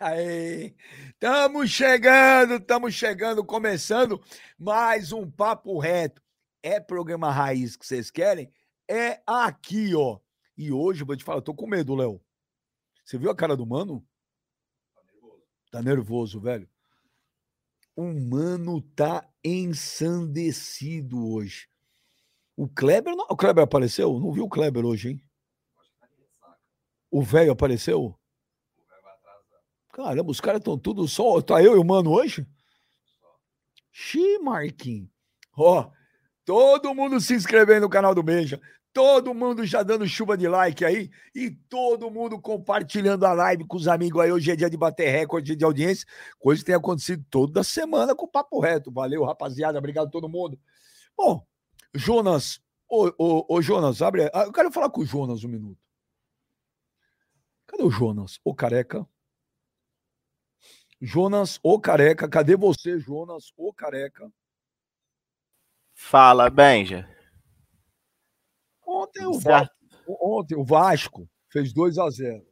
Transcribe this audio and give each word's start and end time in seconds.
Aí, 0.00 0.76
estamos 1.08 1.70
chegando, 1.70 2.54
estamos 2.54 2.94
chegando, 2.94 3.44
começando 3.44 4.22
mais 4.56 5.10
um 5.10 5.28
papo 5.28 5.76
reto. 5.80 6.22
É 6.62 6.78
programa 6.78 7.32
raiz 7.32 7.76
que 7.76 7.84
vocês 7.84 8.08
querem? 8.08 8.52
É 8.88 9.20
aqui, 9.26 9.96
ó. 9.96 10.20
E 10.56 10.70
hoje, 10.70 11.02
vou 11.02 11.16
te 11.16 11.24
falar, 11.24 11.38
eu 11.38 11.42
tô 11.42 11.52
com 11.52 11.66
medo, 11.66 11.96
Léo. 11.96 12.22
Você 13.04 13.18
viu 13.18 13.28
a 13.28 13.34
cara 13.34 13.56
do 13.56 13.66
mano? 13.66 14.06
Tá 14.94 15.02
nervoso. 15.02 15.42
Tá 15.72 15.82
nervoso, 15.82 16.40
velho. 16.40 16.70
O 17.96 18.04
mano 18.04 18.80
tá 18.80 19.28
ensandecido 19.42 21.28
hoje. 21.28 21.68
O 22.56 22.68
Kleber, 22.68 23.16
não, 23.16 23.26
o 23.28 23.36
Kleber 23.36 23.64
apareceu? 23.64 24.20
Não 24.20 24.32
viu 24.32 24.44
o 24.44 24.48
Kleber 24.48 24.84
hoje, 24.84 25.10
hein? 25.10 25.24
O 27.10 27.20
velho 27.20 27.50
apareceu? 27.50 28.17
Caramba, 29.98 30.30
os 30.30 30.40
caras 30.40 30.60
estão 30.60 30.78
tudo 30.78 31.08
só. 31.08 31.42
Tá 31.42 31.60
eu 31.60 31.74
e 31.74 31.78
o 31.78 31.84
mano 31.84 32.12
hoje? 32.12 32.46
Xi, 33.90 34.38
Marquinhos. 34.38 35.10
Ó, 35.56 35.90
todo 36.44 36.94
mundo 36.94 37.20
se 37.20 37.34
inscrevendo 37.34 37.80
no 37.80 37.90
canal 37.90 38.14
do 38.14 38.22
Beija. 38.22 38.60
Todo 38.92 39.34
mundo 39.34 39.66
já 39.66 39.82
dando 39.82 40.06
chuva 40.06 40.38
de 40.38 40.46
like 40.46 40.84
aí. 40.84 41.10
E 41.34 41.50
todo 41.50 42.12
mundo 42.12 42.40
compartilhando 42.40 43.26
a 43.26 43.32
live 43.32 43.66
com 43.66 43.76
os 43.76 43.88
amigos 43.88 44.22
aí. 44.22 44.30
Hoje 44.30 44.52
é 44.52 44.54
dia 44.54 44.70
de 44.70 44.76
bater 44.76 45.10
recorde 45.10 45.56
de 45.56 45.64
audiência. 45.64 46.06
Coisa 46.38 46.60
que 46.60 46.66
tem 46.66 46.76
acontecido 46.76 47.24
toda 47.28 47.64
semana 47.64 48.14
com 48.14 48.26
o 48.26 48.30
Papo 48.30 48.60
Reto. 48.60 48.92
Valeu, 48.92 49.24
rapaziada. 49.24 49.78
Obrigado 49.78 50.06
a 50.06 50.10
todo 50.12 50.28
mundo. 50.28 50.56
Bom, 51.16 51.44
Jonas. 51.92 52.60
Ô, 52.88 53.10
ô, 53.18 53.56
ô 53.56 53.60
Jonas, 53.60 54.00
abre. 54.00 54.30
Eu 54.32 54.52
quero 54.52 54.70
falar 54.70 54.90
com 54.90 55.00
o 55.00 55.04
Jonas 55.04 55.42
um 55.42 55.48
minuto. 55.48 55.80
Cadê 57.66 57.82
o 57.82 57.90
Jonas? 57.90 58.38
Ô 58.44 58.54
careca. 58.54 59.04
Jonas, 61.00 61.58
o 61.62 61.80
careca. 61.80 62.28
Cadê 62.28 62.56
você, 62.56 62.98
Jonas, 62.98 63.52
o 63.56 63.72
careca? 63.72 64.30
Fala, 65.94 66.50
Benja. 66.50 67.08
Ontem 68.86 69.26
o, 69.26 69.38
Vasco, 69.38 69.74
ontem 70.08 70.56
o 70.56 70.64
Vasco 70.64 71.28
fez 71.50 71.72
2 71.72 71.98
a 71.98 72.08
0 72.08 72.46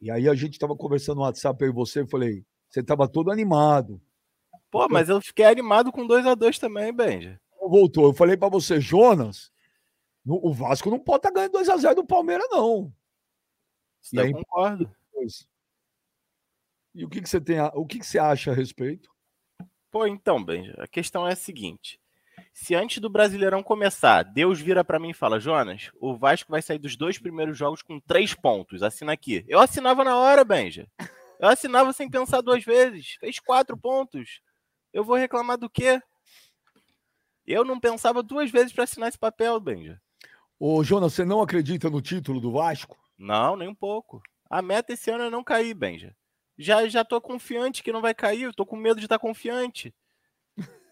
E 0.00 0.10
aí 0.10 0.28
a 0.28 0.34
gente 0.34 0.54
estava 0.54 0.76
conversando 0.76 1.18
no 1.18 1.22
WhatsApp 1.22 1.64
aí 1.64 1.70
você, 1.70 2.00
eu 2.00 2.08
falei, 2.08 2.44
você 2.68 2.80
estava 2.80 3.08
todo 3.08 3.30
animado. 3.30 4.00
Pô, 4.70 4.88
mas 4.88 5.08
eu 5.08 5.20
fiquei 5.20 5.46
animado 5.46 5.92
com 5.92 6.06
2 6.06 6.26
a 6.26 6.34
2 6.34 6.58
também, 6.58 6.92
Benja. 6.92 7.40
Voltou. 7.60 8.06
Eu 8.06 8.14
falei 8.14 8.36
para 8.36 8.48
você, 8.48 8.80
Jonas, 8.80 9.52
o 10.26 10.52
Vasco 10.52 10.90
não 10.90 10.98
pode 10.98 11.18
estar 11.18 11.30
tá 11.30 11.34
ganhando 11.34 11.52
2 11.52 11.68
a 11.68 11.76
0 11.76 11.94
do 11.96 12.06
Palmeiras 12.06 12.46
não. 12.50 12.92
Isso 14.02 14.16
e 14.16 14.20
aí, 14.20 14.32
concordo. 14.32 14.90
E 16.94 17.04
o 17.04 17.08
que, 17.08 17.20
que 17.20 17.28
você 17.28 17.40
tem, 17.40 17.58
a, 17.58 17.70
o 17.74 17.86
que, 17.86 17.98
que 17.98 18.06
você 18.06 18.18
acha 18.18 18.50
a 18.50 18.54
respeito? 18.54 19.10
Pô, 19.90 20.06
então, 20.06 20.42
Benja, 20.44 20.74
a 20.78 20.86
questão 20.86 21.26
é 21.26 21.32
a 21.32 21.36
seguinte: 21.36 21.98
se 22.52 22.74
antes 22.74 22.98
do 22.98 23.08
Brasileirão 23.08 23.62
começar, 23.62 24.22
Deus 24.22 24.60
vira 24.60 24.84
para 24.84 24.98
mim 24.98 25.10
e 25.10 25.14
fala, 25.14 25.40
Jonas, 25.40 25.90
o 26.00 26.16
Vasco 26.16 26.50
vai 26.50 26.60
sair 26.60 26.78
dos 26.78 26.96
dois 26.96 27.18
primeiros 27.18 27.56
jogos 27.56 27.82
com 27.82 28.00
três 28.00 28.34
pontos, 28.34 28.82
assina 28.82 29.12
aqui. 29.12 29.44
Eu 29.48 29.60
assinava 29.60 30.04
na 30.04 30.16
hora, 30.16 30.44
Benja. 30.44 30.88
Eu 31.40 31.48
assinava 31.48 31.92
sem 31.92 32.10
pensar 32.10 32.40
duas 32.40 32.64
vezes. 32.64 33.16
Fez 33.20 33.38
quatro 33.38 33.76
pontos. 33.76 34.40
Eu 34.92 35.04
vou 35.04 35.16
reclamar 35.16 35.56
do 35.56 35.70
quê? 35.70 36.02
Eu 37.46 37.64
não 37.64 37.78
pensava 37.78 38.22
duas 38.22 38.50
vezes 38.50 38.72
para 38.72 38.84
assinar 38.84 39.08
esse 39.08 39.18
papel, 39.18 39.58
Benja. 39.60 40.00
Ô, 40.58 40.82
Jonas, 40.82 41.14
você 41.14 41.24
não 41.24 41.40
acredita 41.40 41.88
no 41.88 42.02
título 42.02 42.40
do 42.40 42.50
Vasco? 42.50 42.98
Não, 43.16 43.56
nem 43.56 43.68
um 43.68 43.74
pouco. 43.74 44.20
A 44.50 44.60
meta 44.60 44.92
esse 44.92 45.10
ano 45.10 45.24
é 45.24 45.30
não 45.30 45.44
cair, 45.44 45.74
Benja 45.74 46.14
já 46.58 46.88
já 46.88 47.04
tô 47.04 47.20
confiante 47.20 47.82
que 47.82 47.92
não 47.92 48.00
vai 48.00 48.12
cair, 48.12 48.42
eu 48.42 48.52
tô 48.52 48.66
com 48.66 48.76
medo 48.76 48.98
de 48.98 49.06
estar 49.06 49.18
tá 49.18 49.22
confiante. 49.22 49.94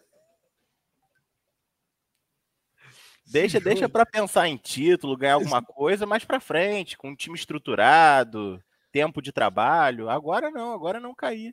deixa, 3.26 3.58
deixa 3.58 3.88
para 3.88 4.06
pensar 4.06 4.46
em 4.48 4.56
título, 4.56 5.16
ganhar 5.16 5.34
alguma 5.34 5.60
coisa 5.60 6.06
mais 6.06 6.24
para 6.24 6.38
frente, 6.38 6.96
com 6.96 7.08
um 7.08 7.16
time 7.16 7.34
estruturado, 7.34 8.62
tempo 8.92 9.20
de 9.20 9.32
trabalho. 9.32 10.08
Agora 10.08 10.50
não, 10.50 10.72
agora 10.72 11.00
não 11.00 11.14
cair. 11.14 11.52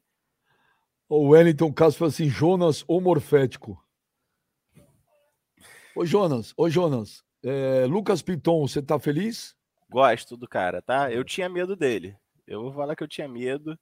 O 1.09 1.29
Wellington 1.29 1.73
Caso 1.73 1.97
falou 1.97 2.09
assim: 2.09 2.29
Jonas 2.29 2.83
homorfético. 2.87 3.83
Ô 5.95 6.05
Jonas, 6.05 6.53
ô 6.57 6.69
Jonas, 6.69 7.23
é, 7.43 7.85
Lucas 7.85 8.21
Piton, 8.21 8.67
você 8.67 8.81
tá 8.81 8.99
feliz? 8.99 9.55
Gosto 9.89 10.35
do 10.35 10.47
cara, 10.47 10.81
tá? 10.81 11.11
Eu 11.11 11.23
tinha 11.23 11.47
medo 11.47 11.75
dele. 11.75 12.17
Eu 12.47 12.61
vou 12.63 12.73
falar 12.73 12.95
que 12.95 13.03
eu 13.03 13.07
tinha 13.07 13.27
medo. 13.27 13.77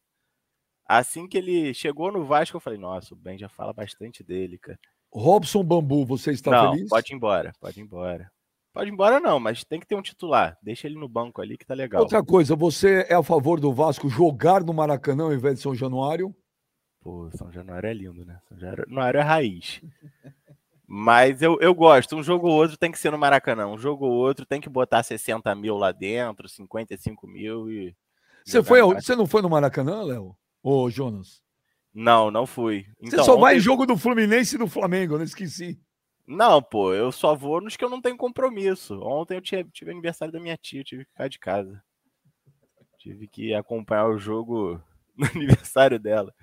Assim 0.91 1.25
que 1.25 1.38
ele 1.38 1.74
chegou 1.74 2.12
no 2.12 2.25
Vasco, 2.25 2.57
eu 2.57 2.59
falei, 2.59 2.78
nossa, 2.78 3.13
o 3.13 3.18
Ben 3.18 3.38
já 3.38 3.47
fala 3.47 3.72
bastante 3.72 4.22
dele, 4.22 4.57
cara. 4.57 4.78
Robson 5.09 5.63
Bambu, 5.63 6.06
você 6.06 6.31
está 6.31 6.52
não, 6.52 6.74
feliz? 6.74 6.90
Pode 6.90 7.13
ir 7.13 7.16
embora, 7.16 7.53
pode 7.62 7.79
ir 7.79 7.84
embora. 7.84 8.29
Pode 8.74 8.90
ir 8.90 8.94
embora, 8.94 9.18
não, 9.18 9.40
mas 9.40 9.63
tem 9.63 9.80
que 9.80 9.88
ter 9.88 9.96
um 9.96 10.01
titular. 10.01 10.57
Deixa 10.62 10.88
ele 10.88 11.00
no 11.00 11.07
banco 11.07 11.41
ali 11.41 11.57
que 11.57 11.66
tá 11.66 11.74
legal. 11.74 12.01
Outra 12.01 12.22
coisa, 12.22 12.57
você 12.57 13.06
é 13.07 13.16
a 13.16 13.24
favor 13.24 13.57
do 13.57 13.72
Vasco 13.72 14.09
jogar 14.09 14.66
no 14.66 14.74
Maracanã 14.74 15.24
ao 15.24 15.34
invés 15.34 15.56
de 15.56 15.62
São 15.62 15.74
Januário? 15.74 16.35
Pô, 17.00 17.31
São 17.31 17.50
Januário 17.53 17.88
é 17.88 17.94
lindo, 17.94 18.25
né? 18.25 18.41
São 18.50 18.59
Januário 18.59 19.18
é 19.18 19.24
raiz. 19.24 19.81
Mas 20.85 21.41
eu, 21.41 21.57
eu 21.62 21.74
gosto, 21.74 22.18
um 22.18 22.24
jogo 22.24 22.50
ou 22.50 22.56
outro 22.56 22.75
tem 22.75 22.91
que 22.91 23.00
ser 23.00 23.12
no 23.12 23.18
Maracanã. 23.18 23.66
Um 23.66 23.78
jogo 23.78 24.06
ou 24.06 24.12
outro 24.12 24.46
tem 24.46 24.59
que 24.59 24.68
botar 24.68 25.03
60 25.03 25.56
mil 25.56 25.78
lá 25.78 25.94
dentro, 25.94 26.50
55 26.50 27.25
mil 27.28 27.72
e. 27.72 27.96
Você, 28.46 28.62
foi, 28.62 28.81
você 28.81 29.16
não 29.16 29.25
foi 29.25 29.41
no 29.41 29.50
Maracanã, 29.50 30.03
Léo? 30.03 30.35
Ô, 30.63 30.89
Jonas. 30.89 31.41
Não, 31.94 32.31
não 32.31 32.45
fui. 32.45 32.85
Então, 33.01 33.19
Você 33.19 33.25
só 33.25 33.33
ontem... 33.33 33.41
vai 33.41 33.57
em 33.57 33.59
jogo 33.59 33.85
do 33.85 33.97
Fluminense 33.97 34.55
e 34.55 34.59
do 34.59 34.67
Flamengo, 34.67 35.17
não 35.17 35.23
esqueci. 35.23 35.79
Não, 36.25 36.61
pô, 36.61 36.94
eu 36.94 37.11
só 37.11 37.35
vou 37.35 37.59
nos 37.59 37.75
que 37.75 37.83
eu 37.83 37.89
não 37.89 38.01
tenho 38.01 38.16
compromisso. 38.16 39.00
Ontem 39.01 39.35
eu 39.35 39.41
tive, 39.41 39.69
tive 39.71 39.91
aniversário 39.91 40.31
da 40.31 40.39
minha 40.39 40.55
tia, 40.55 40.79
eu 40.79 40.85
tive 40.85 41.03
que 41.03 41.11
ficar 41.11 41.27
de 41.27 41.39
casa. 41.39 41.83
Tive 42.97 43.27
que 43.27 43.53
acompanhar 43.53 44.07
o 44.07 44.17
jogo 44.17 44.81
no 45.17 45.25
aniversário 45.25 46.00
dela. 46.00 46.33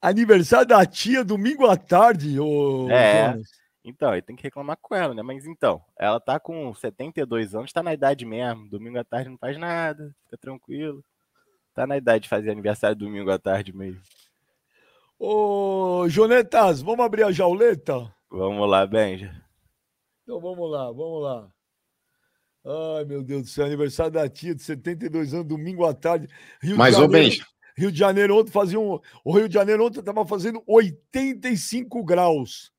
Aniversário 0.00 0.66
da 0.66 0.84
tia 0.84 1.22
domingo 1.24 1.66
à 1.66 1.76
tarde, 1.76 2.40
ô 2.40 2.90
é, 2.90 3.30
Jonas. 3.30 3.48
Então, 3.84 4.10
aí 4.10 4.20
tem 4.20 4.36
que 4.36 4.42
reclamar 4.42 4.76
com 4.80 4.94
ela, 4.94 5.14
né? 5.14 5.22
Mas 5.22 5.46
então, 5.46 5.82
ela 5.98 6.20
tá 6.20 6.40
com 6.40 6.74
72 6.74 7.54
anos, 7.54 7.72
tá 7.72 7.82
na 7.82 7.94
idade 7.94 8.26
mesmo. 8.26 8.68
Domingo 8.68 8.98
à 8.98 9.04
tarde 9.04 9.30
não 9.30 9.38
faz 9.38 9.56
nada, 9.58 10.14
fica 10.24 10.36
tranquilo. 10.36 11.04
Tá 11.78 11.86
na 11.86 11.96
idade 11.96 12.24
de 12.24 12.28
fazer 12.28 12.50
aniversário 12.50 12.96
domingo 12.96 13.30
à 13.30 13.38
tarde 13.38 13.72
mesmo. 13.72 14.02
Ô, 15.16 16.08
Jonetas, 16.08 16.82
vamos 16.82 17.06
abrir 17.06 17.22
a 17.22 17.30
jauleta? 17.30 18.12
Vamos 18.28 18.68
lá, 18.68 18.84
Benja. 18.84 19.40
Então 20.24 20.40
vamos 20.40 20.68
lá, 20.68 20.86
vamos 20.86 21.22
lá. 21.22 21.48
Ai, 22.66 23.04
meu 23.04 23.22
Deus 23.22 23.42
do 23.42 23.48
céu, 23.48 23.64
aniversário 23.64 24.10
da 24.10 24.28
tia 24.28 24.56
de 24.56 24.62
72 24.64 25.32
anos, 25.32 25.46
domingo 25.46 25.86
à 25.86 25.94
tarde. 25.94 26.26
Rio 26.60 26.76
Mas, 26.76 26.96
Janeiro, 26.96 27.12
ô 27.12 27.16
Benja. 27.16 27.46
Rio 27.76 27.92
de 27.92 27.98
Janeiro 28.00 28.36
ontem 28.36 28.50
fazia 28.50 28.80
um. 28.80 28.98
O 29.24 29.32
Rio 29.32 29.48
de 29.48 29.54
Janeiro 29.54 29.86
ontem 29.86 30.00
estava 30.00 30.26
fazendo 30.26 30.60
85 30.66 32.02
graus. 32.02 32.72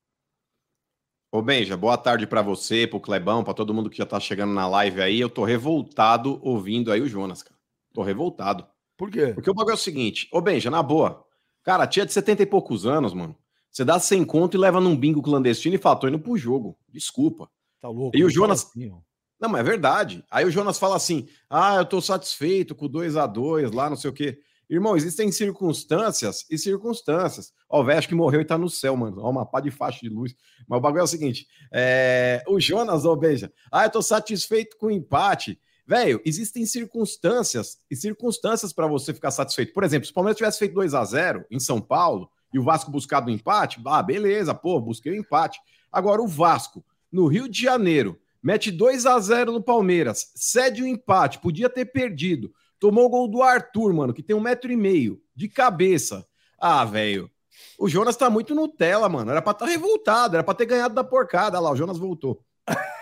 Ô 1.32 1.40
Benja, 1.40 1.74
boa 1.74 1.96
tarde 1.96 2.26
para 2.26 2.42
você, 2.42 2.86
pro 2.86 3.00
Clebão, 3.00 3.42
para 3.42 3.54
todo 3.54 3.72
mundo 3.72 3.88
que 3.88 3.96
já 3.96 4.04
tá 4.04 4.20
chegando 4.20 4.52
na 4.52 4.68
live 4.68 5.00
aí. 5.00 5.18
Eu 5.18 5.30
tô 5.30 5.42
revoltado 5.42 6.38
ouvindo 6.42 6.92
aí 6.92 7.00
o 7.00 7.08
Jonas, 7.08 7.42
cara. 7.42 7.58
Tô 7.94 8.02
revoltado. 8.02 8.68
Por 9.00 9.10
quê? 9.10 9.32
Porque 9.32 9.48
o 9.48 9.54
bagulho 9.54 9.72
é 9.72 9.76
o 9.76 9.78
seguinte, 9.78 10.28
ô 10.30 10.42
Benja, 10.42 10.70
na 10.70 10.82
boa, 10.82 11.24
cara, 11.62 11.86
tia 11.86 12.04
de 12.04 12.12
70 12.12 12.42
e 12.42 12.46
poucos 12.46 12.84
anos, 12.84 13.14
mano, 13.14 13.34
você 13.70 13.82
dá 13.82 13.98
100 13.98 14.26
conto 14.26 14.58
e 14.58 14.60
leva 14.60 14.78
num 14.78 14.94
bingo 14.94 15.22
clandestino 15.22 15.74
e 15.74 15.78
fala, 15.78 15.96
tô 15.96 16.06
indo 16.06 16.18
pro 16.18 16.36
jogo, 16.36 16.76
desculpa. 16.86 17.48
Tá 17.80 17.88
louco. 17.88 18.14
E 18.14 18.22
o 18.22 18.28
Jonas... 18.28 18.66
Assim, 18.66 18.92
não, 19.40 19.48
mas 19.48 19.62
é 19.62 19.64
verdade. 19.64 20.22
Aí 20.30 20.44
o 20.44 20.50
Jonas 20.50 20.78
fala 20.78 20.96
assim, 20.96 21.26
ah, 21.48 21.76
eu 21.76 21.86
tô 21.86 21.98
satisfeito 22.02 22.74
com 22.74 22.88
2 22.88 23.16
a 23.16 23.26
2 23.26 23.72
lá, 23.72 23.88
não 23.88 23.96
sei 23.96 24.10
o 24.10 24.12
quê. 24.12 24.38
Irmão, 24.68 24.94
existem 24.94 25.32
circunstâncias 25.32 26.44
e 26.50 26.58
circunstâncias. 26.58 27.54
Ó, 27.70 27.80
o 27.80 27.84
velho 27.84 28.06
que 28.06 28.14
morreu 28.14 28.42
e 28.42 28.44
tá 28.44 28.58
no 28.58 28.68
céu, 28.68 28.94
mano. 28.98 29.22
Ó, 29.22 29.30
uma 29.30 29.46
pá 29.46 29.60
de 29.60 29.70
faixa 29.70 30.00
de 30.02 30.10
luz. 30.10 30.34
Mas 30.68 30.76
o 30.76 30.82
bagulho 30.82 31.00
é 31.00 31.04
o 31.04 31.06
seguinte: 31.06 31.46
é... 31.72 32.44
o 32.46 32.60
Jonas, 32.60 33.06
ô, 33.06 33.16
beija. 33.16 33.50
Ah, 33.72 33.86
eu 33.86 33.90
tô 33.90 34.02
satisfeito 34.02 34.76
com 34.76 34.88
o 34.88 34.90
empate. 34.90 35.58
Velho, 35.90 36.22
existem 36.24 36.64
circunstâncias 36.64 37.80
e 37.90 37.96
circunstâncias 37.96 38.72
para 38.72 38.86
você 38.86 39.12
ficar 39.12 39.32
satisfeito. 39.32 39.72
Por 39.72 39.82
exemplo, 39.82 40.06
se 40.06 40.12
o 40.12 40.14
Palmeiras 40.14 40.36
tivesse 40.36 40.60
feito 40.60 40.74
2 40.74 40.94
a 40.94 41.04
0 41.04 41.44
em 41.50 41.58
São 41.58 41.80
Paulo 41.80 42.30
e 42.54 42.60
o 42.60 42.62
Vasco 42.62 42.92
buscado 42.92 43.28
um 43.28 43.34
empate, 43.34 43.80
ah, 43.84 44.00
beleza, 44.00 44.54
pô, 44.54 44.80
busquei 44.80 45.10
o 45.10 45.16
um 45.16 45.18
empate. 45.18 45.58
Agora, 45.90 46.22
o 46.22 46.28
Vasco, 46.28 46.84
no 47.10 47.26
Rio 47.26 47.48
de 47.48 47.62
Janeiro, 47.62 48.16
mete 48.40 48.70
2 48.70 49.04
a 49.04 49.18
0 49.18 49.50
no 49.50 49.60
Palmeiras, 49.60 50.30
cede 50.36 50.80
o 50.80 50.84
um 50.84 50.88
empate, 50.88 51.40
podia 51.40 51.68
ter 51.68 51.86
perdido. 51.86 52.54
Tomou 52.78 53.06
o 53.06 53.10
gol 53.10 53.26
do 53.26 53.42
Arthur, 53.42 53.92
mano, 53.92 54.14
que 54.14 54.22
tem 54.22 54.36
um 54.36 54.40
metro 54.40 54.70
e 54.70 54.76
meio 54.76 55.20
de 55.34 55.48
cabeça. 55.48 56.24
Ah, 56.56 56.84
velho. 56.84 57.28
O 57.76 57.88
Jonas 57.88 58.14
tá 58.14 58.30
muito 58.30 58.54
Nutella, 58.54 59.08
mano. 59.08 59.32
Era 59.32 59.42
pra 59.42 59.50
estar 59.50 59.66
tá 59.66 59.72
revoltado, 59.72 60.36
era 60.36 60.44
pra 60.44 60.54
ter 60.54 60.66
ganhado 60.66 60.94
da 60.94 61.02
porcada. 61.02 61.58
Olha 61.58 61.64
lá, 61.64 61.72
o 61.72 61.76
Jonas 61.76 61.98
voltou. 61.98 62.44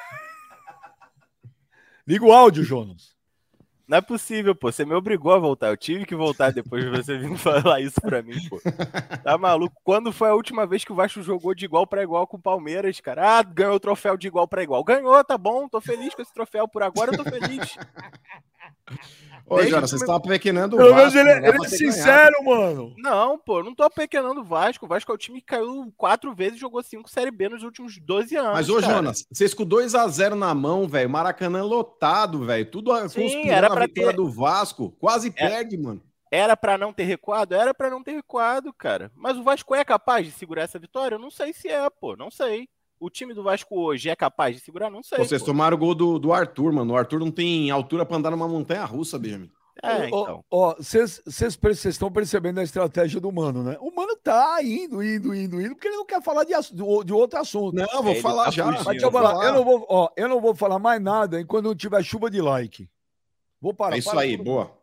Liga 2.08 2.24
o 2.24 2.32
áudio, 2.32 2.64
Jonas. 2.64 3.14
Não 3.86 3.98
é 3.98 4.00
possível, 4.00 4.54
pô. 4.54 4.72
Você 4.72 4.82
me 4.82 4.94
obrigou 4.94 5.30
a 5.30 5.38
voltar. 5.38 5.68
Eu 5.68 5.76
tive 5.76 6.06
que 6.06 6.14
voltar 6.14 6.50
depois 6.50 6.82
de 6.82 6.88
você 6.88 7.18
vir 7.18 7.36
falar 7.36 7.82
isso 7.82 8.00
pra 8.00 8.22
mim, 8.22 8.48
pô. 8.48 8.58
Tá 9.22 9.36
maluco? 9.36 9.78
Quando 9.84 10.10
foi 10.10 10.30
a 10.30 10.34
última 10.34 10.66
vez 10.66 10.86
que 10.86 10.92
o 10.92 10.94
Vasco 10.94 11.22
jogou 11.22 11.54
de 11.54 11.66
igual 11.66 11.86
para 11.86 12.02
igual 12.02 12.26
com 12.26 12.38
o 12.38 12.40
Palmeiras, 12.40 12.98
cara? 12.98 13.38
Ah, 13.38 13.42
ganhou 13.42 13.74
o 13.74 13.80
troféu 13.80 14.16
de 14.16 14.26
igual 14.26 14.48
para 14.48 14.62
igual. 14.62 14.82
Ganhou, 14.82 15.22
tá 15.22 15.36
bom. 15.36 15.68
Tô 15.68 15.82
feliz 15.82 16.14
com 16.14 16.22
esse 16.22 16.32
troféu. 16.32 16.66
Por 16.66 16.82
agora 16.82 17.12
eu 17.12 17.22
tô 17.22 17.24
feliz. 17.24 17.76
Ô, 19.50 19.62
Jonas, 19.62 19.90
vocês 19.90 20.02
estão 20.02 20.14
apequenando 20.16 20.76
o 20.76 20.78
Pelo 20.78 20.94
menos 20.94 21.14
Vasco, 21.14 21.18
ele, 21.28 21.34
né? 21.34 21.40
Dá 21.40 21.48
ele 21.48 21.56
pra 21.58 21.66
é 21.66 21.70
ter 21.70 21.76
sincero, 21.76 22.44
mano. 22.44 22.94
Não, 22.98 23.38
pô, 23.38 23.62
não 23.62 23.74
tô 23.74 23.82
apequenando 23.82 24.40
o 24.40 24.44
Vasco. 24.44 24.84
O 24.84 24.88
Vasco 24.88 25.10
é 25.10 25.14
o 25.14 25.18
time 25.18 25.40
que 25.40 25.46
caiu 25.46 25.92
quatro 25.96 26.34
vezes 26.34 26.56
e 26.56 26.60
jogou 26.60 26.82
cinco 26.82 27.08
Série 27.08 27.30
B 27.30 27.48
nos 27.48 27.62
últimos 27.62 27.98
12 27.98 28.36
anos. 28.36 28.52
Mas, 28.52 28.68
ô, 28.68 28.80
cara. 28.80 28.94
Jonas, 28.94 29.24
vocês 29.32 29.54
com 29.54 29.64
2x0 29.64 30.34
na 30.34 30.54
mão, 30.54 30.86
velho, 30.86 31.08
Maracanã 31.08 31.62
lotado, 31.62 32.44
velho, 32.44 32.70
tudo 32.70 32.92
a- 32.92 33.08
Sim, 33.08 33.22
conspirando 33.22 33.48
era 33.52 33.66
a 33.68 33.70
pra 33.70 33.86
vitória 33.86 34.10
ter- 34.10 34.16
do 34.16 34.30
Vasco, 34.30 34.90
quase 35.00 35.28
É. 35.28 35.48
perde, 35.48 35.78
mano. 35.78 36.02
Era 36.30 36.54
pra 36.56 36.76
não 36.76 36.92
ter 36.92 37.04
recuado? 37.04 37.54
Era 37.54 37.72
pra 37.72 37.88
não 37.88 38.02
ter 38.02 38.12
recuado, 38.12 38.70
cara. 38.74 39.10
Mas 39.16 39.38
o 39.38 39.42
Vasco 39.42 39.74
é 39.74 39.82
capaz 39.82 40.26
de 40.26 40.32
segurar 40.32 40.64
essa 40.64 40.78
vitória? 40.78 41.14
Eu 41.14 41.18
não 41.18 41.30
sei 41.30 41.54
se 41.54 41.68
é, 41.68 41.88
pô. 41.88 42.14
Não 42.16 42.30
sei. 42.30 42.68
O 43.00 43.08
time 43.08 43.32
do 43.32 43.42
Vasco 43.42 43.78
hoje 43.78 44.08
é 44.10 44.16
capaz 44.16 44.56
de 44.56 44.62
segurar? 44.62 44.90
Não 44.90 45.02
sei. 45.02 45.18
Vocês 45.18 45.40
pô. 45.40 45.46
tomaram 45.46 45.76
o 45.76 45.80
gol 45.80 45.94
do, 45.94 46.18
do 46.18 46.32
Arthur, 46.32 46.72
mano. 46.72 46.94
O 46.94 46.96
Arthur 46.96 47.20
não 47.20 47.30
tem 47.30 47.70
altura 47.70 48.04
pra 48.04 48.16
andar 48.16 48.30
numa 48.30 48.48
montanha 48.48 48.84
russa, 48.84 49.18
Benjamin. 49.18 49.50
É, 49.82 50.08
Ó, 50.10 50.22
então. 50.22 50.44
Ó, 50.50 50.74
vocês 50.74 51.22
estão 51.84 52.10
percebendo 52.10 52.58
a 52.58 52.64
estratégia 52.64 53.20
do 53.20 53.30
Mano, 53.30 53.62
né? 53.62 53.76
O 53.80 53.94
Mano 53.94 54.16
tá 54.16 54.58
indo, 54.60 55.00
indo, 55.02 55.32
indo, 55.32 55.60
indo, 55.60 55.74
porque 55.74 55.86
ele 55.86 55.96
não 55.96 56.04
quer 56.04 56.20
falar 56.20 56.42
de, 56.42 56.52
de 56.72 57.12
outro 57.12 57.38
assunto. 57.38 57.76
Não, 57.76 58.02
vou 58.02 58.12
Ele 58.12 58.20
falar 58.20 58.46
tá 58.46 58.50
já. 58.50 58.64
fugindo. 58.64 58.84
Mas 58.84 58.86
deixa 58.94 59.06
eu 59.06 59.10
vou 59.10 59.22
falar, 59.22 59.46
eu 59.46 59.52
não 59.54 59.64
vou, 59.64 59.86
ó, 59.88 60.08
eu 60.16 60.28
não 60.28 60.40
vou 60.40 60.54
falar 60.54 60.80
mais 60.80 61.00
nada 61.00 61.40
enquanto 61.40 61.66
não 61.66 61.76
tiver 61.76 62.02
chuva 62.02 62.28
de 62.28 62.40
like. 62.40 62.90
Vou 63.60 63.72
parar. 63.72 63.94
É 63.94 63.98
isso 64.00 64.10
para 64.10 64.22
aí, 64.22 64.36
tudo. 64.36 64.44
boa. 64.46 64.76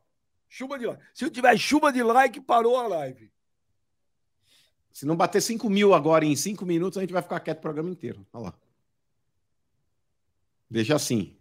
Chuva 0.47 0.79
de 0.79 0.85
like. 0.85 1.03
Se 1.13 1.25
eu 1.25 1.29
tiver 1.29 1.57
chuva 1.57 1.91
de 1.91 2.01
like, 2.01 2.39
parou 2.39 2.77
a 2.77 2.87
live. 2.87 3.29
Se 4.95 5.05
não 5.05 5.17
bater 5.17 5.41
5 5.41 5.69
mil 5.69 5.93
agora 5.93 6.23
em 6.23 6.37
5 6.37 6.65
minutos, 6.65 6.97
a 6.97 7.01
gente 7.01 7.11
vai 7.11 7.21
ficar 7.21 7.41
quieto 7.41 7.57
o 7.57 7.61
programa 7.61 7.89
inteiro. 7.89 8.25
Olha 8.31 8.45
lá. 8.45 8.53
Deixa 10.69 10.95
assim. 10.95 11.35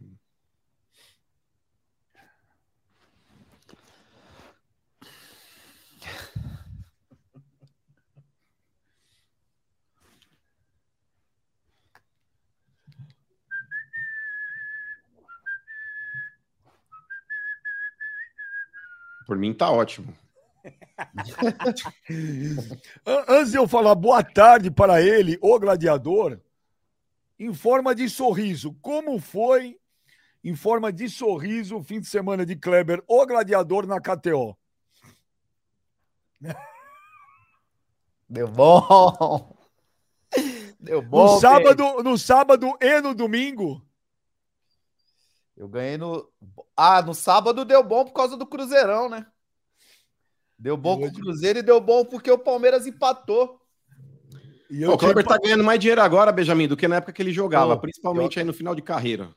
Por 19.29 19.37
mim 19.37 19.55
tá 19.55 19.71
ótimo. 19.71 20.24
An- 23.07 23.25
Antes 23.29 23.51
de 23.53 23.59
eu 23.59 23.67
falar 23.69 23.95
boa 23.95 24.23
tarde 24.23 24.71
para 24.71 25.01
ele, 25.03 25.39
o 25.43 25.59
gladiador, 25.59 26.41
em 27.39 27.53
forma 27.53 27.95
de 27.95 28.09
sorriso, 28.09 28.75
como 28.81 29.19
foi 29.19 29.79
em 30.43 30.55
forma 30.55 30.93
de 30.93 31.09
sorriso 31.09 31.77
o 31.79 31.83
fim 31.83 32.01
de 32.01 32.07
semana 32.07 32.45
de 32.45 32.55
Kleber, 32.55 33.03
o 33.09 33.27
gladiador 33.27 33.87
na 33.87 34.01
KTO? 34.01 34.57
Deu 38.29 38.49
bom. 38.49 39.57
Deu 40.79 41.01
bom. 41.03 41.35
No 41.35 41.41
sábado, 41.41 42.03
no 42.03 42.19
sábado 42.19 42.77
e 42.81 43.01
no 43.01 43.15
domingo, 43.15 43.83
Eu 45.57 45.69
ganhei 45.69 45.97
no. 45.97 46.29
Ah, 46.77 47.01
no 47.01 47.15
sábado 47.15 47.65
deu 47.65 47.83
bom 47.83 48.05
por 48.05 48.13
causa 48.13 48.37
do 48.37 48.47
Cruzeirão, 48.47 49.09
né? 49.09 49.25
Deu 50.59 50.77
bom 50.77 50.99
com 50.99 51.07
o 51.07 51.13
Cruzeiro 51.13 51.59
e 51.59 51.63
deu 51.63 51.81
bom 51.81 52.05
porque 52.05 52.31
o 52.31 52.39
Palmeiras 52.39 52.87
empatou. 52.87 53.61
e 54.71 54.79
Pô, 54.79 54.85
eu 54.85 54.93
o 54.93 54.99
Kleber 54.99 55.25
tá 55.25 55.39
ganhando 55.39 55.65
mais 55.65 55.79
dinheiro 55.79 56.01
agora, 56.01 56.33
Benjamin, 56.33 56.69
do 56.69 56.77
que 56.77 56.89
na 56.89 56.97
época 56.97 57.13
que 57.13 57.23
ele 57.23 57.33
jogava, 57.33 57.75
Pô, 57.77 57.83
principalmente 57.83 58.39
aí 58.39 58.45
no 58.45 58.53
final 58.53 58.75
de 58.75 58.83
carreira. 58.83 59.31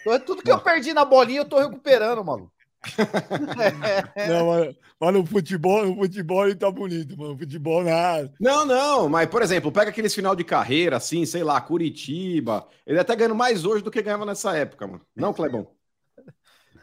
Então, 0.00 0.18
Tudo 0.20 0.42
que 0.42 0.50
eu 0.50 0.60
perdi 0.60 0.92
na 0.92 1.04
bolinha, 1.04 1.40
eu 1.40 1.44
tô 1.44 1.58
recuperando, 1.58 2.24
mano. 2.24 2.50
Não, 4.28 4.74
mas, 5.00 5.14
no 5.14 5.26
futebol, 5.26 5.84
no 5.84 5.96
futebol 5.96 6.46
ele 6.46 6.54
tá 6.54 6.70
bonito, 6.70 7.16
mano. 7.16 7.32
No 7.32 7.38
futebol 7.38 7.82
nada. 7.82 8.32
Não, 8.40 8.64
não, 8.64 9.08
mas, 9.08 9.28
por 9.28 9.42
exemplo, 9.42 9.72
pega 9.72 9.90
aqueles 9.90 10.14
final 10.14 10.34
de 10.34 10.44
carreira, 10.44 10.96
assim, 10.96 11.26
sei 11.26 11.42
lá, 11.42 11.60
Curitiba. 11.60 12.66
Ele 12.86 12.98
até 12.98 13.14
ganhando 13.16 13.34
mais 13.34 13.64
hoje 13.64 13.82
do 13.82 13.90
que 13.90 14.02
ganhava 14.02 14.24
nessa 14.24 14.56
época, 14.56 14.86
mano. 14.86 15.00
Não, 15.14 15.32
Clebão? 15.32 15.68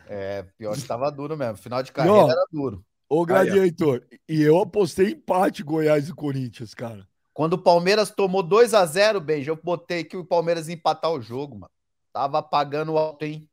É, 0.07 0.43
pior 0.57 0.75
que 0.75 0.83
tava 0.83 1.09
duro 1.09 1.35
mesmo. 1.35 1.57
Final 1.57 1.81
de 1.81 1.91
carreira 1.91 2.21
Não. 2.21 2.29
era 2.29 2.45
duro. 2.51 2.83
Ô, 3.07 3.25
Gladiator, 3.25 4.03
e 4.27 4.41
eu 4.41 4.59
apostei 4.59 5.11
empate 5.11 5.61
Goiás 5.63 6.09
e 6.09 6.13
Corinthians, 6.13 6.73
cara. 6.73 7.07
Quando 7.33 7.53
o 7.53 7.57
Palmeiras 7.61 8.09
tomou 8.09 8.41
2 8.41 8.73
a 8.73 8.85
0 8.85 9.19
Benja, 9.19 9.51
eu 9.51 9.59
botei 9.61 10.03
que 10.03 10.17
o 10.17 10.25
Palmeiras 10.25 10.67
ia 10.67 10.73
empatar 10.75 11.11
o 11.11 11.21
jogo, 11.21 11.55
mano. 11.55 11.71
Tava 12.11 12.41
pagando 12.41 12.97
alto, 12.97 13.23
hein? 13.25 13.47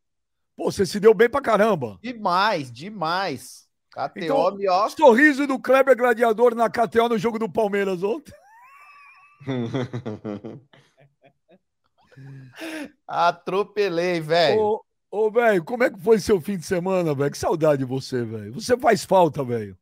Pô, 0.57 0.71
você 0.71 0.87
se 0.87 1.01
deu 1.01 1.13
bem 1.13 1.29
pra 1.29 1.41
caramba. 1.41 1.99
Demais, 2.03 2.71
demais. 2.73 3.67
KTO, 3.91 4.21
Então- 4.25 4.57
ó. 4.71 4.89
Sorriso 4.89 5.47
do 5.47 5.59
Kleber 5.59 5.97
Gladiador 5.97 6.55
na 6.55 6.71
KTO 6.71 7.09
no 7.09 7.19
jogo 7.19 7.39
do 7.39 7.49
Palmeiras 7.51 8.03
ontem. 8.03 8.33
Atropelei, 13.07 14.21
velho. 14.21 14.81
Ô, 15.15 15.31
velho, 15.31 15.63
como 15.63 15.85
é 15.85 15.91
que 15.91 16.01
foi 16.01 16.19
seu 16.19 16.41
fim 16.41 16.57
de 16.57 16.65
semana, 16.65 17.15
velho? 17.15 17.31
Que 17.31 17.37
saudade 17.37 17.81
de 17.81 17.85
você, 17.85 18.25
velho. 18.25 18.55
Você 18.55 18.75
faz 18.79 19.05
falta, 19.05 19.45
velho. 19.45 19.77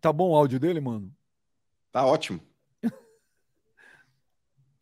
Tá 0.00 0.10
bom 0.10 0.30
o 0.30 0.34
áudio 0.34 0.58
dele, 0.58 0.80
mano? 0.80 1.14
tá 1.92 2.06
ótimo. 2.06 2.40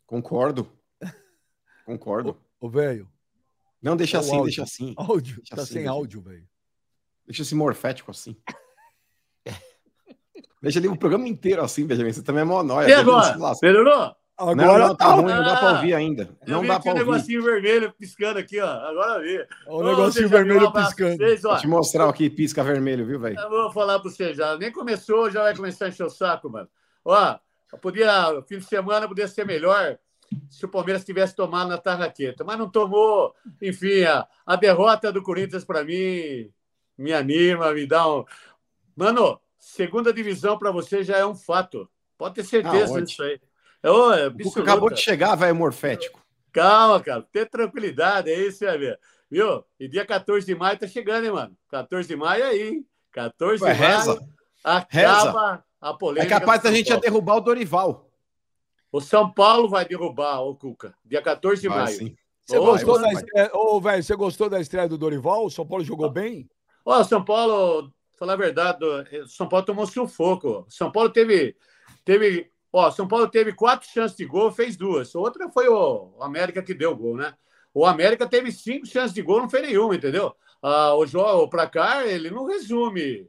Concordo. 0.06 0.70
Concordo. 1.84 2.38
Ô, 2.60 2.68
velho, 2.68 3.10
Não, 3.82 3.96
deixa 3.96 4.18
assim, 4.20 4.30
áudio. 4.36 4.44
deixa 4.44 4.62
assim. 4.62 4.94
áudio. 4.96 5.36
Deixa 5.38 5.56
Tá 5.56 5.62
assim, 5.62 5.72
sem 5.72 5.82
deixa. 5.82 5.90
áudio, 5.90 6.20
velho. 6.20 6.48
Deixa 7.26 7.42
esse 7.42 7.54
morfético 7.56 8.12
assim. 8.12 8.36
Deixa 10.62 10.78
ele 10.80 10.88
o 10.88 10.96
programa 10.96 11.28
inteiro 11.28 11.62
assim, 11.62 11.86
Benjamin. 11.86 12.12
Você 12.12 12.22
também 12.22 12.42
é 12.42 12.44
monóia. 12.44 12.88
E 12.88 12.92
agora? 12.92 13.36
Melhorou? 13.62 14.16
Não, 14.38 14.50
Agora 14.50 14.88
não, 14.88 14.94
tá 14.96 15.06
ruim, 15.06 15.32
não 15.32 15.42
dá 15.44 15.56
pra 15.56 15.72
ouvir 15.76 15.94
ainda. 15.94 16.28
Eu 16.46 16.52
Não 16.52 16.60
vi 16.60 16.68
dá 16.68 16.74
aqui 16.74 16.82
pra 16.82 16.92
um 16.92 16.98
ouvir. 16.98 17.10
negocinho 17.10 17.42
vermelho 17.42 17.92
piscando 17.92 18.38
aqui, 18.38 18.60
ó. 18.60 18.68
Agora 18.68 19.20
vê. 19.22 19.48
o 19.66 19.82
negocinho 19.82 20.28
vermelho 20.28 20.70
piscando. 20.70 21.16
Vocês, 21.16 21.44
ó. 21.44 21.50
Vou 21.52 21.58
te 21.58 21.66
mostrar 21.68 22.08
aqui, 22.08 22.28
pisca 22.28 22.62
vermelho, 22.62 23.06
viu, 23.06 23.18
velho? 23.18 23.38
Eu 23.40 23.48
vou 23.48 23.70
falar 23.72 23.98
pra 23.98 24.10
você 24.10 24.34
já. 24.34 24.54
Nem 24.58 24.70
começou, 24.70 25.30
já 25.30 25.42
vai 25.42 25.56
começar 25.56 25.86
a 25.86 25.88
encher 25.88 26.04
o 26.04 26.10
saco, 26.10 26.50
mano. 26.50 26.68
Ó, 27.02 27.38
podia, 27.80 28.42
fim 28.46 28.58
de 28.58 28.66
semana 28.66 29.08
podia 29.08 29.26
ser 29.26 29.46
melhor 29.46 29.98
se 30.50 30.64
o 30.64 30.68
Palmeiras 30.68 31.04
tivesse 31.04 31.34
tomado 31.34 31.68
na 31.68 31.78
tarraqueta, 31.78 32.44
mas 32.44 32.58
não 32.58 32.68
tomou. 32.68 33.34
Enfim, 33.62 34.02
a, 34.02 34.26
a 34.44 34.56
derrota 34.56 35.10
do 35.10 35.22
Corinthians 35.22 35.64
pra 35.64 35.82
mim 35.82 36.50
me 36.98 37.12
anima, 37.12 37.72
me 37.72 37.86
dá 37.86 38.06
um. 38.06 38.24
Mano, 38.94 39.40
segunda 39.58 40.12
divisão 40.12 40.58
pra 40.58 40.70
você 40.70 41.02
já 41.02 41.16
é 41.16 41.24
um 41.24 41.34
fato. 41.34 41.88
Pode 42.18 42.34
ter 42.34 42.44
certeza 42.44 42.92
ótimo. 42.92 43.06
disso 43.06 43.22
aí. 43.22 43.40
É, 43.86 43.90
ô, 43.90 44.12
é 44.12 44.26
O 44.26 44.38
Cuca 44.38 44.62
acabou 44.62 44.90
de 44.90 45.00
chegar, 45.00 45.36
velho, 45.36 45.54
morfético. 45.54 46.20
Calma, 46.52 47.00
cara. 47.00 47.22
Ter 47.32 47.48
tranquilidade, 47.48 48.30
é 48.30 48.46
isso, 48.46 48.64
vai 48.64 48.76
ver. 48.78 48.98
Viu? 49.30 49.64
E 49.78 49.86
dia 49.88 50.04
14 50.04 50.44
de 50.44 50.54
maio 50.54 50.78
tá 50.78 50.86
chegando, 50.88 51.24
hein, 51.24 51.30
mano? 51.32 51.56
14 51.68 52.08
de 52.08 52.16
maio 52.16 52.44
aí, 52.44 52.62
hein? 52.68 52.86
14 53.12 53.62
Ué, 53.62 53.72
de 53.74 53.80
maio. 53.80 53.96
reza. 53.96 54.28
Acaba 54.64 55.64
a 55.80 55.90
É 55.90 55.92
polêmica. 55.96 56.40
capaz 56.40 56.60
do 56.60 56.64
da 56.64 56.72
gente 56.72 56.86
já 56.88 56.94
Paulo. 56.94 57.02
derrubar 57.02 57.36
o 57.36 57.40
Dorival. 57.40 58.10
O 58.90 59.00
São 59.00 59.30
Paulo 59.30 59.68
vai 59.68 59.84
derrubar 59.84 60.40
o 60.40 60.56
Cuca. 60.56 60.94
Dia 61.04 61.22
14 61.22 61.60
de 61.62 61.68
Vai, 61.68 61.78
maio. 61.84 61.96
sim. 61.96 62.16
Você 62.44 62.58
Ô, 62.58 62.64
gostou 62.64 63.00
da 63.00 63.12
estreia? 63.12 63.50
Ô, 63.52 63.80
velho, 63.80 64.02
você 64.02 64.16
gostou 64.16 64.48
da 64.48 64.60
estreia 64.60 64.88
do 64.88 64.96
Dorival? 64.98 65.44
O 65.44 65.50
São 65.50 65.66
Paulo 65.66 65.84
jogou 65.84 66.10
bem? 66.10 66.48
Ó, 66.84 67.02
São 67.04 67.24
Paulo, 67.24 67.92
falar 68.18 68.32
a 68.34 68.36
verdade, 68.36 68.84
o 68.84 69.26
São 69.28 69.48
Paulo 69.48 69.66
tomou 69.66 69.86
sufoco. 69.86 70.64
São 70.68 70.90
Paulo 70.90 71.10
teve. 71.10 71.56
teve 72.04 72.50
ó, 72.76 72.90
São 72.90 73.08
Paulo 73.08 73.28
teve 73.28 73.52
quatro 73.54 73.88
chances 73.88 74.16
de 74.16 74.26
gol, 74.26 74.52
fez 74.52 74.76
duas. 74.76 75.14
Outra 75.14 75.48
foi 75.48 75.68
o 75.68 76.12
América 76.20 76.62
que 76.62 76.74
deu 76.74 76.92
o 76.92 76.96
gol, 76.96 77.16
né? 77.16 77.34
O 77.72 77.86
América 77.86 78.26
teve 78.26 78.52
cinco 78.52 78.86
chances 78.86 79.14
de 79.14 79.22
gol, 79.22 79.40
não 79.40 79.50
fez 79.50 79.66
nenhuma, 79.66 79.94
entendeu? 79.94 80.34
Ah, 80.62 80.94
o, 80.94 81.06
jogo, 81.06 81.42
o 81.42 81.48
placar, 81.48 82.06
ele 82.06 82.30
não 82.30 82.46
resume 82.46 83.28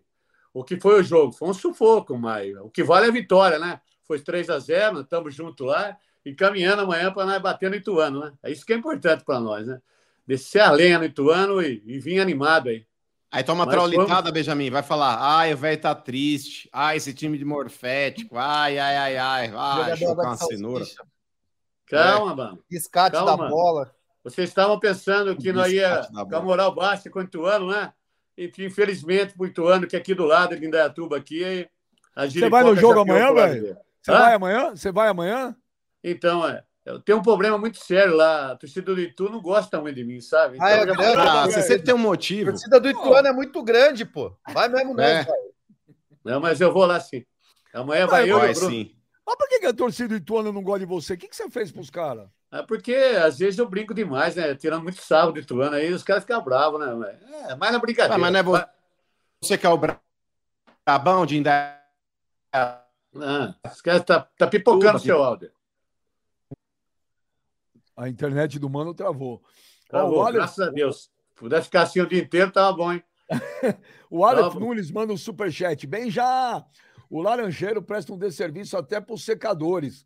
o 0.54 0.64
que 0.64 0.80
foi 0.80 1.00
o 1.00 1.04
jogo. 1.04 1.34
Foi 1.34 1.50
um 1.50 1.54
sufoco, 1.54 2.18
mas 2.18 2.56
o 2.58 2.70
que 2.70 2.84
vale 2.84 3.06
é 3.06 3.10
a 3.10 3.12
vitória, 3.12 3.60
né? 3.60 3.80
Foi 4.06 4.20
3 4.20 4.50
a 4.50 4.60
0 4.60 5.02
estamos 5.02 5.36
juntos 5.36 5.66
lá 5.68 5.98
e 6.26 6.34
caminhando 6.34 6.82
amanhã 6.82 7.12
para 7.12 7.26
nós 7.26 7.42
bater 7.42 7.70
no 7.70 7.76
Ituano, 7.76 8.22
né? 8.22 8.34
É 8.42 8.52
isso 8.52 8.66
que 8.66 8.74
é 8.74 8.76
importante 8.76 9.24
para 9.24 9.40
nós, 9.40 9.68
né? 9.68 9.82
Descer 10.26 10.62
a 10.62 10.72
lenha 10.72 10.98
no 10.98 11.06
Ituano 11.06 11.62
e, 11.62 11.84
e 11.86 12.00
vir 12.00 12.20
animado 12.20 12.70
aí. 12.70 12.87
Aí 13.32 13.44
toma 13.44 13.66
Mas 13.66 13.74
traulitada, 13.74 14.32
Benjamin. 14.32 14.70
Vai 14.70 14.84
falar, 14.84 15.18
ai, 15.20 15.54
o 15.54 15.58
velho 15.58 15.82
tá 15.82 15.94
triste. 15.94 16.70
Ai, 16.72 16.98
esse 16.98 17.14
time 17.14 17.38
de 17.38 17.44
morfético. 17.44 18.38
Ai, 18.38 18.80
ai, 18.80 18.96
ai, 18.96 19.18
ai. 19.18 19.52
Ai, 19.54 19.96
Jogador 19.96 19.98
chupa 19.98 20.22
da 20.22 20.28
uma 20.30 20.38
cenoura. 20.38 20.86
Calma, 21.86 22.36
mano. 22.36 22.64
Escate 22.70 23.16
Calma, 23.16 23.38
da 23.38 23.50
bola. 23.50 23.92
Vocês 24.24 24.50
estavam 24.50 24.80
pensando 24.80 25.36
que 25.36 25.54
nós 25.54 25.72
ia 25.72 26.08
com 26.12 26.36
a 26.36 26.42
moral 26.42 26.74
baixa 26.74 27.10
com 27.10 27.20
o 27.20 27.22
Ituano, 27.22 27.68
né? 27.68 27.94
E 28.38 28.52
infelizmente, 28.60 29.34
o 29.38 29.46
Ituano, 29.46 29.88
que 29.88 29.96
é 29.96 30.00
aqui 30.00 30.14
do 30.14 30.26
lado, 30.26 30.58
de 30.58 30.66
Indaiatuba, 30.66 31.18
aqui, 31.18 31.68
a 32.16 32.26
Você 32.26 32.50
vai 32.50 32.64
no 32.64 32.76
jogo 32.76 33.00
amanhã, 33.00 33.28
pro 33.28 33.36
velho? 33.36 33.78
Você 34.02 34.12
vai 34.12 34.34
amanhã? 34.34 34.70
Você 34.72 34.92
vai 34.92 35.08
amanhã? 35.10 35.56
Então, 36.04 36.48
é. 36.48 36.64
Eu 36.88 37.02
tenho 37.02 37.18
um 37.18 37.22
problema 37.22 37.58
muito 37.58 37.78
sério 37.84 38.16
lá. 38.16 38.54
A 38.54 38.56
torcida 38.56 38.96
do 38.96 39.02
Itu 39.02 39.30
não 39.30 39.42
gosta 39.42 39.82
muito 39.82 39.96
de 39.96 40.06
mim, 40.06 40.22
sabe? 40.22 40.56
Então, 40.56 40.66
Ah, 40.66 40.72
é 40.72 40.84
eu 40.84 40.86
já 40.88 40.94
Ah, 41.22 41.44
"Ah, 41.44 41.46
você 41.46 41.62
sempre 41.62 41.84
tem 41.84 41.94
um 41.94 41.98
motivo. 41.98 42.50
A 42.50 42.54
torcida 42.54 42.80
do 42.80 42.90
Ituano 42.90 43.28
é 43.28 43.34
muito 43.34 43.62
grande, 43.62 44.06
pô. 44.06 44.34
Vai 44.54 44.70
mesmo, 44.70 44.94
não. 44.94 45.04
É. 45.04 45.28
Não, 46.24 46.40
mas 46.40 46.62
eu 46.62 46.72
vou 46.72 46.86
lá 46.86 46.98
sim. 47.02 47.26
Amanhã 47.74 48.08
vai 48.08 48.24
eu 48.24 48.38
e 48.38 48.40
Vai 48.40 48.52
o 48.52 48.54
Bruno. 48.54 48.70
sim. 48.72 48.96
Mas 49.26 49.36
por 49.36 49.50
que, 49.50 49.66
a 49.66 49.74
torcida 49.74 50.08
do 50.08 50.16
Ituano 50.16 50.54
não 50.54 50.64
gosta 50.64 50.80
de 50.80 50.86
você? 50.86 51.16
O 51.16 51.18
que, 51.18 51.28
que 51.28 51.36
você 51.36 51.50
fez 51.50 51.74
pros 51.74 51.90
caras? 51.90 52.30
É 52.50 52.62
porque 52.64 52.96
às 52.96 53.38
vezes 53.38 53.60
eu 53.60 53.68
brinco 53.68 53.94
demais, 53.94 54.38
né? 54.38 54.56
Tirando 54.56 54.84
muito 54.84 55.02
sarro 55.02 55.34
do 55.34 55.40
Ituano 55.42 55.76
aí, 55.76 55.92
os 55.92 56.04
caras 56.04 56.24
ficam 56.24 56.42
bravos, 56.42 56.80
né? 56.80 57.20
É, 57.50 57.56
mais 57.56 57.74
na 57.74 57.80
brincadeira. 57.80 58.16
Ah, 58.16 58.18
mas 58.18 58.32
não 58.32 58.40
é 58.40 58.44
você- 58.44 58.66
Você 59.42 59.58
que 59.58 59.68
é 59.68 59.70
o 59.70 59.78
bra- 59.78 60.00
brabão 60.86 61.26
de 61.26 61.36
Indaiatuba. 61.38 61.82
Ah, 62.54 63.54
os 63.74 63.82
caras 63.82 64.04
tá, 64.06 64.22
tá 64.38 64.48
pipocando 64.48 64.96
o 64.98 65.02
seu 65.02 65.22
áudio. 65.22 65.52
A 67.98 68.08
internet 68.08 68.60
do 68.60 68.70
mano 68.70 68.94
travou. 68.94 69.42
Travou, 69.90 70.20
o 70.20 70.22
Aleph, 70.22 70.36
graças 70.36 70.68
a 70.68 70.70
Deus. 70.70 71.10
Se 71.34 71.36
pudesse 71.36 71.66
ficar 71.66 71.82
assim 71.82 72.00
o 72.00 72.08
dia 72.08 72.22
inteiro, 72.22 72.52
tava 72.52 72.78
bom, 72.78 72.94
hein? 72.94 73.04
o 74.10 74.24
Aleph 74.24 74.54
Tava. 74.54 74.60
Nunes 74.60 74.92
manda 74.92 75.12
um 75.12 75.18
superchat. 75.18 75.88
Bem 75.88 76.12
já! 76.12 76.64
O 77.10 77.22
Laranjeiro 77.22 77.82
presta 77.82 78.14
um 78.14 78.18
desserviço 78.18 78.78
até 78.78 79.02
pros 79.02 79.26
secadores. 79.26 80.06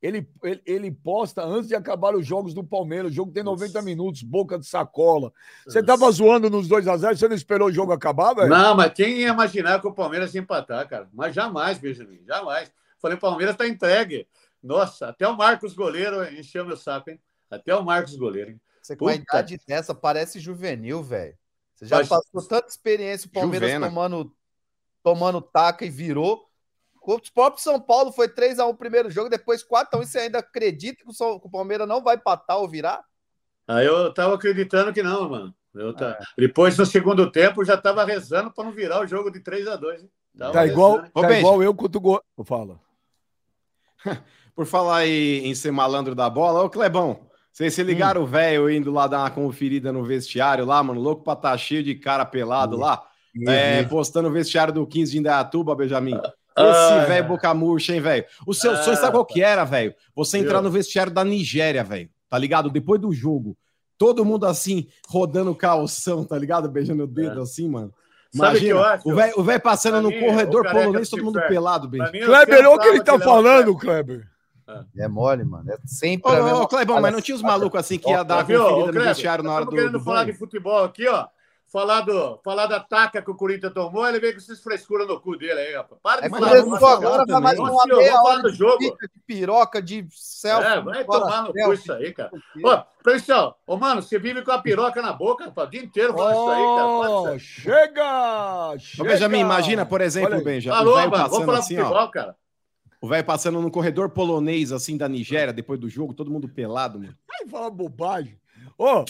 Ele, 0.00 0.28
ele, 0.42 0.62
ele 0.66 0.90
posta 0.90 1.44
antes 1.44 1.68
de 1.68 1.76
acabar 1.76 2.14
os 2.14 2.26
jogos 2.26 2.52
do 2.52 2.64
Palmeiras. 2.64 3.12
O 3.12 3.14
jogo 3.14 3.32
tem 3.32 3.42
90 3.42 3.80
minutos, 3.82 4.22
boca 4.22 4.58
de 4.58 4.66
sacola. 4.66 5.32
Você 5.64 5.82
tava 5.82 6.10
zoando 6.10 6.50
nos 6.50 6.68
2x0, 6.68 7.16
você 7.16 7.28
não 7.28 7.36
esperou 7.36 7.68
o 7.68 7.72
jogo 7.72 7.92
acabar, 7.92 8.34
velho? 8.34 8.48
Não, 8.48 8.74
mas 8.74 8.92
quem 8.92 9.18
ia 9.18 9.28
imaginar 9.28 9.80
que 9.80 9.86
o 9.86 9.94
Palmeiras 9.94 10.34
ia 10.34 10.40
empatar, 10.40 10.88
cara? 10.88 11.08
Mas 11.12 11.34
jamais, 11.34 11.78
Benjamin, 11.78 12.20
jamais. 12.26 12.72
Falei, 13.00 13.16
Palmeiras 13.16 13.56
tá 13.56 13.66
entregue. 13.66 14.26
Nossa, 14.60 15.08
até 15.08 15.26
o 15.26 15.36
Marcos 15.36 15.72
Goleiro 15.72 16.24
encheu 16.34 16.64
meu 16.64 16.76
saco, 16.76 17.10
hein? 17.10 17.20
Até 17.54 17.74
o 17.76 17.84
Marcos 17.84 18.16
Goleiro, 18.16 18.50
hein? 18.52 18.60
Você 18.80 18.96
com 18.96 19.06
a 19.08 19.14
idade 19.14 19.60
dessa 19.66 19.94
parece 19.94 20.40
juvenil, 20.40 21.02
velho. 21.02 21.36
Você 21.74 21.86
já 21.86 21.98
Mas- 21.98 22.08
passou 22.08 22.42
tanta 22.48 22.68
experiência, 22.68 23.28
o 23.28 23.30
Palmeiras 23.30 23.68
Juvena. 23.68 23.88
tomando, 23.88 24.34
tomando 25.02 25.40
taca 25.40 25.84
e 25.84 25.90
virou. 25.90 26.48
O 27.04 27.20
próprio 27.34 27.62
São 27.62 27.80
Paulo 27.80 28.12
foi 28.12 28.28
3x1 28.28 28.68
o 28.68 28.74
primeiro 28.74 29.10
jogo, 29.10 29.28
depois 29.28 29.62
4x1. 29.62 30.02
E 30.02 30.06
você 30.06 30.18
ainda 30.20 30.38
acredita 30.38 31.02
que 31.02 31.10
o, 31.10 31.12
São- 31.12 31.38
que 31.38 31.46
o 31.46 31.50
Palmeiras 31.50 31.86
não 31.86 32.02
vai 32.02 32.16
empatar 32.16 32.58
ou 32.58 32.68
virar? 32.68 33.04
Aí 33.68 33.84
eu 33.86 34.12
tava 34.14 34.34
acreditando 34.34 34.92
que 34.92 35.02
não, 35.02 35.28
mano. 35.28 35.54
Eu 35.74 35.94
tá... 35.94 36.10
É. 36.20 36.24
Depois, 36.38 36.76
no 36.78 36.86
segundo 36.86 37.30
tempo, 37.30 37.60
eu 37.62 37.64
já 37.64 37.76
tava 37.76 38.04
rezando 38.04 38.52
para 38.52 38.64
não 38.64 38.72
virar 38.72 39.00
o 39.00 39.06
jogo 39.06 39.30
de 39.30 39.40
3 39.40 39.66
a 39.68 39.76
2 39.76 40.02
hein? 40.02 40.10
Tava 40.38 40.52
Tá 40.52 40.66
igual, 40.66 40.92
rezando. 40.96 41.10
Tá 41.12 41.38
igual 41.38 41.62
eu 41.62 41.74
quanto 41.74 42.00
gol. 42.00 42.22
Fala. 42.44 42.80
Por 44.54 44.66
falar 44.66 44.98
aí 44.98 45.40
em 45.46 45.54
ser 45.54 45.70
malandro 45.70 46.14
da 46.14 46.28
bola, 46.28 46.62
ô 46.62 46.70
Clebão, 46.70 47.26
vocês 47.52 47.74
se 47.74 47.82
ligaram 47.82 48.22
o 48.22 48.26
velho 48.26 48.70
indo 48.70 48.90
lá 48.90 49.06
dar 49.06 49.18
uma 49.20 49.30
conferida 49.30 49.92
no 49.92 50.02
vestiário 50.04 50.64
lá, 50.64 50.82
mano, 50.82 51.00
louco 51.00 51.22
pra 51.22 51.36
tá 51.36 51.56
cheio 51.56 51.82
de 51.82 51.94
cara 51.94 52.24
pelado 52.24 52.76
lá, 52.76 53.02
é, 53.46 53.82
postando 53.84 54.28
o 54.28 54.32
vestiário 54.32 54.72
do 54.72 54.86
15 54.86 55.12
de 55.12 55.18
Indaiatuba, 55.18 55.74
Benjamin. 55.74 56.14
Esse 56.14 56.92
Ah. 56.92 57.04
velho 57.06 57.28
boca 57.28 57.52
murcha, 57.54 57.94
hein, 57.94 58.00
velho? 58.00 58.24
O 58.46 58.52
seu 58.52 58.72
Ah. 58.72 58.76
sonho, 58.82 58.96
sabe 58.96 59.12
qual 59.12 59.24
que 59.24 59.42
era, 59.42 59.64
velho? 59.64 59.94
Você 60.14 60.38
entrar 60.38 60.60
no 60.60 60.70
vestiário 60.70 61.12
da 61.12 61.24
Nigéria, 61.24 61.82
velho, 61.84 62.10
tá 62.28 62.36
ligado? 62.38 62.68
Depois 62.70 63.00
do 63.00 63.12
jogo, 63.12 63.56
todo 63.96 64.24
mundo 64.24 64.44
assim, 64.46 64.86
rodando 65.08 65.54
calção, 65.54 66.24
tá 66.24 66.36
ligado? 66.38 66.68
Beijando 66.68 67.04
o 67.04 67.06
dedo 67.06 67.40
assim, 67.40 67.68
mano. 67.68 67.92
Que 68.30 68.38
eu 68.38 68.44
Imagina, 68.44 68.80
acho? 68.80 69.08
o 69.10 69.14
velho 69.14 69.34
o 69.36 69.42
velho 69.42 69.60
passando 69.60 69.92
Pra 69.92 70.00
no 70.02 70.08
mim, 70.08 70.20
corredor 70.20 70.70
polonês, 70.70 71.08
todo 71.10 71.22
mundo 71.22 71.40
pelado, 71.48 71.86
eu 71.94 72.26
Kleber, 72.26 72.58
olha 72.60 72.70
o 72.70 72.78
que 72.78 72.88
ele 72.88 73.02
tá 73.02 73.18
que 73.18 73.24
falando, 73.24 73.76
Kleber. 73.76 74.26
É 74.96 75.08
mole, 75.08 75.44
mano. 75.44 75.70
É 75.72 75.76
sempre 75.86 76.30
Ô, 76.30 76.34
a 76.34 76.42
mesma 76.42 76.62
ô, 76.62 76.68
Clebão, 76.68 77.00
mas 77.00 77.12
não 77.12 77.20
tinha 77.20 77.34
os 77.36 77.42
malucos 77.42 77.80
assim 77.80 77.98
que 77.98 78.10
ia 78.10 78.22
dar 78.22 78.36
Tá 78.36 78.40
a 78.40 78.44
viu, 78.44 78.62
ô, 78.62 78.68
conferida 78.68 78.98
no 78.98 79.04
vestiário 79.04 79.44
na 79.44 79.52
hora 79.52 79.64
do, 79.64 79.70
querendo 79.70 79.92
do 79.92 80.00
falar 80.00 80.20
banho? 80.22 80.32
de 80.32 80.38
futebol 80.38 80.84
aqui, 80.84 81.06
ó. 81.08 81.26
Falar, 81.72 82.02
do, 82.02 82.38
falar 82.44 82.66
da 82.66 82.78
taca 82.80 83.22
que 83.22 83.30
o 83.30 83.34
Corinthians 83.34 83.72
tomou, 83.72 84.06
ele 84.06 84.20
veio 84.20 84.34
com 84.34 84.38
essas 84.40 84.62
frescuras 84.62 85.08
no 85.08 85.18
cu 85.18 85.38
dele 85.38 85.58
aí, 85.58 85.74
rapaz. 85.74 85.98
Para 86.02 86.20
de 86.20 86.26
É, 86.26 86.28
mas 86.28 86.40
falar. 86.40 86.78
falar 86.78 86.92
agora, 86.96 87.24
também. 87.26 87.42
mais 87.42 87.58
Nossa, 87.58 87.72
uma 87.72 87.82
senhor, 87.84 87.96
meia 87.96 88.22
hora 88.22 88.42
do 88.42 88.52
de 88.52 88.58
jogo. 88.58 88.78
pica, 88.78 89.08
de 89.08 89.20
piroca, 89.26 89.80
de 89.82 90.06
selfie. 90.10 90.66
É, 90.68 90.80
vai 90.82 91.02
tomar 91.02 91.42
no 91.44 91.52
cu 91.54 91.72
isso 91.72 91.90
aí, 91.94 92.12
cara. 92.12 92.30
Ô, 92.62 93.02
pessoal, 93.02 93.58
ô, 93.66 93.78
mano, 93.78 94.02
você 94.02 94.18
vive 94.18 94.42
com 94.42 94.52
a 94.52 94.58
piroca 94.58 95.00
na 95.00 95.14
boca, 95.14 95.46
rapaz, 95.46 95.66
o 95.66 95.70
dia 95.70 95.82
inteiro 95.82 96.12
falando 96.12 96.34
isso 96.34 96.50
aí, 96.50 96.62
cara. 96.76 96.86
Oh, 96.86 97.22
Pode 97.22 97.32
ser. 97.32 97.38
chega! 97.40 98.74
Ô! 99.00 99.04
Benjamin, 99.04 99.38
imagina, 99.40 99.86
por 99.86 100.02
exemplo, 100.02 100.34
aí. 100.34 100.44
Benja, 100.44 100.72
o 100.72 100.74
Alô, 100.74 100.94
mano, 100.96 101.10
vamos 101.10 101.28
passando 101.30 101.46
falar 101.46 101.58
assim, 101.60 101.76
futebol, 101.76 101.96
ó. 102.02 102.08
cara. 102.08 102.36
O 103.02 103.08
velho 103.08 103.24
passando 103.26 103.60
no 103.60 103.68
corredor 103.70 104.10
polonês, 104.10 104.70
assim, 104.70 104.96
da 104.96 105.08
Nigéria, 105.08 105.52
depois 105.52 105.78
do 105.78 105.88
jogo, 105.90 106.14
todo 106.14 106.30
mundo 106.30 106.48
pelado, 106.48 107.00
mano. 107.00 107.18
Vai 107.26 107.48
falar 107.48 107.68
bobagem. 107.70 108.40
Ó, 108.78 109.04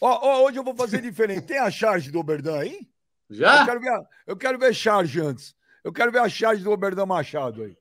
ó, 0.00 0.08
ó, 0.22 0.44
hoje 0.46 0.56
eu 0.58 0.62
vou 0.62 0.74
fazer 0.74 1.02
diferente. 1.02 1.46
Tem 1.46 1.58
a 1.58 1.68
charge 1.70 2.12
do 2.12 2.20
Oberdan 2.20 2.60
aí? 2.60 2.88
Eu 3.28 3.36
Já? 3.36 3.66
quero, 3.66 3.80
ver, 3.80 3.88
a- 3.90 4.06
eu 4.24 4.36
quero 4.36 4.56
ver 4.58 4.72
charge 4.72 5.20
antes. 5.20 5.54
Eu 5.82 5.92
quero 5.92 6.12
ver 6.12 6.20
a 6.20 6.28
charge 6.28 6.62
do 6.62 6.70
Oberdan 6.70 7.06
Machado 7.06 7.64
aí. 7.64 7.76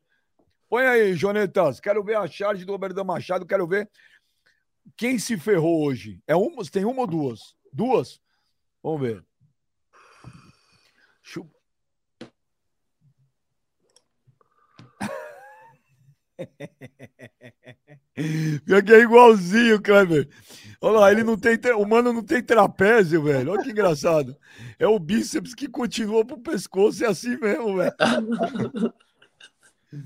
Põe 0.67 0.85
aí, 0.87 1.13
Jonetas. 1.13 1.79
Quero 1.79 2.03
ver 2.03 2.17
a 2.17 2.27
charge 2.27 2.65
do 2.65 2.73
Oberdan 2.73 3.03
Machado. 3.03 3.45
Quero 3.45 3.67
ver 3.67 3.87
quem 4.97 5.19
se 5.19 5.37
ferrou 5.37 5.85
hoje. 5.85 6.19
É 6.25 6.35
uma, 6.35 6.63
tem 6.65 6.83
uma 6.83 7.01
ou 7.01 7.07
duas? 7.07 7.55
Duas? 7.71 8.19
Vamos 8.81 9.01
ver. 9.01 9.23
Chu- 11.21 11.49
Pior 18.65 18.81
que 18.83 18.93
é 18.93 19.01
igualzinho, 19.01 19.81
Kleber. 19.81 20.27
Olha 20.81 20.99
lá, 20.99 21.11
ele 21.11 21.23
não 21.23 21.37
tem. 21.37 21.57
tra- 21.57 21.77
O 21.77 21.85
mano 21.87 22.13
não 22.13 22.23
tem 22.23 22.41
trapézio, 22.41 23.23
velho. 23.23 23.51
Olha 23.51 23.63
que 23.63 23.71
engraçado. 23.71 24.35
É 24.79 24.87
o 24.87 24.97
bíceps 24.99 25.53
que 25.53 25.67
continua 25.67 26.23
pro 26.25 26.37
pescoço, 26.37 27.03
é 27.03 27.07
assim 27.07 27.37
mesmo, 27.37 27.77
velho. 27.77 27.93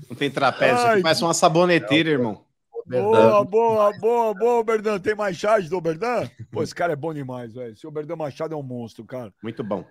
Não 0.08 0.16
tem 0.16 0.30
trapézio, 0.30 0.86
Ai, 0.86 1.00
parece 1.02 1.22
uma 1.22 1.34
saboneteira, 1.34 2.10
irmão. 2.10 2.44
Boa, 2.86 3.44
boa, 3.44 3.92
boa, 3.98 4.34
boa, 4.34 4.58
Oberdan. 4.60 4.98
Tem 4.98 5.14
mais 5.14 5.36
charge 5.36 5.68
do 5.68 5.76
Oberdan? 5.76 6.28
Pô, 6.50 6.62
esse 6.62 6.74
cara 6.74 6.92
é 6.92 6.96
bom 6.96 7.14
demais, 7.14 7.52
velho. 7.52 7.72
Esse 7.72 7.86
Oberdan 7.86 8.16
Machado 8.16 8.54
é 8.54 8.56
um 8.56 8.62
monstro, 8.62 9.04
cara. 9.04 9.32
Muito 9.42 9.62
bom. 9.62 9.84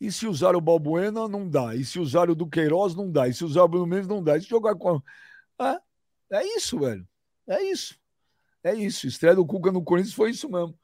E 0.00 0.10
se 0.12 0.26
usar 0.26 0.54
o 0.54 0.60
Balbuena, 0.60 1.28
não 1.28 1.48
dá. 1.48 1.74
E 1.74 1.84
se 1.84 1.98
usar 1.98 2.28
o 2.28 2.34
Duqueiroz, 2.34 2.94
não 2.94 3.10
dá. 3.10 3.28
E 3.28 3.32
se 3.32 3.44
usar 3.44 3.62
o 3.62 3.68
Bruno 3.68 3.86
Mendes, 3.86 4.08
não 4.08 4.22
dá. 4.22 4.36
E 4.36 4.42
se 4.42 4.48
jogar 4.48 4.74
com. 4.74 5.00
Ah, 5.58 5.80
é 6.30 6.44
isso, 6.56 6.78
velho. 6.78 7.06
É 7.46 7.62
isso. 7.62 7.96
É 8.62 8.74
isso. 8.74 9.06
Estreia 9.06 9.36
do 9.36 9.46
Cuca 9.46 9.70
no 9.70 9.82
Corinthians 9.82 10.14
foi 10.14 10.30
isso 10.30 10.50
mesmo. 10.50 10.78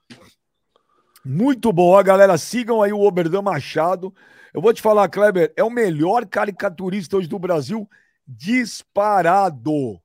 Muito 1.24 1.72
bom. 1.72 1.90
Ó, 1.90 2.02
galera, 2.02 2.36
sigam 2.38 2.82
aí 2.82 2.92
o 2.92 3.00
Oberdan 3.00 3.42
Machado. 3.42 4.14
Eu 4.52 4.60
vou 4.60 4.72
te 4.72 4.82
falar, 4.82 5.08
Kleber, 5.08 5.52
é 5.56 5.62
o 5.62 5.70
melhor 5.70 6.26
caricaturista 6.26 7.16
hoje 7.16 7.28
do 7.28 7.38
Brasil, 7.38 7.88
disparado. 8.26 10.00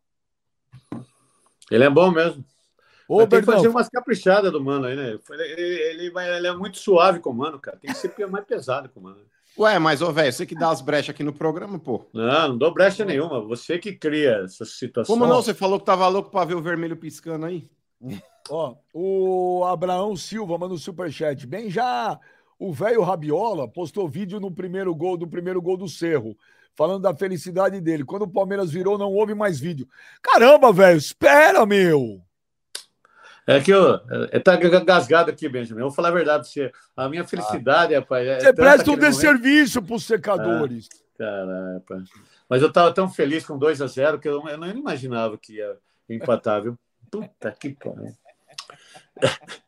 Ele 1.71 1.83
é 1.83 1.89
bom 1.89 2.11
mesmo. 2.11 2.45
Ô, 3.07 3.25
tem 3.27 3.39
que 3.39 3.45
fazer 3.45 3.67
umas 3.67 3.87
caprichadas 3.87 4.51
do 4.51 4.63
mano 4.63 4.85
aí, 4.85 4.95
né? 4.95 5.19
Ele, 5.29 5.43
ele, 5.43 6.11
ele 6.11 6.19
ele 6.19 6.47
é 6.47 6.55
muito 6.55 6.77
suave 6.77 7.19
com 7.19 7.29
o 7.29 7.35
mano, 7.35 7.59
cara. 7.59 7.77
Tem 7.77 7.91
que 7.91 7.97
ser 7.97 8.27
mais 8.27 8.45
pesado 8.45 8.89
com 8.89 8.99
o 8.99 9.03
mano. 9.03 9.21
Ué, 9.57 9.79
mas, 9.79 10.01
ô, 10.01 10.11
velho, 10.11 10.31
você 10.31 10.45
que 10.45 10.53
dá 10.53 10.69
as 10.69 10.81
brechas 10.81 11.11
aqui 11.11 11.23
no 11.23 11.31
programa, 11.31 11.79
pô. 11.79 12.05
Não, 12.13 12.49
não 12.49 12.57
dou 12.57 12.73
brecha 12.73 13.05
nenhuma. 13.05 13.39
Você 13.41 13.79
que 13.79 13.93
cria 13.93 14.41
essa 14.43 14.65
situação. 14.65 15.13
Como 15.13 15.25
não? 15.25 15.41
Você 15.41 15.53
falou 15.53 15.79
que 15.79 15.85
tava 15.85 16.07
louco 16.07 16.29
pra 16.29 16.43
ver 16.43 16.55
o 16.55 16.61
vermelho 16.61 16.97
piscando 16.97 17.45
aí? 17.45 17.69
Ó, 18.49 18.75
o 18.93 19.63
Abraão 19.65 20.15
Silva 20.15 20.57
manda 20.57 20.73
um 20.73 20.77
superchat. 20.77 21.47
Bem, 21.47 21.69
já 21.69 22.19
o 22.59 22.71
velho 22.71 23.01
Rabiola 23.01 23.67
postou 23.67 24.07
vídeo 24.07 24.39
no 24.39 24.51
primeiro 24.51 24.93
gol 24.93 25.17
do 25.17 25.27
primeiro 25.27 25.61
gol 25.61 25.77
do 25.77 25.89
Cerro, 25.89 26.37
falando 26.75 27.01
da 27.01 27.15
felicidade 27.15 27.81
dele. 27.81 28.05
Quando 28.05 28.23
o 28.23 28.31
Palmeiras 28.31 28.71
virou, 28.71 28.97
não 28.97 29.13
houve 29.13 29.33
mais 29.33 29.59
vídeo. 29.59 29.87
Caramba, 30.21 30.71
velho, 30.71 30.97
espera, 30.97 31.65
meu! 31.65 32.24
É 33.47 33.59
que 33.59 33.71
eu. 33.71 33.95
É, 34.31 34.39
tá 34.39 34.55
gasgado 34.55 35.29
aqui, 35.29 35.47
Benjamin. 35.47 35.81
Eu 35.81 35.87
vou 35.87 35.95
falar 35.95 36.09
a 36.09 36.13
verdade 36.13 36.43
pra 36.43 36.51
você. 36.51 36.71
A 36.97 37.07
minha 37.07 37.23
felicidade, 37.23 37.93
rapaz. 37.93 38.27
É 38.27 38.39
Você 38.39 38.53
presta 38.53 38.91
um 38.91 38.97
desserviço 38.97 39.81
pros 39.83 40.03
secadores. 40.03 40.89
Caralho, 41.17 41.75
rapaz. 41.75 42.09
Mas 42.49 42.61
eu 42.61 42.71
tava 42.71 42.93
tão 42.93 43.09
feliz 43.09 43.45
com 43.45 43.57
2 43.57 43.81
a 43.81 43.87
0 43.87 44.19
que 44.19 44.27
eu, 44.27 44.47
eu 44.47 44.57
não 44.57 44.67
imaginava 44.69 45.37
que 45.37 45.57
ia 45.57 45.77
empatar, 46.09 46.63
viu? 46.63 46.77
Puta 47.09 47.51
que 47.51 47.73
pariu. 47.73 48.15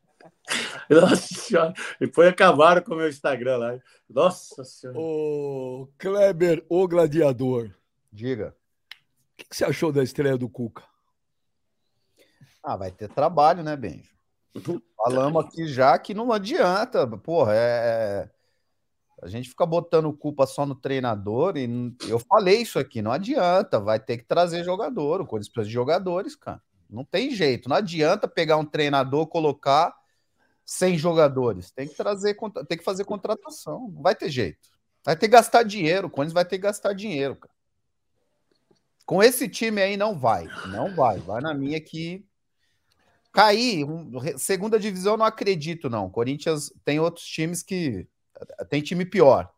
Nossa 0.89 1.15
senhora. 1.15 1.73
Depois 1.99 2.29
acabaram 2.29 2.81
com 2.81 2.93
o 2.93 2.97
meu 2.97 3.09
Instagram 3.09 3.57
lá. 3.57 3.79
Nossa 4.09 4.63
senhora. 4.63 4.99
Ô, 4.99 5.87
Kleber, 5.97 6.65
o 6.69 6.87
gladiador. 6.87 7.71
Diga. 8.11 8.55
O 9.33 9.37
que, 9.37 9.45
que 9.49 9.55
você 9.55 9.65
achou 9.65 9.91
da 9.91 10.01
estreia 10.01 10.37
do 10.37 10.49
Cuca? 10.49 10.83
Ah, 12.67 12.75
vai 12.75 12.91
ter 12.91 13.07
trabalho, 13.07 13.63
né, 13.63 13.77
Benjo? 13.77 14.11
Falamos 14.97 15.45
aqui 15.45 15.65
já 15.69 15.97
que 15.97 16.13
não 16.13 16.33
adianta, 16.33 17.07
porra, 17.07 17.53
é, 17.55 17.57
é... 17.57 18.29
A 19.21 19.27
gente 19.29 19.47
fica 19.47 19.65
botando 19.65 20.11
culpa 20.11 20.45
só 20.45 20.65
no 20.65 20.75
treinador 20.75 21.55
e 21.55 21.95
eu 22.09 22.19
falei 22.19 22.57
isso 22.63 22.77
aqui, 22.77 23.01
não 23.01 23.13
adianta, 23.13 23.79
vai 23.79 24.01
ter 24.01 24.17
que 24.17 24.25
trazer 24.25 24.65
jogador, 24.65 25.21
o 25.21 25.25
Corinthians 25.25 25.53
precisa 25.53 25.69
de 25.69 25.73
jogadores, 25.73 26.35
cara. 26.35 26.61
Não 26.89 27.05
tem 27.05 27.31
jeito, 27.31 27.69
não 27.69 27.77
adianta 27.77 28.27
pegar 28.27 28.57
um 28.57 28.65
treinador, 28.65 29.27
colocar 29.27 29.95
100 30.65 30.97
jogadores, 30.97 31.71
tem 31.71 31.87
que 31.87 31.95
trazer, 31.95 32.37
tem 32.67 32.77
que 32.77 32.83
fazer 32.83 33.05
contratação, 33.05 33.89
não 33.93 34.01
vai 34.01 34.13
ter 34.13 34.29
jeito. 34.29 34.67
Vai 35.05 35.15
ter 35.15 35.27
que 35.27 35.31
gastar 35.31 35.63
dinheiro, 35.63 36.07
o 36.07 36.09
Corinthians 36.09 36.33
vai 36.33 36.43
ter 36.43 36.57
que 36.57 36.63
gastar 36.63 36.91
dinheiro, 36.91 37.37
cara. 37.37 37.55
Com 39.05 39.23
esse 39.23 39.47
time 39.47 39.81
aí 39.81 39.95
não 39.95 40.19
vai, 40.19 40.49
não 40.67 40.93
vai, 40.93 41.17
vai 41.19 41.39
na 41.39 41.53
minha 41.53 41.79
que 41.79 42.27
cair, 43.37 43.85
segunda 44.35 44.79
divisão 44.79 45.15
não 45.15 45.23
acredito 45.23 45.91
não. 45.91 46.09
Corinthians 46.09 46.73
tem 46.83 46.99
outros 46.99 47.23
times 47.23 47.61
que 47.61 48.07
tem 48.67 48.81
time 48.81 49.05
pior. 49.05 49.53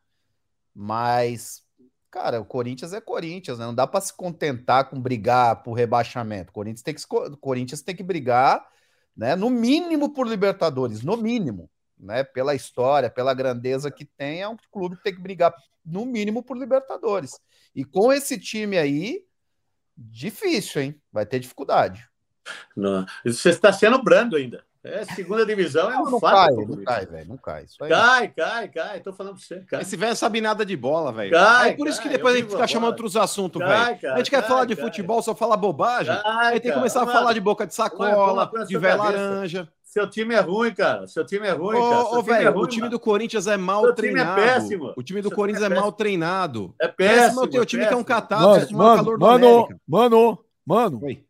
Mas, 0.75 1.63
cara, 2.12 2.41
o 2.41 2.45
Corinthians 2.45 2.91
é 2.91 3.00
Corinthians, 3.00 3.57
né? 3.57 3.65
Não 3.65 3.74
dá 3.74 3.88
para 3.88 4.01
se 4.01 4.13
contentar 4.13 4.89
com 4.89 5.01
brigar 5.01 5.63
por 5.63 5.75
rebaixamento. 5.75 6.51
Corinthians 6.51 6.81
tem 6.81 6.93
que, 6.93 7.38
Corinthians 7.38 7.81
tem 7.81 7.95
que 7.95 8.03
brigar, 8.03 8.67
né? 9.15 9.33
No 9.33 9.50
mínimo 9.50 10.13
por 10.13 10.27
Libertadores, 10.27 11.01
no 11.01 11.15
mínimo, 11.15 11.69
né? 11.98 12.25
Pela 12.25 12.53
história, 12.53 13.09
pela 13.09 13.33
grandeza 13.33 13.89
que 13.89 14.03
tem, 14.03 14.41
é 14.41 14.50
um 14.50 14.57
clube 14.69 14.98
que 14.98 15.03
tem 15.03 15.15
que 15.15 15.21
brigar 15.21 15.55
no 15.86 16.05
mínimo 16.05 16.43
por 16.43 16.57
Libertadores. 16.57 17.39
E 17.74 17.86
com 17.86 18.12
esse 18.12 18.38
time 18.38 18.77
aí, 18.77 19.24
difícil, 19.95 20.81
hein? 20.81 21.01
Vai 21.13 21.25
ter 21.25 21.39
dificuldade. 21.39 22.08
Não. 22.75 23.06
Você 23.25 23.50
está 23.50 23.72
sendo 23.72 24.01
brando 24.01 24.36
ainda. 24.36 24.63
É, 24.82 25.03
segunda 25.03 25.46
divisão 25.46 25.91
é 25.91 25.98
um 25.98 26.10
não 26.10 26.20
fato. 26.22 26.56
Cai, 26.56 26.65
não 26.65 26.84
cai, 26.84 27.06
velho. 27.06 27.27
Não 27.27 27.38
cai. 27.38 27.63
Isso 27.65 27.84
aí. 27.84 27.89
Cai, 27.89 28.27
cai, 28.29 28.68
cai. 28.70 29.00
Tô 29.01 29.12
falando 29.12 29.34
pra 29.34 29.44
você. 29.44 29.60
Cai. 29.68 29.82
Esse 29.82 29.98
velho 29.98 30.15
sabe 30.15 30.39
nada 30.39 30.65
de 30.65 30.75
bola, 30.77 31.12
velho. 31.12 31.36
É 31.36 31.74
por 31.74 31.88
isso 31.88 32.01
que 32.01 32.08
depois 32.08 32.34
a 32.34 32.38
gente 32.38 32.50
fica 32.50 32.65
chamando 32.65 32.91
outros 32.91 33.18
assuntos, 33.18 33.62
velho. 33.62 34.13
A 34.13 34.18
gente 34.18 34.29
quer 34.29 34.48
falar 34.48 34.65
de 34.65 34.75
futebol, 34.75 35.22
só 35.22 35.36
fala 35.36 35.58
bobagem. 35.58 36.18
aí 36.25 36.60
tem 36.60 36.72
que 36.72 36.77
começar 36.77 37.03
a 37.03 37.08
falar 37.08 37.34
de 37.34 37.41
boca 37.41 37.68
de 37.68 37.74
sacola, 37.74 38.50
de 38.68 38.77
velho 38.77 38.98
laranja. 38.98 39.68
Seu 39.84 40.08
time 40.08 40.36
é 40.36 40.39
ruim, 40.39 40.72
cara. 40.72 41.08
Seu 41.08 41.25
time 41.25 41.48
é 41.48 41.51
ruim, 41.51 41.75
cara. 41.75 42.03
Ô, 42.03 42.22
velho, 42.22 42.48
é 42.48 42.51
o 42.51 42.68
time 42.68 42.82
mano. 42.82 42.91
do 42.91 43.00
Corinthians 43.00 43.48
é 43.48 43.58
mal 43.58 43.86
Seu 43.86 43.96
treinado. 43.96 44.36
Time 44.36 44.48
é 44.48 44.53
péssimo. 44.53 44.94
O 44.96 45.01
time 45.01 45.20
do 45.20 45.29
Seu 45.29 45.36
Corinthians 45.36 45.63
time 45.63 45.75
é, 45.75 45.79
é 45.79 45.82
mal 45.82 45.91
treinado. 45.91 46.75
É 46.79 46.88
péssimo. 46.88 47.22
Péssimo 47.22 47.41
o 47.41 47.48
teu 47.48 47.65
time 47.65 47.88
que 47.88 47.94
é 47.94 47.98
um 47.98 48.03
catástrofe. 48.03 48.72
Mano, 48.72 49.18
mano, 49.18 49.68
mano, 49.88 50.39
mano. 50.63 51.00
Oi. 51.03 51.25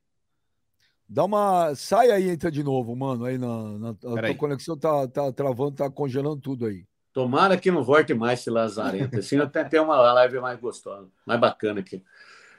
Dá 1.10 1.26
uma. 1.26 1.74
Sai 1.74 2.12
aí, 2.12 2.30
entra 2.30 2.52
de 2.52 2.62
novo, 2.62 2.96
mano. 2.96 3.26
Aí 3.26 3.40
na. 3.40 3.80
na 3.80 3.90
a 3.90 3.94
tua 3.96 4.26
aí. 4.28 4.36
conexão 4.36 4.78
tá, 4.78 5.08
tá 5.08 5.32
travando, 5.32 5.72
tá 5.72 5.90
congelando 5.90 6.40
tudo 6.40 6.68
aí. 6.68 6.86
Tomara 7.12 7.58
que 7.58 7.72
não 7.72 7.84
volte 7.84 8.14
mais 8.14 8.40
esse 8.40 8.52
Lazarento. 8.52 9.18
Assim 9.18 9.40
até 9.40 9.64
tem 9.64 9.80
uma 9.80 9.98
live 10.14 10.40
mais 10.40 10.60
gostosa, 10.60 11.10
mais 11.26 11.40
bacana 11.42 11.80
aqui. 11.80 12.04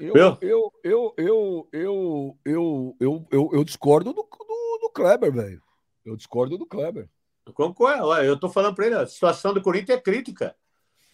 Eu, 0.01 0.17
eu, 0.17 0.39
eu, 0.41 0.73
eu, 0.83 1.15
eu, 1.17 1.69
eu, 1.73 2.39
eu, 2.45 2.97
eu, 2.99 3.27
eu, 3.31 3.51
eu 3.53 3.65
discordo 3.65 4.13
do, 4.13 4.23
do, 4.23 4.79
do 4.81 4.91
Kleber, 4.93 5.33
velho. 5.33 5.63
Eu 6.05 6.17
discordo 6.17 6.59
do 6.59 6.67
Kleber. 6.67 7.09
Eu 7.47 7.53
concordo. 7.53 8.13
Eu 8.15 8.37
tô 8.37 8.49
falando 8.49 8.75
para 8.75 8.87
ele, 8.87 8.95
a 8.97 9.07
situação 9.07 9.55
do 9.55 9.63
Corinthians 9.63 9.99
é 9.99 10.01
crítica. 10.01 10.57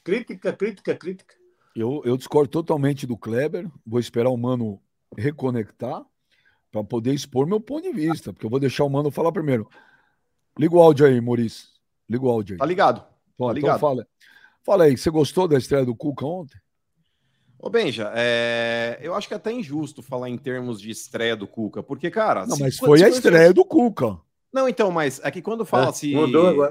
Crítica, 0.02 0.52
crítica, 0.52 0.94
crítica. 0.94 1.34
Eu, 1.74 2.00
eu 2.04 2.16
discordo 2.16 2.48
totalmente 2.48 3.06
do 3.06 3.18
Kleber. 3.18 3.68
Vou 3.84 4.00
esperar 4.00 4.30
o 4.30 4.36
Mano 4.36 4.80
reconectar 5.16 6.02
para 6.76 6.84
poder 6.84 7.14
expor 7.14 7.46
meu 7.46 7.60
ponto 7.60 7.82
de 7.82 7.92
vista, 7.92 8.32
porque 8.32 8.46
eu 8.46 8.50
vou 8.50 8.60
deixar 8.60 8.84
o 8.84 8.90
mano 8.90 9.10
falar 9.10 9.32
primeiro. 9.32 9.68
Liga 10.58 10.74
o 10.74 10.80
áudio 10.82 11.06
aí, 11.06 11.20
Maurício. 11.20 11.68
Liga 12.08 12.24
o 12.24 12.30
áudio 12.30 12.54
aí. 12.54 12.58
Tá 12.58 12.66
ligado. 12.66 13.04
Bom, 13.38 13.52
tá 13.52 13.58
então 13.58 13.78
fala. 13.78 14.06
Fala 14.64 14.84
aí, 14.84 14.96
você 14.96 15.10
gostou 15.10 15.46
da 15.46 15.56
estreia 15.56 15.84
do 15.84 15.94
Cuca 15.94 16.26
ontem? 16.26 16.58
Ô, 17.58 17.70
Benja, 17.70 18.12
é... 18.14 18.98
eu 19.00 19.14
acho 19.14 19.28
que 19.28 19.34
é 19.34 19.36
até 19.36 19.52
injusto 19.52 20.02
falar 20.02 20.28
em 20.28 20.36
termos 20.36 20.80
de 20.80 20.90
estreia 20.90 21.36
do 21.36 21.46
Cuca, 21.46 21.82
porque, 21.82 22.10
cara. 22.10 22.46
Não, 22.46 22.58
mas 22.58 22.76
foi 22.76 23.02
a 23.02 23.08
estreia 23.08 23.52
do 23.52 23.64
Cuca. 23.64 24.18
Não, 24.52 24.68
então, 24.68 24.90
mas 24.90 25.20
é 25.22 25.30
que 25.30 25.42
quando 25.42 25.64
fala 25.64 25.90
assim. 25.90 26.14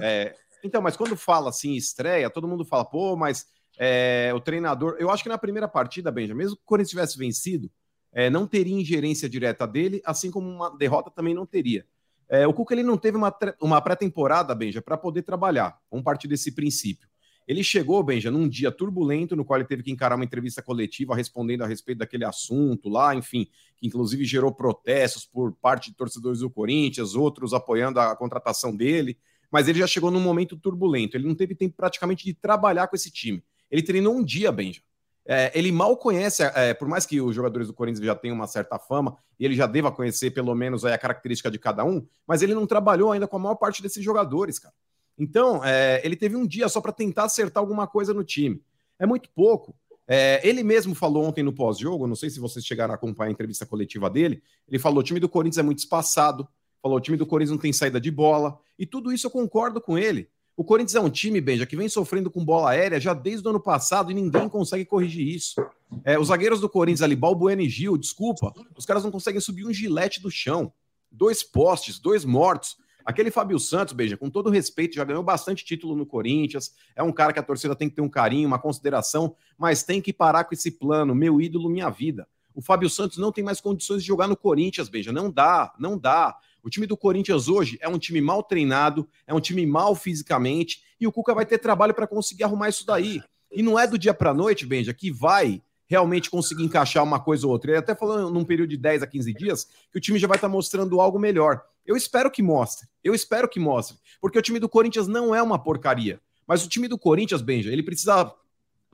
É... 0.01 0.35
Então, 0.63 0.81
mas 0.81 0.97
quando 0.97 1.15
fala 1.15 1.49
assim, 1.49 1.73
estreia, 1.75 2.29
todo 2.29 2.47
mundo 2.47 2.65
fala, 2.65 2.83
pô, 2.83 3.15
mas 3.15 3.45
é, 3.77 4.31
o 4.35 4.39
treinador. 4.39 4.95
Eu 4.99 5.09
acho 5.09 5.21
que 5.21 5.29
na 5.29 5.37
primeira 5.37 5.67
partida, 5.67 6.11
Benja, 6.11 6.33
mesmo 6.33 6.55
que 6.55 6.63
o 6.63 6.65
Corinthians 6.65 6.89
tivesse 6.89 7.17
vencido, 7.17 7.69
é, 8.15 8.29
não 8.29 8.47
teria 8.47 8.73
ingerência 8.73 9.27
direta 9.27 9.67
dele, 9.67 10.01
assim 10.05 10.31
como 10.31 10.49
uma 10.49 10.69
derrota 10.77 11.11
também 11.11 11.33
não 11.33 11.45
teria. 11.45 11.85
É, 12.29 12.47
o 12.47 12.53
Cuca 12.53 12.73
ele 12.73 12.81
não 12.81 12.97
teve 12.97 13.17
uma, 13.17 13.35
uma 13.61 13.81
pré-temporada, 13.81 14.55
Benja, 14.55 14.81
para 14.81 14.97
poder 14.97 15.21
trabalhar. 15.21 15.77
Vamos 15.91 16.05
partir 16.05 16.29
desse 16.29 16.53
princípio. 16.53 17.09
Ele 17.45 17.61
chegou, 17.61 18.01
Benja, 18.01 18.31
num 18.31 18.47
dia 18.47 18.71
turbulento, 18.71 19.35
no 19.35 19.43
qual 19.43 19.59
ele 19.59 19.67
teve 19.67 19.83
que 19.83 19.91
encarar 19.91 20.15
uma 20.15 20.23
entrevista 20.23 20.61
coletiva 20.61 21.13
respondendo 21.13 21.63
a 21.63 21.67
respeito 21.67 21.99
daquele 21.99 22.23
assunto 22.23 22.87
lá, 22.87 23.13
enfim, 23.13 23.47
que 23.77 23.85
inclusive 23.85 24.23
gerou 24.23 24.51
protestos 24.51 25.25
por 25.25 25.53
parte 25.53 25.91
de 25.91 25.97
torcedores 25.97 26.39
do 26.39 26.49
Corinthians, 26.49 27.15
outros 27.15 27.53
apoiando 27.53 27.99
a 27.99 28.15
contratação 28.15 28.73
dele. 28.75 29.19
Mas 29.51 29.67
ele 29.67 29.77
já 29.77 29.85
chegou 29.85 30.09
num 30.09 30.21
momento 30.21 30.57
turbulento. 30.57 31.17
Ele 31.17 31.27
não 31.27 31.35
teve 31.35 31.53
tempo 31.53 31.75
praticamente 31.75 32.23
de 32.23 32.33
trabalhar 32.33 32.87
com 32.87 32.95
esse 32.95 33.11
time. 33.11 33.43
Ele 33.69 33.83
treinou 33.83 34.15
um 34.15 34.23
dia, 34.23 34.51
Benja. 34.53 34.81
É, 35.27 35.51
ele 35.57 35.71
mal 35.71 35.97
conhece, 35.97 36.43
é, 36.43 36.73
por 36.73 36.87
mais 36.87 37.05
que 37.05 37.19
os 37.19 37.35
jogadores 37.35 37.67
do 37.67 37.73
Corinthians 37.73 38.05
já 38.05 38.15
tenham 38.15 38.35
uma 38.35 38.47
certa 38.47 38.77
fama, 38.77 39.17
e 39.39 39.45
ele 39.45 39.55
já 39.55 39.65
deva 39.65 39.91
conhecer 39.91 40.31
pelo 40.31 40.53
menos 40.53 40.85
a 40.85 40.97
característica 40.97 41.49
de 41.49 41.57
cada 41.57 41.83
um, 41.83 42.05
mas 42.27 42.41
ele 42.41 42.53
não 42.53 42.67
trabalhou 42.67 43.11
ainda 43.11 43.27
com 43.27 43.35
a 43.37 43.39
maior 43.39 43.55
parte 43.55 43.81
desses 43.81 44.03
jogadores, 44.03 44.59
cara. 44.59 44.73
Então, 45.17 45.63
é, 45.63 46.01
ele 46.03 46.15
teve 46.15 46.35
um 46.35 46.45
dia 46.45 46.67
só 46.69 46.81
para 46.81 46.91
tentar 46.91 47.23
acertar 47.23 47.61
alguma 47.61 47.87
coisa 47.87 48.13
no 48.13 48.23
time. 48.23 48.61
É 48.99 49.05
muito 49.05 49.29
pouco. 49.29 49.75
É, 50.07 50.47
ele 50.47 50.61
mesmo 50.63 50.93
falou 50.93 51.25
ontem 51.25 51.43
no 51.43 51.53
pós-jogo, 51.53 52.05
não 52.05 52.15
sei 52.15 52.29
se 52.29 52.39
vocês 52.39 52.63
chegaram 52.63 52.93
a 52.93 52.95
acompanhar 52.95 53.29
a 53.29 53.31
entrevista 53.31 53.65
coletiva 53.65 54.09
dele, 54.09 54.43
ele 54.67 54.77
falou: 54.77 54.99
o 54.99 55.03
time 55.03 55.19
do 55.19 55.27
Corinthians 55.27 55.57
é 55.57 55.63
muito 55.63 55.79
espaçado, 55.79 56.47
falou: 56.81 56.97
o 56.97 57.01
time 57.01 57.17
do 57.17 57.25
Corinthians 57.25 57.51
não 57.51 57.61
tem 57.61 57.73
saída 57.73 57.99
de 57.99 58.11
bola, 58.11 58.59
e 58.77 58.85
tudo 58.85 59.11
isso 59.11 59.25
eu 59.25 59.31
concordo 59.31 59.81
com 59.81 59.97
ele. 59.97 60.29
O 60.57 60.63
Corinthians 60.63 60.95
é 60.95 61.01
um 61.01 61.09
time, 61.09 61.41
Benja, 61.41 61.65
que 61.65 61.75
vem 61.75 61.89
sofrendo 61.89 62.31
com 62.31 62.43
bola 62.43 62.69
aérea 62.69 62.99
já 62.99 63.13
desde 63.13 63.45
o 63.45 63.49
ano 63.49 63.59
passado 63.59 64.09
e 64.09 64.13
ninguém 64.13 64.47
consegue 64.47 64.85
corrigir 64.85 65.27
isso. 65.27 65.55
É, 66.03 66.17
os 66.17 66.29
zagueiros 66.29 66.61
do 66.61 66.69
Corinthians 66.69 67.01
ali, 67.01 67.15
Balbuena 67.15 67.61
e 67.61 67.69
Gil, 67.69 67.97
desculpa, 67.97 68.53
os 68.75 68.85
caras 68.85 69.03
não 69.03 69.11
conseguem 69.11 69.41
subir 69.41 69.65
um 69.65 69.73
gilete 69.73 70.21
do 70.21 70.31
chão. 70.31 70.71
Dois 71.11 71.43
postes, 71.43 71.99
dois 71.99 72.23
mortos. 72.23 72.77
Aquele 73.05 73.29
Fábio 73.29 73.59
Santos, 73.59 73.93
Beija, 73.93 74.17
com 74.17 74.29
todo 74.29 74.49
respeito, 74.49 74.95
já 74.95 75.03
ganhou 75.03 75.21
bastante 75.21 75.63
título 75.63 75.95
no 75.95 76.05
Corinthians. 76.05 76.73
É 76.95 77.03
um 77.03 77.11
cara 77.11 77.33
que 77.33 77.39
a 77.39 77.43
torcida 77.43 77.75
tem 77.75 77.89
que 77.89 77.95
ter 77.95 78.01
um 78.01 78.09
carinho, 78.09 78.47
uma 78.47 78.57
consideração, 78.57 79.35
mas 79.57 79.83
tem 79.83 80.01
que 80.01 80.13
parar 80.13 80.45
com 80.45 80.55
esse 80.55 80.71
plano. 80.71 81.13
Meu 81.13 81.39
ídolo, 81.39 81.69
minha 81.69 81.89
vida. 81.89 82.27
O 82.53 82.61
Fábio 82.61 82.89
Santos 82.89 83.17
não 83.17 83.31
tem 83.31 83.43
mais 83.43 83.59
condições 83.59 84.01
de 84.01 84.07
jogar 84.07 84.27
no 84.27 84.37
Corinthians, 84.37 84.87
Beija. 84.87 85.11
Não 85.11 85.29
dá, 85.29 85.73
não 85.77 85.97
dá. 85.97 86.35
O 86.65 86.69
time 86.71 86.87
do 86.87 86.97
Corinthians 86.97 87.47
hoje 87.47 87.77
é 87.79 87.87
um 87.87 87.99
time 87.99 88.19
mal 88.19 88.41
treinado, 88.41 89.07
é 89.27 89.33
um 89.35 89.39
time 89.39 89.63
mal 89.67 89.93
fisicamente, 89.93 90.81
e 90.99 91.05
o 91.05 91.11
Cuca 91.11 91.31
vai 91.31 91.45
ter 91.45 91.59
trabalho 91.59 91.93
para 91.93 92.07
conseguir 92.07 92.43
arrumar 92.43 92.69
isso 92.69 92.83
daí. 92.83 93.21
E 93.51 93.61
não 93.61 93.77
é 93.77 93.85
do 93.85 93.99
dia 93.99 94.15
para 94.15 94.33
noite, 94.33 94.65
Benja, 94.65 94.91
que 94.91 95.11
vai 95.11 95.61
realmente 95.85 96.27
conseguir 96.27 96.63
encaixar 96.63 97.03
uma 97.03 97.19
coisa 97.19 97.45
ou 97.45 97.53
outra. 97.53 97.69
Ele 97.69 97.77
até 97.77 97.93
falou 97.93 98.31
num 98.31 98.43
período 98.43 98.71
de 98.71 98.77
10 98.77 99.03
a 99.03 99.07
15 99.07 99.31
dias 99.35 99.69
que 99.91 99.99
o 99.99 100.01
time 100.01 100.17
já 100.17 100.27
vai 100.27 100.37
estar 100.37 100.47
tá 100.47 100.51
mostrando 100.51 100.99
algo 100.99 101.19
melhor. 101.19 101.61
Eu 101.85 101.95
espero 101.95 102.31
que 102.31 102.41
mostre. 102.41 102.87
Eu 103.03 103.13
espero 103.13 103.47
que 103.47 103.59
mostre. 103.59 103.97
Porque 104.19 104.39
o 104.39 104.41
time 104.41 104.57
do 104.57 104.67
Corinthians 104.67 105.07
não 105.07 105.35
é 105.35 105.43
uma 105.43 105.59
porcaria. 105.59 106.19
Mas 106.47 106.65
o 106.65 106.67
time 106.67 106.87
do 106.87 106.97
Corinthians, 106.97 107.43
Benja, 107.43 107.71
ele 107.71 107.83
precisa, 107.83 108.33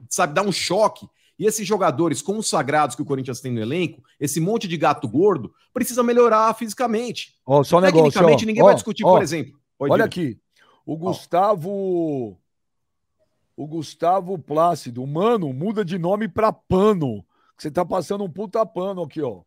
sabe, 0.10 0.34
dar 0.34 0.42
um 0.42 0.52
choque 0.52 1.08
e 1.42 1.46
esses 1.48 1.68
jogadores 1.68 2.22
consagrados 2.22 2.96
que 2.96 3.02
o 3.02 3.06
Corinthians 3.06 3.42
tem 3.42 3.52
no 3.52 3.60
elenco, 3.60 4.04
esse 4.20 4.40
monte 4.40 4.68
de 4.68 4.78
gato 4.78 5.08
gordo, 5.08 5.52
precisa 5.74 6.04
melhorar 6.04 6.54
fisicamente. 6.54 7.34
Ó, 7.44 7.64
só 7.64 7.82
negócio, 7.82 8.12
Tecnicamente, 8.12 8.46
ó, 8.46 8.48
ninguém 8.48 8.62
ó, 8.62 8.66
vai 8.68 8.76
discutir, 8.76 9.04
ó, 9.04 9.14
por 9.14 9.24
exemplo. 9.24 9.60
olha 9.80 10.06
aqui. 10.06 10.38
O 10.86 10.96
Gustavo. 10.96 12.38
O 13.58 13.66
Gustavo 13.66 14.38
Plácido, 14.38 15.06
mano, 15.08 15.52
muda 15.52 15.84
de 15.84 15.98
nome 15.98 16.28
pra 16.28 16.54
pano. 16.54 17.26
Você 17.58 17.72
tá 17.72 17.84
passando 17.84 18.24
um 18.24 18.30
puta 18.30 18.64
pano 18.64 19.02
aqui, 19.02 19.20
ó. 19.24 19.42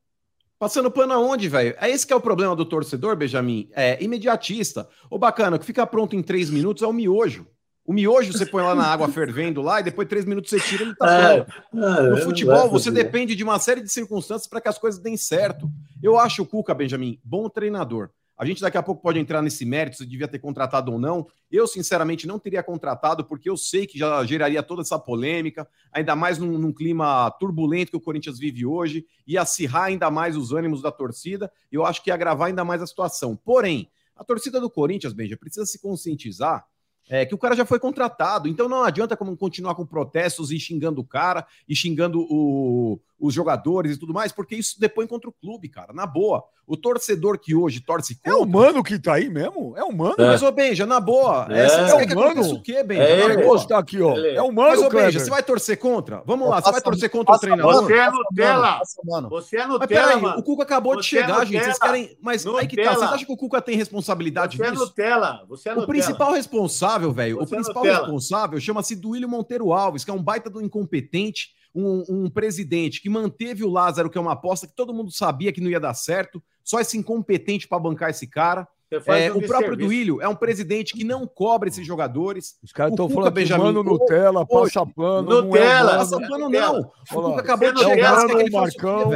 Passando 0.58 0.90
pano 0.90 1.12
aonde, 1.12 1.48
velho? 1.48 1.76
É 1.80 1.88
esse 1.88 2.04
que 2.04 2.12
é 2.12 2.16
o 2.16 2.20
problema 2.20 2.56
do 2.56 2.64
torcedor, 2.64 3.14
Benjamin. 3.14 3.68
É 3.70 4.02
imediatista. 4.02 4.88
Ô, 5.08 5.16
bacana, 5.16 5.60
que 5.60 5.64
fica 5.64 5.86
pronto 5.86 6.16
em 6.16 6.22
três 6.24 6.50
minutos 6.50 6.82
é 6.82 6.88
o 6.88 6.92
miojo. 6.92 7.46
O 7.86 7.92
miojo 7.92 8.32
você 8.32 8.46
põe 8.46 8.62
lá 8.62 8.74
na 8.74 8.86
água 8.86 9.08
fervendo 9.08 9.60
lá 9.60 9.80
e 9.80 9.82
depois 9.82 10.08
três 10.08 10.24
minutos 10.24 10.48
você 10.50 10.58
tira 10.58 10.84
ele 10.84 10.94
tá 10.94 11.34
é. 11.34 11.46
É, 11.74 12.02
no 12.10 12.16
futebol 12.18 12.70
você 12.70 12.90
depende 12.90 13.34
de 13.34 13.44
uma 13.44 13.58
série 13.58 13.82
de 13.82 13.90
circunstâncias 13.90 14.46
para 14.46 14.60
que 14.60 14.68
as 14.68 14.78
coisas 14.78 15.00
deem 15.00 15.16
certo. 15.16 15.70
Eu 16.02 16.18
acho 16.18 16.42
o 16.42 16.46
Cuca, 16.46 16.72
Benjamin, 16.72 17.20
bom 17.22 17.48
treinador. 17.48 18.08
A 18.36 18.44
gente 18.44 18.60
daqui 18.60 18.76
a 18.76 18.82
pouco 18.82 19.00
pode 19.00 19.18
entrar 19.18 19.40
nesse 19.42 19.64
mérito 19.64 19.98
se 19.98 20.06
devia 20.06 20.26
ter 20.26 20.40
contratado 20.40 20.92
ou 20.92 20.98
não. 20.98 21.26
Eu, 21.52 21.68
sinceramente, 21.68 22.26
não 22.26 22.38
teria 22.38 22.64
contratado, 22.64 23.24
porque 23.24 23.48
eu 23.48 23.56
sei 23.56 23.86
que 23.86 23.96
já 23.96 24.24
geraria 24.24 24.60
toda 24.60 24.82
essa 24.82 24.98
polêmica, 24.98 25.68
ainda 25.92 26.16
mais 26.16 26.36
num, 26.36 26.58
num 26.58 26.72
clima 26.72 27.30
turbulento 27.38 27.92
que 27.92 27.96
o 27.96 28.00
Corinthians 28.00 28.38
vive 28.38 28.66
hoje, 28.66 29.06
ia 29.24 29.42
acirrar 29.42 29.84
ainda 29.84 30.10
mais 30.10 30.36
os 30.36 30.52
ânimos 30.52 30.82
da 30.82 30.90
torcida, 30.90 31.50
e 31.70 31.76
eu 31.76 31.86
acho 31.86 32.02
que 32.02 32.10
ia 32.10 32.14
agravar 32.14 32.48
ainda 32.48 32.64
mais 32.64 32.82
a 32.82 32.86
situação. 32.88 33.36
Porém, 33.36 33.88
A 34.16 34.22
torcida 34.22 34.60
do 34.60 34.70
Corinthians, 34.70 35.12
Benja, 35.12 35.36
precisa 35.36 35.66
se 35.66 35.80
conscientizar 35.80 36.64
é, 37.08 37.26
que 37.26 37.34
o 37.34 37.38
cara 37.38 37.54
já 37.54 37.64
foi 37.64 37.78
contratado. 37.78 38.48
Então 38.48 38.68
não 38.68 38.84
adianta 38.84 39.16
como 39.16 39.36
continuar 39.36 39.74
com 39.74 39.86
protestos 39.86 40.50
e 40.50 40.58
xingando 40.58 41.00
o 41.00 41.04
cara 41.04 41.46
e 41.68 41.74
xingando 41.74 42.20
o, 42.20 42.98
os 43.24 43.32
jogadores 43.32 43.96
e 43.96 43.98
tudo 43.98 44.12
mais, 44.12 44.32
porque 44.32 44.54
isso 44.54 44.78
depõe 44.78 45.06
contra 45.06 45.30
o 45.30 45.32
clube, 45.32 45.68
cara. 45.68 45.92
Na 45.94 46.06
boa. 46.06 46.44
O 46.66 46.78
torcedor 46.78 47.38
que 47.38 47.54
hoje 47.54 47.80
torce 47.80 48.14
contra. 48.14 48.32
É 48.32 48.34
o 48.34 48.46
mano 48.46 48.82
que 48.82 48.98
tá 48.98 49.14
aí 49.14 49.28
mesmo? 49.28 49.74
É 49.76 49.84
o 49.84 49.92
mano. 49.92 50.14
É. 50.18 50.26
Mas, 50.26 50.42
ô 50.42 50.50
Benja, 50.50 50.86
na 50.86 50.98
boa. 50.98 51.46
É, 51.50 51.66
é, 51.66 51.90
é 51.90 51.94
o 51.94 52.16
mano. 52.16 52.54
o 52.54 52.62
quê, 52.62 52.82
Benja? 52.82 53.02
É, 53.02 53.24
ele 53.24 53.42
está 53.54 53.78
aqui, 53.78 54.00
ó. 54.00 54.16
É 54.16 54.40
o 54.40 54.50
mano, 54.50 54.70
Mas, 54.70 54.82
ô 54.82 54.88
Benja, 54.88 55.20
você 55.20 55.28
vai 55.28 55.42
torcer 55.42 55.78
contra? 55.78 56.22
Vamos 56.24 56.48
lá, 56.48 56.60
você 56.60 56.72
vai 56.72 56.80
torcer 56.80 57.10
contra 57.10 57.34
o 57.34 57.38
treinador? 57.38 57.84
Você 57.84 57.92
é 57.94 58.10
Nutella. 58.10 58.80
Você 59.28 59.56
é 59.56 59.66
Nutella, 59.66 59.78
Mas 59.78 59.88
peraí, 59.88 60.20
mano. 60.20 60.38
o 60.38 60.42
Cuca 60.42 60.62
acabou 60.62 60.96
de 60.96 61.02
chegar, 61.02 61.44
gente. 61.44 61.64
Vocês 61.64 61.78
querem. 61.78 62.16
Mas 62.20 62.46
aí 62.46 62.66
que 62.66 62.82
tá. 62.82 62.94
Vocês 62.94 63.12
acham 63.12 63.26
que 63.26 63.32
o 63.32 63.36
Cuca 63.36 63.60
tem 63.60 63.76
responsabilidade 63.76 64.56
você 64.56 64.70
nisso? 64.70 64.82
É 64.82 64.86
Nutella. 64.86 65.44
Você 65.48 65.68
é 65.68 65.72
Nutella. 65.72 65.84
O 65.84 65.88
principal 65.88 66.32
responsável, 66.32 67.12
velho, 67.12 67.42
o 67.42 67.46
principal 67.46 67.82
responsável 67.82 68.60
chama-se 68.60 68.96
Duílio 68.96 69.28
Monteiro 69.28 69.72
Alves, 69.72 70.04
que 70.04 70.10
é 70.10 70.14
um 70.14 70.22
baita 70.22 70.48
do 70.48 70.62
incompetente 70.62 71.50
um, 71.74 72.04
um, 72.08 72.30
presidente 72.30 73.00
que 73.00 73.08
manteve 73.08 73.64
o 73.64 73.70
Lázaro, 73.70 74.08
que 74.08 74.16
é 74.16 74.20
uma 74.20 74.32
aposta 74.32 74.66
que 74.66 74.74
todo 74.74 74.94
mundo 74.94 75.10
sabia 75.10 75.52
que 75.52 75.60
não 75.60 75.70
ia 75.70 75.80
dar 75.80 75.94
certo, 75.94 76.42
só 76.62 76.80
esse 76.80 76.96
incompetente 76.96 77.66
para 77.66 77.78
bancar 77.78 78.10
esse 78.10 78.26
cara. 78.26 78.66
É, 79.06 79.32
o 79.32 79.44
próprio 79.44 79.70
serviço. 79.70 79.88
Duílio 79.88 80.22
é 80.22 80.28
um 80.28 80.36
presidente 80.36 80.92
que 80.92 81.02
não 81.02 81.26
cobra 81.26 81.68
esses 81.68 81.84
jogadores. 81.84 82.56
Os 82.62 82.70
caras 82.70 82.92
estão 82.92 83.08
falando 83.08 83.32
Benjamin, 83.32 83.64
mano 83.64 83.82
Nutella, 83.82 84.46
passa 84.46 84.86
pano. 84.86 85.42
Nutella, 85.42 85.82
não 85.82 85.94
é 85.94 85.96
passa 85.96 86.20
pano 86.20 86.48
não. 86.48 86.80
O 86.80 87.22
Cuca 87.22 87.40
acabou 87.40 87.72
de 87.72 87.82
chegar, 87.82 88.30
é 88.30 88.50
Marcão. 88.50 89.12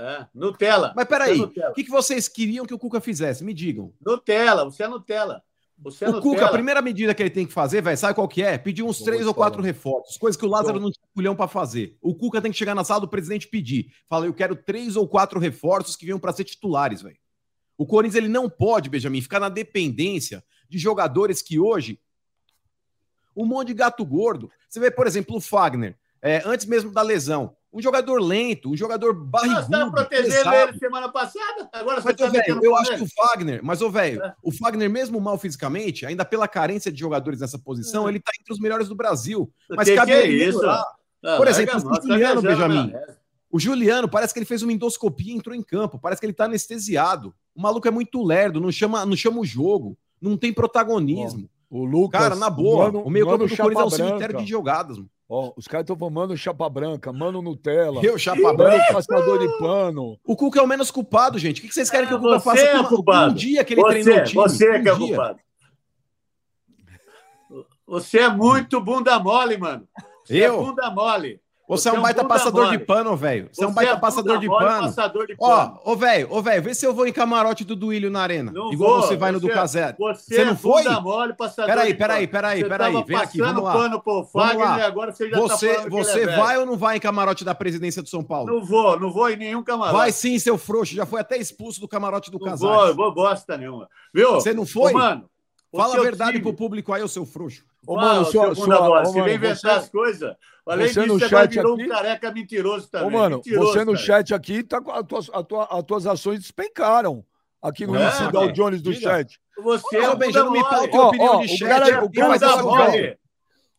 É, 0.00 0.26
Nutella. 0.32 0.92
Mas 0.94 1.08
peraí, 1.08 1.40
o 1.40 1.72
que, 1.74 1.82
que 1.82 1.90
vocês 1.90 2.28
queriam 2.28 2.64
que 2.64 2.74
o 2.74 2.78
Cuca 2.78 3.00
fizesse? 3.00 3.42
Me 3.42 3.52
digam. 3.52 3.92
Nutella, 4.00 4.64
você 4.64 4.84
é 4.84 4.88
Nutella. 4.88 5.42
Você 5.80 6.06
o 6.06 6.20
Cuca, 6.20 6.46
a 6.46 6.50
primeira 6.50 6.82
medida 6.82 7.14
que 7.14 7.22
ele 7.22 7.30
tem 7.30 7.46
que 7.46 7.52
fazer, 7.52 7.80
velho, 7.80 7.96
sabe 7.96 8.14
qual 8.14 8.26
que 8.26 8.42
é? 8.42 8.58
Pedir 8.58 8.82
uns 8.82 9.00
três 9.00 9.26
ou 9.26 9.32
quatro 9.32 9.62
reforços, 9.62 10.16
coisa 10.16 10.36
que 10.36 10.44
o 10.44 10.48
Lázaro 10.48 10.80
não 10.80 10.90
tinha 10.90 11.06
culhão 11.14 11.36
para 11.36 11.46
fazer. 11.46 11.96
O 12.02 12.14
Cuca 12.14 12.42
tem 12.42 12.50
que 12.50 12.58
chegar 12.58 12.74
na 12.74 12.82
sala 12.82 13.02
do 13.02 13.08
presidente 13.08 13.44
e 13.44 13.48
pedir. 13.48 13.92
Fala, 14.08 14.26
eu 14.26 14.34
quero 14.34 14.56
três 14.56 14.96
ou 14.96 15.06
quatro 15.06 15.38
reforços 15.38 15.94
que 15.94 16.04
venham 16.04 16.18
para 16.18 16.32
ser 16.32 16.44
titulares, 16.44 17.00
velho. 17.00 17.16
O 17.76 17.86
Corinthians 17.86 18.16
ele 18.16 18.28
não 18.28 18.50
pode, 18.50 18.90
Benjamin, 18.90 19.22
ficar 19.22 19.38
na 19.38 19.48
dependência 19.48 20.44
de 20.68 20.78
jogadores 20.78 21.40
que 21.40 21.60
hoje 21.60 22.00
um 23.36 23.46
monte 23.46 23.68
de 23.68 23.74
gato 23.74 24.04
gordo. 24.04 24.50
Você 24.68 24.80
vê, 24.80 24.90
por 24.90 25.06
exemplo, 25.06 25.36
o 25.36 25.40
Fagner, 25.40 25.96
é, 26.20 26.42
antes 26.44 26.66
mesmo 26.66 26.90
da 26.90 27.02
lesão. 27.02 27.56
Um 27.72 27.82
jogador 27.82 28.20
lento, 28.20 28.70
um 28.70 28.76
jogador 28.76 29.12
barrigudo. 29.12 29.60
Você 29.60 29.66
estava 29.66 29.90
protegendo 29.90 30.34
pesado. 30.34 30.70
ele 30.70 30.78
semana 30.78 31.08
passada, 31.10 31.68
agora 31.72 32.00
você 32.00 32.08
mas, 32.08 32.16
tá 32.16 32.28
véio, 32.28 32.64
Eu 32.64 32.76
acho 32.76 32.96
que 32.96 33.02
o 33.02 33.08
Fagner, 33.08 33.60
mas, 33.62 33.82
ô, 33.82 33.90
velho, 33.90 34.22
é. 34.22 34.34
o 34.42 34.50
Fagner, 34.50 34.88
mesmo 34.88 35.20
mal 35.20 35.38
fisicamente, 35.38 36.06
ainda 36.06 36.24
pela 36.24 36.48
carência 36.48 36.90
de 36.90 36.98
jogadores 36.98 37.40
nessa 37.40 37.58
posição, 37.58 38.06
é. 38.06 38.10
ele 38.10 38.20
tá 38.20 38.32
entre 38.40 38.52
os 38.52 38.58
melhores 38.58 38.88
do 38.88 38.94
Brasil. 38.94 39.52
Mas 39.70 39.88
que 39.88 39.94
cabe 39.94 40.12
que 40.12 40.18
é 40.18 40.26
isso? 40.26 40.66
Ah, 40.66 41.36
Por 41.36 41.46
exemplo, 41.46 41.78
o 41.78 41.82
tá 41.82 42.00
Juliano, 42.00 42.40
Benjamin. 42.40 42.92
O 43.50 43.58
Juliano, 43.58 44.08
parece 44.08 44.32
que 44.32 44.38
ele 44.38 44.46
fez 44.46 44.62
uma 44.62 44.72
endoscopia 44.72 45.32
e 45.32 45.36
entrou 45.36 45.54
em 45.54 45.62
campo. 45.62 45.98
Parece 45.98 46.20
que 46.20 46.26
ele 46.26 46.34
tá 46.34 46.44
anestesiado. 46.44 47.34
O 47.54 47.62
maluco 47.62 47.88
é 47.88 47.90
muito 47.90 48.22
lerdo, 48.22 48.60
não 48.60 48.70
chama, 48.70 49.04
não 49.04 49.16
chama 49.16 49.40
o 49.40 49.44
jogo, 49.44 49.96
não 50.20 50.36
tem 50.36 50.52
protagonismo. 50.52 51.48
o 51.70 51.84
Lucas. 51.84 52.20
Cara, 52.20 52.36
na 52.36 52.50
boa, 52.50 52.88
o, 52.88 52.92
mano, 52.92 53.04
o 53.04 53.10
meio 53.10 53.26
campo 53.26 53.46
do 53.46 53.56
Corinthians 53.56 53.80
é 53.80 53.86
um 53.86 53.90
cemitério 53.90 54.38
de 54.38 54.46
jogadas, 54.46 54.96
mano. 54.96 55.10
Ó, 55.28 55.52
os 55.56 55.68
caras 55.68 55.84
estão 55.84 55.96
falando 55.96 56.36
chapa 56.38 56.68
branca, 56.70 57.12
mano 57.12 57.42
Nutella. 57.42 58.00
Eu, 58.02 58.16
chapa 58.16 58.52
branca. 58.54 58.92
Passador 58.92 59.38
de 59.38 59.58
pano. 59.58 60.18
O 60.24 60.34
Cuca 60.34 60.58
é 60.58 60.62
o 60.62 60.66
menos 60.66 60.90
culpado, 60.90 61.38
gente. 61.38 61.60
O 61.60 61.68
que 61.68 61.74
vocês 61.74 61.90
querem 61.90 62.08
que 62.08 62.14
o 62.14 62.18
Cuca 62.18 62.40
faça 62.40 62.62
é 62.62 62.82
culpado. 62.84 63.32
um 63.32 63.34
dia 63.34 63.62
que 63.62 63.74
ele 63.74 63.82
você, 63.82 64.02
treinou 64.02 64.22
o 64.22 64.24
time? 64.24 64.42
Você 64.42 64.70
um 64.70 64.82
que 64.82 64.88
é 64.88 64.96
culpado. 64.96 65.40
Você 67.86 68.18
é 68.20 68.28
muito 68.28 68.80
bunda 68.80 69.18
mole, 69.18 69.58
mano. 69.58 69.86
Você 70.24 70.46
eu? 70.46 70.54
É 70.54 70.64
bunda 70.64 70.90
mole. 70.90 71.40
Você, 71.68 71.90
é 71.90 71.92
um 71.92 72.00
baita 72.00 72.24
passador 72.24 72.70
de 72.70 72.78
pano, 72.78 73.14
velho. 73.14 73.50
Você, 73.52 73.62
é 73.62 73.66
um 73.66 73.74
baita 73.74 73.92
é 73.92 73.96
passador, 73.96 74.38
de 74.38 74.48
pano. 74.48 74.86
passador 74.86 75.26
de 75.26 75.36
pano. 75.36 75.78
Ó, 75.84 75.92
ô, 75.92 75.96
velho, 75.96 76.26
ô, 76.30 76.40
velho, 76.40 76.62
vê 76.62 76.74
se 76.74 76.86
eu 76.86 76.94
vou 76.94 77.06
em 77.06 77.12
camarote 77.12 77.62
do 77.62 77.76
Duílio 77.76 78.10
na 78.10 78.22
arena. 78.22 78.50
Não 78.50 78.72
igual 78.72 79.00
vou, 79.00 79.02
você 79.02 79.16
vai 79.16 79.30
no 79.30 79.38
do 79.38 79.50
Casé. 79.50 79.94
Você, 79.98 80.34
você 80.34 80.44
não 80.46 80.52
é 80.52 80.56
foi? 80.56 80.82
Mole, 81.00 81.34
peraí, 81.34 81.94
peraí, 81.94 82.26
peraí, 82.26 82.64
peraí. 82.64 83.04
Vem 83.04 83.16
aqui, 83.18 83.38
vamos 83.38 83.62
lá. 83.62 83.72
pano 83.74 84.00
pro 84.00 84.24
Fagner 84.24 84.84
agora 84.84 85.12
você 85.12 85.28
já 85.28 85.36
você, 85.36 85.74
tá 85.74 85.88
Você 85.90 86.20
é 86.22 86.36
vai 86.36 86.56
ou 86.56 86.64
não 86.64 86.76
vai 86.76 86.96
em 86.96 87.00
camarote 87.00 87.44
da 87.44 87.54
presidência 87.54 88.02
do 88.02 88.08
São 88.08 88.24
Paulo? 88.24 88.50
Não 88.50 88.64
vou, 88.64 88.98
não 88.98 89.12
vou 89.12 89.28
em 89.28 89.36
nenhum 89.36 89.62
camarote. 89.62 89.94
Vai 89.94 90.10
sim, 90.10 90.38
seu 90.38 90.56
frouxo. 90.56 90.94
Já 90.94 91.04
foi 91.04 91.20
até 91.20 91.36
expulso 91.36 91.80
do 91.82 91.86
camarote 91.86 92.30
do 92.30 92.40
Casé. 92.40 92.64
Não 92.64 92.72
vou, 92.72 92.94
vou 92.94 93.14
bosta 93.14 93.58
nenhuma. 93.58 93.88
Viu? 94.14 94.34
Você 94.34 94.54
não 94.54 94.64
foi? 94.64 94.92
Ô, 94.94 94.98
mano, 94.98 95.28
Fala 95.74 95.98
a 95.98 96.00
verdade 96.00 96.32
time. 96.32 96.42
pro 96.42 96.54
público 96.54 96.92
aí, 96.92 97.02
o 97.02 97.08
seu 97.08 97.26
frouxo. 97.26 97.64
Ô, 97.88 97.96
mano, 97.96 98.24
sua, 98.26 98.54
sua, 98.54 99.04
se 99.06 99.22
vem 99.22 99.34
inventar 99.36 99.56
você, 99.56 99.68
as 99.70 99.88
coisas, 99.88 100.36
além 100.66 100.88
você 100.88 101.00
disso, 101.00 101.06
no 101.14 101.18
você 101.18 101.28
chat 101.28 101.50
virou 101.54 101.74
aqui, 101.74 101.84
um 101.84 101.88
careca 101.88 102.30
mentiroso 102.30 102.90
também. 102.90 103.06
Ô, 103.08 103.10
mano, 103.10 103.36
mentiroso, 103.36 103.72
você 103.72 103.78
no 103.84 103.92
cara. 103.92 104.04
chat 104.04 104.34
aqui, 104.34 104.62
tá, 104.62 104.78
as, 104.92 105.02
tuas, 105.06 105.30
a 105.32 105.42
tua, 105.42 105.64
as 105.70 105.82
tuas 105.84 106.06
ações 106.06 106.40
despencaram. 106.40 107.24
Aqui 107.62 107.86
no 107.86 107.96
É, 107.96 108.04
índice 108.06 108.30
Dow 108.30 108.52
Jones 108.52 108.82
do 108.82 108.92
diga. 108.92 109.08
chat. 109.10 109.40
Você 109.62 109.96
Ô, 109.96 110.00
é 110.00 110.30
já 110.32 110.44
não 110.44 110.52
me 110.52 110.60
mole. 110.60 110.74
a 110.74 110.96
Ó, 110.98 111.08
opinião 111.08 111.36
ó, 111.36 111.40
de 111.40 111.46
o 111.46 111.56
chat. 111.56 111.68
cara- 111.68 111.88
é 111.88 111.98
o 111.98 112.10
cara 112.12 112.34
essa 112.34 112.48
falando. 112.50 112.62
jogada. 112.92 113.18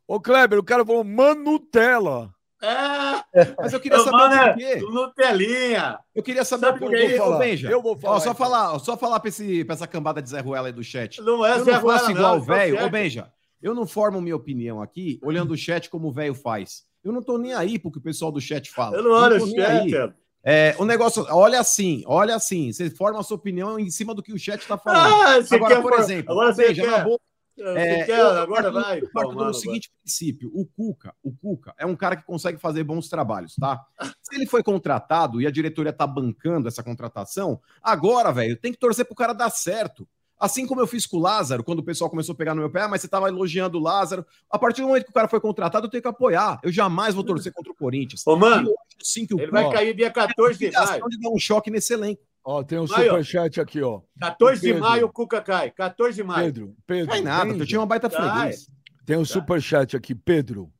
Ô, 0.07 0.19
Kleber, 0.19 0.59
o 0.59 0.63
cara 0.63 0.83
falou 0.83 1.03
Manutella. 1.03 2.33
É, 2.61 3.53
Mas 3.57 3.71
eu 3.71 3.79
queria 3.79 3.99
eu 3.99 4.03
saber 4.03 4.17
mano, 4.17 4.35
por 4.35 4.47
é 4.49 4.53
quê. 4.55 4.75
Nutelinha. 4.81 5.99
Eu 6.13 6.23
queria 6.23 6.43
saber 6.43 6.65
Sabe 6.65 6.79
por 6.79 6.89
que 6.89 7.07
quê, 7.07 7.21
ô 7.21 7.37
Benja. 7.37 7.69
Eu 7.69 7.81
vou 7.81 7.95
falar, 7.97 8.15
Ó, 8.15 8.19
só 8.19 8.31
então. 8.31 8.35
falar, 8.35 8.79
só 8.79 8.97
falar 8.97 9.19
pra, 9.21 9.29
esse, 9.29 9.63
pra 9.63 9.75
essa 9.75 9.87
cambada 9.87 10.21
de 10.21 10.29
Zé 10.29 10.41
Ruela 10.41 10.67
aí 10.67 10.73
do 10.73 10.83
chat. 10.83 11.21
Não 11.21 11.45
é 11.45 11.57
eu 11.57 11.63
Zé 11.63 11.71
não 11.73 11.79
Ruela, 11.79 12.11
igual 12.11 12.35
não, 12.35 12.41
o 12.41 12.45
velho. 12.45 12.83
Ô. 12.85 12.89
Benja, 12.89 13.31
eu 13.61 13.73
não 13.75 13.85
formo 13.87 14.21
minha 14.21 14.35
opinião 14.35 14.81
aqui 14.81 15.19
olhando 15.23 15.51
o 15.51 15.57
chat 15.57 15.89
como 15.89 16.07
o 16.07 16.11
velho 16.13 16.33
faz. 16.35 16.83
Eu 17.03 17.11
não 17.11 17.21
tô 17.21 17.37
nem 17.37 17.53
aí 17.53 17.79
pro 17.79 17.91
que 17.91 17.97
o 17.97 18.01
pessoal 18.01 18.31
do 18.31 18.41
chat 18.41 18.69
fala. 18.71 18.97
Eu 18.97 19.03
não 19.03 19.11
olho 19.11 19.41
o 19.43 19.47
chat. 19.47 19.91
cara. 19.91 20.15
É, 20.43 20.73
o 20.79 20.85
negócio, 20.85 21.25
olha 21.29 21.59
assim, 21.59 22.01
olha 22.05 22.35
assim, 22.35 22.71
você 22.71 22.89
forma 22.89 23.19
a 23.19 23.23
sua 23.23 23.35
opinião 23.35 23.77
em 23.77 23.89
cima 23.89 24.15
do 24.15 24.23
que 24.23 24.31
o 24.31 24.39
chat 24.39 24.65
tá 24.65 24.77
falando. 24.77 25.13
Ah, 25.13 25.55
Agora, 25.55 25.75
quer 25.75 25.81
por 25.81 25.93
exemplo, 25.93 26.31
Agora 26.31 26.53
você 26.53 26.67
na 26.69 26.73
quer. 26.73 27.03
boa, 27.03 27.19
Você 27.57 27.77
é, 27.77 28.05
quer, 28.05 28.19
eu 28.19 28.29
agora 28.29 28.71
vai. 28.71 29.01
eu 29.01 29.11
parto 29.11 29.35
do 29.35 29.53
seguinte 29.53 29.91
princípio: 30.01 30.49
o 30.53 30.65
Cuca, 30.65 31.13
o 31.21 31.33
Cuca 31.35 31.73
é 31.77 31.85
um 31.85 31.95
cara 31.95 32.15
que 32.15 32.23
consegue 32.23 32.57
fazer 32.57 32.85
bons 32.85 33.09
trabalhos, 33.09 33.53
tá? 33.55 33.85
Se 34.21 34.35
ele 34.35 34.45
foi 34.45 34.63
contratado 34.63 35.41
e 35.41 35.45
a 35.47 35.51
diretoria 35.51 35.91
tá 35.91 36.07
bancando 36.07 36.69
essa 36.69 36.81
contratação, 36.81 37.59
agora, 37.83 38.31
velho, 38.31 38.55
tem 38.55 38.71
que 38.71 38.79
torcer 38.79 39.03
pro 39.05 39.15
cara 39.15 39.33
dar 39.33 39.49
certo. 39.49 40.07
Assim 40.39 40.65
como 40.65 40.79
eu 40.79 40.87
fiz 40.87 41.05
com 41.05 41.17
o 41.17 41.19
Lázaro, 41.19 41.63
quando 41.63 41.79
o 41.79 41.83
pessoal 41.83 42.09
começou 42.09 42.31
a 42.33 42.35
pegar 42.37 42.55
no 42.55 42.61
meu 42.61 42.69
pé, 42.69 42.83
ah, 42.83 42.87
mas 42.87 43.01
você 43.01 43.07
tava 43.09 43.27
elogiando 43.27 43.77
o 43.77 43.81
Lázaro. 43.81 44.25
A 44.49 44.57
partir 44.57 44.81
do 44.81 44.87
momento 44.87 45.03
que 45.03 45.11
o 45.11 45.13
cara 45.13 45.27
foi 45.27 45.41
contratado, 45.41 45.85
eu 45.87 45.89
tenho 45.91 46.01
que 46.01 46.07
apoiar. 46.07 46.59
Eu 46.63 46.71
jamais 46.71 47.13
vou 47.13 47.23
torcer 47.25 47.51
contra 47.51 47.71
o 47.71 47.75
Corinthians. 47.75 48.25
Ô, 48.25 48.37
mano, 48.37 48.69
E 48.99 49.05
sim 49.05 49.25
que 49.25 49.35
o 49.35 49.39
ele 49.41 49.51
vai 49.51 49.69
cair 49.69 49.93
dia 49.93 50.09
14 50.09 50.57
de 50.57 50.71
maio. 50.71 51.09
de 51.09 51.19
dar 51.19 51.29
um 51.29 51.37
choque 51.39 51.69
nesse 51.69 51.93
elenco. 51.93 52.21
Ó, 52.41 52.63
tem 52.63 52.79
um 52.79 52.87
superchat 52.87 53.59
aqui, 53.59 53.81
ó. 53.81 54.01
14 54.19 54.61
de 54.61 54.67
Pedro. 54.67 54.81
maio 54.81 55.05
o 55.07 55.11
Cuca 55.11 55.41
cai. 55.41 55.71
14 55.71 56.15
de 56.15 56.23
maio. 56.23 56.45
Pedro, 56.45 56.75
Pedro. 56.87 57.07
Não 57.07 57.15
é 57.15 57.21
nada, 57.21 57.45
Benja, 57.51 57.63
eu 57.63 57.67
tinha 57.67 57.79
uma 57.81 57.85
baita 57.85 58.09
freguês. 58.09 58.67
Tem 59.05 59.17
um 59.17 59.23
Tá. 59.23 59.25
superchat 59.33 59.97
aqui, 59.97 60.15
Pedro. 60.15 60.71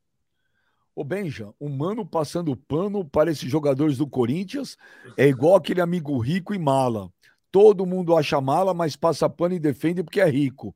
Ô, 0.95 1.04
Benja, 1.04 1.50
o 1.60 1.69
mano 1.69 2.06
passando 2.06 2.56
pano 2.56 3.04
para 3.06 3.30
esses 3.32 3.50
jogadores 3.50 3.98
do 3.98 4.08
Corinthians 4.08 4.78
é 5.17 5.28
igual 5.28 5.56
aquele 5.56 5.82
amigo 5.82 6.17
rico 6.17 6.54
e 6.54 6.60
mala. 6.60 7.10
Todo 7.52 7.86
mundo 7.86 8.16
acha 8.16 8.40
mala, 8.40 8.74
mas 8.74 8.96
passa 8.96 9.30
pano 9.30 9.56
e 9.56 9.60
defende 9.60 10.04
porque 10.04 10.22
é 10.22 10.30
rico. 10.30 10.76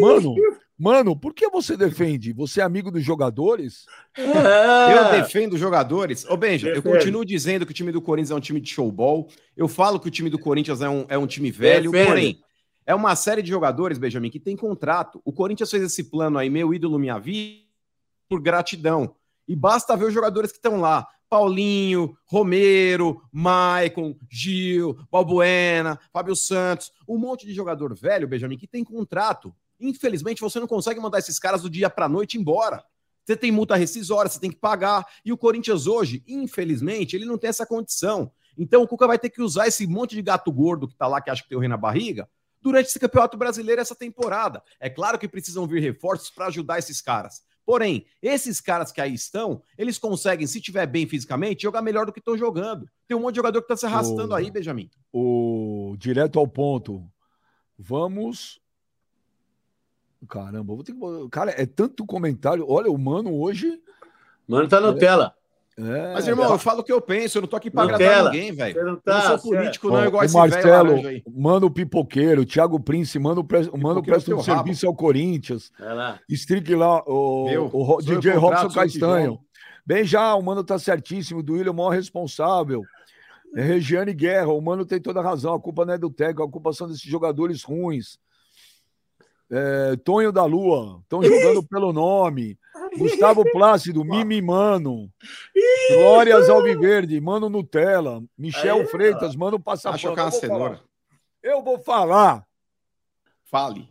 Mano, 0.00 0.34
mano, 0.76 1.16
por 1.16 1.32
que 1.32 1.48
você 1.48 1.76
defende? 1.76 2.32
Você 2.32 2.60
é 2.60 2.64
amigo 2.64 2.90
dos 2.90 3.04
jogadores? 3.04 3.86
É. 4.16 4.98
Eu 4.98 5.20
defendo 5.20 5.52
os 5.52 5.60
jogadores. 5.60 6.24
Ô, 6.28 6.36
Benja, 6.36 6.68
eu 6.68 6.76
Defende. 6.76 6.96
continuo 6.98 7.24
dizendo 7.24 7.64
que 7.64 7.72
o 7.72 7.74
time 7.74 7.92
do 7.92 8.02
Corinthians 8.02 8.32
é 8.32 8.34
um 8.34 8.40
time 8.40 8.60
de 8.60 8.68
showball. 8.70 9.28
Eu 9.56 9.68
falo 9.68 10.00
que 10.00 10.08
o 10.08 10.10
time 10.10 10.30
do 10.30 10.38
Corinthians 10.38 10.80
é 10.80 10.88
um, 10.88 11.04
é 11.08 11.16
um 11.16 11.26
time 11.26 11.50
velho. 11.50 11.92
Defende. 11.92 12.08
Porém, 12.08 12.40
é 12.84 12.94
uma 12.94 13.14
série 13.14 13.42
de 13.42 13.48
jogadores, 13.48 13.98
Benjamin, 13.98 14.30
que 14.30 14.40
tem 14.40 14.56
contrato. 14.56 15.20
O 15.24 15.32
Corinthians 15.32 15.70
fez 15.70 15.82
esse 15.82 16.04
plano 16.04 16.38
aí, 16.38 16.50
meu 16.50 16.74
ídolo, 16.74 16.98
minha 16.98 17.18
vida, 17.18 17.60
por 18.28 18.40
gratidão. 18.40 19.14
E 19.46 19.54
basta 19.54 19.96
ver 19.96 20.06
os 20.06 20.14
jogadores 20.14 20.50
que 20.50 20.58
estão 20.58 20.80
lá. 20.80 21.06
Paulinho, 21.30 22.16
Romero, 22.26 23.22
Maicon, 23.32 24.16
Gil, 24.28 24.98
Balbuena, 25.10 25.98
Fábio 26.12 26.34
Santos, 26.34 26.92
um 27.08 27.16
monte 27.16 27.46
de 27.46 27.54
jogador 27.54 27.94
velho, 27.94 28.26
Benjamin, 28.26 28.58
que 28.58 28.66
tem 28.66 28.82
contrato. 28.82 29.54
Infelizmente, 29.78 30.40
você 30.40 30.58
não 30.58 30.66
consegue 30.66 30.98
mandar 30.98 31.20
esses 31.20 31.38
caras 31.38 31.62
do 31.62 31.70
dia 31.70 31.88
para 31.88 32.08
noite 32.08 32.36
embora. 32.36 32.84
Você 33.24 33.36
tem 33.36 33.52
multa 33.52 33.76
rescisória, 33.76 34.28
você 34.28 34.40
tem 34.40 34.50
que 34.50 34.56
pagar. 34.56 35.06
E 35.24 35.32
o 35.32 35.38
Corinthians 35.38 35.86
hoje, 35.86 36.24
infelizmente, 36.26 37.14
ele 37.14 37.24
não 37.24 37.38
tem 37.38 37.48
essa 37.48 37.64
condição. 37.64 38.32
Então 38.58 38.82
o 38.82 38.88
Cuca 38.88 39.06
vai 39.06 39.18
ter 39.18 39.30
que 39.30 39.40
usar 39.40 39.68
esse 39.68 39.86
monte 39.86 40.16
de 40.16 40.22
gato 40.22 40.50
gordo 40.50 40.88
que 40.88 40.96
tá 40.96 41.06
lá, 41.06 41.20
que 41.20 41.30
acha 41.30 41.42
que 41.42 41.48
tem 41.48 41.56
o 41.56 41.60
rei 41.60 41.68
na 41.68 41.76
barriga, 41.76 42.28
durante 42.60 42.88
esse 42.88 42.98
campeonato 42.98 43.36
brasileiro, 43.36 43.80
essa 43.80 43.94
temporada. 43.94 44.62
É 44.78 44.90
claro 44.90 45.18
que 45.18 45.28
precisam 45.28 45.66
vir 45.66 45.80
reforços 45.80 46.28
para 46.28 46.46
ajudar 46.46 46.78
esses 46.78 47.00
caras. 47.00 47.42
Porém, 47.70 48.04
esses 48.20 48.60
caras 48.60 48.90
que 48.90 49.00
aí 49.00 49.14
estão, 49.14 49.62
eles 49.78 49.96
conseguem, 49.96 50.44
se 50.44 50.60
tiver 50.60 50.88
bem 50.88 51.06
fisicamente, 51.06 51.62
jogar 51.62 51.80
melhor 51.80 52.04
do 52.04 52.12
que 52.12 52.18
estão 52.18 52.36
jogando. 52.36 52.90
Tem 53.06 53.16
um 53.16 53.20
monte 53.20 53.34
de 53.34 53.36
jogador 53.36 53.62
que 53.62 53.68
tá 53.68 53.76
se 53.76 53.86
arrastando 53.86 54.32
Ô. 54.32 54.34
aí, 54.34 54.50
Benjamin. 54.50 54.90
O 55.12 55.94
direto 55.96 56.40
ao 56.40 56.48
ponto. 56.48 57.08
Vamos. 57.78 58.60
Caramba, 60.28 60.74
vou 60.74 60.82
ter 60.82 60.94
que. 60.94 60.98
Cara, 61.30 61.52
é 61.52 61.64
tanto 61.64 62.04
comentário. 62.04 62.66
Olha, 62.68 62.90
o 62.90 62.98
mano 62.98 63.32
hoje. 63.40 63.80
Mano, 64.48 64.68
tá 64.68 64.80
na 64.80 64.92
tela. 64.92 65.36
É, 65.82 66.12
Mas, 66.12 66.26
irmão, 66.26 66.50
eu 66.50 66.58
falo 66.58 66.80
o 66.80 66.84
que 66.84 66.92
eu 66.92 67.00
penso, 67.00 67.38
eu 67.38 67.42
não 67.42 67.48
tô 67.48 67.56
aqui 67.56 67.70
pra 67.70 67.84
agradar 67.84 68.08
tela. 68.08 68.30
ninguém, 68.30 68.52
velho. 68.52 68.74
Não 68.74 68.82
Eu 68.82 68.92
não 68.92 69.00
tá, 69.00 69.20
sou 69.20 69.38
certo. 69.38 69.42
político, 69.42 69.88
Ó, 69.88 69.90
não, 69.92 70.04
igual 70.04 70.22
o 70.22 70.24
esse 70.24 70.34
velho 70.34 70.50
Marcelo, 70.52 70.88
laranja 70.90 71.08
aí. 71.08 71.22
mano 71.32 71.70
Pipoqueiro, 71.70 72.44
Thiago 72.44 72.78
Prince, 72.80 73.18
mano, 73.18 73.42
pre... 73.42 73.58
mano 73.60 73.70
Pipoqueiro 73.72 74.02
presta 74.04 74.34
um 74.34 74.42
serviço 74.42 74.86
ao 74.86 74.94
Corinthians. 74.94 75.70
Vai 75.78 75.94
lá. 75.94 76.20
Strick 76.28 76.74
lá, 76.74 77.02
o, 77.06 77.44
Meu, 77.46 77.70
o 77.72 78.02
DJ 78.02 78.32
Robson 78.34 78.68
Castanho. 78.68 79.38
Bem 79.86 80.04
já, 80.04 80.34
o 80.34 80.42
mano 80.42 80.62
tá 80.62 80.78
certíssimo, 80.78 81.42
do 81.42 81.54
William 81.54 81.70
é 81.70 81.72
o 81.72 81.76
maior 81.76 81.90
responsável. 81.90 82.82
É 83.56 83.62
Regiane 83.62 84.12
Guerra, 84.14 84.52
o 84.52 84.60
mano 84.60 84.84
tem 84.86 85.00
toda 85.00 85.18
a 85.20 85.22
razão, 85.22 85.54
a 85.54 85.60
culpa 85.60 85.84
não 85.84 85.94
é 85.94 85.98
do 85.98 86.10
técnico, 86.10 86.42
a 86.44 86.50
culpa 86.50 86.72
são 86.72 86.86
desses 86.86 87.02
jogadores 87.02 87.64
ruins. 87.64 88.18
É, 89.50 89.96
Tonho 90.04 90.30
da 90.30 90.44
Lua, 90.44 91.00
estão 91.02 91.20
jogando 91.24 91.62
pelo 91.66 91.92
nome. 91.92 92.56
Gustavo 92.96 93.44
Plácido, 93.52 94.04
Mimi 94.04 94.40
Mano. 94.42 95.10
Glórias 95.92 96.48
Alviverde, 96.48 97.20
Mano 97.20 97.48
Nutella. 97.48 98.22
Michel 98.36 98.80
Aí, 98.80 98.86
Freitas, 98.86 99.34
Mano 99.36 99.58
Passa 99.60 99.90
Acho 99.90 100.12
que 100.12 100.20
é 100.20 100.22
uma 100.22 100.30
Eu 100.30 100.30
vou 100.30 100.40
falar. 100.40 100.40
cenoura. 100.40 100.80
Eu 101.42 101.62
vou 101.62 101.78
falar 101.78 102.46
Fale. 103.44 103.88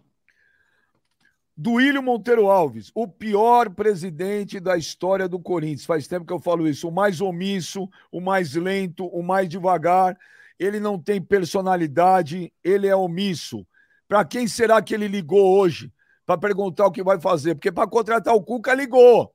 do 1.58 1.74
William 1.74 2.02
Monteiro 2.02 2.50
Alves, 2.50 2.92
o 2.96 3.08
pior 3.08 3.70
presidente 3.72 4.60
da 4.60 4.78
história 4.78 5.28
do 5.28 5.40
Corinthians. 5.40 5.86
Faz 5.86 6.08
tempo 6.08 6.26
que 6.26 6.32
eu 6.34 6.40
falo 6.40 6.68
isso. 6.68 6.88
O 6.88 6.92
mais 6.92 7.20
omisso, 7.22 7.90
o 8.12 8.22
mais 8.22 8.54
lento, 8.56 9.06
o 9.08 9.22
mais 9.22 9.50
devagar. 9.50 10.18
Ele 10.58 10.80
não 10.80 10.98
tem 11.00 11.22
personalidade, 11.22 12.54
ele 12.64 12.88
é 12.88 12.96
omisso. 12.96 13.66
Para 14.08 14.24
quem 14.26 14.48
será 14.48 14.82
que 14.82 14.94
ele 14.94 15.08
ligou 15.08 15.58
hoje 15.60 15.92
para 16.30 16.38
perguntar 16.38 16.86
o 16.86 16.92
que 16.92 17.02
vai 17.02 17.20
fazer? 17.20 17.56
Porque 17.56 17.72
para 17.72 17.90
contratar 17.90 18.36
o 18.36 18.44
Cuca, 18.44 18.72
ligou. 18.76 19.34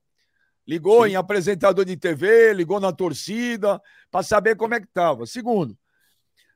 Ligou 0.65 1.05
Sim. 1.05 1.11
em 1.11 1.17
apresentador 1.17 1.85
de 1.85 1.97
TV, 1.97 2.55
ligou 2.55 2.79
na 2.79 2.93
torcida, 2.93 3.83
para 4.13 4.23
saber 4.23 4.55
como 4.55 4.77
é 4.77 4.81
que 4.81 4.87
estava. 4.87 5.27
Segundo, 5.27 5.77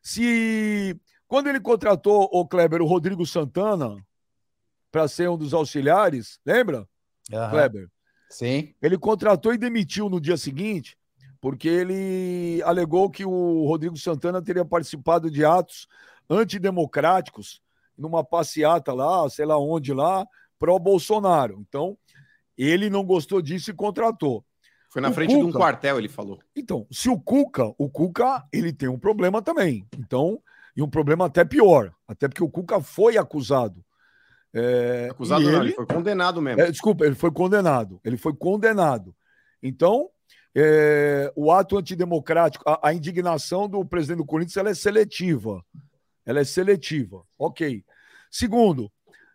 se 0.01 0.97
quando 1.27 1.49
ele 1.49 1.59
contratou 1.59 2.29
o 2.33 2.47
Kleber, 2.47 2.81
o 2.81 2.87
Rodrigo 2.87 3.27
Santana, 3.27 3.97
para 4.93 5.09
ser 5.09 5.29
um 5.29 5.37
dos 5.37 5.53
auxiliares, 5.53 6.39
lembra, 6.47 6.89
Aham. 7.33 7.51
Kleber? 7.51 7.89
Sim. 8.31 8.73
Ele 8.81 8.97
contratou 8.97 9.53
e 9.53 9.59
demitiu 9.59 10.09
no 10.09 10.21
dia 10.21 10.37
seguinte, 10.37 10.97
porque 11.41 11.67
ele 11.67 12.63
alegou 12.63 13.11
que 13.11 13.25
o 13.25 13.67
Rodrigo 13.67 13.99
Santana 13.99 14.41
teria 14.41 14.65
participado 14.65 15.33
de 15.33 15.45
atos 15.45 15.89
antidemocráticos 16.31 17.61
numa 17.99 18.23
passeata 18.25 18.93
lá, 18.95 19.29
sei 19.29 19.45
lá 19.45 19.59
onde 19.59 19.93
lá, 19.93 20.27
pró-Bolsonaro. 20.59 21.59
Então, 21.69 21.97
ele 22.57 22.89
não 22.89 23.05
gostou 23.05 23.43
disso 23.43 23.71
e 23.71 23.75
contratou. 23.75 24.45
Foi 24.91 25.03
na 25.03 25.11
O 25.11 25.13
frente 25.13 25.31
de 25.31 25.37
um 25.37 25.47
Cuca. 25.47 25.59
quartel, 25.59 25.99
ele 25.99 26.09
falou. 26.09 26.39
Então, 26.57 26.87
se 26.91 27.09
o 27.11 27.21
Cuca, 27.21 27.73
o 27.77 27.91
Cuca, 27.91 28.45
ele 28.53 28.73
tem 28.73 28.89
um 28.89 28.99
problema 28.99 29.43
também. 29.43 29.87
Então, 29.99 30.41
e 30.77 30.83
um 30.83 30.89
problema 30.89 31.27
até 31.27 31.45
pior, 31.45 31.93
até 32.07 32.29
porque 32.29 32.43
o 32.43 32.49
Cuca 32.49 32.81
foi 32.81 33.19
acusado. 33.19 33.85
É, 34.55 35.09
Acusado 35.11 35.43
não, 35.45 35.51
ele- 35.51 35.61
ele 35.69 35.73
foi 35.75 35.87
condenado 35.87 36.41
mesmo. 36.41 36.61
é, 36.63 36.71
desculpa, 36.71 37.05
ele 37.05 37.15
foi 37.15 37.31
condenado. 37.31 38.01
Ele 38.03 38.17
foi 38.17 38.35
condenado. 38.35 39.15
Então, 39.63 40.09
é, 40.55 41.31
o 41.37 41.53
ato 41.53 41.77
antidemocrático, 41.77 42.65
a, 42.67 42.89
a 42.89 42.95
indignação 42.95 43.69
do 43.69 43.85
presidente 43.85 44.19
do 44.19 44.25
Corinthians, 44.25 44.57
ela 44.57 44.71
é 44.71 44.75
seletiva. 44.75 45.63
Ela 46.29 46.41
é 46.41 46.45
seletiva. 46.45 47.25
Ok. 47.39 47.83
Segundo, 48.31 48.93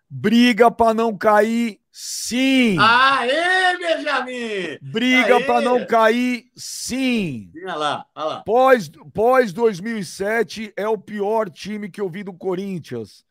briga 0.07 0.69
para 0.69 0.93
não 0.93 1.17
cair, 1.17 1.79
sim. 1.91 2.77
Aê, 2.79 3.75
Benjamin! 3.79 4.77
briga 4.79 5.41
para 5.41 5.61
não 5.61 5.87
cair, 5.87 6.51
sim. 6.55 7.51
Olha 7.63 7.75
lá, 7.75 8.05
olha 8.13 8.25
lá. 8.25 8.43
Pós, 8.43 8.91
pós 9.11 9.51
2007 9.51 10.71
é 10.77 10.87
o 10.87 10.95
pior 10.95 11.49
time 11.49 11.89
que 11.89 11.99
eu 11.99 12.07
vi 12.07 12.23
do 12.23 12.31
Corinthians. 12.31 13.25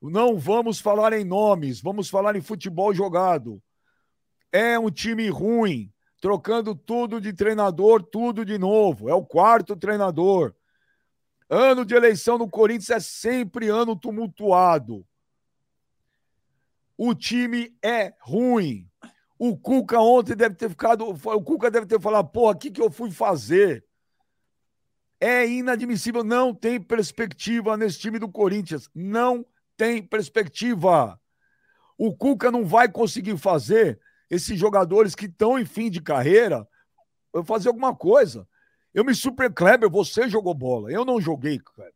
Não 0.00 0.38
vamos 0.38 0.80
falar 0.80 1.12
em 1.12 1.22
nomes, 1.22 1.82
vamos 1.82 2.08
falar 2.08 2.34
em 2.34 2.40
futebol 2.40 2.94
jogado. 2.94 3.62
É 4.50 4.78
um 4.78 4.90
time 4.90 5.28
ruim, 5.28 5.92
trocando 6.18 6.74
tudo 6.74 7.20
de 7.20 7.34
treinador, 7.34 8.02
tudo 8.02 8.42
de 8.42 8.56
novo. 8.56 9.10
É 9.10 9.14
o 9.14 9.22
quarto 9.22 9.76
treinador. 9.76 10.54
Ano 11.54 11.84
de 11.84 11.94
eleição 11.94 12.38
no 12.38 12.48
Corinthians 12.48 12.88
é 12.88 12.98
sempre 12.98 13.68
ano 13.68 13.94
tumultuado. 13.94 15.06
O 16.96 17.14
time 17.14 17.76
é 17.82 18.14
ruim. 18.20 18.88
O 19.38 19.54
Cuca 19.54 20.00
ontem 20.00 20.34
deve 20.34 20.54
ter 20.54 20.70
ficado. 20.70 21.06
O 21.06 21.42
Cuca 21.42 21.70
deve 21.70 21.84
ter 21.84 22.00
falado, 22.00 22.30
porra, 22.30 22.54
o 22.54 22.58
que, 22.58 22.70
que 22.70 22.80
eu 22.80 22.90
fui 22.90 23.10
fazer? 23.10 23.84
É 25.20 25.46
inadmissível. 25.46 26.24
Não 26.24 26.54
tem 26.54 26.80
perspectiva 26.80 27.76
nesse 27.76 27.98
time 27.98 28.18
do 28.18 28.30
Corinthians. 28.30 28.88
Não 28.94 29.44
tem 29.76 30.02
perspectiva. 30.02 31.20
O 31.98 32.16
Cuca 32.16 32.50
não 32.50 32.64
vai 32.64 32.90
conseguir 32.90 33.36
fazer 33.36 34.00
esses 34.30 34.58
jogadores 34.58 35.14
que 35.14 35.26
estão 35.26 35.58
em 35.58 35.66
fim 35.66 35.90
de 35.90 36.00
carreira 36.00 36.66
fazer 37.44 37.68
alguma 37.68 37.94
coisa. 37.94 38.48
Eu 38.94 39.04
me 39.04 39.14
super 39.14 39.52
Kleber, 39.52 39.88
você 39.90 40.28
jogou 40.28 40.54
bola. 40.54 40.90
Eu 40.92 41.04
não 41.04 41.20
joguei, 41.20 41.58
Kleber. 41.58 41.94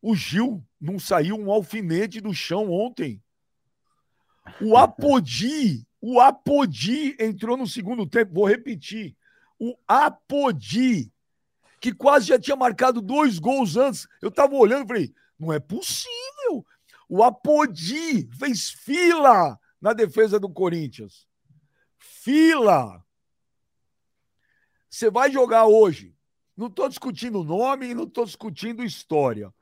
O 0.00 0.14
Gil 0.14 0.64
não 0.80 0.98
saiu 0.98 1.36
um 1.36 1.50
alfinete 1.50 2.20
do 2.20 2.32
chão 2.32 2.70
ontem. 2.70 3.22
O 4.60 4.76
Apodi, 4.78 5.86
o 6.00 6.20
Apodi 6.20 7.16
entrou 7.18 7.56
no 7.56 7.66
segundo 7.66 8.06
tempo. 8.06 8.34
Vou 8.34 8.46
repetir. 8.46 9.16
O 9.58 9.76
Apodi, 9.88 11.12
que 11.80 11.92
quase 11.92 12.26
já 12.26 12.38
tinha 12.38 12.56
marcado 12.56 13.00
dois 13.00 13.38
gols 13.38 13.76
antes. 13.76 14.06
Eu 14.22 14.30
tava 14.30 14.54
olhando 14.54 14.84
e 14.84 14.88
falei, 14.88 15.14
não 15.38 15.52
é 15.52 15.58
possível. 15.58 16.64
O 17.08 17.24
Apodi 17.24 18.28
fez 18.38 18.70
fila 18.70 19.58
na 19.80 19.92
defesa 19.92 20.38
do 20.38 20.48
Corinthians. 20.48 21.26
Fila. 21.96 23.04
Você 24.90 25.10
vai 25.10 25.30
jogar 25.30 25.66
hoje. 25.66 26.14
Não 26.56 26.66
estou 26.66 26.88
discutindo 26.88 27.44
nome 27.44 27.90
e 27.90 27.94
não 27.94 28.04
estou 28.04 28.24
discutindo 28.24 28.82
história. 28.82 29.52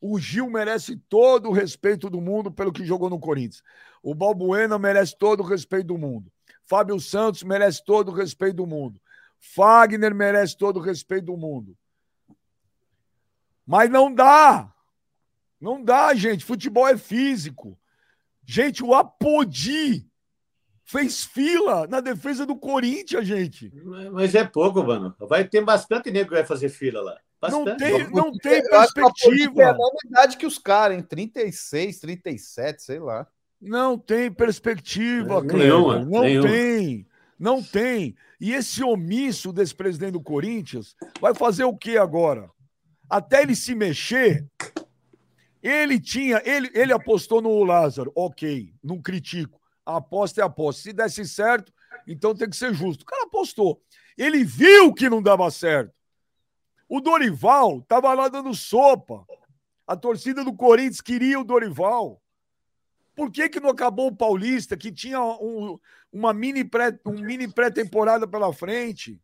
O 0.00 0.18
Gil 0.18 0.50
merece 0.50 0.96
todo 1.08 1.48
o 1.48 1.52
respeito 1.52 2.10
do 2.10 2.20
mundo 2.20 2.50
pelo 2.50 2.72
que 2.72 2.84
jogou 2.84 3.08
no 3.08 3.20
Corinthians. 3.20 3.62
O 4.02 4.14
Balbuena 4.14 4.78
merece 4.78 5.16
todo 5.16 5.40
o 5.40 5.46
respeito 5.46 5.86
do 5.86 5.98
mundo. 5.98 6.30
Fábio 6.64 6.98
Santos 7.00 7.42
merece 7.42 7.84
todo 7.84 8.10
o 8.10 8.14
respeito 8.14 8.56
do 8.56 8.66
mundo. 8.66 9.00
Fagner 9.38 10.14
merece 10.14 10.56
todo 10.56 10.78
o 10.78 10.82
respeito 10.82 11.26
do 11.26 11.36
mundo. 11.36 11.76
Mas 13.66 13.88
não 13.88 14.12
dá. 14.12 14.74
Não 15.60 15.82
dá, 15.82 16.12
gente. 16.14 16.44
Futebol 16.44 16.88
é 16.88 16.98
físico. 16.98 17.78
Gente, 18.44 18.82
o 18.82 18.94
Apodi 18.94 20.10
fez 20.92 21.24
fila 21.24 21.86
na 21.86 22.00
defesa 22.00 22.44
do 22.44 22.54
Corinthians, 22.54 23.26
gente. 23.26 23.72
Mas 24.12 24.34
é 24.34 24.44
pouco, 24.44 24.82
mano. 24.84 25.14
Vai 25.18 25.44
ter 25.48 25.64
bastante 25.64 26.10
nego 26.10 26.28
que 26.28 26.34
vai 26.36 26.44
fazer 26.44 26.68
fila 26.68 27.00
lá. 27.00 27.18
Não 27.50 27.64
Bastante. 27.64 27.78
tem, 27.78 28.10
não 28.12 28.30
tem 28.32 28.62
Eu 28.64 28.78
a 28.78 28.84
Apodi 28.84 28.92
tem 28.94 29.04
a 29.04 29.08
perspectiva. 29.08 29.64
mesma 29.72 29.88
idade 30.04 30.36
que 30.36 30.46
os 30.46 30.58
caras, 30.58 30.96
em 30.96 31.02
36, 31.02 31.98
37, 31.98 32.82
sei 32.82 33.00
lá. 33.00 33.26
Não 33.60 33.98
tem 33.98 34.30
perspectiva, 34.30 35.42
Nenhuma, 35.42 35.94
Cleber. 35.94 36.06
Não 36.10 36.20
nenhuma. 36.22 36.48
tem. 36.48 37.06
Não 37.38 37.62
tem. 37.62 38.14
E 38.40 38.52
esse 38.52 38.84
omisso 38.84 39.52
desse 39.52 39.74
presidente 39.74 40.12
do 40.12 40.20
Corinthians 40.20 40.94
vai 41.20 41.34
fazer 41.34 41.64
o 41.64 41.76
que 41.76 41.96
agora? 41.96 42.48
Até 43.10 43.42
ele 43.42 43.56
se 43.56 43.74
mexer, 43.74 44.46
ele 45.62 45.98
tinha, 46.00 46.40
ele, 46.44 46.70
ele 46.74 46.92
apostou 46.92 47.40
no 47.42 47.62
Lázaro, 47.64 48.12
ok, 48.14 48.72
não 48.82 49.00
critico. 49.02 49.60
Aposta 49.96 50.40
é 50.40 50.44
aposta. 50.44 50.82
Se 50.82 50.92
desse 50.92 51.26
certo, 51.26 51.72
então 52.06 52.34
tem 52.34 52.48
que 52.48 52.56
ser 52.56 52.74
justo. 52.74 53.02
O 53.02 53.06
cara 53.06 53.24
apostou. 53.24 53.80
Ele 54.16 54.44
viu 54.44 54.92
que 54.92 55.08
não 55.08 55.22
dava 55.22 55.50
certo. 55.50 55.92
O 56.88 57.00
Dorival 57.00 57.78
estava 57.78 58.12
lá 58.12 58.28
dando 58.28 58.54
sopa. 58.54 59.24
A 59.86 59.96
torcida 59.96 60.44
do 60.44 60.54
Corinthians 60.54 61.00
queria 61.00 61.40
o 61.40 61.44
Dorival. 61.44 62.22
Por 63.14 63.30
que, 63.30 63.48
que 63.48 63.60
não 63.60 63.70
acabou 63.70 64.08
o 64.08 64.16
Paulista, 64.16 64.76
que 64.76 64.90
tinha 64.90 65.20
um, 65.20 65.78
uma 66.12 66.32
mini 66.32 66.64
pré, 66.64 66.98
um 67.04 67.12
mini 67.12 67.46
pré-temporada 67.46 68.26
pela 68.26 68.52
frente? 68.52 69.20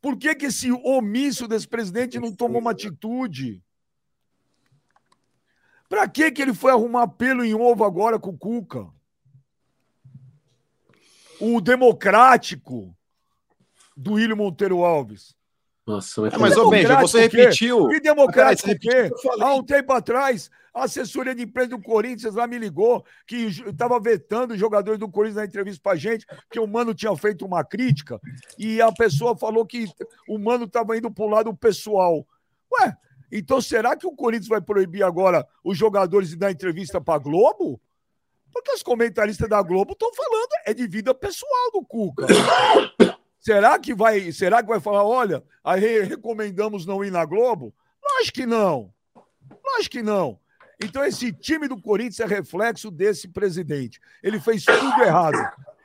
Por 0.00 0.16
que, 0.16 0.34
que 0.34 0.46
esse 0.46 0.70
omisso 0.70 1.48
desse 1.48 1.66
presidente 1.66 2.18
não 2.18 2.34
tomou 2.34 2.60
uma 2.60 2.72
atitude? 2.72 3.62
Para 5.88 6.08
que, 6.08 6.30
que 6.30 6.42
ele 6.42 6.52
foi 6.52 6.72
arrumar 6.72 7.08
pelo 7.08 7.44
em 7.44 7.54
ovo 7.54 7.84
agora 7.84 8.18
com 8.18 8.30
o 8.30 8.38
Cuca? 8.38 8.88
O 11.40 11.60
democrático 11.60 12.94
do 13.96 14.14
William 14.14 14.36
Monteiro 14.36 14.84
Alves. 14.84 15.34
Nossa, 15.86 16.22
mas, 16.22 16.32
É, 16.32 16.38
mas, 16.38 16.56
ô 16.56 16.70
Benja, 16.70 17.00
você 17.00 17.18
o 17.18 17.20
repetiu. 17.20 17.88
Que 17.88 18.00
democrático 18.00 18.70
o 18.70 18.78
quê? 18.78 19.10
o. 19.12 19.42
Há 19.42 19.54
um 19.54 19.62
tempo 19.62 19.92
atrás, 19.92 20.50
a 20.72 20.84
assessoria 20.84 21.34
de 21.34 21.42
imprensa 21.42 21.70
do 21.70 21.80
Corinthians 21.80 22.34
lá 22.34 22.46
me 22.46 22.58
ligou 22.58 23.04
que 23.26 23.36
estava 23.36 24.00
vetando 24.00 24.54
os 24.54 24.60
jogadores 24.60 24.98
do 24.98 25.08
Corinthians 25.08 25.36
na 25.36 25.44
entrevista 25.44 25.80
pra 25.82 25.94
gente, 25.94 26.26
que 26.50 26.58
o 26.58 26.66
Mano 26.66 26.94
tinha 26.94 27.14
feito 27.16 27.44
uma 27.44 27.62
crítica 27.62 28.18
e 28.58 28.80
a 28.80 28.90
pessoa 28.90 29.36
falou 29.36 29.66
que 29.66 29.86
o 30.26 30.38
Mano 30.38 30.64
estava 30.64 30.96
indo 30.96 31.10
pro 31.10 31.28
lado 31.28 31.54
pessoal. 31.54 32.26
Ué, 32.80 32.96
então 33.30 33.60
será 33.60 33.94
que 33.94 34.06
o 34.06 34.16
Corinthians 34.16 34.48
vai 34.48 34.60
proibir 34.60 35.02
agora 35.02 35.46
os 35.62 35.76
jogadores 35.76 36.30
de 36.30 36.36
dar 36.36 36.50
entrevista 36.50 37.00
pra 37.00 37.18
Globo? 37.18 37.80
Porque 38.54 38.70
os 38.70 38.84
comentaristas 38.84 39.48
da 39.48 39.60
Globo 39.60 39.94
estão 39.94 40.14
falando 40.14 40.48
é 40.64 40.72
de 40.72 40.86
vida 40.86 41.12
pessoal 41.12 41.72
do 41.72 41.84
Cuca. 41.84 42.26
Será 43.40 43.78
que 43.78 43.92
vai, 43.94 44.32
será 44.32 44.62
que 44.62 44.68
vai 44.70 44.80
falar, 44.80 45.04
olha, 45.04 45.44
aí 45.62 46.00
recomendamos 46.00 46.86
não 46.86 47.04
ir 47.04 47.10
na 47.10 47.26
Globo? 47.26 47.74
Lógico 48.02 48.36
que 48.36 48.46
não. 48.46 48.90
Lógico 49.62 49.96
que 49.96 50.02
não. 50.02 50.40
Então 50.82 51.04
esse 51.04 51.30
time 51.30 51.68
do 51.68 51.78
Corinthians 51.78 52.20
é 52.20 52.26
reflexo 52.26 52.90
desse 52.90 53.28
presidente. 53.28 54.00
Ele 54.22 54.40
fez 54.40 54.64
tudo 54.64 55.02
errado. 55.02 55.36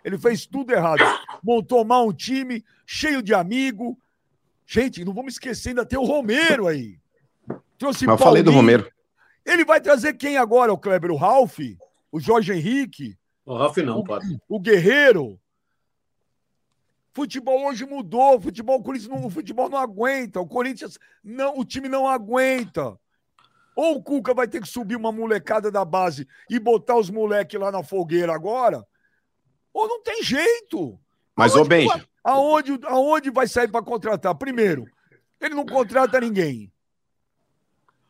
Ele 0.06 0.18
fez 0.18 0.46
tudo 0.46 0.72
errado. 0.72 1.04
Montou 1.44 1.84
mal 1.84 2.08
um 2.08 2.14
time 2.14 2.64
cheio 2.86 3.22
de 3.22 3.34
amigo. 3.34 4.00
Gente, 4.66 5.04
não 5.04 5.14
vamos 5.14 5.34
esquecer, 5.34 5.70
ainda 5.70 5.86
tem 5.86 6.00
o 6.00 6.06
Romero 6.06 6.66
aí. 6.66 6.98
Trouxe 7.78 8.06
Mas 8.06 8.18
eu 8.18 8.26
falei 8.26 8.42
do 8.42 8.54
Paulinho. 8.54 8.78
Romero. 8.78 8.92
Ele 9.46 9.66
vai 9.66 9.82
trazer 9.82 10.14
quem 10.14 10.38
agora, 10.38 10.72
o 10.72 10.78
Kleber? 10.78 11.12
O 11.12 11.18
Ralf? 11.18 11.60
O 12.12 12.20
Jorge 12.20 12.54
Henrique? 12.54 13.18
O 13.46 13.56
Ralf 13.58 13.78
não, 13.78 14.04
pode. 14.04 14.38
o 14.48 14.60
Guerreiro. 14.60 15.40
Futebol 17.14 17.66
hoje 17.68 17.86
mudou, 17.86 18.38
o 18.38 18.42
futebol, 18.42 18.80
o 18.80 18.84
Corinthians 18.84 19.10
não, 19.10 19.26
o 19.26 19.30
futebol 19.30 19.70
não 19.70 19.78
aguenta, 19.78 20.40
o 20.40 20.48
Corinthians 20.48 20.98
não, 21.24 21.58
o 21.58 21.66
time 21.66 21.90
não 21.90 22.08
aguenta. 22.08 22.98
Ou 23.76 23.96
o 23.96 24.04
Cuca 24.04 24.34
vai 24.34 24.48
ter 24.48 24.62
que 24.62 24.68
subir 24.68 24.96
uma 24.96 25.12
molecada 25.12 25.72
da 25.72 25.84
base 25.84 26.28
e 26.50 26.60
botar 26.60 26.98
os 26.98 27.10
moleques 27.10 27.60
lá 27.60 27.72
na 27.72 27.84
fogueira 27.84 28.34
agora, 28.34 28.86
ou 29.74 29.88
não 29.88 30.02
tem 30.04 30.22
jeito. 30.24 31.00
Mas, 31.36 31.56
ô 31.56 31.64
vai- 31.64 32.06
Aonde, 32.24 32.80
aonde 32.84 33.32
vai 33.32 33.48
sair 33.48 33.70
para 33.70 33.82
contratar? 33.84 34.36
Primeiro, 34.36 34.86
ele 35.40 35.56
não 35.56 35.66
contrata 35.66 36.20
ninguém. 36.20 36.72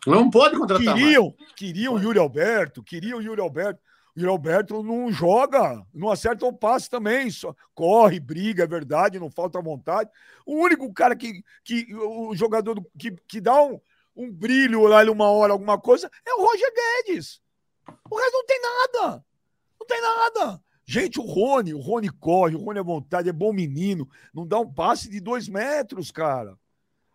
Não 0.05 0.29
pode 0.29 0.57
contratar 0.57 0.83
mais. 0.85 0.99
Queriam, 0.99 1.33
queriam 1.55 1.93
o 1.93 1.99
Yuri 1.99 2.19
Alberto, 2.19 2.83
queriam 2.83 3.19
o 3.19 3.21
Yuri 3.21 3.39
Alberto. 3.39 3.79
O 4.19 4.21
Yuri 4.21 4.31
Alberto 4.31 4.83
não 4.83 5.09
joga, 5.09 5.81
não 5.93 6.11
acerta 6.11 6.45
o 6.45 6.51
passe 6.51 6.89
também, 6.89 7.31
só 7.31 7.55
corre, 7.73 8.19
briga, 8.19 8.65
é 8.65 8.67
verdade, 8.67 9.17
não 9.17 9.31
falta 9.31 9.61
vontade. 9.61 10.09
O 10.45 10.55
único 10.55 10.91
cara 10.93 11.15
que, 11.15 11.41
que 11.63 11.87
o 11.95 12.35
jogador 12.35 12.75
do- 12.75 12.91
que, 12.97 13.11
que 13.25 13.39
dá 13.39 13.63
um, 13.63 13.79
um 14.13 14.29
brilho 14.29 14.81
lá 14.87 15.09
uma 15.09 15.29
hora, 15.31 15.53
alguma 15.53 15.79
coisa, 15.79 16.11
é 16.27 16.33
o 16.33 16.43
Roger 16.45 16.69
Guedes. 17.07 17.41
O 18.11 18.17
resto 18.17 18.33
não 18.33 18.45
tem 18.45 18.61
nada. 18.61 19.25
Não 19.79 19.87
tem 19.87 20.01
nada. 20.01 20.61
Gente, 20.85 21.17
o 21.17 21.23
Rony, 21.23 21.73
o 21.73 21.79
Rony 21.79 22.09
corre, 22.09 22.55
o 22.55 22.59
Rony 22.59 22.79
é 22.79 22.83
vontade, 22.83 23.29
é 23.29 23.33
bom 23.33 23.53
menino, 23.53 24.09
não 24.33 24.45
dá 24.45 24.59
um 24.59 24.69
passe 24.69 25.09
de 25.09 25.21
dois 25.21 25.47
metros, 25.47 26.11
cara. 26.11 26.57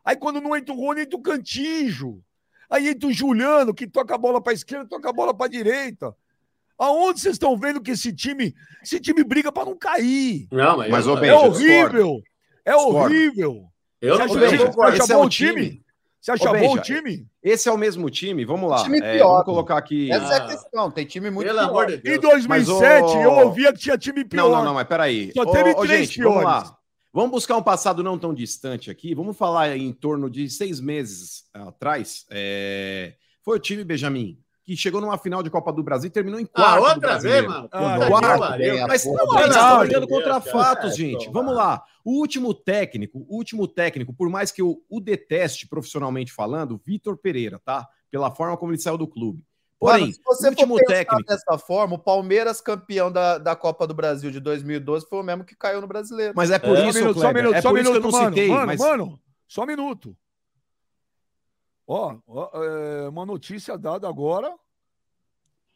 Aí 0.02 0.16
quando 0.16 0.40
não 0.40 0.56
entra 0.56 0.72
o 0.74 0.78
Rony, 0.78 1.02
entra 1.02 1.18
o 1.18 1.22
Cantijo. 1.22 2.24
Aí 2.70 2.88
entra 2.88 3.08
o 3.10 3.12
Juliano, 3.12 3.74
que 3.74 3.86
toca 3.86 4.14
a 4.14 4.18
bola 4.18 4.40
para 4.40 4.54
esquerda, 4.54 4.88
toca 4.88 5.10
a 5.10 5.12
bola 5.12 5.34
para 5.34 5.50
direita. 5.50 6.16
Aonde 6.78 7.20
vocês 7.20 7.34
estão 7.34 7.56
vendo 7.56 7.80
que 7.80 7.92
esse 7.92 8.12
time, 8.12 8.54
esse 8.82 8.98
time 9.00 9.22
briga 9.22 9.52
para 9.52 9.64
não 9.66 9.76
cair? 9.76 10.48
Não, 10.50 10.78
mas, 10.78 10.90
Mas, 10.90 11.06
eu, 11.06 11.14
ô, 11.14 11.24
É 11.24 11.34
horrível. 11.34 12.22
É 12.64 12.74
horrível. 12.76 13.64
eu 14.00 14.18
não 14.18 14.28
Você 14.28 14.44
acha, 14.44 14.56
você 14.56 14.80
acha 14.82 14.96
esse 15.02 15.12
é 15.12 15.14
bom 15.16 15.22
o 15.22 15.26
o 15.26 15.28
time? 15.28 15.52
time. 15.70 15.84
Você 16.20 16.30
acha 16.32 16.50
Ô, 16.50 16.58
bom 16.58 16.72
o 16.74 16.78
time? 16.80 17.26
Esse 17.42 17.68
é 17.68 17.72
o 17.72 17.76
mesmo 17.76 18.08
time. 18.08 18.44
Vamos 18.46 18.70
lá. 18.70 18.82
Time 18.82 18.98
É, 18.98 19.16
pior. 19.16 19.28
vamos 19.32 19.44
colocar 19.44 19.76
aqui. 19.76 20.10
Essa 20.10 20.32
é 20.34 20.38
Ah. 20.40 20.44
a 20.44 20.48
questão. 20.48 20.90
Tem 20.90 21.04
time 21.04 21.30
muito 21.30 21.46
Pelo 21.46 21.58
pior. 21.58 21.68
amor 21.68 21.86
de 21.86 21.96
Em 21.96 22.00
Deus. 22.00 22.20
2007, 22.20 23.02
Mas, 23.02 23.14
ô- 23.14 23.20
eu 23.20 23.30
ouvia 23.46 23.72
que 23.72 23.78
tinha 23.80 23.98
time 23.98 24.24
pior. 24.24 24.44
Não, 24.48 24.56
não, 24.56 24.64
não, 24.64 24.74
mas 24.74 24.88
peraí. 24.88 25.30
Só 25.34 25.44
teve 25.44 25.70
ô, 25.72 25.82
três 25.82 26.08
gente, 26.08 26.22
vamos 26.22 26.40
piores. 26.40 26.68
lá. 26.70 26.76
Vamos 27.12 27.30
buscar 27.30 27.56
um 27.58 27.62
passado 27.62 28.02
não 28.02 28.18
tão 28.18 28.34
distante 28.34 28.90
aqui. 28.90 29.14
Vamos 29.14 29.36
falar 29.36 29.76
em 29.76 29.92
torno 29.92 30.28
de 30.30 30.48
seis 30.50 30.80
meses 30.80 31.44
atrás. 31.52 32.24
É, 32.30 33.14
Foi 33.44 33.58
o 33.58 33.60
time 33.60 33.84
Benjamin 33.84 34.38
que 34.64 34.76
chegou 34.76 35.00
numa 35.00 35.18
final 35.18 35.42
de 35.42 35.50
Copa 35.50 35.70
do 35.72 35.82
Brasil 35.82 36.08
e 36.08 36.10
terminou 36.10 36.40
em 36.40 36.48
Ah, 36.54 36.78
quarto. 36.78 36.80
do 36.80 36.88
outra 36.88 37.18
vez, 37.18 37.46
mano. 37.46 37.68
Ah, 37.70 37.98
quarto, 38.08 38.42
a 38.44 38.86
Mas 38.88 39.04
não, 39.04 39.14
vocês 39.26 39.50
estão 39.50 39.78
brigando 39.80 40.08
contra 40.08 40.38
Deus, 40.38 40.50
fatos, 40.50 40.92
É, 40.92 40.96
gente. 40.96 41.30
Vamos 41.30 41.54
lá. 41.54 41.82
O 42.02 42.12
último 42.18 42.54
técnico, 42.54 43.26
o 43.28 43.36
último 43.36 43.68
técnico, 43.68 44.14
por 44.14 44.28
mais 44.30 44.50
que 44.50 44.62
eu 44.62 44.82
o 44.88 45.00
deteste 45.00 45.68
profissionalmente 45.68 46.32
falando, 46.32 46.80
Vitor 46.84 47.16
Pereira, 47.18 47.60
tá? 47.64 47.86
Pela 48.10 48.30
forma 48.30 48.56
como 48.56 48.72
ele 48.72 48.80
saiu 48.80 48.96
do 48.96 49.06
clube. 49.06 49.44
Porém, 49.78 50.00
Mano, 50.02 50.12
se 50.14 50.20
você 50.24 50.48
último 50.48 50.78
for 50.78 50.86
técnico. 50.86 51.24
dessa 51.28 51.58
forma, 51.58 51.96
o 51.96 51.98
Palmeiras 51.98 52.58
campeão 52.60 53.12
da, 53.12 53.36
da 53.36 53.54
Copa 53.54 53.86
do 53.86 53.92
Brasil 53.92 54.30
de 54.30 54.40
2012 54.40 55.06
foi 55.10 55.18
o 55.20 55.22
mesmo 55.22 55.44
que 55.44 55.54
caiu 55.54 55.80
no 55.82 55.86
Brasileiro. 55.86 56.32
Mas 56.34 56.50
é 56.50 56.58
por 56.58 56.74
Só 56.74 56.84
um 56.84 56.88
isso, 56.88 56.98
minuto, 57.00 57.14
só 57.14 57.18
um 57.18 57.22
Kleber, 57.22 57.42
minuto, 57.42 57.56
é 57.58 57.60
só 57.60 57.68
por 57.68 57.78
isso 57.80 57.90
que 57.90 57.96
eu 57.96 58.00
minuto, 58.00 58.12
não 58.14 58.20
mano. 58.22 58.34
citei. 58.36 58.48
Mano, 58.48 58.66
mas 58.66 58.80
mano, 58.80 59.20
só 59.46 59.62
um 59.62 59.66
minuto. 59.66 60.16
Ó, 61.86 62.16
ó, 62.26 62.50
é, 62.62 63.08
uma 63.08 63.26
notícia 63.26 63.76
dada 63.76 64.08
agora 64.08 64.54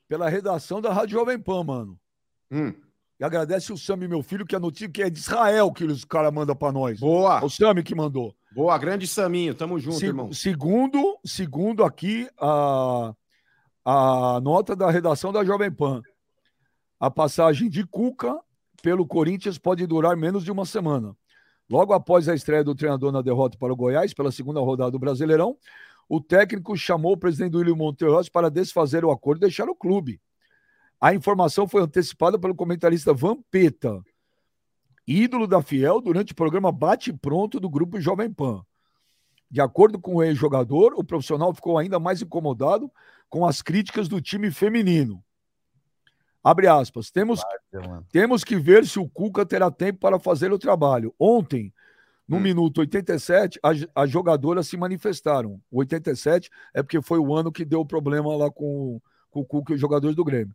pela 0.08 0.28
redação 0.28 0.80
da 0.80 0.92
Rádio 0.92 1.18
Jovem 1.18 1.38
Pan, 1.38 1.64
mano. 1.64 2.00
Hum, 2.50 2.72
E 3.20 3.24
agradece 3.24 3.72
o 3.72 3.76
Sami, 3.76 4.08
meu 4.08 4.22
filho, 4.22 4.46
que 4.46 4.56
a 4.56 4.60
notícia 4.60 4.88
que 4.88 5.02
é 5.02 5.10
de 5.10 5.18
Israel 5.18 5.70
que 5.72 5.84
os 5.84 6.04
caras 6.04 6.32
mandam 6.32 6.56
pra 6.56 6.72
nós. 6.72 6.98
boa, 7.00 7.40
É 7.40 7.44
o 7.44 7.50
Sami 7.50 7.82
que 7.82 7.94
mandou. 7.94 8.34
boa, 8.54 8.78
grande 8.78 9.06
Saminho, 9.06 9.54
tamo 9.54 9.78
junto, 9.78 9.98
Se- 9.98 10.06
irmão. 10.06 10.32
segundo, 10.32 11.18
segundo 11.24 11.84
aqui 11.84 12.28
a, 12.38 13.12
a 13.84 14.40
nota 14.40 14.74
da 14.74 14.90
redação 14.90 15.30
da 15.32 15.44
Jovem 15.44 15.70
Pan. 15.70 16.00
A 16.98 17.10
passagem 17.10 17.68
de 17.68 17.86
Cuca 17.86 18.38
pelo 18.82 19.06
Corinthians 19.06 19.58
pode 19.58 19.86
durar 19.86 20.16
menos 20.16 20.42
de 20.44 20.50
uma 20.50 20.64
semana. 20.64 21.14
Logo 21.68 21.92
após 21.92 22.28
a 22.28 22.34
estreia 22.34 22.64
do 22.64 22.74
treinador 22.74 23.12
na 23.12 23.20
derrota 23.20 23.58
para 23.58 23.72
o 23.72 23.76
Goiás, 23.76 24.14
pela 24.14 24.32
segunda 24.32 24.58
rodada 24.60 24.90
do 24.92 24.98
Brasileirão, 24.98 25.56
o 26.08 26.20
técnico 26.20 26.76
chamou 26.76 27.12
o 27.12 27.16
presidente 27.18 27.52
do 27.52 27.58
William 27.58 27.76
Monteiro 27.76 28.18
para 28.32 28.50
desfazer 28.50 29.04
o 29.04 29.10
acordo 29.10 29.38
e 29.38 29.40
deixar 29.42 29.68
o 29.68 29.74
clube. 29.74 30.20
A 31.00 31.14
informação 31.14 31.68
foi 31.68 31.82
antecipada 31.82 32.38
pelo 32.38 32.54
comentarista 32.54 33.12
Vampeta, 33.12 34.02
ídolo 35.06 35.46
da 35.46 35.62
Fiel, 35.62 36.00
durante 36.00 36.32
o 36.32 36.36
programa 36.36 36.72
Bate 36.72 37.12
Pronto 37.12 37.60
do 37.60 37.68
grupo 37.68 38.00
Jovem 38.00 38.32
Pan. 38.32 38.64
De 39.50 39.60
acordo 39.60 39.98
com 39.98 40.16
o 40.16 40.22
ex-jogador, 40.22 40.94
o 40.96 41.04
profissional 41.04 41.54
ficou 41.54 41.78
ainda 41.78 41.98
mais 41.98 42.20
incomodado 42.20 42.90
com 43.28 43.46
as 43.46 43.62
críticas 43.62 44.08
do 44.08 44.20
time 44.20 44.50
feminino. 44.50 45.22
Abre 46.42 46.66
aspas. 46.66 47.10
Temos, 47.10 47.40
mano. 47.72 48.06
temos 48.10 48.44
que 48.44 48.56
ver 48.56 48.86
se 48.86 48.98
o 48.98 49.08
Cuca 49.08 49.44
terá 49.46 49.70
tempo 49.70 50.00
para 50.00 50.18
fazer 50.18 50.52
o 50.52 50.58
trabalho. 50.58 51.14
Ontem, 51.18 51.72
no 52.28 52.36
Hum. 52.36 52.40
minuto 52.40 52.78
87, 52.78 53.58
as, 53.62 53.86
as 53.94 54.10
jogadoras 54.10 54.68
se 54.68 54.76
manifestaram. 54.76 55.60
O 55.70 55.78
87 55.78 56.50
é 56.74 56.82
porque 56.82 57.00
foi 57.00 57.18
o 57.18 57.34
ano 57.34 57.50
que 57.50 57.64
deu 57.64 57.84
problema 57.86 58.36
lá 58.36 58.50
com, 58.50 59.00
com 59.30 59.40
o 59.40 59.44
Cuca 59.46 59.72
e 59.72 59.76
os 59.76 59.80
jogadores 59.80 60.14
do 60.14 60.24
Grêmio. 60.24 60.54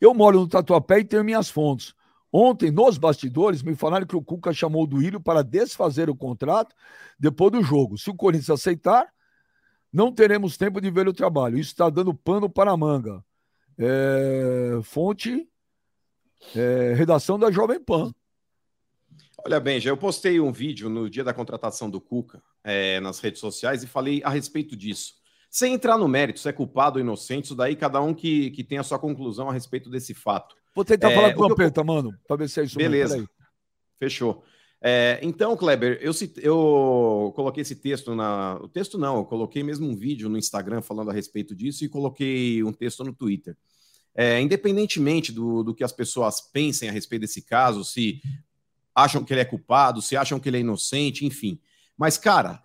Eu 0.00 0.14
moro 0.14 0.40
no 0.40 0.48
Tatuapé 0.48 1.00
e 1.00 1.04
tenho 1.04 1.22
minhas 1.22 1.50
fontes. 1.50 1.94
Ontem, 2.32 2.70
nos 2.70 2.96
bastidores, 2.96 3.62
me 3.62 3.76
falaram 3.76 4.06
que 4.06 4.16
o 4.16 4.22
Cuca 4.22 4.54
chamou 4.54 4.84
o 4.84 4.86
Duílio 4.86 5.20
para 5.20 5.44
desfazer 5.44 6.08
o 6.08 6.16
contrato 6.16 6.74
depois 7.18 7.52
do 7.52 7.62
jogo. 7.62 7.98
Se 7.98 8.08
o 8.08 8.14
Corinthians 8.14 8.48
aceitar, 8.48 9.12
não 9.92 10.10
teremos 10.10 10.56
tempo 10.56 10.80
de 10.80 10.90
ver 10.90 11.06
o 11.06 11.12
trabalho. 11.12 11.58
Isso 11.58 11.72
está 11.72 11.90
dando 11.90 12.14
pano 12.14 12.48
para 12.48 12.70
a 12.70 12.76
manga. 12.76 13.22
É, 13.78 14.80
fonte, 14.82 15.46
é, 16.56 16.94
redação 16.94 17.38
da 17.38 17.50
Jovem 17.50 17.78
Pan. 17.78 18.14
Olha 19.44 19.58
bem, 19.58 19.80
já 19.80 19.90
eu 19.90 19.96
postei 19.96 20.38
um 20.40 20.52
vídeo 20.52 20.88
no 20.88 21.08
dia 21.10 21.24
da 21.24 21.32
contratação 21.34 21.90
do 21.90 22.00
Cuca 22.00 22.42
é, 22.62 23.00
nas 23.00 23.18
redes 23.20 23.40
sociais 23.40 23.82
e 23.82 23.86
falei 23.86 24.20
a 24.24 24.30
respeito 24.30 24.76
disso. 24.76 25.14
Sem 25.50 25.74
entrar 25.74 25.98
no 25.98 26.08
mérito, 26.08 26.38
se 26.40 26.48
é 26.48 26.52
culpado 26.52 26.98
ou 26.98 27.00
inocente, 27.04 27.46
isso 27.46 27.54
daí 27.54 27.74
cada 27.76 28.00
um 28.00 28.14
que, 28.14 28.50
que 28.52 28.62
tem 28.64 28.78
a 28.78 28.82
sua 28.82 28.98
conclusão 28.98 29.50
a 29.50 29.52
respeito 29.52 29.90
desse 29.90 30.14
fato. 30.14 30.54
Vou 30.74 30.84
tentar 30.84 31.10
É, 31.10 31.14
falar 31.14 31.34
com 31.34 31.42
o 31.42 31.46
que 31.46 31.52
eu- 31.52 31.56
Vampeta, 31.56 31.84
mano, 31.84 32.14
para 32.26 32.36
ver 32.36 32.48
se 32.48 32.60
é 32.60 32.64
isso 32.64 32.78
mesmo. 32.78 32.90
Beleza. 32.90 33.14
Peraí. 33.14 33.28
Fechou. 33.98 34.44
É, 34.84 35.20
então, 35.22 35.56
Kleber, 35.56 35.98
eu, 36.00 36.12
eu 36.38 37.32
coloquei 37.36 37.62
esse 37.62 37.76
texto 37.76 38.14
na. 38.16 38.58
O 38.60 38.68
texto 38.68 38.98
não, 38.98 39.18
eu 39.18 39.24
coloquei 39.24 39.62
mesmo 39.62 39.86
um 39.88 39.94
vídeo 39.96 40.28
no 40.28 40.36
Instagram 40.38 40.82
falando 40.82 41.10
a 41.10 41.12
respeito 41.12 41.54
disso 41.54 41.84
e 41.84 41.88
coloquei 41.88 42.64
um 42.64 42.72
texto 42.72 43.04
no 43.04 43.12
Twitter. 43.12 43.56
É, 44.14 44.40
independentemente 44.40 45.30
do, 45.32 45.62
do 45.62 45.74
que 45.74 45.84
as 45.84 45.92
pessoas 45.92 46.40
pensem 46.40 46.88
a 46.88 46.92
respeito 46.92 47.22
desse 47.22 47.42
caso, 47.42 47.84
se 47.84 48.20
acham 48.94 49.24
que 49.24 49.32
ele 49.32 49.40
é 49.40 49.44
culpado, 49.44 50.02
se 50.02 50.16
acham 50.16 50.38
que 50.38 50.48
ele 50.48 50.58
é 50.58 50.60
inocente, 50.60 51.24
enfim. 51.24 51.58
Mas, 51.96 52.16
cara, 52.18 52.62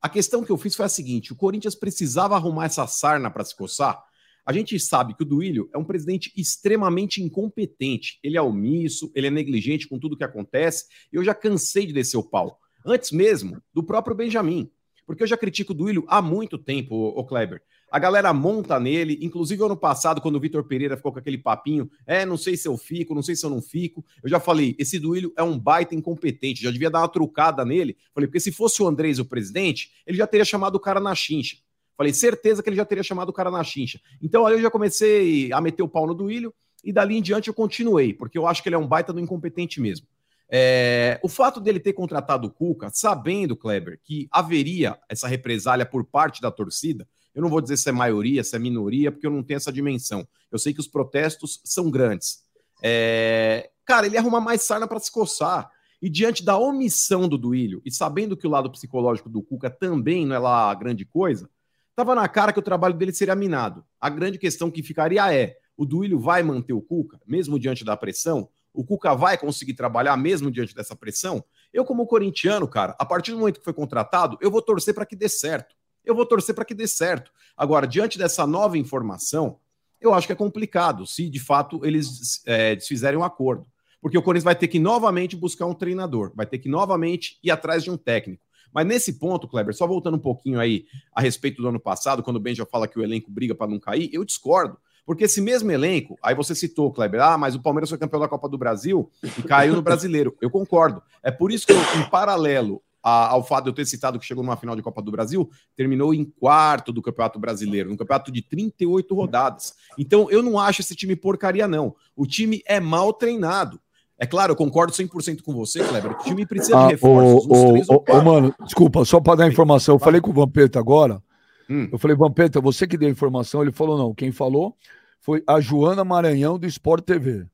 a 0.00 0.08
questão 0.08 0.44
que 0.44 0.50
eu 0.50 0.58
fiz 0.58 0.74
foi 0.74 0.86
a 0.86 0.88
seguinte: 0.88 1.32
o 1.32 1.36
Corinthians 1.36 1.74
precisava 1.74 2.34
arrumar 2.34 2.66
essa 2.66 2.86
sarna 2.86 3.30
para 3.30 3.44
se 3.44 3.56
coçar. 3.56 4.02
A 4.44 4.52
gente 4.52 4.80
sabe 4.80 5.14
que 5.14 5.22
o 5.22 5.26
Duílio 5.26 5.68
é 5.74 5.78
um 5.78 5.84
presidente 5.84 6.32
extremamente 6.34 7.22
incompetente. 7.22 8.18
Ele 8.22 8.38
é 8.38 8.40
omisso, 8.40 9.12
ele 9.14 9.26
é 9.26 9.30
negligente 9.30 9.86
com 9.86 9.98
tudo 9.98 10.16
que 10.16 10.24
acontece. 10.24 10.86
Eu 11.12 11.22
já 11.22 11.34
cansei 11.34 11.84
de 11.84 11.92
descer 11.92 12.16
o 12.16 12.22
pau. 12.22 12.58
antes 12.86 13.10
mesmo 13.10 13.62
do 13.74 13.82
próprio 13.82 14.16
Benjamin. 14.16 14.70
Porque 15.06 15.22
eu 15.22 15.26
já 15.26 15.36
critico 15.36 15.72
o 15.72 15.74
Duílio 15.74 16.04
há 16.08 16.22
muito 16.22 16.56
tempo, 16.56 16.94
o 16.94 17.24
Kleber. 17.24 17.62
A 17.90 17.98
galera 17.98 18.32
monta 18.34 18.78
nele, 18.78 19.18
inclusive 19.22 19.62
ano 19.64 19.76
passado, 19.76 20.20
quando 20.20 20.36
o 20.36 20.40
Vitor 20.40 20.62
Pereira 20.64 20.96
ficou 20.96 21.12
com 21.12 21.18
aquele 21.18 21.38
papinho, 21.38 21.90
é, 22.06 22.26
não 22.26 22.36
sei 22.36 22.56
se 22.56 22.68
eu 22.68 22.76
fico, 22.76 23.14
não 23.14 23.22
sei 23.22 23.34
se 23.34 23.44
eu 23.46 23.50
não 23.50 23.62
fico. 23.62 24.04
Eu 24.22 24.28
já 24.28 24.38
falei, 24.38 24.76
esse 24.78 24.98
Duílio 24.98 25.32
é 25.36 25.42
um 25.42 25.58
baita 25.58 25.94
incompetente, 25.94 26.62
já 26.62 26.70
devia 26.70 26.90
dar 26.90 27.00
uma 27.00 27.08
trucada 27.08 27.64
nele. 27.64 27.96
Falei, 28.14 28.26
porque 28.26 28.40
se 28.40 28.52
fosse 28.52 28.82
o 28.82 28.86
Andrés 28.86 29.18
o 29.18 29.24
presidente, 29.24 29.90
ele 30.06 30.18
já 30.18 30.26
teria 30.26 30.44
chamado 30.44 30.74
o 30.74 30.80
cara 30.80 31.00
na 31.00 31.14
chincha. 31.14 31.56
Falei, 31.96 32.12
certeza 32.12 32.62
que 32.62 32.68
ele 32.68 32.76
já 32.76 32.84
teria 32.84 33.02
chamado 33.02 33.30
o 33.30 33.32
cara 33.32 33.50
na 33.50 33.64
chincha. 33.64 34.00
Então 34.22 34.46
aí 34.46 34.54
eu 34.54 34.62
já 34.62 34.70
comecei 34.70 35.52
a 35.52 35.60
meter 35.60 35.82
o 35.82 35.88
pau 35.88 36.06
no 36.06 36.14
Duílio 36.14 36.54
e 36.84 36.92
dali 36.92 37.16
em 37.16 37.22
diante 37.22 37.48
eu 37.48 37.54
continuei, 37.54 38.12
porque 38.12 38.38
eu 38.38 38.46
acho 38.46 38.62
que 38.62 38.68
ele 38.68 38.76
é 38.76 38.78
um 38.78 38.86
baita 38.86 39.12
do 39.12 39.20
incompetente 39.20 39.80
mesmo. 39.80 40.06
É, 40.50 41.20
o 41.22 41.28
fato 41.28 41.60
dele 41.60 41.78
ter 41.78 41.92
contratado 41.92 42.46
o 42.46 42.50
Cuca, 42.50 42.88
sabendo, 42.92 43.56
Kleber, 43.56 44.00
que 44.02 44.28
haveria 44.30 44.98
essa 45.08 45.28
represália 45.28 45.84
por 45.84 46.04
parte 46.04 46.40
da 46.40 46.50
torcida, 46.50 47.06
eu 47.38 47.42
não 47.42 47.48
vou 47.48 47.60
dizer 47.60 47.76
se 47.76 47.88
é 47.88 47.92
maioria, 47.92 48.42
se 48.42 48.56
é 48.56 48.58
minoria, 48.58 49.12
porque 49.12 49.24
eu 49.24 49.30
não 49.30 49.44
tenho 49.44 49.58
essa 49.58 49.70
dimensão. 49.70 50.26
Eu 50.50 50.58
sei 50.58 50.74
que 50.74 50.80
os 50.80 50.88
protestos 50.88 51.60
são 51.62 51.88
grandes. 51.88 52.42
É... 52.82 53.70
Cara, 53.86 54.06
ele 54.06 54.18
arruma 54.18 54.40
mais 54.40 54.62
sarna 54.62 54.88
para 54.88 54.98
se 54.98 55.12
coçar. 55.12 55.70
E 56.02 56.10
diante 56.10 56.44
da 56.44 56.58
omissão 56.58 57.28
do 57.28 57.38
Duílio, 57.38 57.80
e 57.84 57.92
sabendo 57.92 58.36
que 58.36 58.44
o 58.44 58.50
lado 58.50 58.68
psicológico 58.72 59.28
do 59.28 59.40
Cuca 59.40 59.70
também 59.70 60.26
não 60.26 60.34
é 60.34 60.38
lá 60.40 60.74
grande 60.74 61.04
coisa, 61.04 61.48
estava 61.90 62.12
na 62.12 62.26
cara 62.26 62.52
que 62.52 62.58
o 62.58 62.62
trabalho 62.62 62.94
dele 62.94 63.12
seria 63.12 63.36
minado. 63.36 63.84
A 64.00 64.10
grande 64.10 64.36
questão 64.36 64.68
que 64.68 64.82
ficaria 64.82 65.32
é: 65.32 65.58
o 65.76 65.86
Duílio 65.86 66.18
vai 66.18 66.42
manter 66.42 66.72
o 66.72 66.82
Cuca, 66.82 67.20
mesmo 67.24 67.56
diante 67.56 67.84
da 67.84 67.96
pressão? 67.96 68.48
O 68.74 68.84
Cuca 68.84 69.14
vai 69.14 69.38
conseguir 69.38 69.74
trabalhar 69.74 70.16
mesmo 70.16 70.50
diante 70.50 70.74
dessa 70.74 70.96
pressão? 70.96 71.44
Eu, 71.72 71.84
como 71.84 72.04
corintiano, 72.04 72.66
cara, 72.66 72.96
a 72.98 73.06
partir 73.06 73.30
do 73.30 73.38
momento 73.38 73.60
que 73.60 73.64
foi 73.64 73.74
contratado, 73.74 74.36
eu 74.40 74.50
vou 74.50 74.60
torcer 74.60 74.92
para 74.92 75.06
que 75.06 75.14
dê 75.14 75.28
certo 75.28 75.77
eu 76.08 76.14
vou 76.14 76.26
torcer 76.26 76.54
para 76.54 76.64
que 76.64 76.74
dê 76.74 76.86
certo. 76.86 77.30
Agora, 77.56 77.86
diante 77.86 78.18
dessa 78.18 78.46
nova 78.46 78.78
informação, 78.78 79.58
eu 80.00 80.14
acho 80.14 80.26
que 80.26 80.32
é 80.32 80.36
complicado 80.36 81.06
se 81.06 81.28
de 81.28 81.40
fato 81.40 81.84
eles 81.84 82.42
é, 82.46 82.74
desfizerem 82.74 83.18
um 83.18 83.24
acordo. 83.24 83.66
Porque 84.00 84.16
o 84.16 84.22
Corinthians 84.22 84.44
vai 84.44 84.54
ter 84.54 84.68
que 84.68 84.78
novamente 84.78 85.36
buscar 85.36 85.66
um 85.66 85.74
treinador, 85.74 86.32
vai 86.34 86.46
ter 86.46 86.58
que 86.58 86.68
novamente 86.68 87.38
ir 87.42 87.50
atrás 87.50 87.82
de 87.82 87.90
um 87.90 87.96
técnico. 87.96 88.42
Mas 88.72 88.86
nesse 88.86 89.18
ponto, 89.18 89.48
Kleber, 89.48 89.74
só 89.74 89.86
voltando 89.86 90.16
um 90.16 90.20
pouquinho 90.20 90.60
aí 90.60 90.84
a 91.12 91.20
respeito 91.20 91.60
do 91.60 91.68
ano 91.68 91.80
passado, 91.80 92.22
quando 92.22 92.36
o 92.36 92.40
Ben 92.40 92.54
já 92.54 92.66
fala 92.66 92.86
que 92.86 92.98
o 92.98 93.02
elenco 93.02 93.30
briga 93.30 93.54
para 93.54 93.66
não 93.66 93.80
cair, 93.80 94.08
eu 94.12 94.24
discordo. 94.24 94.78
Porque 95.04 95.24
esse 95.24 95.40
mesmo 95.40 95.70
elenco, 95.72 96.18
aí 96.22 96.34
você 96.34 96.54
citou, 96.54 96.92
Kleber, 96.92 97.20
ah, 97.22 97.38
mas 97.38 97.54
o 97.54 97.62
Palmeiras 97.62 97.88
foi 97.88 97.98
campeão 97.98 98.20
da 98.20 98.28
Copa 98.28 98.46
do 98.46 98.58
Brasil 98.58 99.10
e 99.38 99.42
caiu 99.42 99.74
no 99.74 99.80
brasileiro. 99.82 100.36
Eu 100.40 100.50
concordo. 100.50 101.02
É 101.22 101.30
por 101.30 101.50
isso 101.50 101.66
que, 101.66 101.72
eu, 101.72 101.78
em 101.98 102.08
paralelo 102.10 102.82
a, 103.02 103.28
ao 103.28 103.42
fato 103.42 103.64
de 103.64 103.70
eu 103.70 103.74
ter 103.74 103.86
citado 103.86 104.18
que 104.18 104.26
chegou 104.26 104.42
numa 104.42 104.56
final 104.56 104.76
de 104.76 104.82
Copa 104.82 105.00
do 105.02 105.10
Brasil, 105.10 105.48
terminou 105.76 106.12
em 106.12 106.24
quarto 106.24 106.92
do 106.92 107.02
Campeonato 107.02 107.38
Brasileiro, 107.38 107.92
um 107.92 107.96
campeonato 107.96 108.30
de 108.32 108.42
38 108.42 109.14
rodadas. 109.14 109.74
Então, 109.96 110.30
eu 110.30 110.42
não 110.42 110.58
acho 110.58 110.80
esse 110.80 110.94
time 110.94 111.16
porcaria, 111.16 111.68
não. 111.68 111.94
O 112.16 112.26
time 112.26 112.62
é 112.66 112.80
mal 112.80 113.12
treinado. 113.12 113.80
É 114.18 114.26
claro, 114.26 114.52
eu 114.52 114.56
concordo 114.56 114.92
100% 114.92 115.42
com 115.42 115.54
você, 115.54 115.82
Kleber. 115.84 116.10
O 116.10 116.18
time 116.24 116.44
precisa 116.44 116.76
ah, 116.76 116.86
de 116.86 116.94
reforços. 116.94 117.88
Ô, 117.88 118.04
ô, 118.08 118.22
mano, 118.22 118.52
desculpa, 118.64 119.04
só 119.04 119.20
para 119.20 119.36
dar 119.36 119.48
informação. 119.48 119.94
Eu 119.94 120.00
falei 120.00 120.20
com 120.20 120.30
o 120.30 120.34
Vampeta 120.34 120.78
agora. 120.80 121.22
Hum. 121.70 121.88
Eu 121.92 121.98
falei, 121.98 122.16
Vampeta, 122.16 122.60
você 122.60 122.86
que 122.86 122.98
deu 122.98 123.08
a 123.08 123.12
informação. 123.12 123.62
Ele 123.62 123.70
falou, 123.70 123.96
não. 123.96 124.12
Quem 124.12 124.32
falou 124.32 124.76
foi 125.20 125.44
a 125.46 125.60
Joana 125.60 126.04
Maranhão 126.04 126.58
do 126.58 126.66
Sport 126.66 127.04
TV. 127.04 127.46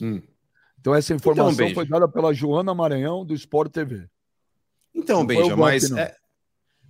Hum. 0.00 0.22
Então, 0.80 0.94
essa 0.94 1.12
informação 1.12 1.66
então, 1.66 1.74
foi 1.74 1.86
dada 1.86 2.08
pela 2.08 2.32
Joana 2.32 2.74
Maranhão 2.74 3.24
do 3.24 3.34
Sport 3.34 3.70
TV. 3.70 4.08
Então, 4.98 5.24
Benja, 5.24 5.56
mas. 5.56 5.90
Não. 5.90 5.98
É... 5.98 6.14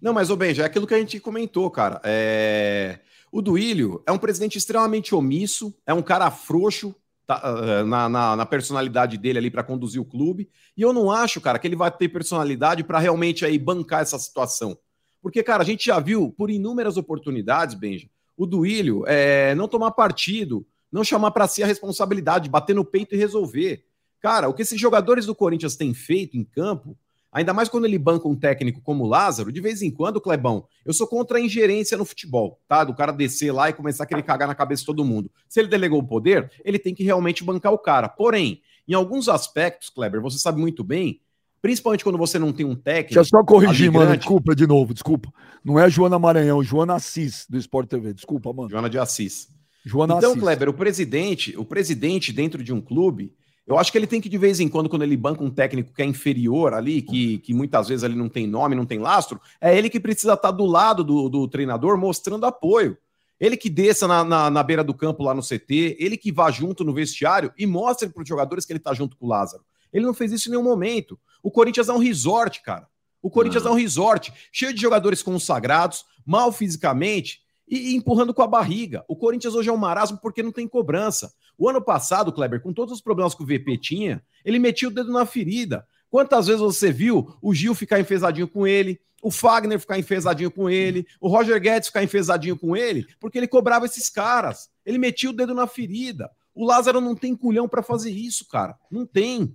não, 0.00 0.12
mas, 0.12 0.30
ô 0.30 0.36
Benja, 0.36 0.62
é 0.62 0.66
aquilo 0.66 0.86
que 0.86 0.94
a 0.94 0.98
gente 0.98 1.20
comentou, 1.20 1.70
cara. 1.70 2.00
É... 2.04 3.00
O 3.30 3.42
Duílio 3.42 4.02
é 4.06 4.12
um 4.12 4.18
presidente 4.18 4.56
extremamente 4.56 5.14
omisso, 5.14 5.74
é 5.86 5.92
um 5.92 6.02
cara 6.02 6.30
frouxo 6.30 6.94
tá, 7.26 7.42
uh, 7.44 7.86
na, 7.86 8.08
na, 8.08 8.36
na, 8.36 8.46
personalidade 8.46 9.18
dele 9.18 9.38
ali 9.38 9.50
para 9.50 9.62
conduzir 9.62 10.00
o 10.00 10.04
clube. 10.04 10.48
E 10.74 10.80
eu 10.80 10.94
não 10.94 11.10
acho, 11.10 11.38
cara, 11.38 11.58
que 11.58 11.68
ele 11.68 11.76
vai 11.76 11.90
ter 11.90 12.08
personalidade 12.08 12.82
para 12.82 12.98
realmente 12.98 13.44
aí 13.44 13.58
bancar 13.58 14.00
essa 14.00 14.18
situação. 14.18 14.78
Porque, 15.20 15.42
cara, 15.42 15.62
a 15.62 15.66
gente 15.66 15.84
já 15.84 16.00
viu 16.00 16.32
por 16.38 16.50
inúmeras 16.50 16.96
oportunidades, 16.96 17.74
Benja, 17.74 18.08
o 18.34 18.46
Duílio 18.46 19.04
é, 19.06 19.54
não 19.54 19.68
tomar 19.68 19.90
partido, 19.90 20.66
não 20.90 21.04
chamar 21.04 21.32
para 21.32 21.46
si 21.46 21.62
a 21.62 21.66
responsabilidade, 21.66 22.48
bater 22.48 22.74
no 22.74 22.84
peito 22.84 23.14
e 23.14 23.18
resolver. 23.18 23.84
Cara, 24.20 24.48
o 24.48 24.54
que 24.54 24.62
esses 24.62 24.80
jogadores 24.80 25.26
do 25.26 25.34
Corinthians 25.34 25.76
têm 25.76 25.92
feito 25.92 26.36
em 26.36 26.44
campo 26.44 26.96
Ainda 27.30 27.52
mais 27.52 27.68
quando 27.68 27.84
ele 27.84 27.98
banca 27.98 28.26
um 28.26 28.34
técnico 28.34 28.80
como 28.80 29.04
o 29.04 29.06
Lázaro, 29.06 29.52
de 29.52 29.60
vez 29.60 29.82
em 29.82 29.90
quando, 29.90 30.20
Clebão, 30.20 30.64
eu 30.84 30.94
sou 30.94 31.06
contra 31.06 31.38
a 31.38 31.40
ingerência 31.40 31.96
no 31.96 32.04
futebol, 32.04 32.58
tá? 32.66 32.84
Do 32.84 32.94
cara 32.94 33.12
descer 33.12 33.52
lá 33.52 33.68
e 33.68 33.74
começar 33.74 34.04
a 34.04 34.06
querer 34.06 34.22
cagar 34.22 34.48
na 34.48 34.54
cabeça 34.54 34.80
de 34.80 34.86
todo 34.86 35.04
mundo. 35.04 35.30
Se 35.48 35.60
ele 35.60 35.68
delegou 35.68 36.00
o 36.00 36.06
poder, 36.06 36.50
ele 36.64 36.78
tem 36.78 36.94
que 36.94 37.04
realmente 37.04 37.44
bancar 37.44 37.72
o 37.72 37.78
cara. 37.78 38.08
Porém, 38.08 38.62
em 38.86 38.94
alguns 38.94 39.28
aspectos, 39.28 39.90
Kleber, 39.90 40.22
você 40.22 40.38
sabe 40.38 40.58
muito 40.58 40.82
bem, 40.82 41.20
principalmente 41.60 42.02
quando 42.02 42.16
você 42.16 42.38
não 42.38 42.50
tem 42.50 42.64
um 42.64 42.74
técnico. 42.74 43.14
Deixa 43.14 43.20
eu 43.20 43.24
só 43.40 43.44
corrigir, 43.44 43.92
mano. 43.92 44.16
Desculpa 44.16 44.56
de 44.56 44.66
novo, 44.66 44.94
desculpa. 44.94 45.30
Não 45.62 45.78
é 45.78 45.90
Joana 45.90 46.18
Maranhão, 46.18 46.62
Joana 46.62 46.94
Assis, 46.94 47.46
do 47.48 47.58
Sport 47.58 47.90
TV. 47.90 48.14
Desculpa, 48.14 48.50
mano. 48.54 48.70
Joana 48.70 48.88
de 48.88 48.98
Assis. 48.98 49.48
Joana 49.84 50.16
então, 50.16 50.30
Assis. 50.30 50.42
Kleber, 50.42 50.70
o 50.70 50.74
presidente, 50.74 51.54
o 51.58 51.64
presidente 51.64 52.32
dentro 52.32 52.64
de 52.64 52.72
um 52.72 52.80
clube, 52.80 53.34
eu 53.68 53.78
acho 53.78 53.92
que 53.92 53.98
ele 53.98 54.06
tem 54.06 54.18
que, 54.18 54.30
de 54.30 54.38
vez 54.38 54.60
em 54.60 54.68
quando, 54.68 54.88
quando 54.88 55.02
ele 55.02 55.14
banca 55.14 55.44
um 55.44 55.50
técnico 55.50 55.92
que 55.92 56.00
é 56.00 56.04
inferior 56.06 56.72
ali, 56.72 57.02
que, 57.02 57.36
que 57.38 57.52
muitas 57.52 57.86
vezes 57.86 58.02
ele 58.02 58.14
não 58.14 58.26
tem 58.26 58.46
nome, 58.46 58.74
não 58.74 58.86
tem 58.86 58.98
lastro, 58.98 59.38
é 59.60 59.76
ele 59.76 59.90
que 59.90 60.00
precisa 60.00 60.32
estar 60.32 60.50
do 60.52 60.64
lado 60.64 61.04
do, 61.04 61.28
do 61.28 61.46
treinador 61.46 61.98
mostrando 61.98 62.46
apoio. 62.46 62.96
Ele 63.38 63.58
que 63.58 63.68
desça 63.68 64.08
na, 64.08 64.24
na, 64.24 64.50
na, 64.50 64.62
beira 64.62 64.82
do 64.82 64.94
campo 64.94 65.22
lá 65.22 65.34
no 65.34 65.42
CT, 65.42 65.98
ele 66.00 66.16
que 66.16 66.32
vá 66.32 66.50
junto 66.50 66.82
no 66.82 66.94
vestiário 66.94 67.52
e 67.58 67.66
mostre 67.66 68.08
para 68.08 68.22
os 68.22 68.28
jogadores 68.28 68.64
que 68.64 68.72
ele 68.72 68.78
está 68.78 68.94
junto 68.94 69.18
com 69.18 69.26
o 69.26 69.28
Lázaro. 69.28 69.62
Ele 69.92 70.06
não 70.06 70.14
fez 70.14 70.32
isso 70.32 70.48
em 70.48 70.52
nenhum 70.52 70.64
momento. 70.64 71.20
O 71.42 71.50
Corinthians 71.50 71.90
é 71.90 71.92
um 71.92 71.98
resort, 71.98 72.62
cara. 72.62 72.88
O 73.20 73.28
Corinthians 73.28 73.66
é 73.66 73.70
um 73.70 73.74
resort, 73.74 74.32
cheio 74.50 74.72
de 74.72 74.80
jogadores 74.80 75.22
consagrados, 75.22 76.06
mal 76.24 76.50
fisicamente 76.50 77.42
e, 77.68 77.94
empurrando 77.94 78.32
com 78.32 78.42
a 78.42 78.46
barriga. 78.46 79.04
O 79.08 79.16
Corinthians 79.16 79.54
hoje 79.54 79.68
é 79.68 79.72
um 79.72 79.76
marasmo 79.76 80.18
porque 80.18 80.42
não 80.42 80.52
tem 80.52 80.66
cobrança. 80.66 81.32
O 81.56 81.68
ano 81.68 81.82
passado, 81.82 82.32
Kleber, 82.32 82.60
com 82.60 82.72
todos 82.72 82.94
os 82.94 83.00
problemas 83.00 83.34
que 83.34 83.42
o 83.42 83.46
VP 83.46 83.78
tinha, 83.78 84.22
ele 84.44 84.58
metia 84.58 84.88
o 84.88 84.92
dedo 84.92 85.12
na 85.12 85.26
ferida. 85.26 85.86
Quantas 86.10 86.46
vezes 86.46 86.62
você 86.62 86.90
viu 86.90 87.34
o 87.42 87.54
Gil 87.54 87.74
ficar 87.74 88.00
enfesadinho 88.00 88.48
com 88.48 88.66
ele, 88.66 89.00
o 89.22 89.30
Fagner 89.30 89.78
ficar 89.78 89.98
enfesadinho 89.98 90.50
com 90.50 90.70
ele, 90.70 91.06
o 91.20 91.28
Roger 91.28 91.60
Guedes 91.60 91.88
ficar 91.88 92.02
enfesadinho 92.02 92.56
com 92.56 92.76
ele, 92.76 93.06
porque 93.20 93.36
ele 93.36 93.48
cobrava 93.48 93.84
esses 93.84 94.08
caras. 94.08 94.70
Ele 94.86 94.96
metia 94.96 95.30
o 95.30 95.32
dedo 95.32 95.54
na 95.54 95.66
ferida. 95.66 96.30
O 96.54 96.64
Lázaro 96.64 97.00
não 97.00 97.14
tem 97.14 97.36
culhão 97.36 97.68
para 97.68 97.82
fazer 97.82 98.10
isso, 98.10 98.46
cara. 98.48 98.76
Não 98.90 99.04
tem. 99.06 99.54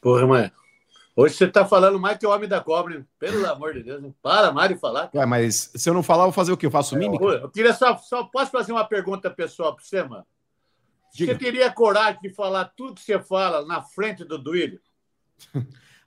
Porra, 0.00 0.26
mãe. 0.26 0.50
Hoje 1.20 1.34
você 1.34 1.46
tá 1.46 1.66
falando 1.66 2.00
mais 2.00 2.16
que 2.16 2.26
o 2.26 2.30
homem 2.30 2.48
da 2.48 2.62
cobra, 2.62 2.94
hein? 2.94 3.06
pelo 3.18 3.46
amor 3.46 3.74
de 3.74 3.82
Deus. 3.82 4.02
Hein? 4.02 4.14
Para 4.22 4.50
mais 4.52 4.70
de 4.70 4.76
falar. 4.76 5.10
Ué, 5.14 5.26
mas 5.26 5.70
se 5.74 5.88
eu 5.88 5.92
não 5.92 6.02
falar, 6.02 6.22
eu 6.22 6.28
vou 6.28 6.32
fazer 6.32 6.50
o 6.50 6.56
quê? 6.56 6.64
Eu 6.64 6.70
faço 6.70 6.96
mímica? 6.96 7.22
Eu 7.22 7.50
queria 7.50 7.74
só, 7.74 7.94
só 7.98 8.24
posso 8.24 8.50
fazer 8.50 8.72
uma 8.72 8.86
pergunta 8.86 9.30
pessoal 9.30 9.74
para 9.74 9.84
você, 9.84 10.02
mano? 10.02 10.24
Diga. 11.12 11.32
Você 11.32 11.38
teria 11.38 11.70
coragem 11.70 12.20
de 12.22 12.30
falar 12.30 12.72
tudo 12.74 12.94
que 12.94 13.02
você 13.02 13.18
fala 13.18 13.66
na 13.66 13.82
frente 13.82 14.24
do 14.24 14.38
Duílio? 14.38 14.80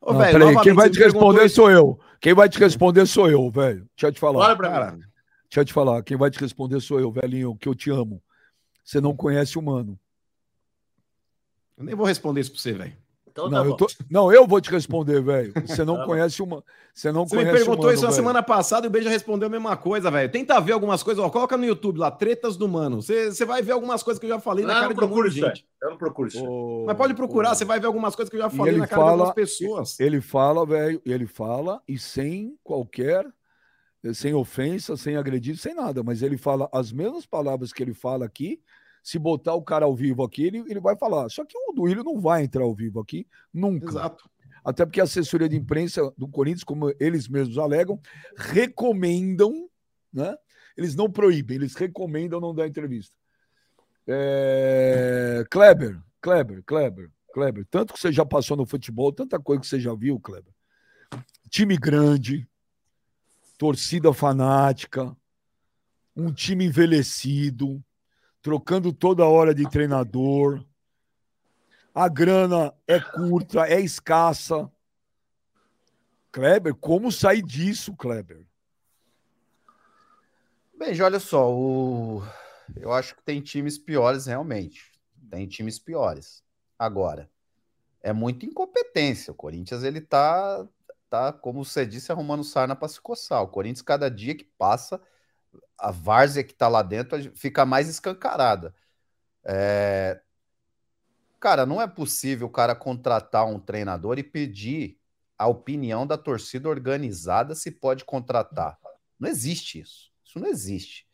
Ô, 0.02 0.16
velho, 0.16 0.40
peraí, 0.40 0.62
quem 0.64 0.74
vai 0.74 0.90
te 0.90 0.98
responder 0.98 1.48
sou 1.48 1.70
eu. 1.70 2.00
Quem 2.20 2.34
vai 2.34 2.50
te 2.50 2.58
responder 2.58 3.06
sou 3.06 3.30
eu, 3.30 3.52
velho. 3.52 3.88
Deixa 3.96 4.08
eu 4.08 4.12
te 4.12 4.20
falar. 4.20 4.40
Fala 4.40 4.56
pra 4.56 4.70
Cara, 4.72 4.92
mim. 4.94 5.00
Deixa 5.44 5.60
eu 5.60 5.66
te 5.66 5.74
falar. 5.74 6.02
Quem 6.02 6.18
vai 6.18 6.32
te 6.32 6.40
responder 6.40 6.80
sou 6.82 7.00
eu, 7.00 7.12
velhinho, 7.12 7.56
que 7.56 7.70
eu 7.70 7.76
te 7.76 7.92
amo. 7.92 8.20
Você 8.84 9.00
não 9.00 9.16
conhece 9.16 9.60
o 9.60 9.62
mano. 9.62 10.00
Eu 11.78 11.84
nem 11.84 11.94
vou 11.94 12.08
responder 12.08 12.42
isso 12.42 12.52
pra 12.52 12.62
você, 12.62 12.74
velho. 12.74 13.03
Então, 13.34 13.50
não, 13.50 13.64
tá 13.64 13.68
eu 13.68 13.76
tô... 13.76 13.88
não, 14.12 14.32
eu 14.32 14.46
vou 14.46 14.62
te 14.62 14.70
responder, 14.70 15.20
velho. 15.20 15.52
Você 15.66 15.84
não 15.84 15.98
tá 15.98 16.06
conhece 16.06 16.42
uma. 16.42 16.64
Você 16.94 17.12
não 17.12 17.28
Você 17.28 17.36
conhece 17.36 17.52
me 17.52 17.58
perguntou 17.58 17.92
isso 17.92 18.06
na 18.06 18.12
semana 18.12 18.44
passada 18.44 18.86
e 18.86 18.90
o 18.90 18.92
Beija 18.92 19.10
respondeu 19.10 19.48
a 19.48 19.50
mesma 19.50 19.76
coisa, 19.76 20.12
velho. 20.12 20.32
Tenta 20.32 20.62
ver 20.62 20.74
algumas 20.74 21.02
coisas, 21.02 21.24
ó, 21.24 21.28
coloca 21.32 21.58
no 21.58 21.66
YouTube 21.66 21.98
lá, 21.98 22.12
tretas 22.12 22.56
do 22.56 22.70
mano. 22.70 23.02
Você, 23.02 23.32
você 23.32 23.44
vai 23.44 23.64
ver 23.64 23.72
algumas 23.72 24.04
coisas 24.04 24.20
que 24.20 24.28
eu 24.28 24.30
já 24.30 24.40
falei 24.40 24.64
não, 24.64 24.72
na 24.72 24.82
cara 24.82 24.94
de 24.94 25.04
um 25.04 25.30
gente. 25.30 25.66
Eu 25.82 25.90
não 25.90 25.98
procuro 25.98 26.28
isso. 26.28 26.46
Oh, 26.46 26.84
Mas 26.86 26.96
pode 26.96 27.16
procurar, 27.16 27.54
oh. 27.54 27.56
você 27.56 27.66
vai 27.66 27.80
ver 27.80 27.88
algumas 27.88 28.16
coisas 28.16 28.30
que 28.30 28.36
eu 28.36 28.42
já 28.42 28.52
falei 28.52 28.78
na 28.78 28.86
cara 28.86 29.02
fala, 29.02 29.08
de 29.08 29.20
algumas 29.20 29.34
pessoas. 29.34 30.00
Ele 30.00 30.22
fala, 30.22 30.64
velho, 30.64 31.02
ele 31.04 31.26
fala 31.26 31.82
e 31.88 31.98
sem 31.98 32.56
qualquer 32.64 33.26
sem 34.14 34.34
ofensa, 34.34 34.98
sem 34.98 35.16
agredir, 35.16 35.58
sem 35.58 35.74
nada, 35.74 36.04
mas 36.04 36.22
ele 36.22 36.36
fala 36.36 36.70
as 36.74 36.92
mesmas 36.92 37.26
palavras 37.26 37.72
que 37.72 37.82
ele 37.82 37.94
fala 37.94 38.26
aqui, 38.26 38.60
se 39.04 39.20
botar 39.20 39.54
o 39.54 39.62
cara 39.62 39.84
ao 39.84 39.94
vivo 39.94 40.24
aqui, 40.24 40.46
ele, 40.46 40.60
ele 40.60 40.80
vai 40.80 40.96
falar. 40.96 41.30
Só 41.30 41.44
que 41.44 41.58
o 41.58 41.74
Duílio 41.74 42.06
não 42.06 42.22
vai 42.22 42.44
entrar 42.44 42.64
ao 42.64 42.74
vivo 42.74 43.02
aqui, 43.02 43.28
nunca. 43.54 43.90
Exato. 43.90 44.30
Até 44.64 44.86
porque 44.86 45.02
a 45.02 45.04
assessoria 45.04 45.50
de 45.50 45.58
imprensa 45.58 46.10
do 46.18 46.26
Corinthians, 46.26 46.64
como 46.64 46.94
eles 46.98 47.28
mesmos 47.28 47.58
alegam, 47.58 48.00
recomendam, 48.38 49.70
né? 50.12 50.38
Eles 50.78 50.96
não 50.96 51.12
proíbem, 51.12 51.58
eles 51.58 51.76
recomendam 51.76 52.40
não 52.40 52.56
dar 52.56 52.66
entrevista. 52.66 53.14
É... 54.08 55.44
Kleber, 55.52 56.02
Kleber, 56.22 56.64
Kleber, 56.64 57.12
Kleber, 57.34 57.68
tanto 57.70 57.94
que 57.94 58.00
você 58.00 58.12
já 58.12 58.26
passou 58.26 58.56
no 58.56 58.66
futebol, 58.66 59.12
tanta 59.12 59.38
coisa 59.38 59.62
que 59.62 59.68
você 59.68 59.82
já 59.82 59.94
viu, 59.94 60.18
Kleber. 60.18 60.54
time 61.50 61.76
grande, 61.76 62.48
torcida 63.58 64.14
fanática, 64.14 65.16
um 66.16 66.32
time 66.32 66.66
envelhecido, 66.66 67.84
trocando 68.44 68.92
toda 68.92 69.26
hora 69.26 69.56
de 69.56 69.68
treinador. 69.70 70.64
A 71.96 72.10
grana 72.10 72.74
é 72.86 73.00
curta, 73.00 73.66
é 73.66 73.80
escassa. 73.80 74.70
Kleber, 76.32 76.76
como 76.76 77.12
sair 77.12 77.42
disso, 77.42 77.96
Kleber? 77.96 78.46
Bem, 80.78 81.00
olha 81.02 81.20
só, 81.20 81.50
o... 81.54 82.22
eu 82.76 82.92
acho 82.92 83.16
que 83.16 83.24
tem 83.24 83.40
times 83.40 83.78
piores 83.78 84.26
realmente. 84.26 84.92
Tem 85.30 85.48
times 85.48 85.80
piores. 85.80 86.44
Agora, 86.78 87.30
é 88.02 88.12
muita 88.12 88.46
incompetência. 88.46 89.32
O 89.32 89.36
Corinthians, 89.36 89.84
ele 89.84 90.02
tá, 90.02 90.68
tá 91.10 91.32
como 91.32 91.64
você 91.64 91.86
disse, 91.86 92.12
arrumando 92.12 92.44
sarna 92.44 92.76
para 92.76 92.90
se 92.90 93.00
coçar. 93.00 93.42
O 93.42 93.48
Corinthians, 93.48 93.82
cada 93.82 94.12
dia 94.12 94.36
que 94.36 94.44
passa, 94.44 95.00
a 95.78 95.92
várzea 95.92 96.44
que 96.44 96.54
tá 96.54 96.68
lá 96.68 96.82
dentro 96.82 97.18
fica 97.36 97.66
mais 97.66 97.90
escancarada. 97.90 98.74
É... 99.44 100.22
Cara, 101.40 101.66
não 101.66 101.82
é 101.82 101.88
possível 101.88 102.48
o 102.48 102.52
cara 102.52 102.74
contratar 102.74 103.46
um 103.46 103.60
treinador 103.60 104.18
e 104.18 104.24
pedir 104.24 104.98
a 105.38 105.48
opinião 105.48 106.08
da 106.08 106.18
torcida 106.18 106.70
organizada 106.70 107.54
se 107.54 107.70
pode 107.70 108.06
contratar. 108.06 108.78
Não 109.20 109.30
existe 109.30 109.80
isso. 109.80 110.12
Isso 110.24 110.40
não 110.40 110.48
existe. 110.48 111.06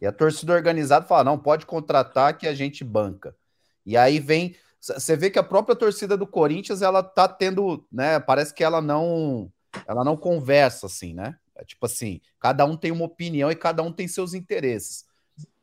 E 0.00 0.06
a 0.06 0.12
torcida 0.12 0.52
organizada 0.52 1.06
fala: 1.06 1.24
não, 1.24 1.38
pode 1.38 1.66
contratar 1.66 2.36
que 2.36 2.46
a 2.46 2.54
gente 2.54 2.84
banca. 2.84 3.36
E 3.86 3.96
aí 3.96 4.18
vem. 4.18 4.56
Você 4.80 5.16
vê 5.16 5.28
que 5.28 5.38
a 5.40 5.42
própria 5.42 5.74
torcida 5.74 6.16
do 6.16 6.26
Corinthians, 6.26 6.82
ela 6.82 7.02
tá 7.02 7.26
tendo, 7.26 7.84
né? 7.90 8.20
Parece 8.20 8.54
que 8.54 8.62
ela 8.62 8.80
não, 8.80 9.52
ela 9.86 10.04
não 10.04 10.16
conversa 10.16 10.86
assim, 10.86 11.14
né? 11.14 11.36
É 11.58 11.64
tipo 11.64 11.84
assim, 11.84 12.20
cada 12.38 12.64
um 12.64 12.76
tem 12.76 12.92
uma 12.92 13.04
opinião 13.04 13.50
e 13.50 13.56
cada 13.56 13.82
um 13.82 13.92
tem 13.92 14.06
seus 14.06 14.32
interesses. 14.32 15.04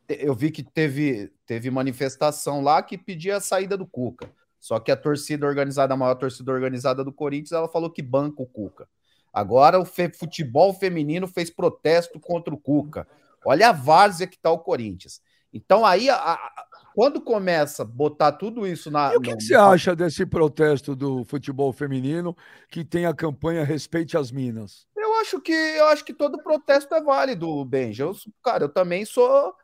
Eu 0.07 0.35
vi 0.35 0.51
que 0.51 0.61
teve, 0.61 1.31
teve 1.45 1.71
manifestação 1.71 2.61
lá 2.61 2.83
que 2.83 2.97
pedia 2.97 3.37
a 3.37 3.41
saída 3.41 3.75
do 3.75 3.87
Cuca. 3.87 4.29
Só 4.59 4.79
que 4.79 4.91
a 4.91 4.97
torcida 4.97 5.45
organizada, 5.47 5.93
a 5.93 5.97
maior 5.97 6.15
torcida 6.15 6.51
organizada 6.51 7.03
do 7.03 7.13
Corinthians, 7.13 7.51
ela 7.51 7.69
falou 7.69 7.89
que 7.89 8.01
banca 8.01 8.41
o 8.41 8.45
Cuca. 8.45 8.87
Agora 9.33 9.79
o 9.79 9.85
fe 9.85 10.09
futebol 10.09 10.73
feminino 10.73 11.27
fez 11.27 11.49
protesto 11.49 12.19
contra 12.19 12.53
o 12.53 12.57
Cuca. 12.57 13.07
Olha 13.45 13.69
a 13.69 13.71
várzea 13.71 14.27
que 14.27 14.37
tá 14.37 14.51
o 14.51 14.59
Corinthians. 14.59 15.21
Então 15.53 15.85
aí, 15.85 16.09
a, 16.09 16.15
a, 16.15 16.53
quando 16.95 17.21
começa 17.21 17.83
a 17.83 17.85
botar 17.85 18.31
tudo 18.31 18.65
isso 18.65 18.89
na. 18.89 19.13
E 19.13 19.17
o 19.17 19.21
que, 19.21 19.31
no... 19.31 19.37
que, 19.37 19.43
você 19.43 19.55
acha 19.55 19.95
desse 19.95 20.25
protesto 20.25 20.95
do 20.95 21.23
futebol 21.25 21.71
feminino 21.71 22.35
que 22.69 22.83
tem 22.83 23.05
a 23.05 23.13
campanha 23.13 23.63
Respeite 23.63 24.17
as 24.17 24.31
Minas? 24.31 24.87
Eu 25.15 25.21
acho 25.21 25.41
que 25.41 25.53
eu 25.53 25.87
acho 25.87 26.03
que 26.03 26.13
todo 26.13 26.43
protesto 26.43 26.93
é 26.93 27.01
válido, 27.01 27.63
Benja. 27.63 28.03
Eu, 28.03 28.15
cara, 28.43 28.65
eu 28.65 28.69
também 28.69 29.05
sou, 29.05 29.55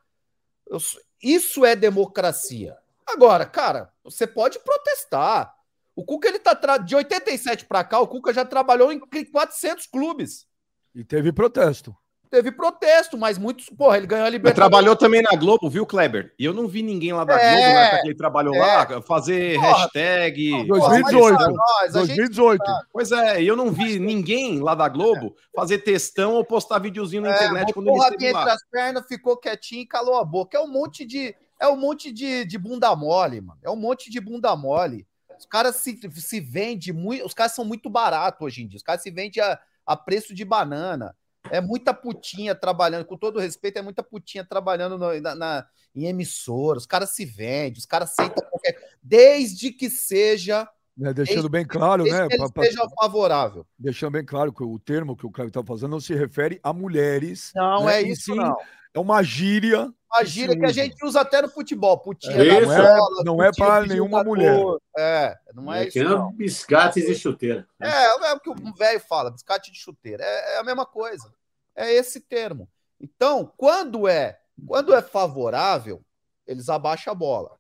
eu, 0.68 0.78
isso 1.22 1.66
é 1.66 1.76
democracia. 1.76 2.78
Agora, 3.06 3.46
cara, 3.46 3.92
você 4.04 4.26
pode 4.26 4.60
protestar. 4.60 5.54
O 5.94 6.06
Cuca 6.06 6.30
ele 6.30 6.40
tá 6.40 6.78
de 6.78 6.96
87 6.96 7.66
para 7.66 7.84
cá, 7.84 8.00
o 8.00 8.08
Cuca 8.08 8.34
já 8.34 8.46
trabalhou 8.46 8.92
em 8.94 9.00
400 9.00 9.86
clubes. 9.88 10.48
E 10.96 11.04
teve 11.04 11.34
protesto 11.34 11.96
teve 12.32 12.50
protesto, 12.50 13.18
mas 13.18 13.38
muitos, 13.38 13.66
porra, 13.70 13.98
ele 13.98 14.08
ganhou 14.08 14.26
a 14.26 14.30
Libertadores. 14.30 14.56
trabalhou 14.56 14.96
também 14.96 15.22
na 15.22 15.38
Globo, 15.38 15.70
viu, 15.70 15.86
Kleber? 15.86 16.34
E 16.40 16.46
eu 16.46 16.54
não 16.54 16.66
vi 16.66 16.82
ninguém 16.82 17.12
lá 17.12 17.26
da 17.26 17.34
é, 17.34 17.52
Globo, 17.52 17.74
na 17.74 17.80
época 17.82 18.02
que 18.02 18.08
ele 18.08 18.16
trabalhou 18.16 18.56
é. 18.56 18.60
lá, 18.60 19.02
fazer 19.02 19.56
porra, 19.56 19.68
hashtag. 19.74 20.66
2018. 20.66 21.38
Nós, 21.52 21.94
2018. 21.94 22.66
Gente... 22.66 22.86
Pois 22.94 23.12
é, 23.12 23.44
eu 23.44 23.58
não 23.58 23.70
vi 23.70 24.00
ninguém 24.00 24.62
lá 24.62 24.74
da 24.74 24.88
Globo 24.88 25.36
fazer 25.54 25.80
textão 25.80 26.36
ou 26.36 26.46
postar 26.46 26.80
videozinho 26.80 27.24
na 27.24 27.34
é, 27.34 27.36
internet 27.36 27.74
quando 27.74 27.90
ele 27.90 27.98
esteve 28.00 28.32
lá. 28.32 28.40
entre 28.40 28.52
as 28.54 28.64
pernas, 28.72 29.06
ficou 29.08 29.36
quietinho 29.36 29.82
e 29.82 29.88
calou 29.88 30.16
a 30.16 30.24
boca. 30.24 30.58
É 30.58 30.62
um 30.62 30.72
monte 30.72 31.06
de. 31.06 31.36
É 31.60 31.68
um 31.68 31.76
monte 31.76 32.12
de, 32.12 32.46
de 32.46 32.58
bunda 32.58 32.96
mole, 32.96 33.42
mano. 33.42 33.60
É 33.62 33.70
um 33.70 33.76
monte 33.76 34.10
de 34.10 34.22
bunda 34.22 34.56
mole. 34.56 35.06
Os 35.38 35.46
caras 35.46 35.76
se, 35.76 36.00
se 36.16 36.40
vendem 36.40 36.94
muito. 36.94 37.26
Os 37.26 37.34
caras 37.34 37.52
são 37.52 37.66
muito 37.66 37.90
baratos 37.90 38.42
hoje 38.42 38.64
em 38.64 38.68
dia. 38.68 38.78
Os 38.78 38.84
caras 38.84 39.02
se 39.02 39.12
vendem 39.12 39.44
a, 39.44 39.60
a 39.86 39.98
preço 39.98 40.34
de 40.34 40.46
banana. 40.46 41.14
É 41.50 41.60
muita 41.60 41.94
putinha 41.94 42.54
trabalhando, 42.54 43.06
com 43.06 43.18
todo 43.18 43.40
respeito, 43.40 43.78
é 43.78 43.82
muita 43.82 44.04
putinha 44.04 44.46
trabalhando 44.46 44.98
no, 44.98 45.20
na, 45.20 45.36
na, 45.36 45.68
em 45.96 46.06
emissora. 46.06 46.78
Os 46.78 46.86
caras 46.86 47.12
se 47.12 47.26
vendem, 47.26 47.80
os 47.80 47.86
caras 47.86 48.12
aceitam 48.12 48.44
qualquer. 48.50 48.96
Desde 49.02 49.72
que 49.72 49.90
seja. 49.90 50.68
É, 51.04 51.14
deixando 51.14 51.50
bem 51.50 51.66
claro, 51.66 52.04
né? 52.04 52.28
Que 52.28 52.38
pra, 52.38 52.64
seja 52.64 52.88
favorável. 53.00 53.66
Deixando 53.78 54.12
bem 54.12 54.26
claro 54.26 54.52
que 54.52 54.64
o 54.64 54.80
termo 54.80 55.16
que 55.16 55.26
o 55.26 55.32
Cláudio 55.32 55.50
está 55.50 55.64
fazendo 55.64 55.92
não 55.92 56.00
se 56.00 56.14
refere 56.14 56.60
a 56.64 56.74
mulheres. 56.74 57.52
Não, 57.56 57.86
né? 57.86 57.98
é 57.98 58.02
isso. 58.02 58.34
Sim, 58.34 58.36
não. 58.36 58.58
É 58.94 59.00
uma 59.00 59.24
gíria. 59.24 59.92
Uma 60.12 60.26
gíria 60.26 60.58
que 60.58 60.66
a 60.66 60.72
gente 60.72 61.06
usa 61.06 61.22
até 61.22 61.42
no 61.42 61.50
futebol. 61.50 61.98
Putinha 62.00 62.36
é, 62.36 62.62
não, 62.66 62.74
é, 62.74 63.24
não 63.24 63.44
é 63.44 63.52
para 63.52 63.86
nenhuma 63.86 64.24
mulher. 64.24 64.60
É, 64.98 65.38
não 65.54 65.74
é, 65.74 65.84
é 65.84 65.88
isso. 65.88 65.94
Que 65.94 66.04
não. 66.04 66.32
biscates 66.34 67.08
e 67.08 67.16
chuteira. 67.16 67.66
É, 67.80 68.06
é 68.08 68.34
o 68.34 68.40
que 68.40 68.50
o 68.50 68.56
velho 68.76 69.00
fala, 69.00 69.32
biscate 69.32 69.72
de 69.72 69.78
chuteira. 69.78 70.24
É, 70.24 70.56
é 70.56 70.60
a 70.60 70.64
mesma 70.64 70.86
coisa. 70.86 71.32
É 71.74 71.92
esse 71.94 72.20
termo. 72.20 72.68
Então, 73.00 73.52
quando 73.56 74.08
é 74.08 74.42
quando 74.68 74.94
é 74.94 75.02
favorável, 75.02 76.04
eles 76.46 76.70
abaixam 76.70 77.12
a 77.12 77.16
bola. 77.16 77.58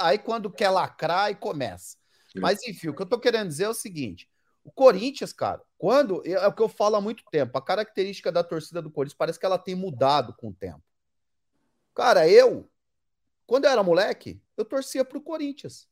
Aí 0.00 0.18
quando 0.18 0.50
quer 0.50 0.70
lacrar, 0.70 1.24
aí 1.24 1.34
começa. 1.34 1.96
Mas 2.40 2.62
enfim, 2.66 2.88
o 2.88 2.94
que 2.94 3.02
eu 3.02 3.06
tô 3.06 3.18
querendo 3.18 3.48
dizer 3.48 3.64
é 3.64 3.68
o 3.68 3.74
seguinte: 3.74 4.28
o 4.64 4.70
Corinthians, 4.70 5.32
cara, 5.32 5.62
quando. 5.78 6.22
É 6.26 6.46
o 6.46 6.52
que 6.52 6.62
eu 6.62 6.68
falo 6.68 6.96
há 6.96 7.00
muito 7.00 7.24
tempo. 7.30 7.56
A 7.56 7.62
característica 7.62 8.30
da 8.30 8.44
torcida 8.44 8.82
do 8.82 8.90
Corinthians 8.90 9.16
parece 9.16 9.38
que 9.38 9.46
ela 9.46 9.58
tem 9.58 9.74
mudado 9.74 10.34
com 10.34 10.48
o 10.48 10.54
tempo. 10.54 10.82
Cara, 11.94 12.28
eu, 12.28 12.70
quando 13.46 13.64
eu 13.64 13.70
era 13.70 13.82
moleque, 13.82 14.40
eu 14.56 14.64
torcia 14.64 15.04
pro 15.04 15.20
Corinthians. 15.20 15.88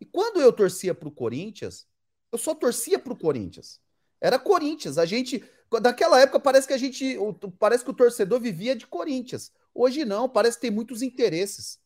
E 0.00 0.04
quando 0.04 0.40
eu 0.40 0.52
torcia 0.52 0.94
pro 0.94 1.10
Corinthians, 1.10 1.86
eu 2.32 2.38
só 2.38 2.54
torcia 2.54 2.98
pro 2.98 3.16
Corinthians. 3.16 3.80
Era 4.20 4.38
Corinthians. 4.38 4.98
A 4.98 5.04
gente. 5.04 5.44
Daquela 5.82 6.20
época 6.20 6.40
parece 6.40 6.66
que 6.66 6.72
a 6.72 6.78
gente. 6.78 7.16
Parece 7.58 7.84
que 7.84 7.90
o 7.90 7.94
torcedor 7.94 8.40
vivia 8.40 8.74
de 8.74 8.86
Corinthians. 8.86 9.52
Hoje 9.74 10.04
não, 10.04 10.28
parece 10.28 10.56
que 10.56 10.62
tem 10.62 10.70
muitos 10.70 11.02
interesses. 11.02 11.78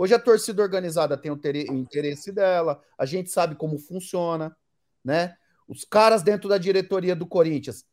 Hoje 0.00 0.14
a 0.14 0.18
torcida 0.18 0.62
organizada 0.62 1.16
tem 1.16 1.32
o 1.32 1.40
interesse 1.72 2.30
dela, 2.30 2.80
a 2.96 3.04
gente 3.04 3.32
sabe 3.32 3.56
como 3.56 3.80
funciona, 3.80 4.56
né? 5.04 5.36
Os 5.66 5.84
caras 5.84 6.22
dentro 6.22 6.48
da 6.48 6.56
diretoria 6.56 7.16
do 7.16 7.26
Corinthians 7.26 7.84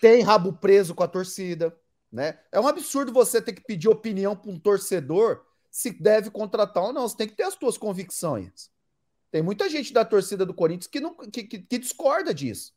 têm 0.00 0.22
rabo 0.22 0.52
preso 0.52 0.94
com 0.94 1.02
a 1.02 1.08
torcida, 1.08 1.76
né? 2.10 2.38
É 2.52 2.60
um 2.60 2.68
absurdo 2.68 3.12
você 3.12 3.42
ter 3.42 3.52
que 3.52 3.64
pedir 3.64 3.88
opinião 3.88 4.36
para 4.36 4.48
um 4.48 4.60
torcedor 4.60 5.44
se 5.72 5.90
deve 5.90 6.30
contratar 6.30 6.84
ou 6.84 6.92
não. 6.92 7.08
Você 7.08 7.16
tem 7.16 7.26
que 7.26 7.34
ter 7.34 7.42
as 7.42 7.54
suas 7.54 7.76
convicções. 7.76 8.70
Tem 9.32 9.42
muita 9.42 9.68
gente 9.68 9.92
da 9.92 10.04
torcida 10.04 10.46
do 10.46 10.54
Corinthians 10.54 10.86
que, 10.86 11.00
não, 11.00 11.16
que, 11.16 11.42
que, 11.42 11.58
que 11.58 11.78
discorda 11.78 12.32
disso. 12.32 12.72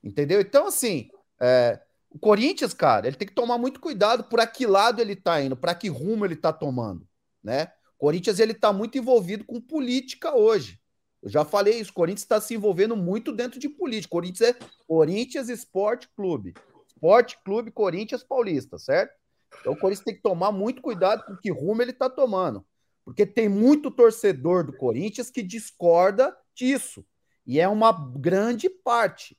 Entendeu? 0.00 0.40
Então, 0.40 0.68
assim, 0.68 1.10
é, 1.40 1.80
o 2.08 2.20
Corinthians, 2.20 2.72
cara, 2.72 3.08
ele 3.08 3.16
tem 3.16 3.26
que 3.26 3.34
tomar 3.34 3.58
muito 3.58 3.80
cuidado 3.80 4.22
por 4.22 4.38
a 4.38 4.46
que 4.46 4.64
lado 4.64 5.00
ele 5.00 5.16
tá 5.16 5.42
indo, 5.42 5.56
para 5.56 5.74
que 5.74 5.88
rumo 5.88 6.24
ele 6.24 6.36
tá 6.36 6.52
tomando, 6.52 7.04
né? 7.42 7.72
Corinthians, 8.00 8.40
ele 8.40 8.54
tá 8.54 8.72
muito 8.72 8.96
envolvido 8.96 9.44
com 9.44 9.60
política 9.60 10.34
hoje. 10.34 10.80
Eu 11.22 11.28
já 11.28 11.44
falei 11.44 11.78
isso, 11.78 11.90
o 11.90 11.94
Corinthians 11.94 12.22
está 12.22 12.40
se 12.40 12.54
envolvendo 12.54 12.96
muito 12.96 13.30
dentro 13.30 13.60
de 13.60 13.68
política. 13.68 14.10
Corinthians 14.10 14.56
é 14.56 14.58
Corinthians 14.88 15.50
Esporte 15.50 16.08
Clube. 16.16 16.54
Esporte 16.86 17.38
Clube 17.44 17.70
Corinthians 17.70 18.24
Paulista, 18.24 18.78
certo? 18.78 19.12
Então 19.60 19.74
o 19.74 19.76
Corinthians 19.76 20.04
tem 20.06 20.14
que 20.14 20.22
tomar 20.22 20.50
muito 20.50 20.80
cuidado 20.80 21.26
com 21.26 21.36
que 21.36 21.50
rumo 21.50 21.82
ele 21.82 21.90
está 21.90 22.08
tomando. 22.08 22.64
Porque 23.04 23.26
tem 23.26 23.50
muito 23.50 23.90
torcedor 23.90 24.64
do 24.64 24.74
Corinthians 24.74 25.30
que 25.30 25.42
discorda 25.42 26.34
disso. 26.54 27.04
E 27.46 27.60
é 27.60 27.68
uma 27.68 27.92
grande 28.16 28.70
parte. 28.70 29.36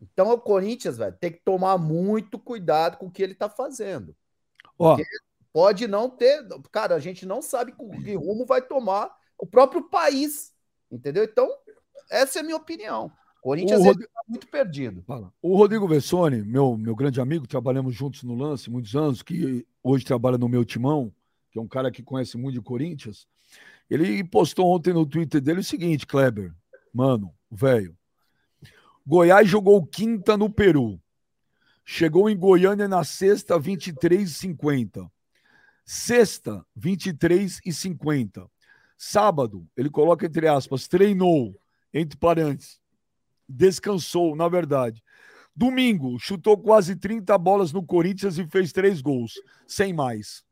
Então 0.00 0.30
o 0.30 0.38
Corinthians, 0.38 0.96
velho, 0.96 1.16
tem 1.18 1.32
que 1.32 1.42
tomar 1.44 1.76
muito 1.76 2.38
cuidado 2.38 2.98
com 2.98 3.06
o 3.06 3.10
que 3.10 3.20
ele 3.20 3.34
tá 3.34 3.48
fazendo. 3.48 4.14
Ó, 4.78 4.96
pode 5.52 5.86
não 5.86 6.08
ter. 6.08 6.46
Cara, 6.70 6.94
a 6.94 6.98
gente 6.98 7.26
não 7.26 7.42
sabe 7.42 7.72
que 7.72 8.14
rumo 8.14 8.44
vai 8.46 8.62
tomar 8.62 9.14
o 9.38 9.46
próprio 9.46 9.88
país. 9.88 10.52
Entendeu? 10.90 11.24
Então, 11.24 11.48
essa 12.10 12.38
é 12.38 12.40
a 12.40 12.44
minha 12.44 12.56
opinião. 12.56 13.12
O 13.38 13.42
Corinthians 13.42 13.80
está 13.80 14.22
muito 14.28 14.46
perdido. 14.48 15.04
O 15.40 15.56
Rodrigo 15.56 15.88
Vessoni, 15.88 16.42
meu, 16.42 16.76
meu 16.76 16.94
grande 16.94 17.20
amigo, 17.20 17.46
trabalhamos 17.46 17.94
juntos 17.94 18.22
no 18.22 18.34
lance 18.34 18.68
muitos 18.68 18.94
anos, 18.94 19.22
que 19.22 19.66
hoje 19.82 20.04
trabalha 20.04 20.36
no 20.36 20.48
meu 20.48 20.64
timão, 20.64 21.12
que 21.50 21.58
é 21.58 21.62
um 21.62 21.68
cara 21.68 21.90
que 21.90 22.02
conhece 22.02 22.36
muito 22.36 22.56
de 22.56 22.60
Corinthians. 22.60 23.26
Ele 23.88 24.22
postou 24.22 24.66
ontem 24.66 24.92
no 24.92 25.06
Twitter 25.06 25.40
dele 25.40 25.60
o 25.60 25.64
seguinte, 25.64 26.06
Kleber, 26.06 26.52
mano, 26.92 27.34
velho, 27.50 27.96
Goiás 29.06 29.48
jogou 29.48 29.84
quinta 29.86 30.36
no 30.36 30.50
Peru. 30.50 31.00
Chegou 31.84 32.28
em 32.28 32.36
Goiânia 32.36 32.86
na 32.86 33.02
sexta, 33.02 33.58
23,50. 33.58 35.10
Sexta, 35.92 36.64
23,50. 36.78 38.48
Sábado, 38.96 39.66
ele 39.76 39.90
coloca 39.90 40.24
entre 40.24 40.46
aspas, 40.46 40.86
treinou, 40.86 41.60
entre 41.92 42.16
parênteses, 42.16 42.80
descansou, 43.48 44.36
na 44.36 44.46
verdade. 44.46 45.02
Domingo, 45.54 46.16
chutou 46.16 46.56
quase 46.56 46.94
30 46.94 47.36
bolas 47.38 47.72
no 47.72 47.84
Corinthians 47.84 48.38
e 48.38 48.46
fez 48.46 48.70
três 48.70 49.02
gols, 49.02 49.32
sem 49.66 49.92
mais. 49.92 50.44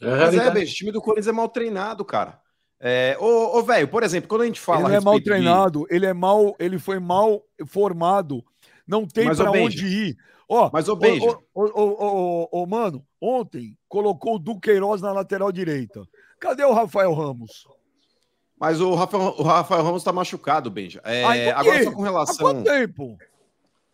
É, 0.00 0.16
Mas 0.16 0.34
é, 0.36 0.50
beijo, 0.50 0.72
o 0.72 0.74
time 0.74 0.90
do 0.90 1.02
Corinthians 1.02 1.28
é 1.28 1.32
mal 1.32 1.50
treinado, 1.50 2.02
cara. 2.02 2.40
É, 2.80 3.14
ô, 3.20 3.58
ô 3.58 3.62
velho, 3.62 3.88
por 3.88 4.02
exemplo, 4.02 4.26
quando 4.26 4.40
a 4.40 4.46
gente 4.46 4.58
fala. 4.58 4.88
Ele 4.88 4.96
é 4.96 5.00
mal 5.00 5.20
treinado, 5.20 5.86
de... 5.86 5.94
ele 5.94 6.06
é 6.06 6.14
mal, 6.14 6.56
ele 6.58 6.78
foi 6.78 6.98
mal 6.98 7.44
formado, 7.66 8.42
não 8.86 9.06
tem 9.06 9.34
para 9.34 9.50
onde 9.50 9.86
ir. 9.86 10.16
Ó, 10.48 10.70
Mas, 10.72 10.88
ô, 10.88 10.94
Benja. 10.96 11.38
Ô, 11.54 11.64
ô, 11.64 12.48
ô, 12.52 12.66
mano, 12.66 13.04
ontem 13.20 13.76
colocou 13.88 14.36
o 14.36 14.38
Duqueiroz 14.38 15.00
na 15.00 15.12
lateral 15.12 15.50
direita. 15.50 16.02
Cadê 16.38 16.64
o 16.64 16.74
Rafael 16.74 17.12
Ramos? 17.14 17.66
Mas 18.60 18.80
o 18.80 18.94
Rafael, 18.94 19.34
o 19.38 19.42
Rafael 19.42 19.82
Ramos 19.82 20.04
tá 20.04 20.12
machucado, 20.12 20.70
Benja. 20.70 21.00
É, 21.04 21.50
ah, 21.50 21.58
agora 21.58 21.84
só 21.84 21.90
com 21.90 22.02
relação. 22.02 22.46
Há 22.46 22.54
quanto 22.54 22.64
tempo? 22.64 23.18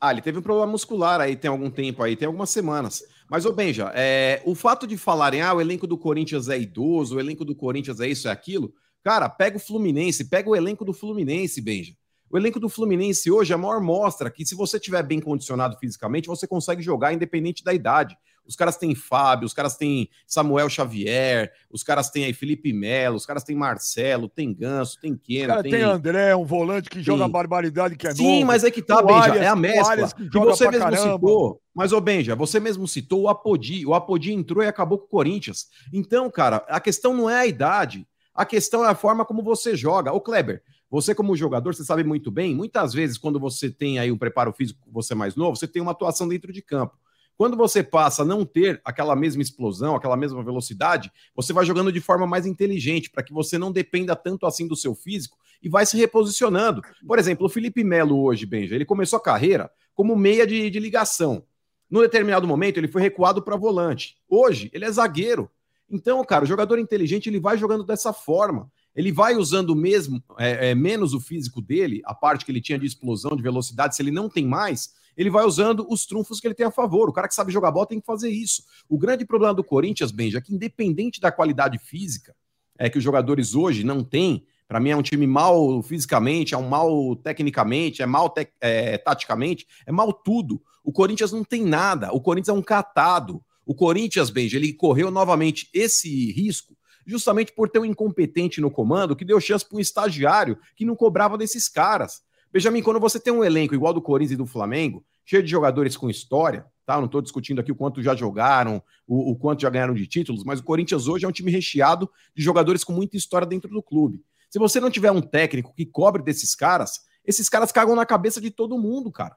Ah, 0.01 0.13
ele 0.13 0.21
teve 0.21 0.39
um 0.39 0.43
problema 0.43 0.71
muscular 0.71 1.21
aí, 1.21 1.37
tem 1.37 1.51
algum 1.51 1.71
tempo 1.71 2.03
aí, 2.03 2.15
tem 2.17 2.27
algumas 2.27 2.51
semanas. 2.51 3.03
Mas, 3.29 3.45
ô 3.45 3.53
Benja, 3.53 3.91
é, 3.95 4.43
o 4.45 4.55
fato 4.55 4.87
de 4.87 4.97
falarem, 4.97 5.41
ah, 5.41 5.55
o 5.55 5.61
elenco 5.61 5.87
do 5.87 5.99
Corinthians 5.99 6.49
é 6.49 6.59
idoso, 6.59 7.17
o 7.17 7.21
elenco 7.21 7.45
do 7.45 7.55
Corinthians 7.55 8.01
é 8.01 8.09
isso, 8.09 8.29
é 8.29 8.31
aquilo, 8.31 8.73
cara, 9.03 9.29
pega 9.29 9.57
o 9.57 9.61
Fluminense, 9.61 10.25
pega 10.25 10.49
o 10.49 10.57
elenco 10.57 10.85
do 10.85 10.93
Fluminense, 10.93 11.61
Benja. 11.61 11.95
O 12.31 12.37
elenco 12.37 12.61
do 12.61 12.69
Fluminense 12.69 13.31
hoje 13.31 13.53
é 13.53 13.55
a 13.55 13.59
maior 13.59 13.81
mostra 13.81 14.31
que, 14.31 14.45
se 14.45 14.55
você 14.55 14.79
tiver 14.79 15.03
bem 15.03 15.21
condicionado 15.21 15.77
fisicamente, 15.79 16.29
você 16.29 16.47
consegue 16.47 16.83
jogar 16.83 17.13
independente 17.13 17.65
da 17.65 17.73
idade. 17.73 18.17
Os 18.49 18.57
caras 18.57 18.79
têm 18.79 18.95
Fábio, 18.95 19.45
os 19.45 19.53
caras 19.53 19.77
têm 19.77 20.09
Samuel 20.27 20.71
Xavier, 20.71 21.53
os 21.71 21.83
caras 21.83 22.09
têm 22.09 22.25
aí 22.25 22.33
Felipe 22.33 22.73
Melo, 22.73 23.17
os 23.17 23.27
caras 23.27 23.45
têm 23.45 23.55
Marcelo, 23.55 24.27
tem 24.27 24.55
Ganso, 24.55 24.99
tem 24.99 25.15
Keno. 25.15 25.49
Cara, 25.49 25.63
tem... 25.63 25.73
tem 25.73 25.83
André, 25.83 26.35
um 26.35 26.47
volante 26.47 26.89
que 26.89 27.03
joga 27.03 27.29
barbaridade 27.29 27.95
que 27.95 28.07
é 28.07 28.15
Sim, 28.15 28.37
novo. 28.37 28.47
mas 28.47 28.65
é 28.65 28.71
que 28.71 28.81
tá, 28.81 29.03
Benja, 29.03 29.35
é 29.37 29.47
a 29.47 29.55
mescla. 29.55 30.09
Que, 30.09 30.31
que 30.31 30.39
você 30.39 30.67
mesmo 30.71 30.91
caramba. 30.91 31.13
citou. 31.13 31.61
Mas, 31.75 31.93
ô 31.93 32.01
Benja, 32.01 32.35
você 32.35 32.59
mesmo 32.59 32.89
citou 32.89 33.23
o 33.23 33.29
Apodi. 33.29 33.85
O 33.85 33.95
Apodi 33.95 34.33
entrou 34.33 34.65
e 34.65 34.67
acabou 34.67 34.99
com 34.99 35.05
o 35.05 35.09
Corinthians. 35.09 35.67
Então, 35.93 36.31
cara, 36.31 36.65
a 36.69 36.81
questão 36.81 37.13
não 37.13 37.29
é 37.29 37.41
a 37.41 37.47
idade. 37.47 38.07
A 38.35 38.47
questão 38.47 38.83
é 38.83 38.89
a 38.89 38.95
forma 38.95 39.27
como 39.27 39.43
você 39.43 39.77
joga. 39.77 40.13
Ô, 40.13 40.21
Kleber, 40.23 40.63
você, 40.91 41.15
como 41.15 41.37
jogador, 41.37 41.75
você 41.75 41.85
sabe 41.85 42.03
muito 42.03 42.31
bem, 42.31 42.55
muitas 42.55 42.95
vezes, 42.95 43.19
quando 43.19 43.39
você 43.39 43.71
tem 43.71 43.99
aí 43.99 44.11
um 44.11 44.19
preparo 44.19 44.53
físico, 44.53 44.81
você 44.91 45.13
é 45.13 45.17
mais 45.17 45.37
novo, 45.37 45.57
você 45.57 45.69
tem 45.69 45.83
uma 45.83 45.93
atuação 45.93 46.27
dentro 46.27 46.53
de 46.53 46.63
campo. 46.63 46.97
Quando 47.37 47.57
você 47.57 47.85
passa 47.85 48.23
a 48.23 48.25
não 48.25 48.45
ter 48.45 48.81
aquela 48.85 49.15
mesma 49.15 49.41
explosão, 49.41 49.95
aquela 49.95 50.17
mesma 50.17 50.43
velocidade, 50.43 51.13
você 51.37 51.53
vai 51.53 51.65
jogando 51.65 51.93
de 51.93 52.01
forma 52.01 52.27
mais 52.27 52.47
inteligente, 52.47 53.11
para 53.11 53.23
que 53.23 53.33
você 53.33 53.57
não 53.57 53.71
dependa 53.71 54.17
tanto 54.17 54.45
assim 54.45 54.67
do 54.67 54.75
seu 54.75 54.93
físico 54.93 55.39
e 55.63 55.69
vai 55.69 55.87
se 55.87 55.97
reposicionando. 55.97 56.83
Por 57.07 57.17
exemplo, 57.17 57.47
o 57.47 57.49
Felipe 57.49 57.85
Melo 57.85 58.21
hoje, 58.21 58.45
Benja, 58.45 58.75
ele 58.75 58.85
começou 58.85 59.19
a 59.19 59.23
carreira 59.23 59.71
como 59.95 60.17
meia 60.17 60.45
de, 60.45 60.69
de 60.69 60.81
ligação. 60.81 61.45
No 61.89 62.01
determinado 62.01 62.47
momento, 62.47 62.79
ele 62.79 62.89
foi 62.89 63.01
recuado 63.01 63.41
para 63.41 63.57
volante. 63.57 64.17
Hoje, 64.29 64.69
ele 64.73 64.85
é 64.85 64.91
zagueiro. 64.91 65.49
Então, 65.89 66.23
cara, 66.25 66.45
o 66.45 66.49
jogador 66.49 66.79
inteligente 66.79 67.29
ele 67.29 67.41
vai 67.41 67.57
jogando 67.57 67.85
dessa 67.85 68.13
forma. 68.13 68.71
Ele 68.95 69.13
vai 69.13 69.37
usando 69.37 69.77
mesmo 69.77 70.23
é, 70.39 70.71
é, 70.71 70.75
menos 70.75 71.15
o 71.15 71.21
físico 71.21 71.61
dele, 71.61 72.01
a 72.05 72.15
parte 72.15 72.45
que 72.45 72.51
ele 72.51 72.61
tinha 72.61 72.79
de 72.79 72.87
explosão, 72.87 73.37
de 73.37 73.43
velocidade, 73.43 73.95
se 73.95 74.03
ele 74.03 74.11
não 74.11 74.29
tem 74.29 74.47
mais, 74.47 74.93
ele 75.17 75.31
vai 75.31 75.45
usando 75.45 75.87
os 75.91 76.07
trunfos 76.07 76.41
que 76.41 76.47
ele 76.47 76.55
tem 76.55 76.67
a 76.67 76.71
favor. 76.71 77.09
O 77.09 77.13
cara 77.13 77.27
que 77.27 77.35
sabe 77.35 77.53
jogar 77.53 77.73
bola 77.73 77.87
tem 77.87 78.01
que 78.01 78.07
fazer 78.07 78.31
isso. 78.31 78.63
O 78.89 78.97
grande 78.97 79.25
problema 79.25 79.53
do 79.53 79.65
Corinthians, 79.65 80.13
Benja, 80.13 80.39
é 80.39 80.41
que 80.41 80.55
independente 80.55 81.21
da 81.21 81.33
qualidade 81.33 81.79
física 81.79 82.35
é 82.79 82.89
que 82.89 82.99
os 82.99 83.05
jogadores 83.05 83.57
hoje 83.57 83.83
não 83.83 84.05
têm, 84.05 84.47
para 84.69 84.79
mim 84.79 84.91
é 84.91 84.97
um 84.97 85.03
time 85.03 85.27
mal 85.27 85.83
fisicamente, 85.83 86.55
é 86.55 86.59
um 86.59 86.69
mal 86.69 87.17
tecnicamente, 87.17 88.01
é 88.01 88.07
mal 88.07 88.33
é, 88.61 88.97
taticamente, 88.97 89.67
é 89.85 89.91
mal 89.91 90.13
tudo. 90.13 90.63
O 90.85 90.93
Corinthians 90.93 91.33
não 91.33 91.43
tem 91.43 91.65
nada. 91.65 92.13
O 92.13 92.21
Corinthians 92.21 92.55
é 92.55 92.59
um 92.59 92.63
catado. 92.63 93.43
O 93.67 93.75
Corinthians, 93.75 94.31
Benja, 94.31 94.57
ele 94.57 94.73
correu 94.73 95.11
novamente 95.11 95.69
esse 95.75 96.31
risco 96.33 96.78
justamente 97.09 97.53
por 97.53 97.71
ter 97.71 97.79
um 97.79 97.87
incompetente 97.87 98.61
no 98.61 98.71
comando 98.71 99.17
que 99.17 99.25
deu 99.25 99.41
chance 99.41 99.67
para 99.67 99.79
um 99.79 99.81
estagiário 99.81 100.59
que 100.77 100.85
não 100.85 100.95
cobrava 100.95 101.39
desses 101.39 101.67
caras. 101.67 102.21
Benjamin, 102.53 102.83
quando 102.83 103.01
você 103.01 103.19
tem 103.19 103.33
um 103.33 103.43
elenco 103.43 103.75
igual 103.75 103.95
do 103.95 104.03
Corinthians 104.03 104.35
e 104.35 104.37
do 104.37 104.47
Flamengo, 104.47 105.03
cheio 105.25 105.43
de 105.43 105.51
jogadores 105.51 105.97
com 105.97 106.11
história, 106.11 106.67
tá? 106.85 106.99
não 106.99 107.07
estou 107.07 107.23
discutindo 107.23 107.61
aqui 107.61 107.73
o 107.73 107.75
quanto 107.75 108.03
já 108.03 108.15
jogaram, 108.15 108.83
o, 109.07 109.33
o, 109.33 109.37
quanto 109.37 109.63
já 109.63 109.71
ganharam 109.71 109.95
de 109.95 110.07
títulos, 110.07 110.45
mas 110.45 110.61
o 110.61 110.65
Corinthians 110.65 111.09
hoje 111.09 111.25
é 111.25 111.29
um 111.29 111.33
time 111.33 111.51
recheado 111.51 112.11
de 112.35 112.43
jogadores 112.43 112.85
com 112.85 112.93
muita 112.93 113.17
história 113.17 113.47
dentro 113.47 113.71
do 113.71 113.83
clube. 113.83 114.23
Se 114.51 114.59
você 114.59 114.79
não 114.79 114.91
tiver 114.91 115.11
um 115.11 115.23
técnico 115.23 115.75
que 115.75 115.87
cobre 115.87 116.23
desses 116.23 116.55
caras, 116.55 117.01
esses 117.25 117.49
caras 117.49 117.73
cagam 117.73 117.97
na 117.97 118.05
cabeça 118.05 118.41
de 118.41 118.51
todo 118.51 118.79
mundo, 118.79 119.11
cara. 119.11 119.37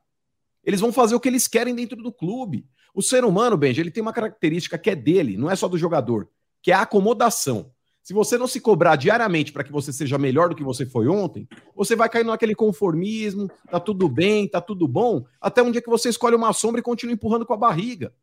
Eles 0.64 0.82
vão 0.82 0.92
fazer 0.92 1.16
o 1.16 1.20
que 1.20 1.28
eles 1.28 1.48
querem 1.48 1.74
dentro 1.74 2.02
do 2.02 2.12
clube. 2.12 2.66
O 2.94 3.02
ser 3.02 3.24
humano, 3.24 3.58
Benja, 3.58 3.82
ele 3.82 3.92
tem 3.92 4.02
uma 4.02 4.14
característica 4.14 4.78
que 4.78 4.90
é 4.90 4.96
dele, 4.96 5.38
não 5.38 5.50
é 5.50 5.56
só 5.56 5.68
do 5.68 5.78
jogador, 5.78 6.30
que 6.62 6.72
é 6.72 6.76
a 6.76 6.82
acomodação. 6.82 7.72
Se 8.04 8.14
você 8.14 8.38
não 8.38 8.48
se 8.48 8.60
cobrar 8.60 8.96
diariamente 8.96 9.52
para 9.52 9.64
que 9.64 9.72
você 9.72 9.94
seja 9.94 10.18
melhor 10.18 10.50
do 10.50 10.56
que 10.56 10.64
você 10.64 10.86
foi 10.86 11.08
ontem, 11.08 11.48
você 11.76 11.96
vai 11.96 12.10
cair 12.10 12.26
naquele 12.26 12.56
conformismo, 12.56 13.50
tá 13.70 13.80
tudo 13.80 14.10
bem, 14.10 14.48
tá 14.48 14.60
tudo 14.60 14.88
bom, 14.88 15.24
até 15.40 15.62
um 15.62 15.72
dia 15.72 15.82
que 15.82 15.90
você 15.90 16.10
escolhe 16.10 16.36
uma 16.36 16.52
sombra 16.52 16.80
e 16.80 16.84
continua 16.84 17.14
empurrando 17.14 17.46
com 17.46 17.54
a 17.54 17.58
barriga. 17.58 18.14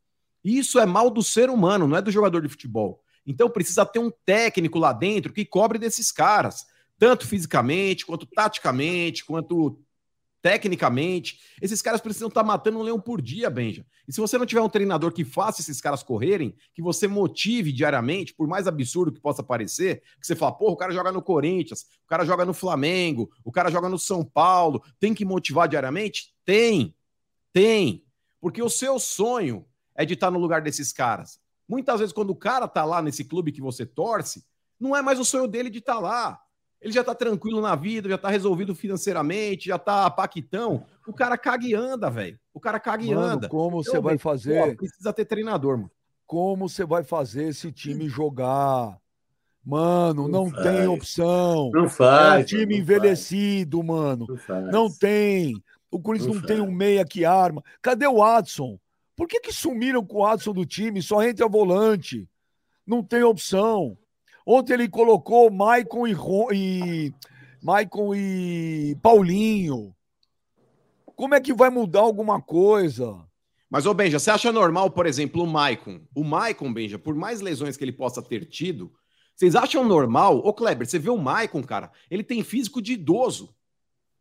Isso 0.44 0.80
é 0.80 0.86
mal 0.86 1.10
do 1.10 1.22
ser 1.22 1.48
humano, 1.48 1.86
não 1.86 1.96
é 1.96 2.02
do 2.02 2.10
jogador 2.10 2.42
de 2.42 2.48
futebol. 2.48 3.02
Então 3.24 3.48
precisa 3.48 3.86
ter 3.86 3.98
um 3.98 4.10
técnico 4.24 4.78
lá 4.78 4.92
dentro 4.92 5.32
que 5.32 5.44
cobre 5.44 5.78
desses 5.78 6.10
caras, 6.10 6.66
tanto 6.98 7.26
fisicamente, 7.26 8.04
quanto 8.04 8.26
taticamente, 8.26 9.24
quanto 9.24 9.78
tecnicamente. 10.40 11.40
Esses 11.60 11.82
caras 11.82 12.00
precisam 12.00 12.28
estar 12.28 12.42
tá 12.42 12.46
matando 12.46 12.78
um 12.78 12.82
leão 12.82 13.00
por 13.00 13.20
dia, 13.20 13.50
Benja. 13.50 13.84
E 14.06 14.12
se 14.12 14.20
você 14.20 14.38
não 14.38 14.46
tiver 14.46 14.60
um 14.60 14.68
treinador 14.68 15.12
que 15.12 15.24
faça 15.24 15.60
esses 15.60 15.80
caras 15.80 16.02
correrem, 16.02 16.54
que 16.74 16.82
você 16.82 17.08
motive 17.08 17.72
diariamente, 17.72 18.34
por 18.34 18.46
mais 18.46 18.66
absurdo 18.66 19.12
que 19.12 19.20
possa 19.20 19.42
parecer, 19.42 20.02
que 20.20 20.26
você 20.26 20.36
fala, 20.36 20.52
porra, 20.52 20.72
o 20.72 20.76
cara 20.76 20.92
joga 20.92 21.12
no 21.12 21.22
Corinthians, 21.22 21.82
o 22.04 22.08
cara 22.08 22.24
joga 22.24 22.44
no 22.44 22.54
Flamengo, 22.54 23.30
o 23.44 23.52
cara 23.52 23.70
joga 23.70 23.88
no 23.88 23.98
São 23.98 24.24
Paulo, 24.24 24.82
tem 24.98 25.14
que 25.14 25.24
motivar 25.24 25.68
diariamente? 25.68 26.34
Tem, 26.44 26.94
tem. 27.52 28.04
Porque 28.40 28.62
o 28.62 28.70
seu 28.70 28.98
sonho 28.98 29.66
é 29.94 30.04
de 30.04 30.14
estar 30.14 30.30
no 30.30 30.38
lugar 30.38 30.62
desses 30.62 30.92
caras. 30.92 31.40
Muitas 31.68 32.00
vezes, 32.00 32.12
quando 32.12 32.30
o 32.30 32.36
cara 32.36 32.66
tá 32.66 32.84
lá 32.84 33.02
nesse 33.02 33.24
clube 33.24 33.52
que 33.52 33.60
você 33.60 33.84
torce, 33.84 34.44
não 34.80 34.96
é 34.96 35.02
mais 35.02 35.18
o 35.18 35.24
sonho 35.24 35.46
dele 35.46 35.68
de 35.68 35.80
estar 35.80 35.98
lá. 35.98 36.40
Ele 36.80 36.92
já 36.92 37.02
tá 37.02 37.14
tranquilo 37.14 37.60
na 37.60 37.74
vida, 37.74 38.08
já 38.08 38.18
tá 38.18 38.28
resolvido 38.28 38.74
financeiramente, 38.74 39.68
já 39.68 39.78
tá 39.78 40.08
paquitão. 40.08 40.86
O 41.06 41.12
cara 41.12 41.36
caga 41.36 41.66
e 41.66 41.74
anda, 41.74 42.08
velho. 42.08 42.38
O 42.54 42.60
cara 42.60 42.78
caga 42.78 43.04
e 43.04 43.14
mano, 43.14 43.20
anda. 43.20 43.48
Como 43.48 43.82
você 43.82 43.98
vai 44.00 44.16
fazer? 44.16 44.70
Pô, 44.70 44.76
precisa 44.76 45.12
ter 45.12 45.24
treinador, 45.24 45.76
mano. 45.76 45.90
Como 46.26 46.68
você 46.68 46.84
vai 46.84 47.02
fazer 47.02 47.44
esse 47.44 47.72
time 47.72 48.08
jogar? 48.08 48.96
Mano, 49.64 50.28
não, 50.28 50.44
não 50.46 50.62
tem 50.62 50.86
opção. 50.86 51.70
Não 51.74 51.88
faz. 51.88 52.40
É 52.40 52.42
um 52.42 52.44
time 52.44 52.74
não 52.74 52.80
envelhecido, 52.80 53.78
faz. 53.78 53.88
mano. 53.88 54.26
Não, 54.48 54.70
não, 54.70 54.90
tem. 54.90 55.60
O 55.90 56.00
Corinthians 56.00 56.34
não, 56.34 56.40
não 56.40 56.46
tem 56.46 56.60
um 56.60 56.70
meia 56.70 57.04
que 57.04 57.24
arma. 57.24 57.62
Cadê 57.82 58.06
o 58.06 58.22
Adson? 58.22 58.78
Por 59.16 59.26
que, 59.26 59.40
que 59.40 59.52
sumiram 59.52 60.04
com 60.06 60.18
o 60.18 60.26
Adson 60.26 60.52
do 60.52 60.64
time? 60.64 61.02
Só 61.02 61.22
entra 61.22 61.48
volante. 61.48 62.28
Não 62.86 63.02
tem 63.02 63.22
opção. 63.22 63.98
Ontem 64.50 64.72
ele 64.72 64.88
colocou 64.88 65.50
Maicon 65.50 66.06
e, 66.06 66.16
e 66.54 67.14
Maicon 67.62 68.14
e 68.14 68.96
Paulinho. 69.02 69.94
Como 71.04 71.34
é 71.34 71.40
que 71.40 71.52
vai 71.52 71.68
mudar 71.68 72.00
alguma 72.00 72.40
coisa? 72.40 73.28
Mas, 73.68 73.84
ô 73.84 73.92
Benja, 73.92 74.18
você 74.18 74.30
acha 74.30 74.50
normal, 74.50 74.90
por 74.90 75.04
exemplo, 75.04 75.42
o 75.42 75.46
Maicon? 75.46 76.00
O 76.14 76.24
Maicon, 76.24 76.72
Benja, 76.72 76.98
por 76.98 77.14
mais 77.14 77.42
lesões 77.42 77.76
que 77.76 77.84
ele 77.84 77.92
possa 77.92 78.22
ter 78.22 78.46
tido, 78.46 78.90
vocês 79.36 79.54
acham 79.54 79.84
normal? 79.84 80.38
Ô, 80.38 80.50
Kleber, 80.54 80.88
você 80.88 80.98
vê 80.98 81.10
o 81.10 81.18
Maicon, 81.18 81.62
cara, 81.62 81.92
ele 82.10 82.24
tem 82.24 82.42
físico 82.42 82.80
de 82.80 82.94
idoso. 82.94 83.54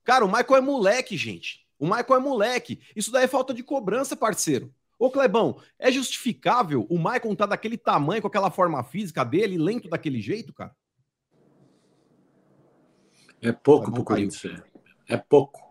Cara, 0.03 0.25
o 0.25 0.29
Maicon 0.29 0.57
é 0.57 0.61
moleque, 0.61 1.15
gente. 1.15 1.65
O 1.79 1.87
Maicon 1.87 2.15
é 2.15 2.19
moleque. 2.19 2.81
Isso 2.93 3.13
daí 3.13 3.23
é 3.23 3.29
falta 3.29 3.53
de 3.53 3.63
cobrança, 3.63 4.13
parceiro. 4.13 4.73
Ô 4.99 5.11
Clebão, 5.11 5.59
é 5.77 5.91
justificável 5.91 6.87
o 6.89 6.97
Maicon 6.97 7.35
tá 7.35 7.45
daquele 7.45 7.77
tamanho, 7.77 8.21
com 8.21 8.27
aquela 8.27 8.49
forma 8.49 8.83
física 8.83 9.23
dele, 9.23 9.57
lento 9.57 9.89
daquele 9.89 10.19
jeito, 10.19 10.53
cara? 10.53 10.75
É 13.41 13.51
pouco 13.51 13.91
pro 13.91 14.03
Corinthians. 14.03 14.61
É 15.07 15.15
pouco. 15.15 15.67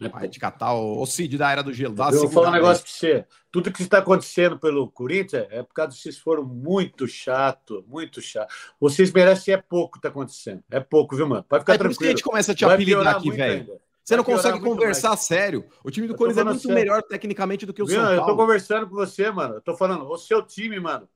É 0.00 0.08
Vai 0.08 0.28
de 0.28 0.38
catar 0.38 0.74
o, 0.74 1.00
o 1.00 1.06
Cid 1.06 1.38
da 1.38 1.50
era 1.50 1.62
do 1.62 1.72
gelo. 1.72 1.94
Eu 1.98 2.20
vou 2.20 2.30
falar 2.30 2.48
um 2.48 2.52
negócio 2.52 2.82
pra 2.82 2.92
você. 2.92 3.26
Tudo 3.50 3.72
que 3.72 3.82
está 3.82 3.98
acontecendo 3.98 4.58
pelo 4.58 4.90
Corinthians 4.90 5.46
é 5.50 5.62
por 5.62 5.72
causa 5.72 5.92
de 5.92 5.98
vocês 5.98 6.18
foram 6.18 6.44
muito 6.44 7.06
chato, 7.06 7.84
muito 7.86 8.20
chato. 8.20 8.52
Vocês 8.80 9.12
merecem 9.12 9.54
é 9.54 9.56
pouco 9.56 9.92
que 9.92 9.98
está 9.98 10.08
acontecendo. 10.08 10.62
É 10.70 10.80
pouco, 10.80 11.14
viu, 11.14 11.28
mano? 11.28 11.44
Pode 11.44 11.62
ficar 11.62 11.74
é 11.74 11.78
tranquilo. 11.78 11.88
Por 11.88 11.92
isso 11.92 11.98
que 12.00 12.06
a 12.06 12.10
gente 12.10 12.24
começa 12.24 12.52
a 12.52 12.54
te 12.54 12.64
apelidar 12.64 13.16
aqui, 13.16 13.30
velho. 13.30 13.80
Você 14.04 14.16
não 14.16 14.24
consegue 14.24 14.60
conversar 14.60 15.08
mais. 15.08 15.20
sério. 15.20 15.64
O 15.82 15.90
time 15.90 16.06
do 16.06 16.14
Corinthians 16.14 16.46
é 16.46 16.50
muito 16.50 16.60
sério. 16.60 16.74
melhor 16.74 17.02
tecnicamente 17.02 17.64
do 17.64 17.72
que 17.72 17.82
o 17.82 17.86
Viu? 17.86 17.96
São 17.96 18.04
Paulo. 18.04 18.20
Eu 18.20 18.26
tô 18.26 18.36
conversando 18.36 18.86
com 18.86 18.94
você, 18.94 19.30
mano. 19.30 19.54
Eu 19.54 19.60
tô 19.62 19.74
falando, 19.74 20.06
o 20.06 20.18
seu 20.18 20.42
time, 20.42 20.78
mano. 20.78 21.08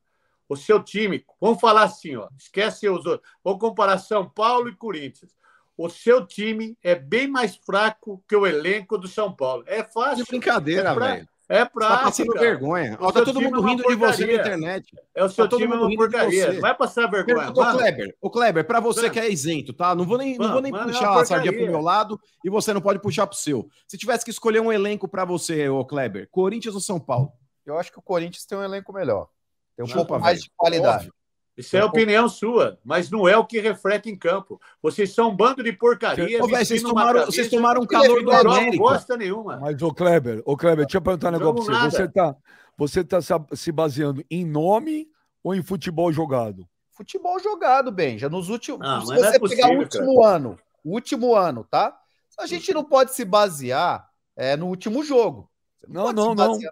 O 0.48 0.56
seu 0.56 0.82
time. 0.82 1.22
Vamos 1.38 1.60
falar 1.60 1.82
assim, 1.82 2.16
ó. 2.16 2.28
Esquece 2.38 2.88
os 2.88 3.04
outros. 3.04 3.30
Vamos 3.44 3.60
comparar 3.60 3.98
São 3.98 4.26
Paulo 4.28 4.68
e 4.70 4.74
Corinthians. 4.74 5.36
o 5.76 5.88
seu 5.90 6.26
time 6.26 6.76
é 6.82 6.94
bem 6.94 7.28
mais 7.28 7.56
fraco 7.56 8.24
que 8.26 8.34
o 8.34 8.46
elenco 8.46 8.96
do 8.96 9.06
São 9.06 9.30
Paulo. 9.32 9.62
É 9.66 9.84
fácil. 9.84 10.24
Que 10.24 10.30
brincadeira, 10.30 10.90
É 10.90 10.94
velho. 10.94 11.28
É 11.48 11.64
prático. 11.64 11.98
tá 11.98 12.04
passando 12.04 12.32
cara. 12.34 12.40
vergonha. 12.46 12.98
O 13.00 13.06
Ó, 13.06 13.10
tá 13.12 13.24
todo 13.24 13.40
mundo 13.40 13.66
é 13.66 13.70
rindo 13.70 13.82
de 13.82 13.94
você 13.94 14.26
na 14.26 14.32
internet. 14.34 14.94
É 15.14 15.24
o 15.24 15.28
seu 15.30 15.44
Tá 15.44 15.50
todo 15.50 15.60
time 15.60 15.72
é 15.72 15.76
mundo 15.76 15.84
uma 15.84 15.90
rindo 15.90 15.98
porcaria. 16.02 16.52
você. 16.52 16.60
Vai 16.60 16.74
passar 16.74 17.06
vergonha. 17.10 17.48
Ô. 17.50 17.52
Kleber, 17.54 18.16
ô 18.20 18.30
Kleber, 18.30 18.66
pra 18.66 18.80
você 18.80 19.00
Mano. 19.02 19.12
que 19.14 19.20
é 19.20 19.30
isento, 19.32 19.72
tá? 19.72 19.94
Não 19.94 20.04
vou 20.04 20.18
nem, 20.18 20.32
não 20.32 20.40
Mano, 20.40 20.52
vou 20.52 20.62
nem 20.62 20.70
mano, 20.72 20.90
é 20.90 20.92
puxar 20.92 21.10
uma 21.10 21.22
a 21.22 21.24
sardinha 21.24 21.52
pro 21.54 21.66
meu 21.66 21.80
lado 21.80 22.20
e 22.44 22.50
você 22.50 22.74
não 22.74 22.80
pode 22.82 22.98
puxar 23.00 23.26
pro 23.26 23.36
seu. 23.36 23.66
Se 23.86 23.96
tivesse 23.96 24.24
que 24.26 24.30
escolher 24.30 24.60
um 24.60 24.70
elenco 24.70 25.08
pra 25.08 25.24
você, 25.24 25.68
ô 25.70 25.84
Kleber, 25.86 26.28
Corinthians 26.30 26.74
ou 26.74 26.80
São 26.82 27.00
Paulo? 27.00 27.32
Eu 27.64 27.78
acho 27.78 27.90
que 27.90 27.98
o 27.98 28.02
Corinthians 28.02 28.44
tem 28.44 28.58
um 28.58 28.62
elenco 28.62 28.92
melhor. 28.92 29.28
Tem 29.74 29.84
um 29.84 29.88
Não, 29.88 29.94
pouco 29.96 30.18
mais 30.18 30.38
velho. 30.38 30.42
de 30.42 30.50
qualidade. 30.56 30.96
Óbvio. 31.06 31.14
Isso 31.58 31.76
é 31.76 31.84
opinião 31.84 32.28
sua, 32.28 32.78
mas 32.84 33.10
não 33.10 33.28
é 33.28 33.36
o 33.36 33.44
que 33.44 33.58
reflete 33.58 34.08
em 34.08 34.16
campo. 34.16 34.60
Vocês 34.80 35.12
são 35.12 35.30
um 35.30 35.36
bando 35.36 35.62
de 35.62 35.72
porcaria. 35.72 36.42
Ô, 36.42 36.46
velho, 36.46 36.64
vocês 36.64 36.80
tomaram, 36.82 37.26
vocês 37.26 37.50
tomaram 37.50 37.82
um 37.82 37.86
calor 37.86 38.22
do 38.22 38.30
não 38.30 38.52
América. 38.52 38.78
bosta 38.78 39.16
nenhuma. 39.16 39.56
Mas, 39.58 39.82
ô 39.82 39.92
Kleber, 39.92 40.40
ô 40.44 40.56
Kleber, 40.56 40.84
deixa 40.86 40.98
eu 40.98 41.02
perguntar 41.02 41.28
um 41.28 41.32
Não 41.32 41.38
negócio 41.40 41.64
pra 41.66 41.74
você. 41.90 41.98
nada. 41.98 42.06
Você 42.06 42.08
tá, 42.08 42.36
você 42.76 43.04
tá 43.04 43.20
se- 43.20 43.56
se 43.56 43.72
baseando 43.72 44.24
em 44.30 44.44
nome 44.44 45.08
ou 45.42 45.52
em 45.54 45.62
futebol 45.62 46.12
jogado? 46.12 46.64
Futebol 46.90 47.40
jogado, 47.40 47.90
Benja. 47.90 48.28
Nos 48.28 48.48
últimos. 48.48 48.80
Ah, 48.88 49.00
se 49.00 49.06
mas 49.08 49.20
não 49.20 49.28
é 49.28 49.30
você 49.32 49.38
possível, 49.40 49.64
pegar 49.64 49.76
o 49.76 49.80
último 49.80 50.24
ano, 50.24 50.58
o 50.84 50.90
último 50.94 51.34
ano, 51.34 51.66
tá? 51.68 51.96
A 52.38 52.46
gente 52.46 52.72
não 52.72 52.84
pode 52.84 53.14
se 53.14 53.24
basear 53.24 54.08
é, 54.36 54.56
no 54.56 54.66
último 54.68 55.02
jogo. 55.02 55.50
Não, 55.88 56.04
pode 56.04 56.16
não, 56.16 56.54
se 56.54 56.64
não. 56.64 56.70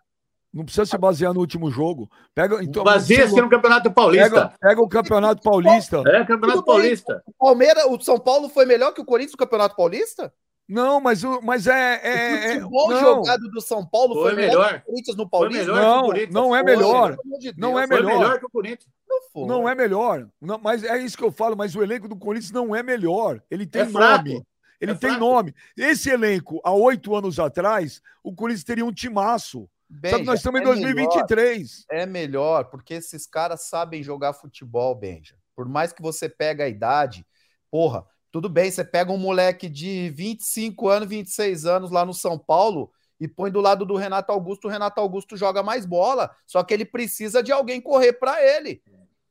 Não 0.57 0.65
precisa 0.65 0.87
se 0.87 0.97
basear 0.97 1.35
no 1.35 1.41
último 1.41 1.71
jogo. 1.71 2.11
Pega, 2.35 2.63
então, 2.65 2.83
Baseia-se 2.83 3.35
se- 3.35 3.41
no 3.41 3.49
Campeonato 3.51 3.91
pega, 3.91 3.95
Paulista. 3.95 4.53
pega 4.59 4.81
o 4.81 4.89
Campeonato 4.89 5.43
Paulista. 5.43 6.03
É, 6.07 6.25
Campeonato. 6.25 6.65
Paulista. 6.65 7.23
O 7.27 7.33
Palmeiras, 7.47 7.85
o 7.85 8.01
São 8.01 8.19
Paulo 8.19 8.49
foi 8.49 8.65
melhor 8.65 8.93
que 8.93 9.01
o 9.01 9.05
Corinthians 9.05 9.33
no 9.33 9.39
Campeonato 9.39 9.77
Paulista? 9.77 10.33
Não, 10.69 10.99
mas, 11.01 11.23
o- 11.23 11.41
mas 11.43 11.67
é. 11.67 11.71
o 11.71 11.75
é, 12.07 12.47
é 12.47 12.55
futebol 12.61 12.91
não, 12.91 13.01
jogado 13.01 13.51
do 13.51 13.61
São 13.61 13.87
Paulo 13.87 14.15
foi, 14.15 14.23
Foi 14.31 14.35
melhor, 14.35 14.65
melhor. 14.67 14.73
que 14.73 14.79
o 14.79 14.85
Corinthians 14.93 15.17
no 15.17 15.23
Foi 15.23 15.31
Paulista? 15.31 15.65
melhor 15.67 15.77
que 15.79 15.85
Não, 15.87 15.99
o 15.99 16.07
Corinthians. 16.07 16.35
não 16.35 16.57
é 16.57 16.63
Foi, 16.63 16.71
melhor. 16.77 17.17
De 17.39 17.55
Não 17.57 17.69
Deus, 17.75 17.83
é 17.83 17.87
Foi 17.87 17.97
melhor. 17.97 18.19
melhor 18.19 18.39
que 18.41 18.47
o 18.47 18.51
Corinthians. 18.51 18.91
não 19.09 19.21
foi. 19.33 19.47
não 19.47 19.69
é 19.69 19.75
melhor. 19.75 20.29
Não, 20.41 20.59
mas 20.59 20.83
é 20.83 20.99
isso 20.99 21.17
que 21.19 21.23
eu 21.25 21.31
falo. 21.31 21.55
Mas 21.57 21.77
o 21.77 21.83
elenco 21.83 22.09
do 22.09 22.17
Corinthians 22.17 22.51
não 22.51 22.75
é 22.75 22.83
melhor. 22.83 23.41
Ele 23.51 23.67
tem 23.67 23.83
É 23.83 23.87
fraco. 23.87 24.25
nome. 24.29 24.43
Ele 24.81 24.91
É 24.93 24.95
tem 24.95 25.11
fraco. 25.11 25.25
nome. 25.25 25.55
Esse 25.77 26.11
elenco, 26.11 26.61
há 26.65 26.73
oito 26.73 27.15
anos 27.15 27.39
atrás, 27.39 28.01
o 28.25 28.35
Corinthians 28.35 28.65
teria 28.65 28.85
um 28.85 28.93
timaço. 28.93 29.69
Só 29.89 30.18
que 30.18 30.24
Benja, 30.24 30.24
nós 30.24 30.41
estamos 30.41 30.61
em 30.61 30.64
é 30.64 30.66
melhor. 30.66 30.82
2023. 30.82 31.84
é 31.91 32.07
melhor, 32.07 32.64
porque 32.70 32.95
esses 32.95 33.26
caras 33.26 33.68
sabem 33.68 34.03
jogar 34.03 34.32
futebol, 34.32 34.95
Benja. 34.95 35.37
Por 35.55 35.68
mais 35.68 35.93
que 35.93 36.03
você 36.03 36.28
pega 36.28 36.64
a 36.64 36.68
idade, 36.68 37.26
porra, 37.70 38.05
tudo 38.30 38.49
bem, 38.49 38.70
você 38.70 38.84
pega 38.84 39.12
um 39.12 39.18
moleque 39.18 39.68
de 39.68 40.11
25 40.11 40.89
anos, 40.89 41.09
26 41.09 41.64
anos 41.66 41.91
lá 41.91 42.05
no 42.05 42.12
São 42.12 42.39
Paulo 42.39 42.93
e 43.18 43.26
põe 43.26 43.51
do 43.51 43.61
lado 43.61 43.87
do 43.87 43.97
Renato 43.97 44.30
Augusto, 44.30 44.66
o 44.66 44.70
Renato 44.70 45.01
Augusto 45.01 45.37
joga 45.37 45.62
mais 45.62 45.87
bola, 45.87 46.30
só 46.47 46.62
que 46.62 46.74
ele 46.74 46.84
precisa 46.84 47.43
de 47.43 47.51
alguém 47.51 47.80
correr 47.80 48.12
para 48.12 48.45
ele. 48.45 48.82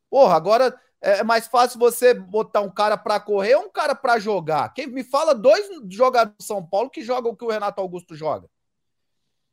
Porra, 0.10 0.36
agora 0.36 0.76
é 1.02 1.24
mais 1.24 1.46
fácil 1.46 1.78
você 1.78 2.14
botar 2.14 2.62
um 2.62 2.72
cara 2.72 2.98
para 2.98 3.20
correr 3.20 3.56
ou 3.56 3.66
um 3.66 3.70
cara 3.70 3.94
para 3.94 4.18
jogar. 4.18 4.74
Quem 4.74 4.88
me 4.88 5.04
fala 5.04 5.36
dois 5.36 5.68
jogadores 5.90 6.38
do 6.38 6.44
São 6.44 6.66
Paulo 6.66 6.90
que 6.90 7.04
jogam 7.04 7.34
o 7.34 7.36
que 7.36 7.46
o 7.46 7.52
Renato 7.52 7.80
Augusto 7.80 8.16
joga. 8.16 8.50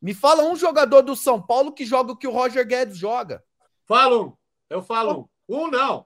Me 0.03 0.13
fala 0.13 0.43
um 0.43 0.57
jogador 0.57 1.01
do 1.03 1.15
São 1.15 1.41
Paulo 1.41 1.73
que 1.73 1.87
joga 1.87 2.13
o 2.13 2.17
que 2.17 2.27
o 2.27 2.33
Roger 2.33 2.67
Guedes 2.67 2.99
joga. 2.99 3.43
Fala 3.87 4.21
um. 4.21 4.33
Eu 4.69 4.83
falo 4.83 5.29
um. 5.49 5.65
Um 5.65 5.71
não. 5.71 6.05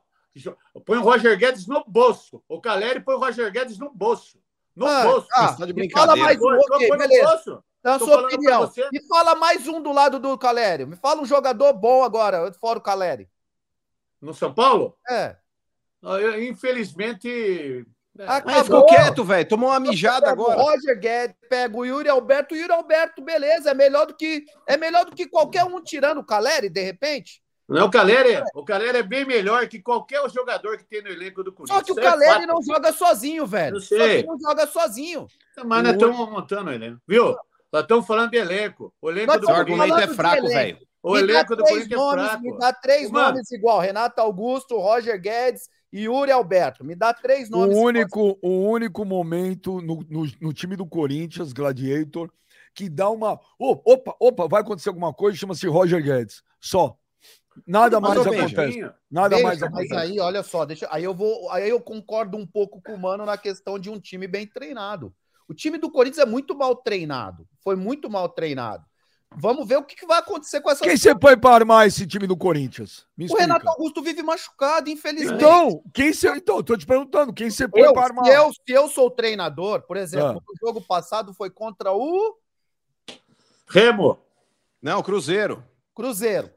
Põe 0.85 0.99
o 0.99 1.03
Roger 1.03 1.37
Guedes 1.39 1.67
no 1.67 1.83
bolso. 1.87 2.43
O 2.47 2.61
Caleri 2.61 3.01
põe 3.01 3.15
o 3.15 3.19
Roger 3.19 3.51
Guedes 3.51 3.79
no 3.79 3.91
bolso. 3.91 4.39
No 4.75 4.87
Ah, 4.87 5.03
bolso. 5.05 5.27
ah, 5.33 5.55
tá 5.55 5.65
de 5.65 5.73
me 5.73 5.91
fala 5.91 6.15
mais 6.15 6.37
um, 6.37 6.41
Põe- 6.43 6.59
ok, 6.59 6.89
põe 6.89 6.99
no 6.99 7.09
beleza. 7.09 7.27
bolso. 7.31 7.65
Na 7.83 7.99
Tô 7.99 8.05
sua 8.05 8.21
opinião. 8.23 8.61
você. 8.67 8.87
Me 8.93 9.01
fala 9.09 9.35
mais 9.35 9.67
um 9.67 9.81
do 9.81 9.93
lado 9.93 10.19
do 10.21 10.37
Calério. 10.37 10.87
Me 10.87 10.97
fala 10.97 11.23
um 11.23 11.25
jogador 11.25 11.73
bom 11.73 12.03
agora, 12.05 12.53
fora 12.61 12.79
o 12.79 12.83
Caleri. 12.83 13.31
No 14.21 14.35
São 14.35 14.53
Paulo? 14.53 14.95
É. 15.09 15.37
Ah, 16.03 16.21
eu, 16.21 16.45
Infelizmente. 16.45 17.87
É, 18.19 18.43
Mas 18.45 18.63
ficou 18.63 18.81
Acabou. 18.81 18.87
quieto, 18.87 19.25
velho. 19.25 19.49
Tomou 19.49 19.71
uma 19.71 19.81
mijada 19.81 20.31
agora. 20.31 20.61
Roger 20.61 20.99
Guedes, 20.99 21.37
pega 21.49 21.77
o 21.77 21.85
Yuri 21.85 22.09
Alberto. 22.09 22.55
O 22.55 22.59
Yuri 22.59 22.73
Alberto, 22.73 23.23
beleza, 23.23 23.71
é 23.71 23.75
melhor 23.75 24.07
do 24.07 24.15
que 24.15 24.45
é 24.67 24.77
melhor 24.77 25.05
do 25.05 25.13
que 25.15 25.27
qualquer 25.27 25.65
um 25.65 25.83
tirando 25.83 26.19
o 26.19 26.25
Caleri, 26.25 26.69
de 26.69 26.83
repente. 26.83 27.43
Não, 27.69 27.87
o 27.87 27.91
Caleri, 27.91 28.43
o 28.55 28.65
Caleri 28.65 28.99
é 28.99 29.03
bem 29.03 29.25
melhor 29.25 29.67
que 29.67 29.83
qualquer 29.83 30.23
jogador 30.31 30.79
que 30.79 30.85
tem 30.85 31.03
no 31.03 31.09
elenco 31.09 31.43
do 31.43 31.53
Corinthians. 31.53 31.81
Só 31.81 31.85
que 31.85 31.93
o 31.93 32.01
é 32.01 32.03
Caleri 32.03 32.47
não 32.47 32.63
joga 32.63 32.93
sozinho, 32.93 33.45
velho. 33.45 33.77
Eu 33.77 33.81
Só 33.81 33.97
sei. 33.97 34.23
que 34.23 34.29
não 34.29 34.39
joga 34.39 34.67
sozinho. 34.69 35.27
Mas 35.65 35.83
nós 35.83 35.93
estamos 35.95 36.31
montando 36.31 36.71
o 36.71 36.73
elenco. 36.73 37.01
Viu? 37.09 37.37
Nós 37.73 37.83
estamos 37.83 38.07
falando 38.07 38.31
de 38.31 38.37
elenco. 38.37 38.95
O 39.03 39.11
elenco 39.11 39.33
Nós 39.33 39.41
do 39.41 39.47
Corinthians. 39.47 39.81
argumento 39.81 40.11
é 40.13 40.15
fraco, 40.15 40.47
velho. 40.49 40.79
O 41.03 41.19
elenco 41.19 41.57
do 41.57 41.65
Corinthians 41.65 42.01
é 42.01 42.11
fraco. 42.11 42.43
Me 42.43 42.59
dá 42.59 42.73
três 42.73 43.11
Mano. 43.11 43.29
nomes 43.31 43.51
igual: 43.51 43.81
Renato 43.81 44.21
Augusto, 44.21 44.79
Roger 44.79 45.21
Guedes 45.21 45.69
Yuri 46.05 46.31
Alberto. 46.31 46.85
Me 46.85 46.95
dá 46.95 47.13
três 47.13 47.49
O 47.49 47.53
nomes. 47.53 47.77
único, 47.77 48.39
o 48.43 48.69
único 48.71 49.05
momento 49.05 49.81
no, 49.81 50.05
no, 50.09 50.27
no 50.41 50.53
time 50.53 50.77
do 50.77 50.87
Corinthians, 50.87 51.53
Gladiator, 51.53 52.31
que 52.75 52.89
dá 52.89 53.09
uma. 53.11 53.41
Ô, 53.59 53.81
opa, 53.85 54.15
opa, 54.21 54.47
vai 54.49 54.61
acontecer 54.61 54.89
alguma 54.89 55.13
coisa, 55.13 55.39
chama-se 55.39 55.67
Roger 55.67 56.03
Guedes. 56.03 56.43
Só. 56.61 56.97
Nada 57.67 57.99
Mas, 58.01 58.17
mais 58.17 58.27
Benja, 58.27 58.47
acontece. 58.47 58.95
Nada 59.11 59.39
mais 59.43 59.61
mas 59.61 59.63
acontece. 59.63 59.95
aí, 59.95 60.21
olha 60.21 60.43
só, 60.43 60.67
deixa, 60.67 60.87
aí 60.91 61.05
eu 61.05 61.15
vou, 61.15 61.51
aí 61.51 61.69
eu 61.71 61.81
concordo 61.81 62.37
um 62.37 62.47
pouco 62.47 62.83
com 62.83 62.93
o 62.93 62.99
Mano 63.01 63.25
na 63.25 63.39
questão 63.39 63.79
de 63.79 63.89
um 63.89 63.99
time 63.99 64.27
bem 64.27 64.47
treinado. 64.47 65.15
O 65.49 65.55
time 65.55 65.79
do 65.79 65.91
Corinthians 65.91 66.27
é 66.27 66.31
muito 66.31 66.55
mal 66.55 66.77
treinado, 66.77 67.49
foi 67.63 67.75
muito 67.77 68.11
mal 68.11 68.29
treinado. 68.29 68.85
Vamos 69.35 69.67
ver 69.69 69.77
o 69.77 69.83
que, 69.85 69.97
que 69.97 70.07
vai 70.07 70.19
acontecer 70.19 70.61
com 70.61 70.71
essa. 70.71 70.83
Quem 70.85 70.97
você 70.97 71.15
põe 71.15 71.37
para 71.37 71.55
armar 71.55 71.87
esse 71.87 72.07
time 72.07 72.27
do 72.27 72.37
Corinthians? 72.37 73.07
Me 73.17 73.25
O 73.25 73.27
explica. 73.27 73.43
Renato 73.43 73.69
Augusto 73.69 74.03
vive 74.03 74.23
machucado, 74.23 74.89
infelizmente. 74.89 75.35
Então, 75.35 75.83
quem 75.93 76.13
você. 76.13 76.29
Então, 76.31 76.63
tô 76.63 76.77
te 76.77 76.87
perguntando, 76.87 77.33
quem 77.35 77.51
você 77.51 77.69
põe 77.69 77.93
para 77.93 78.05
armar? 78.05 78.25
se, 78.25 78.31
eu, 78.33 78.53
se 78.53 78.73
eu 78.73 78.89
sou 78.89 79.11
treinador, 79.11 79.83
por 79.83 79.97
exemplo, 79.97 80.39
Ah. 80.39 80.53
o 80.53 80.67
jogo 80.67 80.81
passado 80.81 81.35
foi 81.35 81.51
contra 81.51 81.93
o 81.93 82.37
Remo. 83.69 84.19
Não, 84.81 85.03
Cruzeiro. 85.03 85.65
Cruzeiro. 85.95 86.51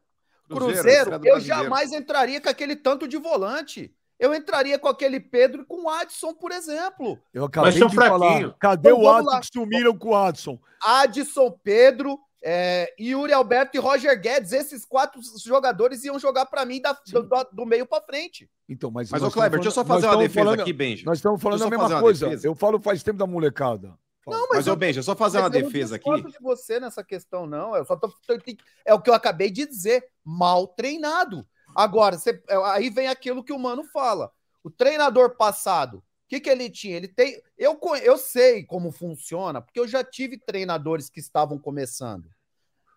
Cruzeiro, 0.47 0.77
Cruzeiro, 0.81 0.99
eu 1.13 1.19
Brasileiro. 1.19 1.41
jamais 1.41 1.91
entraria 1.91 2.41
com 2.41 2.49
aquele 2.49 2.75
tanto 2.75 3.07
de 3.07 3.17
volante. 3.17 3.93
Eu 4.17 4.33
entraria 4.33 4.77
com 4.79 4.87
aquele 4.87 5.19
Pedro 5.19 5.61
e 5.61 5.65
com 5.65 5.83
o 5.85 5.89
Adson, 5.89 6.33
por 6.33 6.51
exemplo. 6.51 7.19
Eu 7.33 7.45
acabei 7.45 7.71
Mas 7.71 7.79
são 7.79 7.87
de 7.87 7.95
falar. 7.95 8.17
fraquinhos. 8.27 8.53
Cadê 8.59 8.89
Então, 8.89 9.01
o 9.01 9.09
Adson 9.09 9.29
lá. 9.31 9.39
que 9.41 9.47
sumiram 9.53 9.97
com 9.97 10.09
o 10.09 10.15
Adson? 10.15 10.59
Adson, 10.83 11.51
Pedro, 11.63 12.19
é, 12.41 12.93
Yuri 12.99 13.33
Alberto 13.33 13.75
e 13.75 13.79
Roger 13.79 14.19
Guedes, 14.19 14.51
esses 14.53 14.85
quatro 14.85 15.19
jogadores 15.45 16.03
iam 16.03 16.17
jogar 16.17 16.45
para 16.45 16.63
mim 16.65 16.81
da- 16.81 16.97
do, 17.11 17.23
do- 17.51 17.65
meio 17.65 17.85
para 17.85 18.03
frente. 18.03 18.49
Então, 18.67 18.89
mas. 18.91 19.09
Mas, 19.09 19.21
ô 19.21 19.29
Kleber, 19.31 19.59
estamos 19.59 19.65
deixa 19.65 19.67
eu 19.67 19.71
só 19.71 19.85
falando- 19.85 20.01
fazer 20.03 20.15
uma 20.15 20.21
defesa 20.23 20.43
falando- 20.45 20.61
aqui, 20.61 20.73
Benja. 20.73 21.03
Nós 21.05 21.17
estamos 21.17 21.41
falando 21.41 21.61
a 21.61 21.65
eu 21.65 21.69
mesma 21.69 21.99
coisa. 21.99 22.39
Eu 22.43 22.55
falo 22.55 22.79
faz 22.79 23.03
tempo 23.03 23.17
da 23.17 23.27
molecada. 23.27 23.97
Não, 24.27 24.47
Mas, 24.49 24.67
eu- 24.67 24.73
ô, 24.73 24.75
Benja, 24.75 24.99
eu 24.99 25.03
só 25.03 25.15
fazer 25.15 25.39
uma 25.39 25.49
Mas 25.49 25.55
eu 25.55 25.61
não 25.63 25.67
defesa 25.69 25.95
aqui. 25.95 26.03
discordo 26.03 26.31
de 26.31 26.37
você 26.43 26.79
nessa 26.79 27.03
questão, 27.03 27.47
não. 27.47 27.75
Eu 27.75 27.83
só 27.83 27.95
tô, 27.95 28.09
tô- 28.09 28.37
é 28.85 28.93
o 28.93 29.01
que 29.01 29.09
eu 29.09 29.13
acabei 29.15 29.49
de 29.49 29.65
dizer, 29.65 30.05
mal 30.23 30.67
treinado. 30.67 31.47
Agora, 31.75 32.17
você- 32.17 32.41
é, 32.47 32.55
aí 32.71 32.89
vem 32.91 33.07
aquilo 33.07 33.43
que 33.43 33.51
o 33.53 33.57
mano 33.59 33.83
fala. 33.85 34.31
O 34.63 34.69
treinador 34.69 35.35
passado, 35.35 35.97
o 35.97 36.03
que, 36.29 36.39
que 36.39 36.49
ele 36.49 36.69
tinha? 36.69 36.95
Ele 36.95 37.07
tem. 37.07 37.41
Eu, 37.57 37.79
eu 38.03 38.17
sei 38.17 38.63
como 38.63 38.91
funciona, 38.91 39.61
porque 39.61 39.79
eu 39.79 39.87
já 39.87 40.03
tive 40.03 40.37
treinadores 40.37 41.09
que 41.09 41.19
estavam 41.19 41.57
começando. 41.57 42.29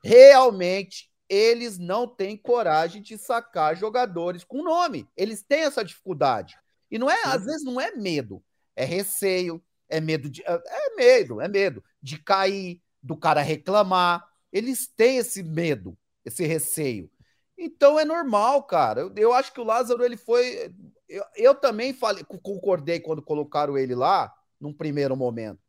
Realmente, 0.04 1.10
eles 1.28 1.78
não 1.78 2.06
têm 2.06 2.36
coragem 2.36 3.00
de 3.00 3.16
sacar 3.16 3.74
jogadores 3.74 4.44
com 4.44 4.62
nome. 4.62 5.08
Eles 5.16 5.42
têm 5.42 5.60
essa 5.60 5.82
dificuldade. 5.82 6.54
E 6.90 6.98
não 6.98 7.10
é, 7.10 7.22
às 7.24 7.46
vezes, 7.46 7.64
não 7.64 7.80
é 7.80 7.96
medo, 7.96 8.44
é 8.76 8.84
receio, 8.84 9.62
é 9.88 9.98
medo 9.98 10.28
de. 10.28 10.42
É 10.42 10.62
é 10.66 10.94
medo, 10.94 11.40
é 11.40 11.48
medo 11.48 11.82
de 12.02 12.18
cair, 12.22 12.82
do 13.02 13.16
cara 13.16 13.40
reclamar. 13.40 14.28
Eles 14.52 14.86
têm 14.86 15.16
esse 15.16 15.42
medo, 15.42 15.96
esse 16.22 16.44
receio. 16.44 17.10
Então 17.56 17.98
é 17.98 18.04
normal, 18.04 18.62
cara. 18.64 19.00
Eu, 19.00 19.14
eu 19.16 19.32
acho 19.32 19.54
que 19.54 19.60
o 19.60 19.64
Lázaro 19.64 20.04
ele 20.04 20.18
foi. 20.18 20.70
Eu, 21.12 21.24
eu 21.36 21.54
também 21.54 21.92
falei, 21.92 22.24
co- 22.24 22.38
concordei 22.38 22.98
quando 23.00 23.22
colocaram 23.22 23.76
ele 23.76 23.94
lá, 23.94 24.32
num 24.60 24.72
primeiro 24.72 25.16
momento. 25.16 25.60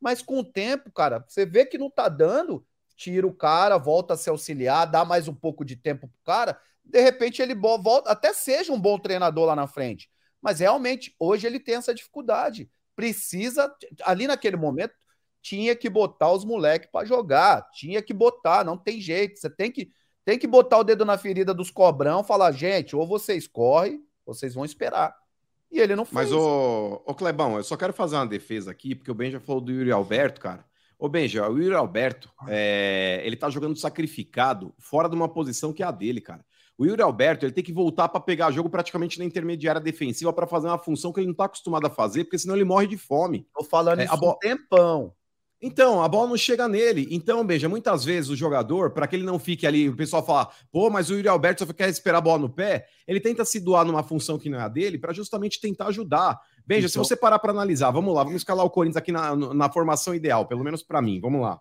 Mas 0.00 0.22
com 0.22 0.40
o 0.40 0.44
tempo, 0.44 0.90
cara, 0.92 1.24
você 1.26 1.46
vê 1.46 1.64
que 1.66 1.78
não 1.78 1.90
tá 1.90 2.08
dando, 2.08 2.66
tira 2.96 3.26
o 3.26 3.34
cara, 3.34 3.78
volta 3.78 4.14
a 4.14 4.16
se 4.16 4.28
auxiliar, 4.28 4.86
dá 4.86 5.04
mais 5.04 5.28
um 5.28 5.34
pouco 5.34 5.64
de 5.64 5.76
tempo 5.76 6.08
pro 6.08 6.18
cara. 6.24 6.60
De 6.84 7.00
repente 7.00 7.40
ele 7.40 7.54
volta, 7.54 8.10
até 8.10 8.32
seja 8.32 8.72
um 8.72 8.80
bom 8.80 8.98
treinador 8.98 9.46
lá 9.46 9.56
na 9.56 9.66
frente. 9.66 10.10
Mas 10.40 10.60
realmente, 10.60 11.14
hoje 11.18 11.46
ele 11.46 11.60
tem 11.60 11.76
essa 11.76 11.94
dificuldade. 11.94 12.70
Precisa, 12.96 13.74
ali 14.04 14.26
naquele 14.26 14.56
momento, 14.56 14.94
tinha 15.42 15.74
que 15.74 15.88
botar 15.88 16.30
os 16.32 16.44
moleques 16.44 16.90
para 16.90 17.06
jogar, 17.06 17.68
tinha 17.70 18.02
que 18.02 18.12
botar, 18.12 18.64
não 18.64 18.76
tem 18.76 19.00
jeito. 19.00 19.38
Você 19.38 19.48
tem 19.48 19.70
que, 19.70 19.90
tem 20.24 20.38
que 20.38 20.46
botar 20.46 20.78
o 20.78 20.84
dedo 20.84 21.04
na 21.04 21.16
ferida 21.16 21.54
dos 21.54 21.70
cobrão, 21.70 22.22
falar, 22.24 22.52
gente, 22.52 22.94
ou 22.94 23.06
vocês 23.06 23.46
correm, 23.46 24.02
vocês 24.34 24.54
vão 24.54 24.64
esperar. 24.64 25.14
E 25.70 25.78
ele 25.78 25.94
não 25.94 26.04
fez. 26.04 26.14
Mas, 26.14 26.32
ô, 26.32 27.02
ô 27.06 27.14
Clebão, 27.14 27.56
eu 27.56 27.62
só 27.62 27.76
quero 27.76 27.92
fazer 27.92 28.16
uma 28.16 28.26
defesa 28.26 28.70
aqui, 28.70 28.94
porque 28.94 29.10
o 29.10 29.14
Ben 29.14 29.30
já 29.30 29.38
falou 29.40 29.60
do 29.60 29.70
Yuri 29.70 29.92
Alberto, 29.92 30.40
cara. 30.40 30.64
Ô, 30.98 31.08
Benja, 31.08 31.48
o 31.48 31.58
Yuri 31.58 31.74
Alberto, 31.74 32.28
é, 32.48 33.22
ele 33.24 33.36
tá 33.36 33.48
jogando 33.48 33.74
sacrificado, 33.78 34.74
fora 34.78 35.08
de 35.08 35.14
uma 35.14 35.28
posição 35.28 35.72
que 35.72 35.82
é 35.82 35.86
a 35.86 35.90
dele, 35.90 36.20
cara. 36.20 36.44
O 36.76 36.84
Yuri 36.84 37.00
Alberto, 37.02 37.44
ele 37.46 37.52
tem 37.52 37.62
que 37.64 37.72
voltar 37.72 38.08
para 38.08 38.20
pegar 38.20 38.50
jogo 38.50 38.68
praticamente 38.68 39.18
na 39.18 39.24
intermediária 39.24 39.80
defensiva 39.80 40.32
para 40.32 40.46
fazer 40.46 40.66
uma 40.66 40.78
função 40.78 41.12
que 41.12 41.20
ele 41.20 41.26
não 41.28 41.34
tá 41.34 41.44
acostumado 41.44 41.86
a 41.86 41.90
fazer, 41.90 42.24
porque 42.24 42.38
senão 42.38 42.54
ele 42.54 42.64
morre 42.64 42.86
de 42.86 42.96
fome. 42.98 43.46
Tô 43.54 43.62
falando 43.64 44.00
É, 44.00 44.04
isso 44.06 44.16
bo- 44.16 44.32
um 44.32 44.38
tempão. 44.38 45.14
Então, 45.62 46.02
a 46.02 46.08
bola 46.08 46.28
não 46.30 46.36
chega 46.38 46.66
nele. 46.66 47.06
Então, 47.10 47.44
Beija, 47.44 47.68
muitas 47.68 48.02
vezes 48.02 48.30
o 48.30 48.36
jogador, 48.36 48.92
para 48.92 49.06
que 49.06 49.14
ele 49.14 49.24
não 49.24 49.38
fique 49.38 49.66
ali, 49.66 49.88
o 49.90 49.96
pessoal 49.96 50.24
fala, 50.24 50.48
pô, 50.72 50.88
mas 50.88 51.10
o 51.10 51.14
Yuri 51.14 51.28
Alberto 51.28 51.66
só 51.66 51.72
quer 51.72 51.88
esperar 51.90 52.18
a 52.18 52.22
bola 52.22 52.38
no 52.38 52.48
pé, 52.48 52.86
ele 53.06 53.20
tenta 53.20 53.44
se 53.44 53.60
doar 53.60 53.84
numa 53.84 54.02
função 54.02 54.38
que 54.38 54.48
não 54.48 54.58
é 54.58 54.62
a 54.62 54.68
dele 54.68 54.96
para 54.98 55.12
justamente 55.12 55.60
tentar 55.60 55.88
ajudar. 55.88 56.40
Beija, 56.66 56.88
se 56.88 56.94
Então- 56.94 57.04
você 57.04 57.14
parar 57.14 57.38
para 57.38 57.50
analisar, 57.52 57.90
vamos 57.90 58.14
lá, 58.14 58.22
vamos 58.24 58.40
escalar 58.40 58.64
o 58.64 58.70
Corinthians 58.70 58.96
aqui 58.96 59.12
na, 59.12 59.36
na 59.36 59.70
formação 59.70 60.14
ideal, 60.14 60.46
pelo 60.46 60.64
menos 60.64 60.82
para 60.82 61.02
mim, 61.02 61.20
vamos 61.20 61.42
lá. 61.42 61.60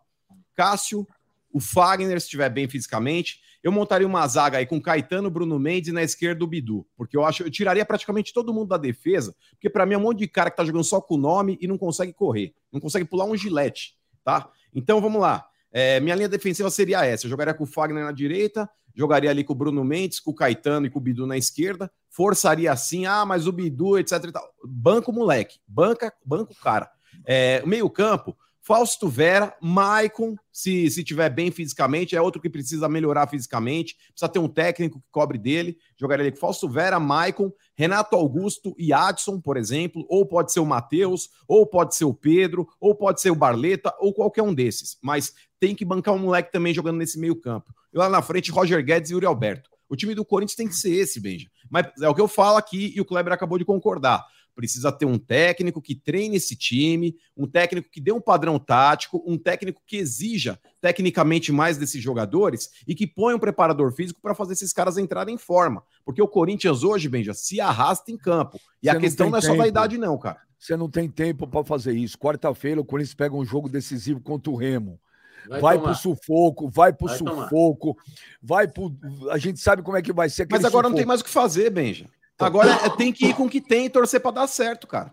Cássio, 0.55 1.05
o 1.51 1.59
Fagner, 1.59 2.19
se 2.21 2.27
estiver 2.27 2.49
bem 2.49 2.69
fisicamente, 2.69 3.41
eu 3.63 3.71
montaria 3.71 4.07
uma 4.07 4.25
zaga 4.27 4.57
aí 4.57 4.65
com 4.65 4.81
Caetano, 4.81 5.29
Bruno 5.29 5.59
Mendes 5.59 5.89
e 5.89 5.93
na 5.93 6.03
esquerda 6.03 6.43
o 6.43 6.47
Bidu, 6.47 6.85
porque 6.95 7.17
eu 7.17 7.25
acho, 7.25 7.43
eu 7.43 7.51
tiraria 7.51 7.85
praticamente 7.85 8.33
todo 8.33 8.53
mundo 8.53 8.69
da 8.69 8.77
defesa, 8.77 9.35
porque 9.51 9.69
para 9.69 9.85
mim 9.85 9.95
é 9.95 9.97
um 9.97 10.01
monte 10.01 10.19
de 10.19 10.27
cara 10.27 10.49
que 10.49 10.57
tá 10.57 10.63
jogando 10.63 10.83
só 10.83 11.01
com 11.01 11.15
o 11.15 11.17
nome 11.17 11.57
e 11.61 11.67
não 11.67 11.77
consegue 11.77 12.13
correr, 12.13 12.53
não 12.71 12.79
consegue 12.79 13.05
pular 13.05 13.25
um 13.25 13.35
gilete, 13.35 13.97
tá? 14.23 14.49
Então 14.73 15.01
vamos 15.01 15.21
lá. 15.21 15.45
É, 15.71 15.99
minha 15.99 16.15
linha 16.15 16.29
defensiva 16.29 16.69
seria 16.69 17.05
essa: 17.05 17.25
eu 17.25 17.29
jogaria 17.29 17.53
com 17.53 17.63
o 17.63 17.67
Fagner 17.67 18.03
na 18.03 18.11
direita, 18.11 18.69
jogaria 18.95 19.29
ali 19.29 19.43
com 19.43 19.53
o 19.53 19.55
Bruno 19.55 19.83
Mendes, 19.83 20.19
com 20.19 20.31
o 20.31 20.35
Caetano 20.35 20.85
e 20.85 20.89
com 20.89 20.99
o 20.99 21.01
Bidu 21.01 21.27
na 21.27 21.37
esquerda, 21.37 21.91
forçaria 22.09 22.71
assim, 22.71 23.05
ah, 23.05 23.25
mas 23.25 23.47
o 23.47 23.51
Bidu, 23.51 23.97
etc. 23.97 24.23
E 24.25 24.31
tal. 24.31 24.43
Banco 24.65 25.11
moleque, 25.11 25.59
banca, 25.67 26.13
banco 26.25 26.55
cara. 26.55 26.89
É, 27.25 27.63
meio-campo, 27.65 28.35
Fausto 28.69 29.09
Vera, 29.09 29.57
Maicon, 29.59 30.35
se, 30.51 30.91
se 30.91 31.03
tiver 31.03 31.27
bem 31.31 31.49
fisicamente, 31.49 32.15
é 32.15 32.21
outro 32.21 32.39
que 32.39 32.51
precisa 32.51 32.87
melhorar 32.87 33.25
fisicamente, 33.25 33.95
precisa 34.11 34.29
ter 34.29 34.37
um 34.37 34.47
técnico 34.47 34.99
que 34.99 35.07
cobre 35.09 35.39
dele. 35.39 35.75
Jogaria 35.99 36.23
ali 36.23 36.31
com 36.31 36.37
Fausto 36.37 36.69
Vera, 36.69 36.99
Maicon, 36.99 37.51
Renato 37.75 38.15
Augusto 38.15 38.75
e 38.77 38.93
Adson, 38.93 39.41
por 39.41 39.57
exemplo, 39.57 40.05
ou 40.07 40.23
pode 40.23 40.53
ser 40.53 40.59
o 40.59 40.67
Matheus, 40.67 41.31
ou 41.47 41.65
pode 41.65 41.95
ser 41.95 42.05
o 42.05 42.13
Pedro, 42.13 42.67
ou 42.79 42.93
pode 42.93 43.19
ser 43.21 43.31
o 43.31 43.35
Barleta, 43.35 43.91
ou 43.99 44.13
qualquer 44.13 44.43
um 44.43 44.53
desses. 44.53 44.99
Mas 45.01 45.33
tem 45.59 45.73
que 45.73 45.83
bancar 45.83 46.13
um 46.13 46.19
moleque 46.19 46.51
também 46.51 46.71
jogando 46.71 46.97
nesse 46.97 47.19
meio 47.19 47.35
campo. 47.35 47.73
E 47.91 47.97
lá 47.97 48.07
na 48.07 48.21
frente, 48.21 48.51
Roger 48.51 48.85
Guedes 48.85 49.09
e 49.09 49.15
Yuri 49.15 49.25
Alberto. 49.25 49.67
O 49.89 49.95
time 49.95 50.13
do 50.13 50.23
Corinthians 50.23 50.55
tem 50.55 50.67
que 50.67 50.75
ser 50.75 50.93
esse, 50.93 51.19
Benja. 51.19 51.49
Mas 51.71 51.87
é 51.99 52.07
o 52.07 52.13
que 52.13 52.21
eu 52.21 52.27
falo 52.27 52.57
aqui 52.57 52.93
e 52.95 53.01
o 53.01 53.05
Kleber 53.05 53.33
acabou 53.33 53.57
de 53.57 53.65
concordar. 53.65 54.23
Precisa 54.59 54.91
ter 54.91 55.05
um 55.05 55.17
técnico 55.17 55.81
que 55.81 55.95
treine 55.95 56.35
esse 56.35 56.53
time, 56.53 57.15
um 57.37 57.47
técnico 57.47 57.87
que 57.89 58.01
dê 58.01 58.11
um 58.11 58.19
padrão 58.19 58.59
tático, 58.59 59.23
um 59.25 59.37
técnico 59.37 59.81
que 59.87 59.95
exija 59.95 60.59
tecnicamente 60.81 61.49
mais 61.49 61.77
desses 61.77 62.03
jogadores 62.03 62.69
e 62.85 62.93
que 62.93 63.07
ponha 63.07 63.37
um 63.37 63.39
preparador 63.39 63.93
físico 63.93 64.19
para 64.21 64.35
fazer 64.35 64.51
esses 64.51 64.73
caras 64.73 64.97
entrarem 64.97 65.35
em 65.35 65.37
forma. 65.37 65.81
Porque 66.03 66.21
o 66.21 66.27
Corinthians 66.27 66.83
hoje, 66.83 67.07
Benja, 67.07 67.33
se 67.33 67.61
arrasta 67.61 68.11
em 68.11 68.17
campo. 68.17 68.59
E 68.83 68.87
Você 68.87 68.89
a 68.89 68.93
não 68.95 68.99
questão 69.01 69.25
tem 69.27 69.31
não 69.31 69.37
é 69.37 69.41
só 69.41 69.47
tempo. 69.51 69.61
da 69.61 69.67
idade, 69.69 69.97
não, 69.97 70.17
cara. 70.17 70.41
Você 70.59 70.75
não 70.75 70.89
tem 70.89 71.09
tempo 71.09 71.47
para 71.47 71.63
fazer 71.63 71.93
isso. 71.93 72.17
Quarta-feira 72.17 72.81
o 72.81 72.85
Corinthians 72.85 73.13
pega 73.15 73.33
um 73.33 73.45
jogo 73.45 73.69
decisivo 73.69 74.19
contra 74.19 74.51
o 74.51 74.57
Remo. 74.57 74.99
Vai, 75.47 75.61
Vai, 75.61 75.77
tomar. 75.77 75.91
pro 75.93 76.01
sufoco, 76.01 76.69
vai 76.69 76.91
pro 76.91 77.07
Vai 77.07 77.17
tomar. 77.17 77.43
sufoco, 77.43 77.97
vai 78.43 78.67
pro. 78.67 78.93
A 79.31 79.37
gente 79.37 79.57
sabe 79.61 79.81
como 79.81 79.95
é 79.95 80.01
que 80.01 80.11
vai 80.11 80.29
ser. 80.29 80.45
Mas 80.51 80.65
agora 80.65 80.89
não 80.89 80.95
tem 80.95 81.03
sufoco. 81.03 81.07
mais 81.07 81.21
o 81.21 81.23
que 81.23 81.29
fazer, 81.29 81.69
Benja. 81.69 82.07
Agora 82.39 82.71
é- 82.71 82.89
tem 82.89 83.11
que 83.11 83.27
ir 83.27 83.35
com 83.35 83.45
o 83.45 83.49
que 83.49 83.59
tem 83.59 83.85
e 83.85 83.89
torcer 83.89 84.21
para 84.21 84.31
dar 84.31 84.47
certo, 84.47 84.87
cara. 84.87 85.11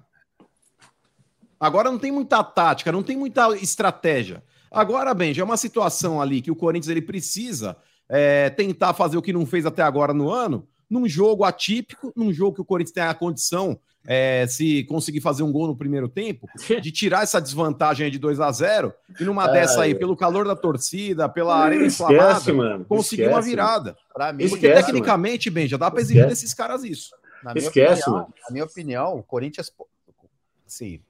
Agora 1.58 1.90
não 1.90 1.98
tem 1.98 2.12
muita 2.12 2.44
tática, 2.44 2.92
não 2.92 3.02
tem 3.02 3.16
muita 3.16 3.56
estratégia. 3.56 4.42
Agora, 4.70 5.14
Benja, 5.14 5.42
é 5.42 5.44
uma 5.44 5.56
situação 5.56 6.20
ali 6.20 6.42
que 6.42 6.50
o 6.50 6.56
Corinthians 6.56 6.90
ele 6.90 7.02
precisa 7.02 7.76
é, 8.08 8.50
tentar 8.50 8.92
fazer 8.92 9.16
o 9.16 9.22
que 9.22 9.32
não 9.32 9.46
fez 9.46 9.66
até 9.66 9.82
agora 9.82 10.12
no 10.12 10.30
ano, 10.30 10.68
num 10.88 11.08
jogo 11.08 11.44
atípico, 11.44 12.12
num 12.14 12.32
jogo 12.32 12.56
que 12.56 12.60
o 12.60 12.64
Corinthians 12.64 12.92
tem 12.92 13.02
a 13.02 13.14
condição, 13.14 13.80
é, 14.06 14.46
se 14.46 14.84
conseguir 14.84 15.20
fazer 15.20 15.42
um 15.42 15.50
gol 15.52 15.66
no 15.66 15.76
primeiro 15.76 16.08
tempo, 16.08 16.48
de 16.80 16.92
tirar 16.92 17.22
essa 17.22 17.40
desvantagem 17.40 18.04
aí 18.04 18.10
de 18.10 18.18
2 18.18 18.40
a 18.40 18.50
0 18.52 18.92
e 19.20 19.24
numa 19.24 19.44
Ai, 19.46 19.52
dessa 19.52 19.82
aí, 19.82 19.94
pelo 19.94 20.16
calor 20.16 20.46
da 20.46 20.56
torcida, 20.56 21.28
pela 21.28 21.56
arena 21.56 21.86
Esquece, 21.86 22.12
inflamada, 22.12 22.52
mano. 22.52 22.84
conseguir 22.84 23.22
Esquece, 23.22 23.36
uma 23.36 23.42
virada. 23.42 23.96
Pra 24.14 24.32
mim, 24.32 24.48
Porque 24.48 24.66
Esquece, 24.66 24.86
tecnicamente, 24.86 25.50
Benja, 25.50 25.76
dá 25.76 25.90
para 25.90 26.00
exigir 26.00 26.22
Esquece. 26.22 26.42
desses 26.42 26.54
caras 26.54 26.84
isso. 26.84 27.10
na 27.42 27.52
minha 27.52 27.66
Esquece, 27.66 28.02
opinião, 28.02 28.20
mano. 28.22 28.34
Na 28.44 28.52
minha 28.52 28.64
opinião, 28.64 29.18
o 29.18 29.22
Corinthians 29.22 29.72
assim, 30.66 31.00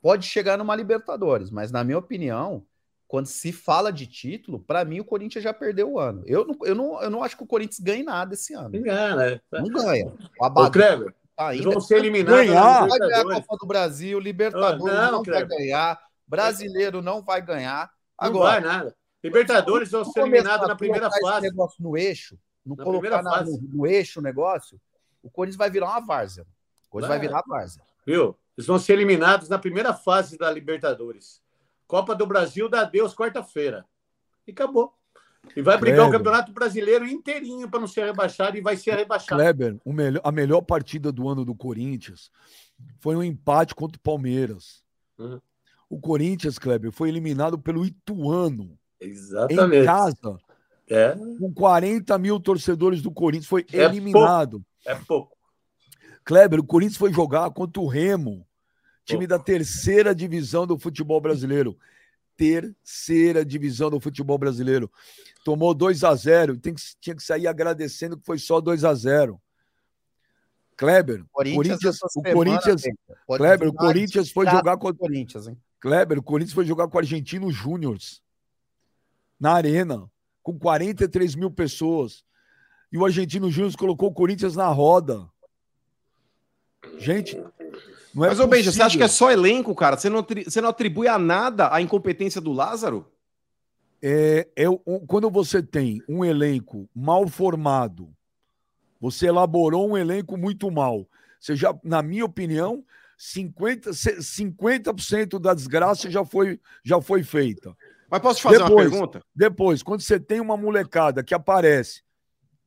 pode 0.00 0.26
chegar 0.26 0.58
numa 0.58 0.74
Libertadores, 0.74 1.50
mas 1.50 1.70
na 1.70 1.84
minha 1.84 1.98
opinião, 1.98 2.64
quando 3.06 3.26
se 3.26 3.52
fala 3.52 3.92
de 3.92 4.06
título, 4.06 4.58
pra 4.58 4.84
mim 4.84 5.00
o 5.00 5.04
Corinthians 5.04 5.44
já 5.44 5.52
perdeu 5.52 5.92
o 5.92 5.98
ano. 6.00 6.22
Eu 6.26 6.46
não, 6.46 6.56
eu 6.64 6.74
não, 6.74 7.02
eu 7.02 7.10
não 7.10 7.22
acho 7.22 7.36
que 7.36 7.42
o 7.42 7.46
Corinthians 7.46 7.78
ganhe 7.78 8.02
nada 8.02 8.34
esse 8.34 8.54
ano. 8.54 8.70
Né? 8.70 9.40
Não 9.52 9.68
ganha. 9.68 10.06
O 10.06 10.42
Ô, 10.42 10.44
Abadu 10.46 10.70
Kleber, 10.72 11.06
tá 11.08 11.12
eles 11.12 11.21
ainda 11.36 11.70
vão 11.70 11.80
ser 11.80 11.96
eliminados 11.98 12.46
Ganhar. 12.46 12.80
não 12.82 12.88
vai 12.88 12.98
ganhar 12.98 13.20
a. 13.20 13.24
Copa 13.42 13.56
do 13.60 13.66
Brasil, 13.66 14.18
Libertadores 14.18 14.94
Ah, 14.96 15.10
não, 15.10 15.12
não, 15.12 15.22
vai 15.22 15.46
ganhar, 15.46 16.00
Brasileiro 16.26 17.02
não 17.02 17.22
vai 17.22 17.42
ganhar. 17.42 17.90
Não 18.20 18.28
Agora, 18.28 18.60
vai 18.60 18.60
nada. 18.60 18.96
Libertadores 19.22 19.90
vão 19.90 20.04
ser 20.04 20.20
eliminados 20.20 20.66
na 20.68 20.76
primeira 20.76 21.06
esse 21.08 21.20
fase. 21.20 21.42
negócio 21.48 21.82
no 21.82 21.96
eixo, 21.96 22.38
não 22.64 22.74
Na 22.76 22.84
colocar 22.84 23.22
na- 23.22 23.42
no, 23.44 23.58
no 23.60 23.86
eixo 23.86 24.20
o 24.20 24.22
negócio, 24.22 24.80
o 25.22 25.30
Corinthians 25.30 25.56
vai 25.58 25.70
virar 25.70 25.86
uma 25.90 26.00
várzea. 26.00 26.44
O 26.86 26.90
Corinthians 26.90 27.08
vai 27.08 27.18
Vai. 27.18 27.26
virar 27.28 27.42
uma 27.46 27.56
várzea. 27.56 27.82
Viu? 28.06 28.36
Eles 28.56 28.66
vão 28.66 28.78
ser 28.78 28.92
eliminados 28.94 29.48
na 29.48 29.58
primeira 29.58 29.94
fase 29.94 30.36
da 30.36 30.50
Libertadores. 30.50 31.40
Copa 31.86 32.14
do 32.14 32.26
Brasil 32.26 32.68
dá 32.68 32.82
adeus 32.82 33.14
quarta-feira. 33.14 33.84
E 34.46 34.50
acabou. 34.50 34.92
E 35.56 35.60
vai 35.60 35.76
brigar 35.78 36.00
o 36.00 36.02
Kleber. 36.08 36.18
Campeonato 36.20 36.52
Brasileiro 36.52 37.06
inteirinho 37.06 37.68
para 37.68 37.80
não 37.80 37.88
ser 37.88 38.04
rebaixado 38.06 38.56
e 38.56 38.60
vai 38.60 38.76
ser 38.76 38.94
rebaixado. 38.94 39.40
Kleber, 39.40 39.76
o 39.84 39.92
melhor, 39.92 40.20
a 40.24 40.32
melhor 40.32 40.60
partida 40.62 41.10
do 41.10 41.28
ano 41.28 41.44
do 41.44 41.54
Corinthians 41.54 42.30
foi 43.00 43.16
um 43.16 43.22
empate 43.22 43.74
contra 43.74 43.98
o 43.98 44.00
Palmeiras. 44.02 44.82
Uhum. 45.18 45.40
O 45.90 46.00
Corinthians, 46.00 46.58
Kleber, 46.58 46.90
foi 46.90 47.08
eliminado 47.08 47.58
pelo 47.58 47.84
Ituano 47.84 48.78
em 49.00 49.08
Exatamente. 49.10 49.84
casa, 49.84 50.38
É, 50.88 51.14
com 51.38 51.52
40 51.52 52.16
mil 52.18 52.38
torcedores 52.40 53.02
do 53.02 53.10
Corinthians. 53.10 53.48
Foi 53.48 53.66
É 53.72 53.84
eliminado. 53.84 54.64
é 54.86 54.94
pouco. 54.94 55.36
Kleber, 56.24 56.60
o 56.60 56.64
Corinthians 56.64 56.96
foi 56.98 57.12
jogar 57.12 57.50
contra 57.50 57.82
o 57.82 57.86
Remo, 57.88 58.46
time 59.04 59.26
da 59.26 59.38
terceira 59.38 60.14
divisão 60.14 60.66
do 60.66 60.78
futebol 60.78 61.20
brasileiro. 61.20 61.76
Terceira 62.42 63.44
divisão 63.44 63.88
do 63.88 64.00
futebol 64.00 64.36
brasileiro. 64.36 64.90
Tomou 65.44 65.72
2 65.72 66.02
a 66.02 66.12
0 66.12 66.58
tem 66.58 66.74
que, 66.74 66.82
tinha 67.00 67.14
que 67.14 67.22
sair 67.22 67.46
agradecendo 67.46 68.18
que 68.18 68.26
foi 68.26 68.36
só 68.36 68.60
2 68.60 68.82
a 68.84 68.92
0 68.92 69.40
Kleber, 70.76 71.24
Corinthians, 71.30 71.98
o 72.16 72.22
Corinthians, 72.22 72.80
gente, 72.80 72.98
pode 73.24 73.38
Kleber, 73.38 73.68
o 73.68 73.72
Corinthians 73.72 74.30
foi 74.32 74.46
jogar 74.46 74.74
do 74.74 74.80
contra 74.80 74.98
Corinthians, 74.98 75.46
hein? 75.46 75.56
Kleber, 75.78 76.18
o 76.18 76.22
Corinthians 76.22 76.54
foi 76.54 76.64
jogar 76.64 76.88
com 76.88 76.96
o 76.96 76.98
Argentino 76.98 77.48
Júnior 77.52 77.96
na 79.38 79.52
arena, 79.52 80.10
com 80.42 80.58
43 80.58 81.36
mil 81.36 81.50
pessoas. 81.50 82.24
E 82.90 82.98
o 82.98 83.04
Argentino 83.04 83.52
Júnior 83.52 83.76
colocou 83.76 84.08
o 84.08 84.14
Corinthians 84.14 84.56
na 84.56 84.66
roda. 84.66 85.28
Gente, 86.98 87.40
não 88.14 88.24
é 88.24 88.28
Mas, 88.28 88.40
ô 88.40 88.46
Benja, 88.46 88.70
você 88.72 88.82
acha 88.82 88.96
que 88.96 89.02
é 89.02 89.08
só 89.08 89.30
elenco, 89.30 89.74
cara? 89.74 89.96
Você 89.96 90.08
não, 90.08 90.24
você 90.44 90.60
não 90.60 90.68
atribui 90.68 91.08
a 91.08 91.18
nada 91.18 91.72
a 91.72 91.80
incompetência 91.80 92.40
do 92.40 92.52
Lázaro? 92.52 93.06
é, 94.02 94.48
é 94.56 94.64
quando 95.06 95.30
você 95.30 95.62
tem 95.62 96.02
um 96.08 96.24
elenco 96.24 96.88
mal 96.94 97.26
formado, 97.28 98.12
você 99.00 99.26
elaborou 99.26 99.88
um 99.88 99.96
elenco 99.96 100.36
muito 100.36 100.70
mal. 100.70 101.06
Você 101.40 101.54
já, 101.56 101.72
na 101.84 102.02
minha 102.02 102.24
opinião, 102.24 102.84
50%, 103.18 103.92
se- 103.92 104.22
50% 104.22 105.38
da 105.38 105.54
desgraça 105.54 106.10
já 106.10 106.24
foi, 106.24 106.60
já 106.84 107.00
foi 107.00 107.22
feita. 107.22 107.76
Mas 108.10 108.20
posso 108.20 108.40
te 108.40 108.42
fazer 108.42 108.58
Depois. 108.58 108.86
uma 108.86 108.90
pergunta? 108.90 109.22
Depois, 109.34 109.82
quando 109.82 110.00
você 110.02 110.18
tem 110.20 110.40
uma 110.40 110.56
molecada 110.56 111.22
que 111.22 111.32
aparece, 111.34 112.02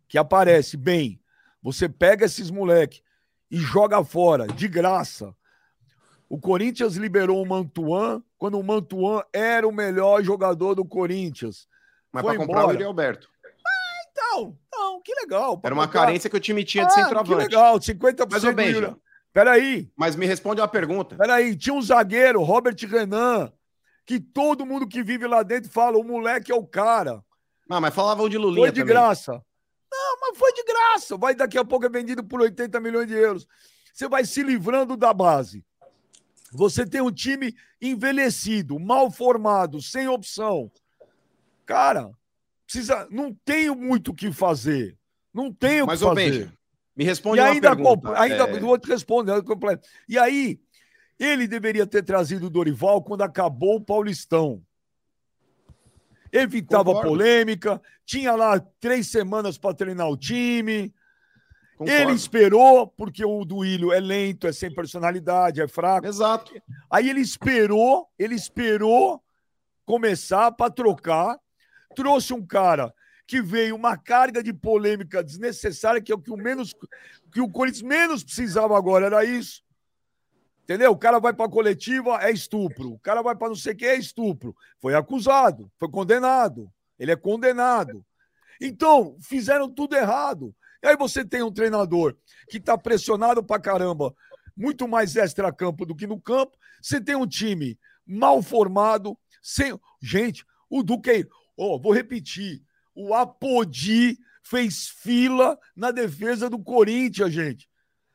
que 0.07 0.17
aparece 0.17 0.77
bem, 0.77 1.19
você 1.61 1.87
pega 1.89 2.25
esses 2.25 2.49
moleque 2.49 3.01
e 3.49 3.57
joga 3.57 4.03
fora, 4.03 4.47
de 4.47 4.67
graça. 4.67 5.33
O 6.29 6.39
Corinthians 6.39 6.95
liberou 6.95 7.41
o 7.41 7.45
Mantuan 7.47 8.21
quando 8.37 8.59
o 8.59 8.63
Mantuan 8.63 9.21
era 9.31 9.67
o 9.67 9.71
melhor 9.71 10.23
jogador 10.23 10.73
do 10.75 10.83
Corinthians. 10.83 11.67
Mas 12.11 12.23
Foi 12.23 12.35
para 12.35 12.45
comprar 12.45 12.65
o. 12.67 12.71
Yuri 12.71 12.83
Alberto. 12.83 13.29
Então, 14.11 14.57
não, 14.73 15.01
que 15.01 15.13
legal. 15.13 15.59
Era 15.63 15.73
uma 15.73 15.83
colocar- 15.87 16.05
carência 16.05 16.29
que 16.29 16.35
o 16.35 16.39
time 16.39 16.63
tinha 16.63 16.85
de 16.85 16.91
Ah, 16.91 16.95
Que 16.95 17.01
centroavante. 17.03 17.35
legal, 17.43 17.79
50% 17.79 18.27
Mas, 18.31 18.43
ô 18.43 18.53
Benja, 18.53 18.97
Peraí, 19.33 19.91
mas 19.97 20.15
me 20.15 20.25
responde 20.25 20.61
uma 20.61 20.67
pergunta. 20.67 21.15
peraí. 21.17 21.55
Tinha 21.57 21.73
um 21.75 21.81
zagueiro, 21.81 22.41
Robert 22.41 22.75
Renan, 22.89 23.51
que 24.05 24.17
todo 24.19 24.65
mundo 24.65 24.87
que 24.87 25.03
vive 25.03 25.27
lá 25.27 25.43
dentro 25.43 25.69
fala, 25.69 25.97
o 25.97 26.03
moleque 26.03 26.51
é 26.51 26.55
o 26.55 26.65
cara. 26.65 27.21
Ah, 27.69 27.81
mas 27.81 27.93
falavam 27.93 28.29
de 28.29 28.37
Lulinha 28.37 28.67
Foi 28.67 28.71
de 28.71 28.79
também. 28.81 28.93
graça. 28.93 29.43
Não, 29.91 30.19
mas 30.21 30.37
foi 30.37 30.53
de 30.53 30.63
graça. 30.63 31.17
Vai 31.17 31.35
daqui 31.35 31.57
a 31.57 31.65
pouco 31.65 31.85
é 31.85 31.89
vendido 31.89 32.23
por 32.23 32.41
80 32.41 32.79
milhões 32.79 33.07
de 33.07 33.13
euros. 33.13 33.47
você 33.93 34.07
vai 34.07 34.25
se 34.25 34.43
livrando 34.43 34.97
da 34.97 35.13
base. 35.13 35.63
Você 36.51 36.85
tem 36.85 37.01
um 37.01 37.11
time 37.11 37.55
envelhecido, 37.81 38.79
mal 38.79 39.11
formado, 39.11 39.81
sem 39.81 40.07
opção. 40.07 40.71
Cara, 41.65 42.11
precisa, 42.65 43.07
não 43.09 43.33
tenho 43.43 43.75
muito 43.75 44.11
o 44.11 44.15
que 44.15 44.31
fazer. 44.31 44.97
Não 45.33 45.51
tenho 45.51 45.85
o 45.85 45.87
que 45.87 45.97
fazer. 45.97 46.15
Benja, 46.15 46.53
me 46.95 47.03
responde 47.03 47.39
E 47.39 47.43
ainda, 47.43 47.75
pergunta. 47.75 48.19
ainda 48.19 48.43
é, 48.43 48.59
do 48.59 48.67
outro 48.67 48.91
responde, 48.91 49.31
né, 49.31 49.41
completo. 49.41 49.87
E 50.07 50.17
aí, 50.17 50.59
ele 51.19 51.47
deveria 51.47 51.85
ter 51.85 52.03
trazido 52.03 52.47
o 52.47 52.49
Dorival 52.49 53.03
quando 53.03 53.21
acabou 53.21 53.75
o 53.75 53.81
Paulistão. 53.81 54.63
Evitava 56.31 56.85
Concordo. 56.85 57.09
polêmica, 57.09 57.81
tinha 58.05 58.35
lá 58.35 58.59
três 58.79 59.07
semanas 59.07 59.57
para 59.57 59.75
treinar 59.75 60.09
o 60.09 60.17
time. 60.17 60.93
concordo. 61.77 62.01
Ele 62.01 62.11
esperou, 62.13 62.87
porque 62.87 63.23
o 63.23 63.43
Duílio 63.45 63.91
é 63.91 63.99
lento, 63.99 64.47
é 64.47 64.53
sem 64.53 64.73
personalidade, 64.73 65.61
é 65.61 65.67
fraco. 65.67 66.07
Exato. 66.07 66.53
Aí 66.89 67.09
ele 67.09 67.21
esperou, 67.21 68.07
ele 68.17 68.35
esperou 68.35 69.21
começar 69.85 70.51
para 70.51 70.71
trocar, 70.71 71.39
trouxe 71.95 72.33
um 72.33 72.45
cara 72.45 72.93
que 73.27 73.41
veio 73.41 73.75
uma 73.75 73.97
carga 73.97 74.43
de 74.43 74.53
polêmica 74.53 75.23
desnecessária, 75.23 76.01
que 76.01 76.11
é 76.11 76.15
o 76.15 76.21
que 76.21 76.31
o 76.31 76.37
menos 76.37 76.75
que 77.31 77.41
o 77.41 77.49
Corinthians 77.49 77.81
menos 77.81 78.23
precisava 78.23 78.77
agora 78.77 79.07
era 79.07 79.25
isso. 79.25 79.64
Entendeu? 80.65 80.91
O 80.91 80.97
cara 80.97 81.19
vai 81.19 81.31
para 81.31 81.47
coletiva 81.47 82.17
é 82.23 82.31
estupro, 82.31 82.93
o 82.93 82.99
cara 82.99 83.21
vai 83.21 83.35
para 83.35 83.49
não 83.49 83.55
sei 83.55 83.73
o 83.73 83.75
que 83.75 83.85
é 83.85 83.95
estupro. 83.95 84.55
Foi 84.79 84.95
acusado, 84.95 85.71
foi 85.77 85.87
condenado. 85.87 86.67
Ele 86.97 87.11
é 87.11 87.15
condenado. 87.15 88.03
Então, 88.59 89.15
fizeram 89.21 89.69
tudo 89.69 89.95
errado. 89.95 90.55
E 90.83 90.87
aí 90.87 90.97
você 90.97 91.23
tem 91.23 91.43
um 91.43 91.51
treinador 91.51 92.17
que 92.49 92.57
está 92.57 92.75
pressionado 92.75 93.43
pra 93.43 93.59
caramba, 93.59 94.15
muito 94.57 94.87
mais 94.87 95.15
extra-campo 95.15 95.85
do 95.85 95.95
que 95.95 96.07
no 96.07 96.19
campo. 96.19 96.57
Você 96.81 96.99
tem 96.99 97.15
um 97.15 97.27
time 97.27 97.77
mal 98.03 98.41
formado, 98.41 99.15
sem. 99.43 99.79
Gente, 100.01 100.43
o 100.67 100.81
Duque. 100.81 101.27
Ó, 101.55 101.77
vou 101.77 101.93
repetir. 101.93 102.63
O 102.95 103.13
Apodi 103.13 104.17
fez 104.41 104.87
fila 104.87 105.59
na 105.75 105.91
defesa 105.91 106.49
do 106.49 106.57
Corinthians, 106.57 107.31
gente. 107.31 107.69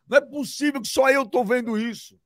Não 0.09 0.19
é 0.19 0.21
possível 0.21 0.83
que 0.83 0.89
só 0.89 1.09
eu 1.11 1.25
tô 1.25 1.45
vendo 1.45 1.79
isso. 1.79 2.19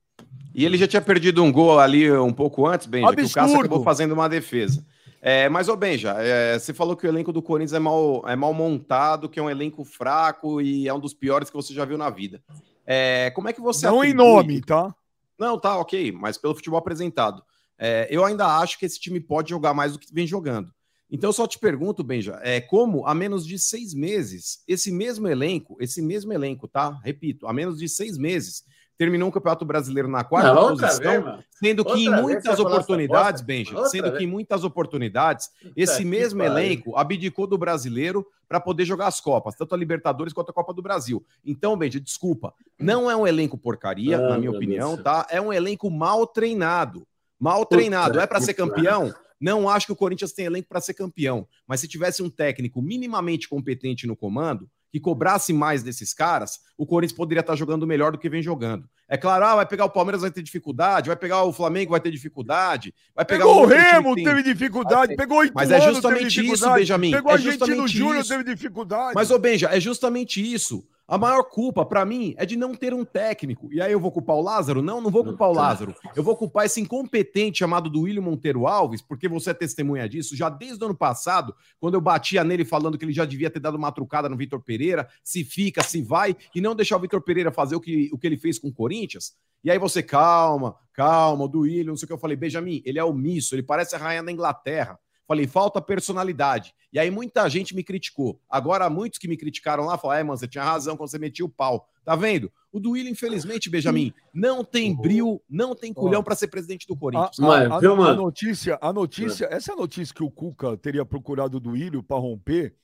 E 0.53 0.63
ele 0.65 0.77
já 0.77 0.87
tinha 0.87 1.01
perdido 1.01 1.43
um 1.43 1.51
gol 1.51 1.79
ali 1.79 2.09
um 2.11 2.31
pouco 2.31 2.65
antes, 2.65 2.87
Benja, 2.87 3.07
que 3.13 3.21
o 3.21 3.23
Cássio 3.25 3.41
Absurdo. 3.41 3.59
acabou 3.65 3.83
fazendo 3.83 4.13
uma 4.13 4.29
defesa. 4.29 4.85
É, 5.21 5.49
mas, 5.49 5.67
ô 5.67 5.75
Benja, 5.75 6.15
é, 6.19 6.57
você 6.57 6.73
falou 6.73 6.95
que 6.95 7.05
o 7.05 7.09
elenco 7.09 7.33
do 7.33 7.41
Corinthians 7.41 7.73
é 7.73 7.79
mal, 7.79 8.23
é 8.27 8.35
mal 8.35 8.53
montado, 8.53 9.27
que 9.27 9.39
é 9.39 9.43
um 9.43 9.49
elenco 9.49 9.83
fraco 9.83 10.61
e 10.61 10.87
é 10.87 10.93
um 10.93 10.99
dos 10.99 11.13
piores 11.13 11.49
que 11.49 11.55
você 11.55 11.73
já 11.73 11.83
viu 11.83 11.97
na 11.97 12.09
vida. 12.09 12.41
É, 12.85 13.31
como 13.31 13.49
é 13.49 13.53
que 13.53 13.59
você. 13.59 13.85
Não 13.87 13.95
em 14.03 14.09
atribui- 14.11 14.23
nome, 14.25 14.61
tá? 14.61 14.95
Não, 15.37 15.59
tá, 15.59 15.77
ok, 15.77 16.11
mas 16.13 16.37
pelo 16.37 16.55
futebol 16.55 16.79
apresentado. 16.79 17.43
É, 17.77 18.07
eu 18.09 18.23
ainda 18.23 18.45
acho 18.59 18.79
que 18.79 18.85
esse 18.85 18.99
time 18.99 19.19
pode 19.19 19.49
jogar 19.49 19.73
mais 19.73 19.93
do 19.93 19.99
que 19.99 20.13
vem 20.13 20.25
jogando. 20.25 20.71
Então, 21.11 21.29
eu 21.29 21.33
só 21.33 21.45
te 21.45 21.59
pergunto, 21.59 22.03
Benja, 22.03 22.39
é, 22.41 22.61
como 22.61 23.05
há 23.05 23.13
menos 23.13 23.45
de 23.45 23.59
seis 23.59 23.93
meses, 23.93 24.63
esse 24.67 24.91
mesmo 24.91 25.27
elenco, 25.27 25.75
esse 25.81 26.01
mesmo 26.01 26.31
elenco, 26.31 26.67
tá? 26.67 26.97
Repito, 27.03 27.47
há 27.47 27.51
menos 27.53 27.77
de 27.79 27.89
seis 27.89 28.17
meses, 28.17 28.63
terminou 28.97 29.29
um 29.29 29.31
Campeonato 29.31 29.65
Brasileiro 29.65 30.07
na 30.07 30.23
quarta 30.23 30.53
Não, 30.53 30.69
posição, 30.69 31.23
vez, 31.23 31.45
sendo 31.51 31.83
que 31.83 31.91
Outra 31.91 32.03
em 32.03 32.09
vez 32.09 32.21
muitas 32.21 32.59
oportunidades. 32.59 33.41
Benja, 33.41 33.85
sendo 33.87 34.03
vez. 34.05 34.17
que 34.17 34.23
em 34.23 34.27
muitas 34.27 34.63
oportunidades, 34.63 35.49
esse 35.75 35.99
que 35.99 36.05
mesmo 36.05 36.41
elenco 36.41 36.95
abdicou 36.97 37.47
do 37.47 37.57
brasileiro 37.57 38.25
para 38.47 38.59
poder 38.59 38.85
jogar 38.85 39.07
as 39.07 39.19
Copas, 39.19 39.55
tanto 39.55 39.73
a 39.73 39.77
Libertadores 39.77 40.31
quanto 40.33 40.49
a 40.49 40.53
Copa 40.53 40.73
do 40.73 40.81
Brasil. 40.81 41.25
Então, 41.43 41.75
Benja, 41.77 41.99
desculpa, 41.99 42.53
não 42.79 43.09
é 43.09 43.15
um 43.15 43.25
elenco 43.25 43.57
porcaria, 43.57 44.17
Ah, 44.17 44.29
na 44.29 44.37
minha 44.37 44.51
meu 44.51 44.55
opinião, 44.55 44.93
Deus 44.93 45.03
tá? 45.03 45.27
É 45.29 45.41
um 45.41 45.51
elenco 45.51 45.89
mal 45.89 46.25
treinado. 46.27 47.05
Mal 47.39 47.65
treinado. 47.65 48.19
É 48.19 48.27
para 48.27 48.39
ser 48.39 48.53
que 48.53 48.61
campeão? 48.61 49.13
Não 49.39 49.67
acho 49.67 49.87
que 49.87 49.91
o 49.91 49.95
Corinthians 49.95 50.31
tem 50.31 50.45
elenco 50.45 50.69
para 50.69 50.79
ser 50.79 50.93
campeão. 50.93 51.47
Mas 51.67 51.81
se 51.81 51.87
tivesse 51.87 52.23
um 52.23 52.29
técnico 52.29 52.81
minimamente 52.81 53.49
competente 53.49 54.07
no 54.07 54.15
comando, 54.15 54.69
que 54.95 54.99
cobrasse 55.01 55.51
mais 55.51 55.83
desses 55.83 56.13
caras, 56.13 56.57
o 56.77 56.85
Corinthians 56.85 57.17
poderia 57.17 57.41
estar 57.41 57.53
jogando 57.57 57.85
melhor 57.85 58.13
do 58.13 58.17
que 58.17 58.29
vem 58.29 58.41
jogando. 58.41 58.87
É 59.09 59.17
claro, 59.17 59.43
ah, 59.43 59.55
vai 59.57 59.65
pegar 59.65 59.83
o 59.83 59.89
Palmeiras, 59.89 60.21
vai 60.21 60.31
ter 60.31 60.41
dificuldade, 60.41 61.07
vai 61.09 61.17
pegar 61.17 61.43
o 61.43 61.51
Flamengo, 61.51 61.91
vai 61.91 61.99
ter 61.99 62.09
dificuldade, 62.09 62.93
vai 63.13 63.25
pegar 63.25 63.43
Pegou 63.43 63.63
o 63.63 63.65
Remo, 63.65 64.15
tem- 64.15 64.23
teve 64.23 64.41
dificuldade. 64.41 65.13
Pegou 65.17 65.43
o 65.43 65.49
Mas 65.53 65.69
é 65.69 65.81
justamente 65.81 66.47
isso. 66.49 66.71
Benjamin. 66.73 67.11
Pegou 67.11 67.29
É 67.29 67.33
a 67.33 67.35
Argentino 67.35 67.59
justamente 67.65 67.97
Júnior, 67.97 68.25
teve 68.25 68.43
dificuldade. 68.55 69.11
Mas, 69.15 69.31
ô 69.31 69.37
Benja, 69.37 69.67
é 69.67 69.81
justamente 69.81 70.41
isso. 70.41 70.87
A 71.07 71.19
maior 71.19 71.43
culpa, 71.43 71.85
pra 71.85 72.03
mim, 72.03 72.33
é 72.35 72.45
de 72.47 72.55
não 72.55 72.73
ter 72.73 72.91
um 72.91 73.05
técnico. 73.05 73.71
E 73.71 73.79
aí 73.79 73.91
eu 73.91 73.99
vou 73.99 74.11
culpar 74.11 74.35
o 74.35 74.41
Lázaro? 74.41 74.81
Não, 74.81 74.99
não 74.99 75.11
vou 75.11 75.23
culpar 75.23 75.49
o 75.49 75.53
Lázaro. 75.53 75.93
Eu 76.15 76.23
vou 76.23 76.35
culpar 76.35 76.65
esse 76.65 76.81
incompetente 76.81 77.59
chamado 77.59 77.91
do 77.91 78.01
William 78.01 78.23
Monteiro 78.23 78.65
Alves, 78.65 79.03
porque 79.03 79.27
você 79.27 79.51
é 79.51 79.53
testemunha 79.53 80.09
disso. 80.09 80.35
Já 80.35 80.49
desde 80.49 80.83
o 80.83 80.85
ano 80.85 80.95
passado, 80.95 81.55
quando 81.79 81.93
eu 81.93 82.01
batia 82.01 82.43
nele 82.43 82.65
falando 82.65 82.97
que 82.97 83.05
ele 83.05 83.13
já 83.13 83.23
devia 83.23 83.51
ter 83.51 83.59
dado 83.59 83.75
uma 83.75 83.91
trucada 83.91 84.27
no 84.27 84.35
Vitor 84.35 84.59
Pereira, 84.61 85.07
se 85.23 85.43
fica, 85.43 85.83
se 85.83 86.01
vai, 86.01 86.35
e 86.55 86.59
não 86.59 86.73
deixar 86.75 86.97
o 86.97 86.99
Vitor 86.99 87.21
Pereira 87.21 87.51
fazer 87.51 87.75
o 87.75 87.79
que, 87.79 88.09
o 88.11 88.17
que 88.17 88.25
ele 88.25 88.37
fez 88.37 88.57
com 88.57 88.69
o 88.69 88.73
Corinthians. 88.73 89.35
E 89.63 89.69
aí 89.69 89.77
você, 89.77 90.01
calma, 90.01 90.75
calma, 90.91 91.47
do 91.47 91.61
William, 91.61 91.89
não 91.89 91.97
sei 91.97 92.05
o 92.05 92.07
que. 92.07 92.13
Eu 92.13 92.17
falei, 92.17 92.35
Benjamin, 92.35 92.81
ele 92.83 92.97
é 92.97 93.03
omisso, 93.03 93.53
ele 93.53 93.63
parece 93.63 93.95
a 93.95 93.99
rainha 93.99 94.23
da 94.23 94.31
Inglaterra. 94.31 94.99
Falei, 95.27 95.47
falta 95.47 95.81
personalidade. 95.81 96.73
E 96.93 96.99
aí 96.99 97.09
muita 97.09 97.49
gente 97.49 97.75
me 97.75 97.83
criticou. 97.83 98.39
Agora, 98.49 98.89
muitos 98.89 99.17
que 99.19 99.27
me 99.27 99.35
criticaram 99.35 99.85
lá 99.85 99.97
falaram, 99.97 100.19
é, 100.21 100.23
mano, 100.23 100.37
você 100.37 100.47
tinha 100.47 100.63
razão 100.63 100.95
quando 100.95 101.09
você 101.09 101.17
metia 101.19 101.45
o 101.45 101.49
pau. 101.49 101.89
Tá 102.03 102.15
vendo? 102.15 102.51
O 102.71 102.79
Duílio, 102.79 103.11
infelizmente, 103.11 103.69
Benjamin, 103.69 104.13
não 104.33 104.63
tem 104.63 104.95
bril, 104.95 105.41
não 105.49 105.73
tem 105.73 105.91
culhão 105.93 106.21
para 106.21 106.35
ser 106.35 106.47
presidente 106.49 106.85
do 106.87 106.93
A, 106.93 106.97
Corinthians. 106.97 107.39
A- 107.39 107.79
viu, 107.79 107.93
a 107.93 107.95
mano? 107.95 108.21
notícia, 108.23 108.77
a 108.79 108.93
notícia, 108.93 109.47
essa 109.49 109.75
notícia 109.75 110.13
que 110.13 110.23
o 110.23 110.29
Cuca 110.29 110.77
teria 110.77 111.03
procurado 111.03 111.59
do 111.59 111.75
Ilho 111.75 112.03
para 112.03 112.17
romper, 112.17 112.75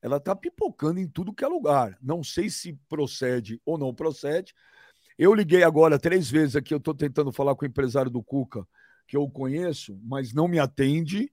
ela 0.00 0.18
tá 0.18 0.34
pipocando 0.34 0.98
em 0.98 1.06
tudo 1.06 1.34
que 1.34 1.44
é 1.44 1.48
lugar. 1.48 1.98
Não 2.00 2.24
sei 2.24 2.48
se 2.48 2.72
procede 2.88 3.60
ou 3.66 3.76
não 3.76 3.94
procede. 3.94 4.54
Eu 5.18 5.34
liguei 5.34 5.62
agora 5.62 5.98
três 5.98 6.30
vezes 6.30 6.56
aqui, 6.56 6.72
eu 6.72 6.78
estou 6.78 6.94
tentando 6.94 7.30
falar 7.30 7.54
com 7.54 7.66
o 7.66 7.68
empresário 7.68 8.10
do 8.10 8.22
Cuca, 8.22 8.66
que 9.06 9.16
eu 9.16 9.28
conheço, 9.28 9.98
mas 10.02 10.32
não 10.32 10.48
me 10.48 10.58
atende. 10.58 11.30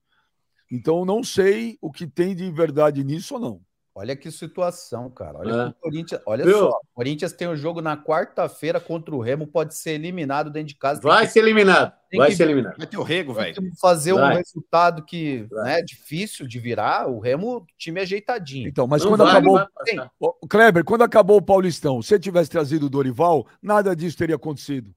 Então 0.72 0.99
eu 0.99 1.05
não 1.05 1.24
sei 1.24 1.78
o 1.82 1.91
que 1.91 2.05
tem 2.07 2.36
de 2.36 2.49
verdade 2.51 3.03
nisso 3.03 3.36
ou 3.36 3.39
não. 3.39 3.61
Olha 3.99 4.15
que 4.15 4.30
situação, 4.30 5.09
cara. 5.09 5.39
Olha 5.39 5.74
É. 5.76 5.82
Corinthians. 5.82 6.22
Olha 6.24 6.45
Viu? 6.45 6.59
só. 6.59 6.70
O 6.70 6.82
Corinthians 6.93 7.32
tem 7.34 7.47
um 7.47 7.55
jogo 7.55 7.82
na 7.82 7.97
quarta-feira 7.97 8.80
contra 8.80 9.15
o 9.15 9.20
Remo, 9.20 9.47
pode 9.47 9.74
ser 9.74 9.93
eliminado 9.93 10.51
dentro 10.51 10.68
de 10.68 10.76
casa. 10.76 11.01
Vai 11.01 11.26
que- 11.26 11.34
ser 11.34 11.39
eliminado. 11.39 11.93
tem 12.07 12.20
Vai 12.20 12.30
que- 12.30 12.36
ser 12.36 12.43
eliminado. 12.43 12.78
Vai 12.78 12.86
ter 12.86 12.97
o 12.97 13.01
rego, 13.01 13.34
tem 13.34 13.43
velho. 13.45 13.55
que 13.55 13.80
fazer 13.80 14.13
um 14.13 14.18
Vai. 14.18 14.36
resultado 14.36 15.03
que 15.03 15.47
né, 15.51 15.82
difícil 15.82 16.47
de 16.47 16.59
virar. 16.59 17.07
O 17.09 17.18
Remo, 17.20 17.65
time 17.76 17.99
ajeitadinho. 17.99 18.70
Então, 18.70 18.86
mas 18.86 19.01
Não 19.03 19.09
quando 19.09 19.24
vai, 19.24 19.32
acabou. 19.32 20.38
Kleber, 20.47 20.84
quando 20.86 21.01
acabou 21.01 21.38
o 21.38 21.41
Paulistão, 21.41 21.99
se 21.99 22.09
você 22.09 22.20
tivesse 22.20 22.51
trazido 22.51 22.86
o 22.86 22.89
Dorival, 22.91 23.47
nada 23.59 23.95
disso 23.95 24.15
teria 24.15 24.36
acontecido. 24.36 24.93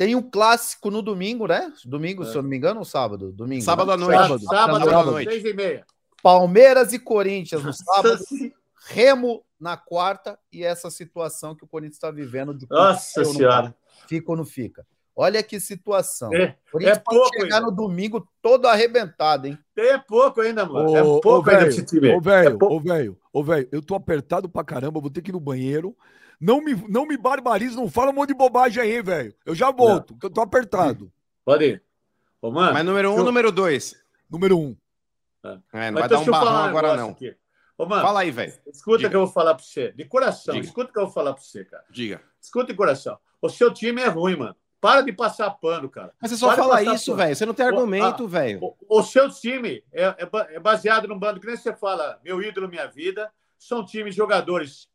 Tem 0.00 0.14
um 0.16 0.22
clássico 0.22 0.90
no 0.90 1.02
domingo, 1.02 1.46
né? 1.46 1.70
Domingo, 1.84 2.22
É. 2.22 2.26
se 2.26 2.34
eu 2.34 2.40
não 2.40 2.48
me 2.48 2.56
engano, 2.56 2.78
ou 2.78 2.86
sábado? 2.86 3.30
Domingo. 3.32 3.60
Sábado 3.62 3.88
né? 3.88 3.92
à 3.92 3.96
noite. 3.98 4.16
Sábado, 4.18 4.44
sábado, 4.46 4.84
Sábado 4.86 5.08
à 5.08 5.12
noite. 5.12 5.30
seis 5.30 5.44
e 5.44 5.52
meia. 5.52 5.86
Palmeiras 6.22 6.94
e 6.94 6.98
Corinthians 6.98 7.62
no 7.62 7.70
sábado. 7.74 8.18
Remo 8.86 9.44
na 9.60 9.76
quarta 9.76 10.38
e 10.50 10.64
essa 10.64 10.90
situação 10.90 11.54
que 11.54 11.64
o 11.64 11.68
Corinthians 11.68 11.96
está 11.96 12.10
vivendo 12.10 12.54
de 12.54 12.66
Nossa 12.70 13.22
senhora. 13.26 13.74
fica 14.08 14.30
ou 14.30 14.38
não 14.38 14.44
fica. 14.46 14.86
Olha 15.14 15.42
que 15.42 15.60
situação. 15.60 16.32
É, 16.32 16.56
o 16.68 16.72
Corinthians 16.72 16.96
é 16.96 17.00
pode 17.00 17.18
pouco 17.18 17.34
chegar 17.38 17.56
ainda. 17.56 17.66
no 17.70 17.76
domingo 17.76 18.26
todo 18.40 18.66
arrebentado, 18.68 19.48
hein? 19.48 19.58
é 19.76 19.98
pouco 19.98 20.40
ainda, 20.40 20.64
mano. 20.64 20.96
é 20.96 21.02
Ô, 21.02 21.20
pouco 21.20 21.50
ô, 21.50 21.52
ainda 21.52 21.64
velho, 21.64 21.68
esse 21.68 21.84
time. 21.84 22.14
Ô, 22.16 22.20
velho, 22.22 22.48
É 22.48 22.56
pouco. 22.56 22.74
ô, 22.76 22.80
velho, 22.80 23.18
ô, 23.30 23.44
velho, 23.44 23.68
eu 23.70 23.82
tô 23.82 23.94
apertado 23.94 24.48
pra 24.48 24.64
caramba, 24.64 24.98
vou 24.98 25.10
ter 25.10 25.20
que 25.20 25.30
ir 25.30 25.34
no 25.34 25.40
banheiro. 25.40 25.94
Não 26.40 26.62
me, 26.62 26.74
não 26.88 27.04
me 27.06 27.16
barbarize, 27.16 27.76
não 27.76 27.90
fala 27.90 28.10
um 28.10 28.14
monte 28.14 28.28
de 28.28 28.34
bobagem 28.34 28.82
aí, 28.82 29.02
velho. 29.02 29.34
Eu 29.44 29.54
já 29.54 29.70
volto, 29.70 30.16
que 30.16 30.24
eu 30.26 30.30
tô 30.30 30.40
apertado. 30.40 31.12
Pode 31.44 31.64
ir. 31.66 31.82
Ô, 32.40 32.50
mano, 32.50 32.72
Mas 32.72 32.84
número 32.84 33.12
um, 33.12 33.18
eu- 33.18 33.24
número 33.24 33.52
dois. 33.52 33.94
Número 34.30 34.58
um. 34.58 34.76
É, 35.44 35.48
não 35.48 35.60
mas 35.72 35.92
vai 35.94 36.02
dar 36.02 36.08
deixa 36.08 36.22
um 36.22 36.26
eu 36.26 36.32
falar 36.32 36.50
barrão 36.50 36.64
um 36.64 36.68
agora, 36.68 36.96
não. 36.96 37.10
aqui. 37.10 37.36
Ô, 37.76 37.86
mano, 37.86 38.02
Fala 38.02 38.20
aí, 38.20 38.30
velho. 38.30 38.52
escuta 38.72 38.98
Diga. 38.98 39.10
que 39.10 39.16
eu 39.16 39.20
vou 39.24 39.28
falar 39.32 39.54
pra 39.54 39.64
você. 39.64 39.92
De 39.92 40.04
coração, 40.04 40.54
Diga. 40.54 40.66
escuta 40.66 40.92
que 40.92 40.98
eu 40.98 41.04
vou 41.04 41.12
falar 41.12 41.32
pra 41.34 41.42
você, 41.42 41.64
cara. 41.64 41.84
Diga. 41.90 42.20
Escuta 42.40 42.66
de 42.72 42.74
coração. 42.74 43.18
O 43.40 43.48
seu 43.48 43.72
time 43.72 44.00
é 44.02 44.06
ruim, 44.08 44.36
mano. 44.36 44.54
Para 44.80 45.02
de 45.02 45.12
passar 45.12 45.50
pano, 45.50 45.88
cara. 45.90 46.12
Mas 46.20 46.30
você 46.30 46.36
só 46.38 46.48
Para 46.48 46.62
fala 46.62 46.82
isso, 46.82 47.14
velho. 47.14 47.34
Você 47.36 47.44
não 47.46 47.52
tem 47.54 47.66
argumento, 47.66 48.26
velho. 48.26 48.60
O, 48.62 48.98
o 49.00 49.02
seu 49.02 49.30
time 49.30 49.84
é, 49.92 50.04
é 50.04 50.28
é 50.54 50.60
baseado 50.60 51.06
num 51.06 51.18
bando 51.18 51.38
que 51.40 51.46
nem 51.46 51.56
você 51.56 51.74
fala, 51.74 52.18
meu 52.24 52.42
ídolo, 52.42 52.66
minha 52.68 52.86
vida. 52.86 53.30
São 53.58 53.84
times 53.84 54.14
jogadores 54.14 54.88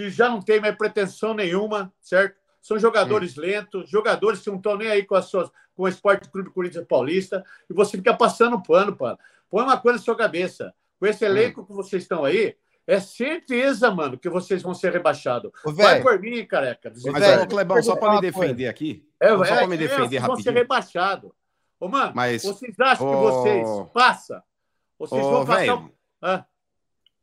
que 0.00 0.10
já 0.10 0.28
não 0.30 0.40
tem 0.40 0.60
mais 0.60 0.74
pretensão 0.76 1.34
nenhuma, 1.34 1.92
certo? 2.00 2.36
São 2.60 2.78
jogadores 2.78 3.36
lentos, 3.36 3.90
jogadores 3.90 4.40
que 4.40 4.48
não 4.48 4.56
estão 4.56 4.76
nem 4.76 4.88
aí 4.90 5.04
com, 5.04 5.14
as 5.14 5.26
suas, 5.26 5.50
com 5.74 5.82
o 5.82 5.88
Esporte 5.88 6.30
Clube 6.30 6.50
Corinthians 6.50 6.86
Paulista, 6.86 7.44
e 7.68 7.74
você 7.74 7.96
fica 7.98 8.14
passando 8.14 8.62
pano, 8.62 8.96
pano. 8.96 9.18
Põe 9.50 9.64
uma 9.64 9.76
coisa 9.78 9.98
na 9.98 10.04
sua 10.04 10.16
cabeça. 10.16 10.72
Com 10.98 11.06
esse 11.06 11.24
elenco 11.24 11.66
que 11.66 11.72
vocês 11.72 12.02
estão 12.02 12.24
aí, 12.24 12.56
É 12.86 12.98
certeza, 12.98 13.90
mano, 13.90 14.18
que 14.18 14.28
vocês 14.28 14.62
vão 14.62 14.74
ser 14.74 14.92
rebaixados. 14.92 15.52
Ô, 15.64 15.70
Vai 15.70 16.02
por 16.02 16.18
mim, 16.18 16.44
careca. 16.44 16.92
Mas, 17.12 17.42
ô, 17.42 17.46
Clebão, 17.46 17.80
só 17.82 17.94
para 17.94 18.14
me 18.14 18.20
defender 18.20 18.66
aqui. 18.66 19.06
É, 19.20 19.28
só 19.28 19.44
é, 19.44 19.56
pra 19.58 19.66
me 19.68 19.76
defender 19.76 20.08
vocês 20.08 20.10
vão 20.10 20.10
ser 20.10 20.18
rapidinho. 20.18 20.54
rebaixados. 20.54 21.30
Ô, 21.78 21.88
mano, 21.88 22.12
Mas, 22.16 22.42
vocês 22.42 22.74
acham 22.80 23.08
que 23.10 23.16
vocês 23.16 23.68
passa? 23.94 24.42
Vocês 24.98 25.24
ô, 25.24 25.30
vão 25.30 25.46
passar. 25.46 25.60
velho, 25.60 25.74
o- 25.76 25.92
Ah, 26.20 26.44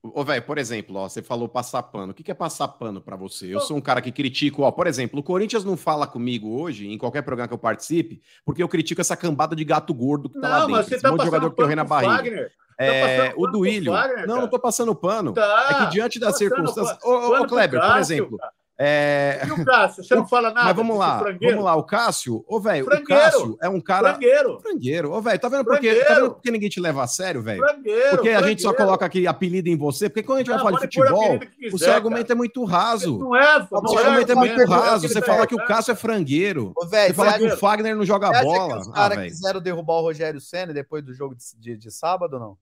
Ô, 0.04 0.24
velho, 0.24 0.42
por 0.44 0.58
exemplo, 0.58 0.96
ó, 0.96 1.10
você 1.10 1.22
falou 1.22 1.50
passar 1.50 1.84
pano. 1.84 2.12
O 2.12 2.16
que 2.16 2.24
que 2.24 2.32
é 2.32 2.34
passar 2.34 2.68
pano 2.68 3.02
pra 3.02 3.16
você? 3.16 3.54
Eu 3.54 3.60
sou 3.60 3.76
um 3.78 3.82
cara 3.82 4.02
que 4.02 4.12
critico, 4.12 4.62
ó, 4.62 4.72
por 4.72 4.88
exemplo, 4.88 5.20
o 5.20 5.24
Corinthians 5.24 5.66
não 5.66 5.76
fala 5.76 6.06
comigo 6.08 6.62
hoje, 6.62 6.88
em 6.88 6.98
qualquer 6.98 7.24
programa 7.24 7.48
que 7.48 7.54
eu 7.54 7.58
participe, 7.58 8.22
porque 8.46 8.62
eu 8.62 8.70
critico 8.70 9.02
essa 9.02 9.18
cambada 9.18 9.56
de 9.56 9.66
gato 9.66 9.94
gordo 9.94 10.30
que 10.30 10.40
tá 10.40 10.48
lá 10.48 10.60
não, 10.60 10.68
dentro. 10.68 10.72
mas 10.78 10.86
você 10.88 10.96
esse 10.96 11.02
tá 11.04 11.10
monte 11.10 11.20
de 11.20 11.26
passando 11.26 11.36
jogador 11.42 11.50
que 11.56 11.62
pano 11.62 11.76
na 11.76 11.84
barriga. 11.84 12.14
Fagner. 12.16 12.52
É, 12.80 13.26
passando 13.26 13.42
o 13.42 13.48
Duílio. 13.48 13.92
Fagner, 13.92 14.28
não, 14.28 14.42
não 14.42 14.48
tô 14.48 14.60
passando 14.60 14.96
pano. 14.96 15.34
Tá. 15.34 15.68
É 15.72 15.86
que 15.86 15.92
diante 15.92 16.20
das 16.20 16.34
Passando 16.34 16.50
circunstâncias. 16.50 17.00
Ô, 17.04 17.46
Kleber, 17.48 17.82
por 17.82 17.98
exemplo. 17.98 18.38
cara. 18.38 18.52
É... 18.80 19.42
E 19.48 19.52
o 19.52 19.66
Cássio, 19.66 20.04
você 20.04 20.14
não 20.14 20.28
fala 20.28 20.50
nada. 20.52 20.66
Mas 20.68 20.76
vamos 20.76 20.98
lá, 21.00 21.18
frangueiro? 21.18 21.56
vamos 21.56 21.66
lá. 21.66 21.76
O 21.76 21.84
Cássio, 21.84 22.46
ô, 22.48 22.60
velho, 22.60 22.86
o 22.86 22.88
Frangueiro. 22.88 23.08
Cássio 23.24 23.58
é 23.60 23.68
um 23.68 23.82
cara. 23.82 24.10
Frangueiro. 24.12 24.60
Frangueiro. 24.60 25.12
Ô, 25.14 25.20
velho, 25.22 25.40
tá 25.40 25.50
vendo 25.50 25.66
por 25.66 25.80
quê? 25.80 25.96
Tá 25.96 26.06
Frangueiro. 26.06 26.22
vendo 26.26 26.34
por 26.36 26.42
que 26.44 26.52
ninguém 26.52 26.70
te 26.70 26.80
leva 26.80 27.04
a 27.04 27.08
sério, 27.08 27.42
velho? 27.42 27.60
Frangueiro. 27.60 28.10
Porque 28.12 28.30
a 28.30 28.42
gente 28.44 28.62
só 28.62 28.68
frangueiro. 28.70 28.86
coloca 28.86 29.06
aqui 29.08 29.26
apelido 29.26 29.68
em 29.68 29.76
você, 29.76 30.10
porque 30.10 30.22
quando 30.22 30.38
a 30.38 30.40
gente 30.42 30.50
vai 30.50 30.58
Não, 30.58 30.64
falar 30.66 30.78
de 30.78 30.84
futebol, 30.86 31.40
que 31.40 31.46
o 31.46 31.72
quiser, 31.72 31.86
seu 31.86 31.94
argumento 31.94 32.28
cara. 32.28 32.34
é 32.34 32.36
muito 32.38 32.64
raso. 32.66 33.18
Não 33.18 33.36
é, 33.36 33.58
O 33.72 33.82
não 33.82 33.88
seu 33.88 34.00
é 34.00 34.04
argumento 34.06 34.32
é 34.32 34.36
muito 34.36 34.62
é 34.62 34.66
raso. 34.66 35.08
Você 35.10 35.22
fala 35.24 35.48
que 35.48 35.56
o 35.56 35.66
Cássio 35.66 35.92
é 35.94 35.96
frangueiro. 35.96 36.72
Ô, 36.76 36.84
Você 36.86 36.90
velho, 36.92 37.14
fala 37.16 37.32
você 37.32 37.38
que 37.48 37.54
o 37.54 37.58
Fagner 37.58 37.96
não 37.96 38.06
joga 38.06 38.28
você 38.28 38.36
acha 38.36 38.44
bola. 38.46 38.74
que 38.76 38.80
os 38.82 38.88
Ah, 38.90 38.94
caras 38.94 39.18
velho. 39.18 39.30
quiseram 39.32 39.60
derrubar 39.62 39.94
o 39.96 40.02
Rogério 40.02 40.40
Senna 40.40 40.72
depois 40.72 41.04
do 41.04 41.16
jogo 41.16 41.34
de, 41.36 41.44
de, 41.58 41.78
de 41.78 41.92
sábado 41.92 42.36
ou 42.36 42.40
não? 42.40 42.58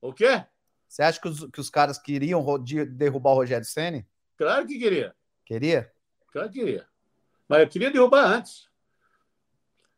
O 0.00 0.14
quê? 0.14 0.44
Você 0.88 1.02
acha 1.02 1.20
que 1.20 1.28
os, 1.28 1.46
que 1.52 1.60
os 1.60 1.68
caras 1.68 1.98
queriam 1.98 2.42
derrubar 2.90 3.32
o 3.32 3.34
Rogério 3.34 3.66
Senna? 3.66 4.02
Claro 4.38 4.66
que 4.66 4.78
queria. 4.78 5.12
Queria? 5.48 5.90
Que 6.30 6.46
queria. 6.50 6.86
Mas 7.48 7.60
eu 7.62 7.68
queria 7.68 7.90
derrubar 7.90 8.26
antes. 8.26 8.68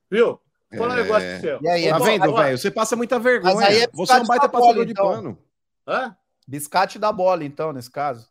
Viu? 0.08 0.40
Vou 0.70 0.78
falar 0.78 0.94
um 0.94 0.98
É. 0.98 1.02
negócio 1.02 1.28
pro 1.28 1.40
seu. 1.40 1.58
E 1.60 1.68
aí, 1.68 1.88
Tá 1.88 1.98
vendo, 1.98 2.36
velho? 2.36 2.56
Você 2.56 2.70
passa 2.70 2.94
muita 2.94 3.18
vergonha. 3.18 3.54
Mas 3.56 3.64
aí 3.66 3.82
é 3.82 3.88
Você 3.92 4.12
é 4.12 4.16
um 4.20 4.24
baita 4.26 4.46
bola, 4.46 4.62
passador 4.62 4.84
de 4.86 4.92
então. 4.92 5.08
pano. 5.10 5.38
Hã? 5.88 6.16
Biscate 6.46 7.00
da 7.00 7.10
bola, 7.10 7.42
então, 7.44 7.72
nesse 7.72 7.90
caso. 7.90 8.28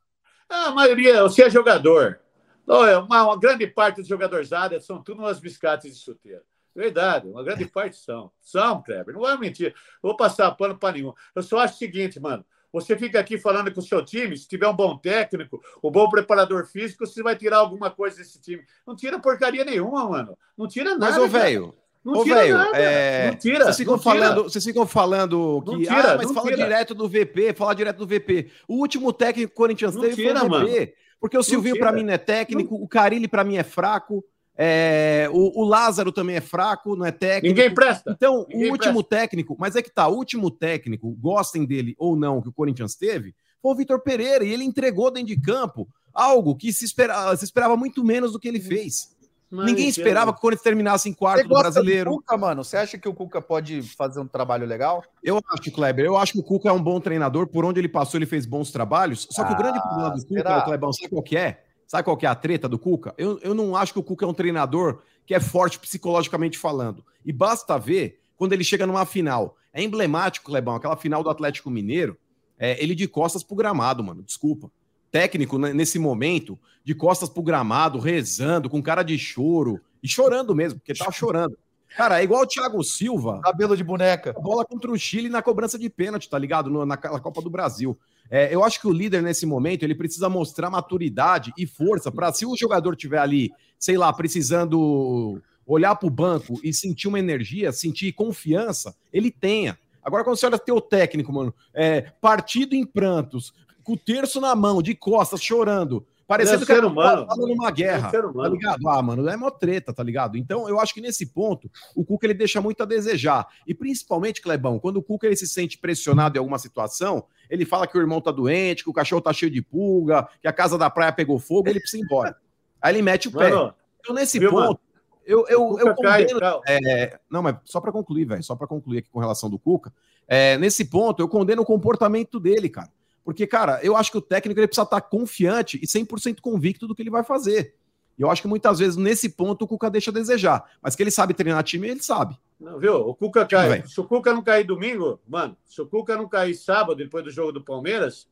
A 0.48 0.72
maioria, 0.72 1.22
você 1.24 1.44
é 1.44 1.50
jogador. 1.50 2.22
Olha, 2.66 3.02
uma, 3.02 3.24
uma 3.26 3.38
grande 3.38 3.68
parte 3.68 3.98
dos 3.98 4.08
jogadores 4.08 4.48
da 4.48 4.62
área 4.62 4.80
são 4.80 5.04
tudo 5.04 5.20
umas 5.22 5.42
biscates 5.42 5.94
de 5.94 6.02
chuteira. 6.02 6.42
Verdade, 6.74 7.28
uma 7.28 7.44
grande 7.44 7.66
parte 7.68 7.98
são. 7.98 8.32
São, 8.40 8.82
Kleber, 8.82 9.14
não 9.14 9.28
é 9.30 9.38
mentira. 9.38 9.74
Não 10.02 10.12
vou 10.12 10.16
passar 10.16 10.50
pano 10.52 10.78
para 10.78 10.94
nenhum. 10.94 11.14
Eu 11.36 11.44
só 11.44 11.60
acho 11.60 11.74
o 11.76 11.78
seguinte, 11.78 12.18
mano. 12.18 12.46
Você 12.72 12.96
fica 12.98 13.20
aqui 13.20 13.38
falando 13.38 13.74
com 13.74 13.80
o 13.80 13.84
seu 13.84 14.04
time, 14.06 14.38
se 14.38 14.48
tiver 14.48 14.68
um 14.68 14.76
bom 14.76 14.98
técnico, 14.98 15.60
um 15.84 15.90
bom 15.90 16.08
preparador 16.10 16.66
físico, 16.68 17.06
você 17.06 17.24
vai 17.24 17.36
tirar 17.36 17.58
alguma 17.58 17.90
coisa 17.90 18.18
desse 18.18 18.40
time. 18.40 18.62
Não 18.86 18.96
tira 18.96 19.18
porcaria 19.20 19.66
nenhuma, 19.66 20.08
mano. 20.08 20.38
Não 20.58 20.68
tira 20.68 20.92
nada. 20.98 21.06
Mas, 21.12 21.18
ô, 21.18 21.28
velho, 21.28 21.74
Não 22.06 22.14
Ô, 22.14 22.24
tira 22.24 22.36
velho, 22.42 22.58
nada. 22.58 22.78
é, 22.78 23.28
Não 23.32 23.36
tira. 23.38 23.66
vocês 23.66 23.78
ficam 23.78 23.94
não 23.96 24.00
tira. 24.00 24.14
falando, 24.16 24.44
vocês 24.44 24.64
ficam 24.64 24.88
falando 24.88 25.64
Não 25.66 25.78
que 25.80 25.84
tira, 25.84 26.14
ah, 26.14 26.18
mas 26.18 26.28
não 26.28 26.34
fala 26.34 26.48
tira. 26.52 26.64
direto 26.64 26.94
do 26.96 27.10
VP, 27.10 27.54
fala 27.56 27.74
direto 27.76 27.98
do 27.98 28.08
VP. 28.08 28.50
O 28.68 28.76
último 28.76 29.12
técnico 29.12 29.50
que 29.50 29.54
o 29.54 29.58
Corinthians 29.58 29.96
Não 29.96 30.02
teve 30.02 30.16
tira, 30.16 30.40
foi 30.40 30.48
o 30.48 30.52
VP, 30.52 30.70
mano. 30.80 30.92
porque 31.20 31.38
o 31.38 31.44
Silvinho 31.44 31.74
tira. 31.76 31.88
pra 31.88 31.96
mim 31.96 32.04
não 32.04 32.14
é 32.14 32.18
técnico, 32.18 32.76
o 32.76 32.88
Carilli 32.88 33.28
pra 33.28 33.44
mim 33.44 33.58
é 33.58 33.64
fraco, 33.64 34.24
é, 34.58 35.30
o, 35.32 35.62
o 35.62 35.66
Lázaro 35.66 36.12
também 36.12 36.36
é 36.36 36.42
fraco, 36.42 36.96
não 36.96 37.06
é 37.06 37.12
técnico. 37.12 37.56
Ninguém 37.56 37.74
presta. 37.74 38.12
Então, 38.16 38.46
Ninguém 38.50 38.70
o 38.70 38.72
último 38.74 39.04
técnico, 39.04 39.56
mas 39.58 39.76
é 39.76 39.82
que 39.82 39.90
tá, 39.90 40.08
o 40.08 40.16
último 40.16 40.52
técnico, 40.52 41.10
gostem 41.20 41.66
dele 41.66 41.96
ou 41.98 42.16
não, 42.16 42.42
que 42.42 42.50
o 42.50 42.54
Corinthians 42.54 42.96
teve, 42.96 43.34
foi 43.62 43.72
o 43.72 43.76
Vitor 43.76 44.00
Pereira, 44.02 44.44
e 44.44 44.52
ele 44.52 44.64
entregou 44.64 45.12
dentro 45.12 45.28
de 45.34 45.40
campo 45.40 45.88
algo 46.14 46.56
que 46.56 46.74
se 46.74 46.84
esperava, 46.86 47.36
se 47.38 47.46
esperava 47.46 47.78
muito 47.78 48.04
menos 48.04 48.32
do 48.34 48.40
que 48.40 48.48
ele 48.48 48.60
fez. 48.60 49.18
Mas 49.52 49.66
Ninguém 49.66 49.86
não 49.86 49.90
esperava 49.90 50.32
que 50.32 50.38
o 50.38 50.42
Corinthians 50.42 50.64
terminasse 50.64 51.10
em 51.10 51.14
quarto 51.14 51.42
Você 51.42 51.48
do 51.48 51.58
brasileiro. 51.58 52.12
do 52.12 52.18
Cuca, 52.18 52.38
mano? 52.38 52.64
Você 52.64 52.78
acha 52.78 53.00
que 53.00 53.10
o 53.10 53.14
Cuca 53.16 53.42
pode 53.42 53.82
fazer 53.82 54.20
um 54.20 54.28
trabalho 54.28 54.68
legal? 54.68 55.04
Eu 55.24 55.42
acho, 55.52 55.72
Kleber, 55.72 56.06
eu 56.06 56.16
acho 56.18 56.34
que 56.34 56.40
o 56.40 56.44
Cuca 56.44 56.70
é 56.70 56.72
um 56.72 56.82
bom 56.82 57.00
treinador, 57.00 57.48
por 57.48 57.66
onde 57.66 57.80
ele 57.80 57.90
passou, 57.90 58.20
ele 58.20 58.28
fez 58.28 58.46
bons 58.46 58.70
trabalhos. 58.72 59.28
Só 59.32 59.44
que 59.44 59.52
o 59.52 59.56
Ah, 59.56 59.58
grande 59.58 59.82
problema 59.82 60.10
do 60.12 60.22
Cuca, 60.22 60.34
será? 60.36 60.58
ô, 60.60 60.64
Clebão, 60.66 60.94
sabe 60.94 61.10
qual 61.10 61.24
que 61.24 61.36
é? 61.36 61.64
Sabe 61.90 62.04
qual 62.04 62.16
que 62.16 62.28
é 62.28 62.30
a 62.30 62.36
treta 62.36 62.70
do 62.70 62.78
Cuca? 62.78 63.16
Eu, 63.18 63.40
eu 63.40 63.56
não 63.56 63.76
acho 63.76 63.94
que 63.94 63.98
o 63.98 64.04
Cuca 64.04 64.24
é 64.24 64.28
um 64.28 64.34
treinador 64.34 65.02
que 65.26 65.34
é 65.34 65.40
forte 65.40 65.80
psicologicamente 65.80 66.56
falando. 66.56 67.04
E 67.26 67.34
basta 67.34 67.80
ver 67.80 68.22
quando 68.38 68.54
ele 68.54 68.64
chega 68.64 68.86
numa 68.86 69.08
final. 69.08 69.58
É 69.74 69.82
emblemático, 69.82 70.52
Clebão, 70.52 70.76
aquela 70.76 70.96
final 70.96 71.24
do 71.24 71.32
Atlético 71.32 71.72
Mineiro, 71.72 72.16
é, 72.60 72.80
ele 72.80 72.94
de 72.94 73.08
costas 73.08 73.42
pro 73.42 73.56
gramado, 73.56 74.04
mano, 74.04 74.22
desculpa. 74.22 74.72
Técnico, 75.10 75.58
né, 75.58 75.74
nesse 75.74 75.98
momento, 75.98 76.60
de 76.84 76.94
costas 76.94 77.28
pro 77.28 77.42
gramado, 77.42 77.98
rezando, 77.98 78.70
com 78.70 78.84
cara 78.84 79.02
de 79.02 79.18
choro, 79.18 79.82
e 80.04 80.08
chorando 80.08 80.54
mesmo, 80.54 80.80
porque 80.80 80.94
tava 80.94 81.12
chorando. 81.12 81.58
Cara, 81.96 82.22
é 82.22 82.24
igual 82.24 82.44
o 82.44 82.48
Thiago 82.48 82.84
Silva, 82.84 83.42
Cabelo 83.44 83.76
de 83.76 83.84
boneca. 83.84 84.34
bola 84.34 84.64
contra 84.66 84.92
o 84.92 84.98
Chile 84.98 85.28
na 85.30 85.42
cobrança 85.42 85.78
de 85.78 85.90
pênalti, 85.90 86.30
tá 86.30 86.38
ligado? 86.38 86.70
No- 86.70 86.86
na, 86.86 86.96
na 86.96 87.20
Copa 87.20 87.42
do 87.42 87.50
Brasil. 87.50 87.98
É, 88.30 88.54
eu 88.54 88.64
acho 88.64 88.80
que 88.80 88.88
o 88.88 88.92
líder 88.94 89.24
nesse 89.24 89.46
momento 89.46 89.82
ele 89.84 89.96
precisa 89.96 90.30
mostrar 90.30 90.70
maturidade 90.70 91.52
e 91.58 91.66
força 91.66 92.12
para 92.12 92.32
se 92.32 92.46
o 92.46 92.56
jogador 92.56 92.96
tiver 92.96 93.18
ali, 93.18 93.52
sei 93.78 93.98
lá, 93.98 94.14
precisando 94.14 95.42
olhar 95.66 95.96
para 95.96 96.08
o 96.08 96.12
banco 96.12 96.60
e 96.64 96.74
sentir 96.74 97.08
uma 97.08 97.20
energia, 97.20 97.72
sentir 97.72 98.12
confiança, 98.14 98.96
ele 99.12 99.32
tenha. 99.32 99.78
Agora, 100.04 100.24
quando 100.24 100.38
você 100.38 100.46
olha 100.46 100.58
teu 100.58 100.80
técnico, 100.82 101.32
mano, 101.34 101.54
é, 101.74 102.02
partido 102.22 102.74
em 102.76 102.86
prantos, 102.86 103.54
com 103.84 103.94
o 103.94 103.98
terço 103.98 104.40
na 104.40 104.56
mão, 104.56 104.82
de 104.82 104.94
costas, 104.96 105.42
chorando, 105.42 106.06
parecendo 106.30 106.62
É 106.64 106.66
que 106.68 106.74
humano. 106.86 107.26
tá 107.26 107.36
numa 107.36 107.72
guerra. 107.72 108.08
É 108.10 108.12
ser 108.12 108.22
Tá 108.22 108.28
humano. 108.28 108.54
ligado? 108.54 108.88
Ah, 108.88 109.02
mano, 109.02 109.28
é 109.28 109.36
mó 109.36 109.50
treta, 109.50 109.92
tá 109.92 110.04
ligado? 110.04 110.38
Então, 110.38 110.70
eu 110.70 110.80
acho 110.80 110.94
que 110.94 111.02
nesse 111.02 111.26
ponto, 111.26 111.70
o 111.96 112.06
Cuca 112.06 112.28
ele 112.28 112.36
deixa 112.36 112.62
muito 112.62 112.84
a 112.84 112.86
desejar. 112.86 113.48
E 113.66 113.74
principalmente, 113.74 114.40
Clebão, 114.40 114.78
quando 114.78 114.98
o 114.98 115.04
Cuca 115.04 115.26
ele 115.26 115.36
se 115.36 115.48
sente 115.48 115.80
pressionado 115.80 116.38
em 116.38 116.40
alguma 116.40 116.60
situação, 116.60 117.26
ele 117.50 117.66
fala 117.66 117.88
que 117.88 117.98
o 117.98 118.02
irmão 118.02 118.22
tá 118.22 118.30
doente, 118.32 118.84
que 118.84 118.90
o 118.92 118.94
cachorro 118.94 119.22
tá 119.24 119.34
cheio 119.34 119.52
de 119.52 119.60
pulga, 119.64 120.30
que 120.40 120.48
a 120.48 120.54
casa 120.54 120.78
da 120.78 120.88
praia 120.88 121.12
pegou 121.12 121.40
fogo, 121.40 121.68
ele 121.68 121.80
precisa 121.80 122.04
ir 122.04 122.06
embora. 122.06 122.36
Aí 122.80 122.94
ele 122.94 123.02
mete 123.02 123.28
o 123.28 123.32
pé. 123.32 123.50
Mano, 123.50 123.74
Então, 124.00 124.14
nesse 124.14 124.38
viu, 124.38 124.52
ponto, 124.52 124.66
mano? 124.68 124.80
eu, 125.26 125.46
eu, 125.50 125.80
eu 125.80 125.96
cai, 125.96 126.26
condeno 126.28 126.62
é, 126.68 127.20
não, 127.30 127.42
mas 127.42 127.56
só 127.66 127.82
para 127.82 127.92
concluir, 127.92 128.26
velho, 128.26 128.44
só 128.44 128.56
para 128.56 128.68
concluir 128.68 129.00
aqui 129.00 129.10
com 129.10 129.20
relação 129.20 129.50
do 129.50 129.58
Cuca, 129.58 129.92
é, 130.28 130.60
nesse 130.60 130.86
ponto 130.86 131.24
eu 131.24 131.28
condeno 131.28 131.64
o 131.64 131.66
comportamento 131.66 132.40
dele, 132.40 132.70
cara. 132.70 132.90
Porque, 133.30 133.46
cara, 133.46 133.80
eu 133.84 133.96
acho 133.96 134.10
que 134.12 134.18
o 134.18 134.22
técnico 134.22 134.60
ele 134.60 134.66
precisa 134.66 134.82
estar 134.86 135.00
confiante 135.02 135.80
e 135.84 135.86
100% 135.86 136.40
convicto 136.42 136.88
do 136.88 136.96
que 136.96 137.04
ele 137.04 137.12
vai 137.12 137.24
fazer. 137.24 137.76
E 138.18 138.24
eu 138.24 138.32
acho 138.32 138.42
que 138.42 138.48
muitas 138.48 138.80
vezes 138.80 138.96
nesse 138.98 139.30
ponto 139.30 139.66
o 139.66 139.68
Cuca 139.68 139.88
deixa 139.88 140.10
a 140.10 140.14
desejar, 140.14 140.66
mas 140.82 140.96
que 140.96 141.04
ele 141.04 141.12
sabe 141.12 141.36
treinar 141.36 141.62
time, 141.64 141.88
ele 141.90 142.02
sabe. 142.02 142.36
Não, 142.60 142.80
viu? 142.80 142.96
O 142.96 143.14
Cuca 143.14 143.46
cai. 143.46 143.70
Vai. 143.70 143.84
Se 143.88 144.02
o 144.02 144.04
Cuca 144.04 144.34
não 144.34 144.42
cair 144.42 144.64
domingo, 144.64 145.20
mano, 145.28 145.56
se 145.64 145.80
o 145.80 145.86
Cuca 145.86 146.18
não 146.18 146.28
cair 146.28 146.56
sábado, 146.56 146.96
depois 146.96 147.24
do 147.24 147.30
jogo 147.30 147.52
do 147.52 147.62
Palmeiras, 147.62 148.28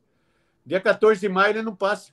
dia 0.66 0.80
14 0.80 1.20
de 1.20 1.28
maio 1.28 1.52
ele 1.52 1.62
não 1.62 1.76
passa. 1.76 2.10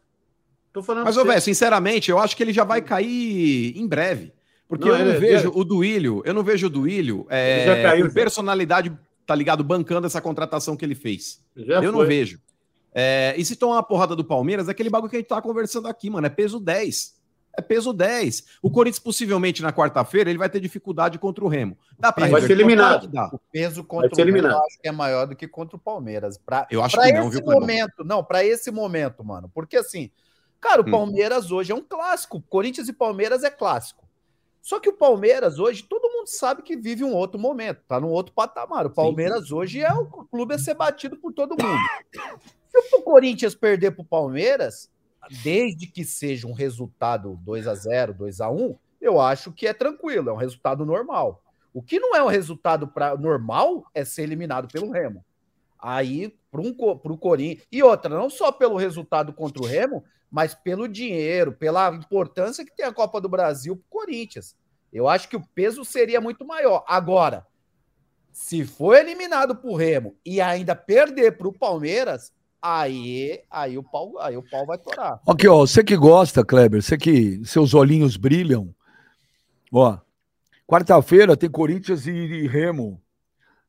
Tô 0.72 0.84
falando 0.84 1.06
Mas, 1.06 1.18
ô, 1.18 1.26
velho, 1.26 1.42
sinceramente, 1.42 2.12
eu 2.12 2.20
acho 2.20 2.38
que 2.38 2.44
ele 2.44 2.54
já 2.54 2.64
vai 2.64 2.84
cair 2.84 3.76
em 3.76 3.88
breve. 3.88 4.32
Porque 4.68 4.88
Não, 4.88 4.96
eu 4.96 5.06
não 5.06 5.12
ele- 5.14 5.20
vejo 5.20 5.48
ele- 5.50 5.60
o 5.60 5.64
Duílio, 5.64 6.22
eu 6.24 6.36
não 6.36 6.44
vejo 6.44 6.68
o 6.68 6.70
Duílio 6.70 7.26
é, 7.32 7.66
já 7.66 7.90
caiu, 7.90 8.14
personalidade, 8.14 8.96
tá 9.26 9.34
ligado, 9.34 9.64
bancando 9.64 10.06
essa 10.06 10.22
contratação 10.22 10.78
que 10.78 10.86
ele 10.86 10.94
fez. 10.96 11.44
Já 11.58 11.82
eu 11.82 11.92
não 11.92 12.00
foi. 12.00 12.08
vejo. 12.08 12.40
É, 12.98 13.36
e 13.38 13.44
se 13.44 13.58
tomar 13.58 13.76
uma 13.76 13.84
porrada 13.84 14.16
do 14.16 14.24
Palmeiras, 14.24 14.70
é 14.70 14.72
aquele 14.72 14.90
bagulho 14.90 15.10
que 15.10 15.18
a 15.18 15.20
gente 15.20 15.28
tá 15.28 15.42
conversando 15.42 15.88
aqui, 15.90 16.10
mano. 16.10 16.26
É 16.26 16.30
peso 16.30 16.62
10. 16.62 17.14
É 17.58 17.62
peso 17.62 17.92
10. 17.92 18.44
O 18.62 18.72
Corinthians, 18.72 19.00
possivelmente, 19.00 19.62
na 19.62 19.74
quarta-feira, 19.74 20.30
ele 20.30 20.40
vai 20.40 20.50
ter 20.50 20.62
dificuldade 20.62 21.20
contra 21.20 21.44
o 21.44 21.48
Remo. 21.50 21.78
Dá 22.00 22.12
pra 22.14 22.28
Vai 22.28 22.42
ser 22.42 22.52
eliminado. 22.52 23.10
O 23.34 23.40
peso 23.52 23.84
contra 23.84 24.10
o 24.16 24.20
eliminado. 24.22 24.54
eu 24.54 24.60
acho 24.60 24.80
que 24.82 24.88
é 24.88 24.92
maior 24.94 25.28
do 25.28 25.36
que 25.36 25.46
contra 25.48 25.76
o 25.76 25.80
Palmeiras. 25.80 26.38
Pra, 26.38 26.66
Eu 26.72 26.82
acho 26.82 26.96
pra 26.96 27.06
que 27.06 27.14
não, 27.14 27.28
esse 27.28 27.42
viu, 27.42 27.52
momento, 27.52 28.04
não, 28.06 28.24
para 28.24 28.46
esse 28.46 28.72
momento, 28.72 29.24
mano. 29.26 29.52
Porque 29.54 29.76
assim, 29.78 30.10
cara, 30.62 30.82
o 30.82 30.88
Hum. 30.88 30.92
Palmeiras 30.92 31.52
hoje 31.52 31.74
é 31.74 31.76
um 31.76 31.84
clássico. 31.84 32.42
Corinthians 32.50 32.88
e 32.88 32.94
Palmeiras 32.94 33.44
é 33.44 33.50
clássico. 33.50 34.06
Só 34.62 34.80
que 34.80 34.90
o 34.90 34.94
Palmeiras 34.94 35.60
hoje, 35.60 35.84
todo 35.84 36.10
mundo 36.12 36.28
sabe 36.28 36.62
que 36.64 36.76
vive 36.76 37.04
um 37.04 37.14
outro 37.14 37.40
momento, 37.40 37.82
tá 37.88 38.00
num 38.00 38.10
outro 38.10 38.34
patamar. 38.34 38.86
O 38.88 38.90
Palmeiras 38.90 39.52
hoje 39.52 39.82
é 39.82 39.94
o 39.94 40.06
clube 40.26 40.56
a 40.56 40.58
ser 40.60 40.74
batido 40.74 41.16
por 41.18 41.32
todo 41.32 41.52
mundo. 41.52 41.80
Se 42.84 42.96
o 42.96 43.02
Corinthians 43.02 43.56
perder 43.56 43.92
pro 43.92 44.04
Palmeiras, 44.04 44.90
desde 45.44 45.88
que 45.88 46.04
seja 46.04 46.48
um 46.48 46.54
resultado 46.54 47.40
2 47.44 47.68
a 47.68 47.76
0 47.76 48.14
2 48.14 48.42
a 48.42 48.50
1 48.50 48.78
eu 49.06 49.20
acho 49.20 49.52
que 49.52 49.68
é 49.68 49.74
tranquilo, 49.74 50.30
é 50.30 50.34
um 50.34 50.38
resultado 50.38 50.86
normal. 50.86 51.44
O 51.72 51.82
que 51.82 52.00
não 52.00 52.16
é 52.16 52.24
um 52.24 52.28
resultado 52.28 52.88
pra, 52.88 53.16
normal 53.16 53.86
é 53.94 54.04
ser 54.04 54.24
eliminado 54.24 54.68
pelo 54.68 54.90
Remo. 54.90 55.24
Aí, 55.78 56.36
para 56.50 56.62
um, 56.62 56.74
pro 56.74 57.18
Corinthians. 57.18 57.68
E 57.72 57.84
outra, 57.84 58.10
não 58.10 58.30
só 58.30 58.52
pelo 58.52 58.78
resultado 58.78 59.32
contra 59.34 59.62
o 59.62 59.66
Remo, 59.66 60.04
mas 60.32 60.56
pelo 60.56 60.88
dinheiro, 60.88 61.52
pela 61.52 61.94
importância 61.94 62.66
que 62.66 62.76
tem 62.76 62.86
a 62.86 62.94
Copa 62.94 63.22
do 63.22 63.30
Brasil 63.30 63.76
pro 63.76 64.02
Corinthians. 64.02 64.56
Eu 64.92 65.08
acho 65.08 65.30
que 65.30 65.36
o 65.36 65.46
peso 65.54 65.86
seria 65.86 66.20
muito 66.20 66.46
maior. 66.46 66.84
Agora, 66.88 67.46
se 68.32 68.66
for 68.66 68.96
eliminado 68.96 69.56
pro 69.56 69.76
Remo 69.76 70.16
e 70.26 70.42
ainda 70.42 70.76
perder 70.76 71.38
pro 71.38 71.54
Palmeiras, 71.54 72.34
aí, 72.74 73.44
aí, 73.50 73.78
o 73.78 73.84
pau, 73.84 74.18
aí 74.20 74.36
o 74.36 74.44
pau 74.50 74.66
vai 74.66 74.78
torar. 74.78 75.20
Aqui, 75.28 75.48
ó, 75.48 75.60
você 75.60 75.84
que 75.84 75.96
gosta, 75.96 76.44
Kleber, 76.44 76.82
você 76.82 76.98
que 76.98 77.44
seus 77.46 77.74
olhinhos 77.74 78.18
brilham. 78.18 78.74
Ó, 79.72 79.98
quarta-feira 80.68 81.36
tem 81.38 81.50
Corinthians 81.50 82.08
e, 82.08 82.12
e 82.12 82.48
Remo. 82.48 83.02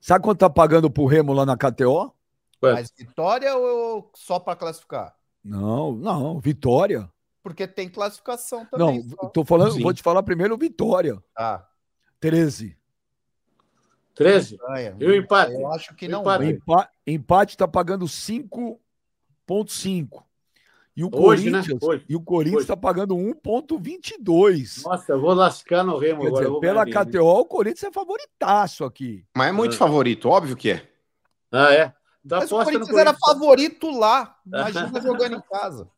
Sabe 0.00 0.22
quanto 0.24 0.38
tá 0.40 0.48
pagando 0.50 0.90
pro 0.90 1.06
Remo 1.06 1.32
lá 1.32 1.44
na 1.44 1.56
KTO? 1.56 2.14
Ué. 2.62 2.72
Mas 2.72 2.92
vitória 2.96 3.54
ou 3.56 4.10
só 4.14 4.38
para 4.38 4.56
classificar? 4.56 5.14
Não, 5.44 5.92
não, 5.92 6.40
Vitória. 6.40 7.08
Porque 7.42 7.66
tem 7.68 7.88
classificação 7.88 8.66
Não, 8.72 8.86
também. 8.88 9.02
só. 9.08 9.28
tô 9.28 9.44
falando, 9.44 9.72
Sim. 9.74 9.82
vou 9.82 9.94
te 9.94 10.02
falar 10.02 10.22
primeiro 10.22 10.56
Vitória. 10.56 11.22
Ah, 11.36 11.64
13. 12.18 12.76
13. 14.14 14.56
ganha. 14.56 14.96
E 14.98 15.04
o 15.06 15.14
empate? 15.14 15.52
Eu 15.52 15.70
acho 15.72 15.94
que 15.94 16.08
não 16.08 16.22
Empate. 16.22 16.42
O 16.42 16.46
vai. 16.46 16.50
empa- 16.54 16.90
empate 17.06 17.56
tá 17.56 17.68
pagando 17.68 18.08
5.5. 19.48 20.22
E 20.96 21.04
o 21.04 21.10
Hoje, 21.12 21.50
né? 21.50 21.58
Corinthians, 21.58 21.82
Hoje. 21.82 22.04
e 22.08 22.16
o 22.16 22.20
Corinthians 22.22 22.60
Hoje. 22.60 22.68
tá 22.68 22.76
pagando 22.76 23.14
1.22. 23.16 24.82
Nossa, 24.84 25.12
eu 25.12 25.20
vou 25.20 25.34
lascar 25.34 25.84
no 25.84 25.98
Remo 25.98 26.22
Quer 26.22 26.28
agora. 26.28 26.46
dizer, 26.46 26.60
pela 26.60 26.84
ganhar 26.84 27.04
bem, 27.04 27.12
né? 27.12 27.18
KTO, 27.18 27.26
o 27.40 27.44
Corinthians 27.44 27.84
é 27.84 27.92
favoritaço 27.92 28.84
aqui. 28.84 29.24
Mas 29.36 29.48
é 29.48 29.52
muito 29.52 29.74
Ah. 29.74 29.78
favorito, 29.78 30.28
óbvio 30.28 30.56
que 30.56 30.70
é. 30.70 30.88
Ah, 31.52 31.72
é? 31.72 31.92
Dá 32.24 32.38
Mas 32.40 32.50
o 32.50 32.56
Corinthians 32.64 32.96
era 32.96 33.12
favorito 33.14 33.90
lá. 33.90 34.36
Imagina 34.46 34.90
jogando 35.02 35.36
em 35.36 35.40
casa. 35.52 35.88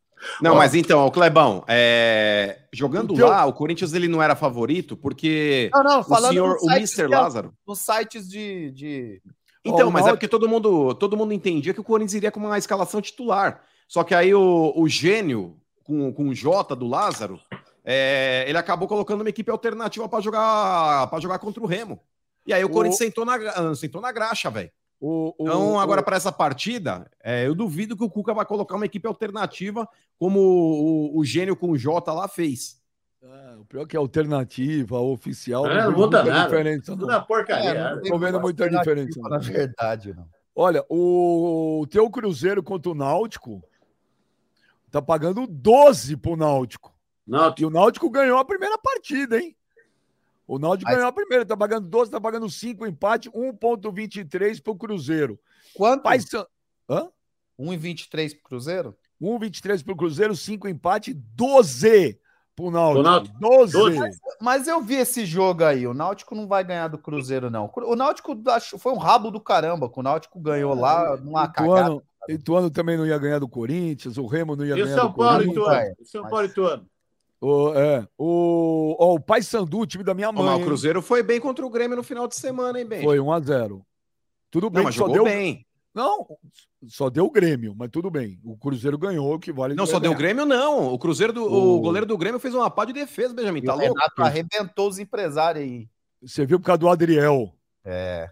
Não, 0.41 0.51
Ó. 0.51 0.55
mas 0.57 0.75
então, 0.75 1.09
Clebão, 1.11 1.63
é, 1.65 2.63
jogando 2.73 3.13
O 3.13 3.15
teu- 3.15 3.29
lá, 3.29 3.45
o 3.45 3.53
Corinthians 3.53 3.93
ele 3.93 4.09
não 4.09 4.21
era 4.21 4.35
favorito 4.35 4.97
porque 4.97 5.69
Não, 5.73 5.81
não, 5.81 5.99
o 6.01 6.03
falando 6.03 6.31
senhor, 6.31 6.57
o 6.61 6.69
Mr. 6.71 7.03
que- 7.03 7.07
Lázaro. 7.07 7.53
nos 7.65 7.79
sites 7.79 8.27
de, 8.29 8.69
de... 8.71 9.21
Então, 9.63 9.87
Ó, 9.87 9.89
o 9.89 9.91
mas 9.93 10.07
é 10.07 10.11
porque 10.11 10.27
todo 10.27 10.47
mundo, 10.47 10.93
todo 10.95 11.17
mundo 11.17 11.33
entendia 11.33 11.73
que 11.73 11.81
o 11.81 11.83
Corinthians 11.83 12.13
iria 12.15 12.31
com 12.31 12.39
uma 12.39 12.57
escalação 12.57 13.01
titular. 13.01 13.61
Só 13.87 14.03
que 14.03 14.15
aí 14.15 14.33
o, 14.33 14.73
o 14.75 14.87
gênio, 14.87 15.57
com, 15.83 16.13
com 16.13 16.29
o 16.29 16.35
Jota 16.35 16.75
do 16.75 16.87
Lázaro, 16.87 17.39
é, 17.83 18.45
ele 18.47 18.57
acabou 18.57 18.87
colocando 18.87 19.21
uma 19.21 19.29
equipe 19.29 19.49
alternativa 19.51 20.07
para 20.07 20.21
jogar 20.21 21.07
para 21.07 21.19
jogar 21.19 21.39
contra 21.39 21.61
o 21.61 21.65
Remo. 21.65 21.99
E 22.45 22.53
aí 22.53 22.63
o 22.63 22.67
O- 22.67 22.69
Corinthians 22.69 22.97
sentou 22.99 23.25
na, 23.25 23.37
gra- 23.37 23.75
sentou 23.75 24.01
na 24.01 24.11
graxa, 24.11 24.49
velho. 24.49 24.71
O, 25.01 25.29
o- 25.37 25.43
Então, 25.47 25.79
agora, 25.79 26.03
para 26.03 26.17
essa 26.17 26.31
partida, 26.31 27.09
é, 27.23 27.47
eu 27.47 27.55
duvido 27.55 27.95
que 27.97 28.03
o 28.03 28.09
Cuca 28.09 28.33
vai 28.33 28.45
colocar 28.45 28.75
uma 28.75 28.85
equipe 28.85 29.07
alternativa 29.07 29.87
como 30.17 30.39
o, 30.39 31.17
o 31.19 31.25
gênio 31.25 31.55
com 31.55 31.69
o 31.71 31.77
Jota 31.77 32.11
lá 32.13 32.27
fez. 32.27 32.78
Ah, 33.23 33.57
o 33.59 33.65
pior 33.65 33.85
que 33.85 33.95
é 33.97 33.99
alternativa, 33.99 34.97
oficial. 34.99 35.67
É, 35.67 35.83
não 35.83 35.91
muda 35.91 36.23
muita 36.23 36.23
nada. 36.33 36.43
diferença, 36.49 36.91
não. 36.91 36.97
Tudo 36.99 37.07
na 37.07 37.19
porcaria. 37.19 37.69
É, 37.71 37.95
não 37.95 38.01
tem 38.01 38.11
tô 38.11 38.17
vendo 38.19 38.39
muita 38.39 38.69
diferença, 38.69 39.19
Na 39.21 39.29
não. 39.31 39.39
verdade, 39.39 40.13
não. 40.13 40.27
Olha, 40.55 40.85
o, 40.89 41.81
o 41.81 41.87
teu 41.87 42.09
Cruzeiro 42.09 42.63
contra 42.63 42.91
o 42.91 42.95
Náutico 42.95 43.61
tá 44.89 45.01
pagando 45.01 45.45
12 45.47 46.15
pro 46.17 46.35
Náutico. 46.37 46.93
Não, 47.27 47.53
E 47.57 47.65
o 47.65 47.69
Náutico 47.69 48.09
ganhou 48.09 48.37
a 48.39 48.45
primeira 48.45 48.77
partida, 48.77 49.39
hein? 49.39 49.55
O 50.47 50.57
Náutico 50.57 50.85
Mas- 50.89 50.95
ganhou 50.97 51.09
a 51.09 51.13
primeira, 51.13 51.45
tá 51.45 51.55
pagando 51.55 51.87
12, 51.87 52.09
tá 52.09 52.19
pagando 52.19 52.49
5 52.49 52.87
empate, 52.87 53.29
1.23 53.29 54.61
pro 54.63 54.75
Cruzeiro. 54.75 55.39
Quanto? 55.75 56.01
Pai 56.03 56.19
San... 56.21 56.45
Hã? 56.89 57.07
1,23 57.59 58.31
pro 58.33 58.43
Cruzeiro? 58.43 58.97
1,23 59.21 59.83
pro 59.83 59.95
Cruzeiro, 59.95 60.35
5 60.35 60.67
empate, 60.67 61.13
12 61.13 62.19
pro 62.61 62.71
Náutico. 62.71 63.03
Náutico. 63.03 63.39
12. 63.39 63.73
12. 63.73 64.19
Mas 64.41 64.67
eu 64.67 64.81
vi 64.81 64.95
esse 64.95 65.25
jogo 65.25 65.63
aí. 65.63 65.87
O 65.87 65.93
Náutico 65.93 66.35
não 66.35 66.47
vai 66.47 66.63
ganhar 66.63 66.87
do 66.87 66.97
Cruzeiro, 66.97 67.49
não. 67.49 67.69
O 67.75 67.95
Náutico 67.95 68.37
acho- 68.47 68.77
foi 68.77 68.91
um 68.93 68.97
rabo 68.97 69.31
do 69.31 69.39
caramba. 69.39 69.91
O 69.93 70.03
Náutico 70.03 70.39
ganhou 70.39 70.73
lá 70.73 71.17
numa 71.17 71.47
cagada. 71.47 71.79
Ituano, 71.79 72.03
Ituano 72.27 72.69
também 72.69 72.97
não 72.97 73.05
ia 73.05 73.17
ganhar 73.17 73.39
do 73.39 73.47
Corinthians, 73.47 74.17
o 74.17 74.25
Remo 74.25 74.55
não 74.55 74.65
ia 74.65 74.75
E 74.75 74.81
o 74.81 74.85
ganhar 74.85 74.97
São 74.97 75.07
do 75.07 75.13
Paulo, 75.15 75.31
Corinthians. 75.37 75.57
Ituano? 75.57 75.95
O 75.99 76.05
São 76.05 76.29
Paulo, 76.29 76.45
Ituano? 76.45 76.85
O, 77.41 77.73
é, 77.73 78.05
o, 78.17 78.95
ó, 78.99 79.13
o 79.13 79.19
Paysandu, 79.19 79.79
o 79.79 79.85
time 79.87 80.03
da 80.03 80.13
minha 80.13 80.29
mãe, 80.29 80.43
mas 80.43 80.55
o 80.55 80.59
hein? 80.59 80.65
Cruzeiro 80.65 81.01
foi 81.01 81.23
bem 81.23 81.39
contra 81.39 81.65
o 81.65 81.69
Grêmio 81.69 81.95
no 81.95 82.03
final 82.03 82.27
de 82.27 82.35
semana, 82.35 82.77
hein, 82.79 82.85
Ben? 82.85 83.01
foi 83.01 83.17
1x0. 83.17 83.81
Tudo 84.51 84.69
bem, 84.69 84.79
Não, 84.79 84.83
mas 84.85 84.95
só 84.95 84.99
jogou 85.07 85.13
deu 85.15 85.23
bem. 85.23 85.65
Não, 85.99 86.25
só 86.87 87.09
deu 87.09 87.25
o 87.25 87.29
Grêmio, 87.31 87.75
mas 87.77 87.89
tudo 87.91 88.09
bem. 88.09 88.39
O 88.43 88.55
Cruzeiro 88.57 88.97
ganhou, 88.97 89.33
o 89.35 89.39
que 89.39 89.51
vale. 89.51 89.75
Não, 89.75 89.85
só 89.85 89.99
deu 89.99 90.11
o. 90.13 90.15
Grêmio, 90.15 90.45
não. 90.45 90.93
O 90.93 90.97
Cruzeiro 90.97 91.33
do 91.33 91.43
o 91.43 91.75
O- 91.77 91.81
goleiro 91.81 92.05
do 92.05 92.17
Grêmio 92.17 92.39
fez 92.39 92.55
uma 92.55 92.69
pá 92.69 92.85
de 92.85 92.93
defesa, 92.93 93.33
Benjamin. 93.33 93.59
E 93.59 93.63
Tá 93.65 93.73
o 93.75 93.77
louco? 93.77 93.93
Renato 93.93 94.21
arrebentou 94.23 94.87
os 94.87 94.97
empresários 94.97 95.63
aí. 95.63 95.87
Você 96.21 96.45
viu 96.45 96.59
por 96.59 96.65
causa 96.67 96.79
do 96.79 96.87
Adriel. 96.89 97.53
É. 97.83 98.29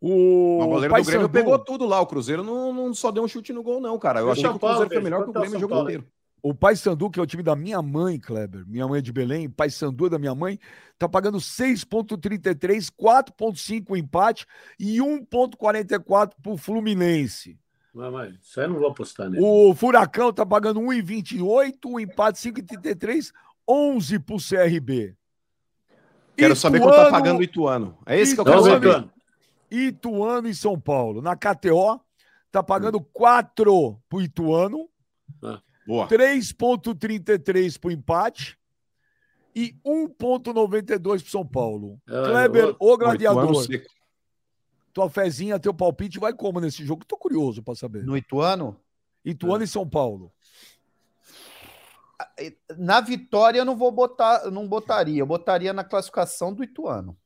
O, 0.00 0.60
O 0.62 0.66
goleiro 0.68 0.94
do 0.94 1.04
Grêmio 1.04 1.28
pegou 1.28 1.58
tudo 1.58 1.86
lá. 1.86 2.00
O 2.00 2.06
Cruzeiro 2.06 2.44
não, 2.44 2.72
não 2.72 2.94
só 2.94 3.10
deu 3.10 3.24
um 3.24 3.28
chute 3.28 3.52
no 3.52 3.62
gol, 3.64 3.80
não, 3.80 3.98
cara. 3.98 4.20
Eu 4.20 4.28
o 4.28 4.30
achei 4.30 4.44
que 4.44 4.50
o 4.56 4.58
Cruzeiro 4.58 4.88
foi 4.88 5.02
melhor 5.02 5.24
que 5.24 5.30
o 5.30 5.32
Grêmio 5.32 5.48
o 5.48 5.52
São 5.52 5.60
jogo 5.60 5.82
inteiro. 5.82 6.06
O 6.42 6.54
Paysandu, 6.54 7.10
que 7.10 7.18
é 7.18 7.22
o 7.22 7.26
time 7.26 7.42
da 7.42 7.56
minha 7.56 7.82
mãe, 7.82 8.20
Kleber. 8.20 8.64
Minha 8.66 8.86
mãe 8.86 8.98
é 8.98 9.02
de 9.02 9.12
Belém, 9.12 9.48
Paysandu 9.50 10.06
é 10.06 10.10
da 10.10 10.18
minha 10.18 10.34
mãe, 10.34 10.58
tá 10.98 11.08
pagando 11.08 11.38
6,33, 11.38 12.88
4,5 12.90 13.84
o 13.90 13.96
empate 13.96 14.46
e 14.78 14.98
1,44 14.98 16.32
pro 16.42 16.56
Fluminense. 16.56 17.58
Mas, 17.92 18.12
mas, 18.12 18.34
isso 18.40 18.60
aí 18.60 18.66
eu 18.66 18.70
não 18.70 18.78
vou 18.78 18.88
apostar 18.90 19.28
nele. 19.28 19.42
O 19.44 19.74
Furacão 19.74 20.32
tá 20.32 20.44
pagando 20.46 20.80
1,28, 20.80 21.74
o 21.86 21.98
empate 21.98 22.38
5,33, 22.38 23.32
11 23.66 24.18
pro 24.20 24.36
CRB. 24.36 25.16
Quero 26.36 26.54
saber 26.54 26.78
quanto 26.80 26.90
tá 26.92 26.96
Ituano- 27.06 27.10
pagando 27.16 27.38
o 27.40 27.42
Ituano. 27.42 27.98
É 28.04 28.20
esse 28.20 28.34
que 28.34 28.40
eu 28.40 28.44
Ituano- 28.44 28.62
quero 28.62 28.74
saber. 28.74 28.88
Ituano. 28.88 29.12
Ituano 29.70 30.48
e 30.48 30.54
São 30.54 30.78
Paulo. 30.78 31.22
Na 31.22 31.34
KTO, 31.34 31.98
tá 32.52 32.62
pagando 32.62 33.00
4 33.00 33.98
pro 34.08 34.20
Ituano, 34.20 34.88
Boa. 35.40 35.60
3,33 35.86 37.78
pro 37.78 37.90
empate 37.90 38.58
e 39.54 39.74
1,92 39.84 41.22
pro 41.22 41.30
São 41.30 41.46
Paulo. 41.46 42.00
Ah, 42.08 42.12
eu 42.12 42.24
Kleber, 42.24 42.76
vou- 42.78 42.92
o 42.94 42.98
gladiador, 42.98 43.64
tua 44.92 45.08
fezinha, 45.10 45.58
teu 45.58 45.72
palpite 45.74 46.18
vai 46.18 46.32
como 46.32 46.60
nesse 46.60 46.84
jogo? 46.84 47.04
Tô 47.04 47.16
curioso 47.16 47.62
pra 47.62 47.74
saber. 47.74 48.02
No 48.04 48.16
Ituano? 48.16 48.80
Ituano 49.24 49.64
e 49.64 49.68
São 49.68 49.88
Paulo. 49.88 50.32
Na 52.78 53.00
vitória 53.00 53.58
eu 53.58 53.64
não 53.64 53.76
vou 53.76 53.90
botar, 53.92 54.42
eu 54.44 54.50
não 54.50 54.66
botaria. 54.66 55.20
Eu 55.20 55.26
botaria 55.26 55.72
na 55.72 55.84
classificação 55.84 56.52
do 56.54 56.64
Ituano. 56.64 57.16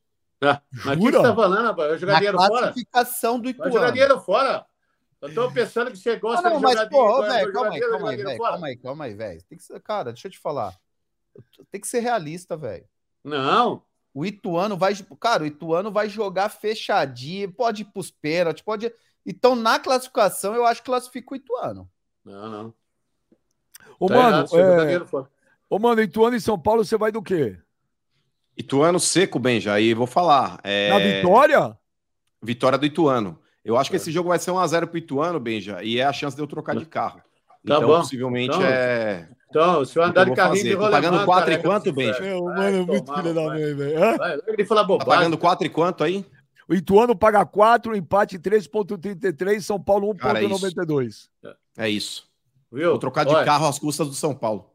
Ah, 0.43 0.61
mas 0.71 0.97
o 0.97 0.99
que 0.99 1.05
Jura? 1.05 1.17
você 1.19 1.27
tá 1.27 1.35
falando, 1.35 1.65
rapaz? 1.65 1.89
Vai 1.89 1.97
jogar 1.99 2.13
Na 2.13 2.19
dinheiro 2.19 2.37
fora? 2.37 2.49
classificação 2.49 3.39
do 3.39 3.49
Ituano. 3.49 3.91
dinheiro 3.91 4.19
fora. 4.21 4.65
Eu 5.21 5.33
tô 5.33 5.51
pensando 5.51 5.91
que 5.91 5.97
você 5.97 6.11
Ah, 6.11 6.19
gosta 6.19 6.49
não, 6.49 6.57
de 6.57 6.63
mas, 6.63 6.75
velho, 6.75 6.89
jogar 6.89 7.13
calma 7.13 7.35
aí, 7.35 7.51
calma 7.51 8.09
aí, 8.09 8.17
velho, 8.17 8.39
calma 8.39 8.67
aí, 8.67 8.77
calma 8.77 9.05
aí, 9.05 9.13
velho. 9.13 9.43
Tem 9.43 9.57
que 9.57 9.63
ser, 9.63 9.79
cara, 9.81 10.11
deixa 10.11 10.27
eu 10.27 10.31
te 10.31 10.39
falar. 10.39 10.75
Tem 11.69 11.79
que 11.79 11.87
ser 11.87 11.99
realista, 11.99 12.57
velho. 12.57 12.85
Não. 13.23 13.83
O 14.13 14.25
Ituano 14.25 14.75
vai, 14.75 14.93
cara, 15.19 15.43
o 15.43 15.45
Ituano 15.45 15.91
vai 15.91 16.09
jogar 16.09 16.49
fechadinho, 16.49 17.51
pode 17.51 17.83
ir 17.83 17.85
pros 17.85 18.09
pênaltis, 18.09 18.63
pode. 18.63 18.91
Então, 19.25 19.55
na 19.55 19.79
classificação, 19.79 20.55
eu 20.55 20.65
acho 20.65 20.81
que 20.81 20.87
classifica 20.87 21.33
o 21.33 21.37
Ituano. 21.37 21.89
Não, 22.25 22.49
não. 22.49 22.73
Ô, 23.99 24.07
Tá 24.07 24.15
mano, 24.15 24.47
errado, 24.53 25.17
é... 25.17 25.27
Ô, 25.69 25.79
mano, 25.79 26.01
Ituano 26.01 26.35
e 26.35 26.41
São 26.41 26.59
Paulo, 26.59 26.83
você 26.83 26.97
vai 26.97 27.11
do 27.11 27.21
quê? 27.21 27.57
Ituano 28.57 28.99
seco, 28.99 29.39
Benja. 29.39 29.73
Aí 29.73 29.93
vou 29.93 30.07
falar. 30.07 30.59
É... 30.63 30.89
Na 30.89 30.99
vitória? 30.99 31.77
Vitória 32.41 32.77
do 32.77 32.85
Ituano. 32.85 33.39
Eu 33.63 33.77
acho 33.77 33.89
que 33.89 33.95
esse 33.95 34.11
jogo 34.11 34.29
vai 34.29 34.39
ser 34.39 34.51
1x0 34.51 34.87
pro 34.87 34.97
Ituano, 34.97 35.39
Benja, 35.39 35.83
e 35.83 35.99
é 35.99 36.03
a 36.05 36.13
chance 36.13 36.35
de 36.35 36.41
eu 36.41 36.47
trocar 36.47 36.75
de 36.75 36.85
carro. 36.85 37.21
então, 37.63 37.81
bom. 37.81 37.99
possivelmente, 37.99 38.55
Então, 38.55 38.63
é. 38.65 39.29
Então, 39.49 39.83
se 39.85 39.99
eu 39.99 40.03
andar 40.03 40.23
de 40.25 40.33
carrinho 40.33 40.63
de 40.63 40.71
Tô 40.71 40.77
rolemã, 40.77 40.91
pagando 41.01 41.25
quatro 41.25 41.51
e 41.51 41.55
careca, 41.57 41.69
quanto, 41.69 41.91
Benja? 41.93 42.19
Meu, 42.21 42.43
mano, 42.45 42.61
é 42.63 42.85
muito 42.85 43.13
filho 43.13 43.33
da 43.33 43.41
mãe, 43.41 43.75
velho. 43.75 43.99
Larga 44.17 44.55
de 44.57 44.65
falar 44.65 44.81
Tá 44.81 44.87
bobagem. 44.87 45.13
pagando 45.13 45.37
4 45.37 45.67
e 45.67 45.69
quanto 45.69 46.03
aí? 46.05 46.25
O 46.69 46.73
Ituano 46.73 47.13
paga 47.15 47.45
4, 47.45 47.93
empate 47.95 48.39
3,33, 48.39 49.59
São 49.61 49.77
Paulo 49.79 50.15
Cara, 50.15 50.39
é 50.41 50.45
isso. 50.45 50.65
1,92. 50.65 51.29
É 51.77 51.89
isso. 51.89 52.23
Viu? 52.71 52.91
Vou 52.91 52.99
trocar 52.99 53.25
de 53.25 53.33
Olha, 53.35 53.43
carro 53.45 53.67
às 53.67 53.77
custas 53.77 54.07
do 54.07 54.13
São 54.13 54.33
Paulo. 54.33 54.69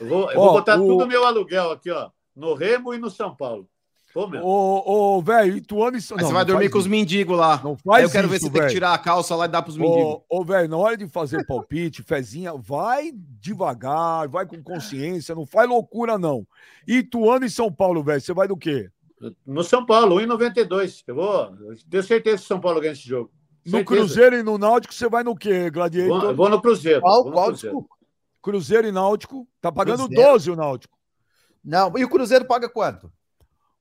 Eu 0.00 0.06
vou, 0.08 0.30
eu 0.30 0.36
vou 0.40 0.52
botar 0.52 0.78
o- 0.80 0.86
tudo 0.86 1.06
meu 1.08 1.24
aluguel 1.26 1.72
aqui, 1.72 1.90
ó. 1.90 2.10
No 2.36 2.54
Remo 2.54 2.94
e 2.94 2.98
no 2.98 3.10
São 3.10 3.34
Paulo. 3.34 3.68
Pô, 4.12 4.26
meu. 4.26 4.44
Ô, 4.44 5.18
ô, 5.18 5.22
velho, 5.22 5.56
Ituano 5.56 5.96
e 5.96 6.02
São 6.02 6.16
não, 6.16 6.26
você 6.26 6.32
vai 6.32 6.44
dormir 6.44 6.68
com 6.68 6.78
os 6.78 6.84
isso. 6.84 6.90
mendigos 6.90 7.38
lá. 7.38 7.60
Não 7.62 7.72
Aí 7.72 7.78
faz 7.84 8.04
eu 8.04 8.10
quero 8.10 8.28
ver 8.28 8.36
isso, 8.36 8.46
se 8.46 8.52
tem 8.52 8.62
que 8.62 8.68
tirar 8.68 8.92
a 8.92 8.98
calça 8.98 9.36
lá 9.36 9.44
e 9.44 9.48
dar 9.48 9.62
pros 9.62 9.76
mendigos. 9.76 10.22
Ô, 10.28 10.44
velho, 10.44 10.68
na 10.68 10.76
hora 10.76 10.96
de 10.96 11.06
fazer 11.06 11.46
palpite, 11.46 12.02
fezinha, 12.02 12.52
vai 12.56 13.12
devagar, 13.14 14.28
vai 14.28 14.46
com 14.46 14.60
consciência, 14.62 15.34
não 15.34 15.46
faz 15.46 15.68
loucura, 15.68 16.18
não. 16.18 16.44
Ituano 16.86 17.44
e 17.44 17.50
São 17.50 17.72
Paulo, 17.72 18.02
velho, 18.02 18.20
você 18.20 18.34
vai 18.34 18.48
do 18.48 18.56
quê? 18.56 18.90
No 19.46 19.62
São 19.62 19.84
Paulo, 19.86 20.16
1,92. 20.16 21.04
Eu 21.06 21.14
vou. 21.14 21.54
Eu 21.60 21.76
tenho 21.88 22.02
certeza 22.02 22.38
que 22.38 22.44
o 22.44 22.46
São 22.46 22.60
Paulo 22.60 22.80
ganha 22.80 22.92
esse 22.92 23.06
jogo. 23.06 23.30
No 23.64 23.72
Certeza. 23.72 24.00
Cruzeiro 24.00 24.36
e 24.36 24.42
no 24.42 24.56
Náutico, 24.56 24.94
você 24.94 25.08
vai 25.08 25.22
no 25.22 25.36
quê, 25.36 25.64
Vou, 25.64 25.70
Gladiator? 25.72 26.24
eu 26.24 26.34
vou 26.34 26.48
no 26.48 26.60
Cruzeiro. 26.60 27.00
Qual, 27.00 27.24
vou 27.24 27.32
no 27.32 27.46
Cruzeiro. 27.46 27.86
Cruzeiro 28.42 28.88
e 28.88 28.92
Náutico, 28.92 29.46
tá 29.60 29.70
pagando 29.70 30.06
Cruzeiro. 30.06 30.30
12 30.32 30.50
o 30.50 30.56
Náutico. 30.56 30.98
Não, 31.62 31.92
e 31.96 32.04
o 32.04 32.08
Cruzeiro 32.08 32.46
paga 32.46 32.68
quanto? 32.70 33.12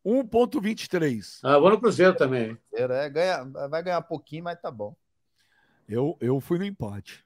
1,23. 0.06 1.40
Ah, 1.44 1.58
vou 1.58 1.70
no 1.70 1.80
Cruzeiro 1.80 2.16
também. 2.16 2.58
É, 2.74 3.10
ganha, 3.10 3.44
vai 3.70 3.84
ganhar 3.84 4.02
pouquinho, 4.02 4.44
mas 4.44 4.60
tá 4.60 4.72
bom. 4.72 4.96
Eu, 5.88 6.18
eu 6.20 6.40
fui 6.40 6.58
no 6.58 6.66
empate. 6.66 7.26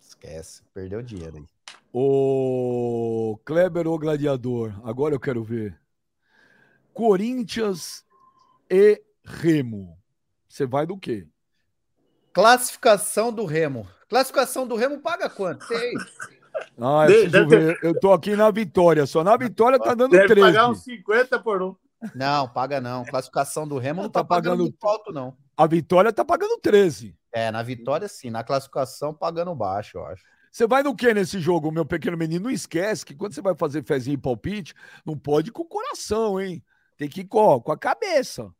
Esquece, 0.00 0.62
perdeu 0.74 1.02
dinheiro 1.02 1.36
aí. 1.36 1.44
O 1.92 3.38
Kleber 3.44 3.86
ou 3.86 3.98
Gladiador? 3.98 4.72
Agora 4.84 5.14
eu 5.14 5.20
quero 5.20 5.42
ver. 5.42 5.78
Corinthians 6.92 8.04
e 8.70 9.02
Remo. 9.24 9.96
Você 10.48 10.66
vai 10.66 10.86
do 10.86 10.96
quê? 10.96 11.26
Classificação 12.32 13.32
do 13.32 13.44
Remo. 13.44 13.88
Classificação 14.08 14.66
do 14.66 14.76
Remo 14.76 15.00
paga 15.00 15.28
quanto? 15.28 15.64
Sei. 15.64 15.92
Ah, 16.78 17.06
eu, 17.08 17.30
preciso 17.30 17.48
ver. 17.48 17.78
eu 17.82 17.98
tô 17.98 18.12
aqui 18.12 18.34
na 18.34 18.50
vitória. 18.50 19.06
Só 19.06 19.22
na 19.22 19.36
vitória 19.36 19.78
tá 19.78 19.94
dando 19.94 20.12
Deve 20.12 20.28
13. 20.28 20.40
pagar 20.40 20.70
uns 20.70 20.82
50 20.82 21.38
por 21.40 21.62
um. 21.62 21.76
Não, 22.14 22.48
paga 22.48 22.80
não. 22.80 23.04
Classificação 23.04 23.66
do 23.66 23.78
Remo 23.78 24.02
não 24.02 24.08
Tá 24.10 24.20
tá, 24.20 24.24
pagando, 24.24 24.52
pagando 24.52 24.62
muito 24.62 24.86
alto, 24.86 25.12
não. 25.12 25.36
A 25.56 25.66
vitória 25.66 26.12
tá 26.12 26.24
pagando 26.24 26.58
13. 26.58 27.14
É, 27.32 27.50
na 27.50 27.62
vitória 27.62 28.08
sim, 28.08 28.30
na 28.30 28.42
classificação 28.42 29.14
pagando 29.14 29.54
baixo, 29.54 29.98
eu 29.98 30.06
acho. 30.06 30.24
Você 30.50 30.66
vai 30.66 30.82
no 30.82 30.96
que 30.96 31.14
nesse 31.14 31.38
jogo, 31.38 31.70
meu 31.70 31.86
pequeno 31.86 32.16
menino? 32.16 32.44
Não 32.44 32.50
esquece 32.50 33.06
que 33.06 33.14
quando 33.14 33.34
você 33.34 33.40
vai 33.40 33.54
fazer 33.54 33.84
fezinho 33.84 34.14
e 34.14 34.18
palpite, 34.18 34.74
não 35.06 35.16
pode 35.16 35.50
ir 35.50 35.52
com 35.52 35.62
o 35.62 35.68
coração, 35.68 36.40
hein? 36.40 36.62
Tem 36.96 37.08
que 37.08 37.20
ir 37.20 37.26
com, 37.26 37.60
com 37.60 37.70
a 37.70 37.78
cabeça. 37.78 38.52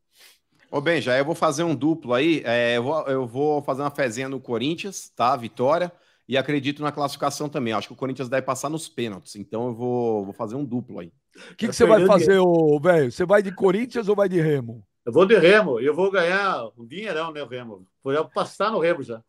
Ô, 0.71 0.81
bem, 0.81 1.01
já 1.01 1.19
eu 1.19 1.25
vou 1.25 1.35
fazer 1.35 1.65
um 1.65 1.75
duplo 1.75 2.15
aí. 2.15 2.43
É, 2.45 2.77
eu, 2.77 2.83
vou, 2.85 3.07
eu 3.09 3.27
vou 3.27 3.63
fazer 3.63 3.83
uma 3.83 3.91
fezinha 3.91 4.29
no 4.29 4.41
Corinthians, 4.41 5.11
tá? 5.11 5.35
Vitória. 5.37 5.93
E 6.29 6.39
acredito 6.39 6.81
na 6.81 6.93
classificação 6.93 7.49
também. 7.49 7.73
Acho 7.73 7.89
que 7.89 7.93
o 7.93 7.97
Corinthians 7.97 8.29
deve 8.29 8.47
passar 8.47 8.69
nos 8.69 8.89
pênaltis. 8.89 9.35
Então 9.35 9.67
eu 9.67 9.75
vou, 9.75 10.25
vou 10.27 10.33
fazer 10.33 10.55
um 10.55 10.65
duplo 10.65 11.01
aí. 11.01 11.13
O 11.37 11.55
que, 11.55 11.67
Eu 11.67 11.71
que 11.71 11.77
você 11.77 11.87
vai 11.87 12.03
o 12.03 12.07
fazer, 12.07 12.39
ô, 12.39 12.79
velho? 12.81 13.11
Você 13.11 13.25
vai 13.25 13.43
de 13.43 13.53
Corinthians 13.53 14.09
ou 14.09 14.17
vai 14.17 14.29
de 14.29 14.41
Remo? 14.41 14.85
Eu 15.05 15.13
vou 15.13 15.25
de 15.25 15.37
Remo, 15.37 15.81
eu 15.81 15.95
vou 15.95 16.11
ganhar 16.11 16.69
um 16.77 16.87
dinheirão, 16.87 17.33
né, 17.33 17.43
o 17.43 17.47
Remo? 17.47 17.87
Vou 18.03 18.29
passar 18.29 18.71
no 18.71 18.79
Remo 18.79 19.03
já. 19.03 19.23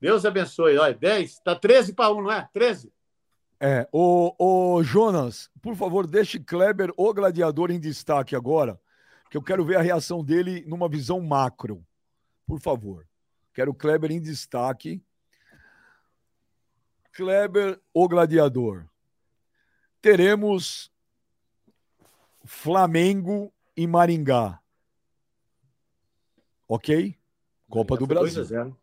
Deus 0.00 0.24
abençoe. 0.24 0.78
Olha, 0.78 0.94
10, 0.94 1.40
tá 1.40 1.54
13 1.54 1.92
para 1.92 2.10
1, 2.10 2.22
não 2.22 2.32
é? 2.32 2.48
13? 2.52 2.90
É, 3.60 3.86
ô, 3.92 4.34
ô 4.38 4.82
Jonas, 4.82 5.50
por 5.60 5.76
favor, 5.76 6.06
deixe 6.06 6.40
Kleber, 6.40 6.90
o 6.96 7.12
gladiador, 7.12 7.70
em 7.70 7.78
destaque 7.78 8.34
agora, 8.34 8.80
que 9.30 9.36
eu 9.36 9.42
quero 9.42 9.62
ver 9.64 9.76
a 9.76 9.82
reação 9.82 10.24
dele 10.24 10.64
numa 10.66 10.88
visão 10.88 11.20
macro. 11.20 11.84
Por 12.46 12.58
favor. 12.58 13.06
Quero 13.52 13.74
Kleber 13.74 14.10
em 14.10 14.20
destaque. 14.20 15.02
Kleber, 17.12 17.78
o 17.92 18.08
gladiador. 18.08 18.86
Teremos 20.00 20.90
Flamengo 22.44 23.52
e 23.76 23.86
Maringá. 23.86 24.60
Ok? 26.68 27.18
Copa 27.68 27.96
do 27.96 28.06
2 28.06 28.34
Brasil. 28.34 28.44
0. 28.44 28.80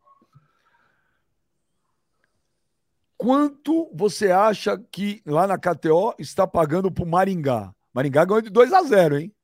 Quanto 3.18 3.90
você 3.94 4.32
acha 4.32 4.78
que 4.78 5.22
lá 5.26 5.48
na 5.48 5.58
KTO 5.58 6.14
está 6.20 6.46
pagando 6.46 6.92
pro 6.92 7.06
Maringá? 7.06 7.74
Maringá 7.94 8.24
ganhou 8.26 8.42
de 8.42 8.50
2 8.50 8.72
a 8.74 8.84
0, 8.84 9.18
hein? 9.18 9.36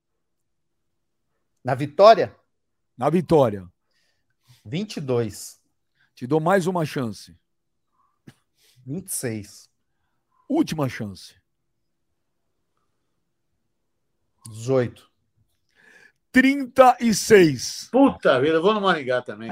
Na 1.64 1.74
vitória, 1.74 2.36
Na 2.98 3.10
vitória. 3.10 3.68
22, 4.66 5.60
Te 6.14 6.28
dou 6.28 6.40
mais 6.40 6.68
uma 6.68 6.86
chance. 6.86 7.36
26, 8.86 9.70
Última 10.48 10.88
chance. 10.88 11.36
18. 14.50 15.10
36. 16.32 17.90
Puta 17.92 18.40
vida, 18.42 18.56
eu 18.56 18.62
vou 18.62 18.74
no 18.74 18.82
Maringá 18.82 19.22
também. 19.22 19.50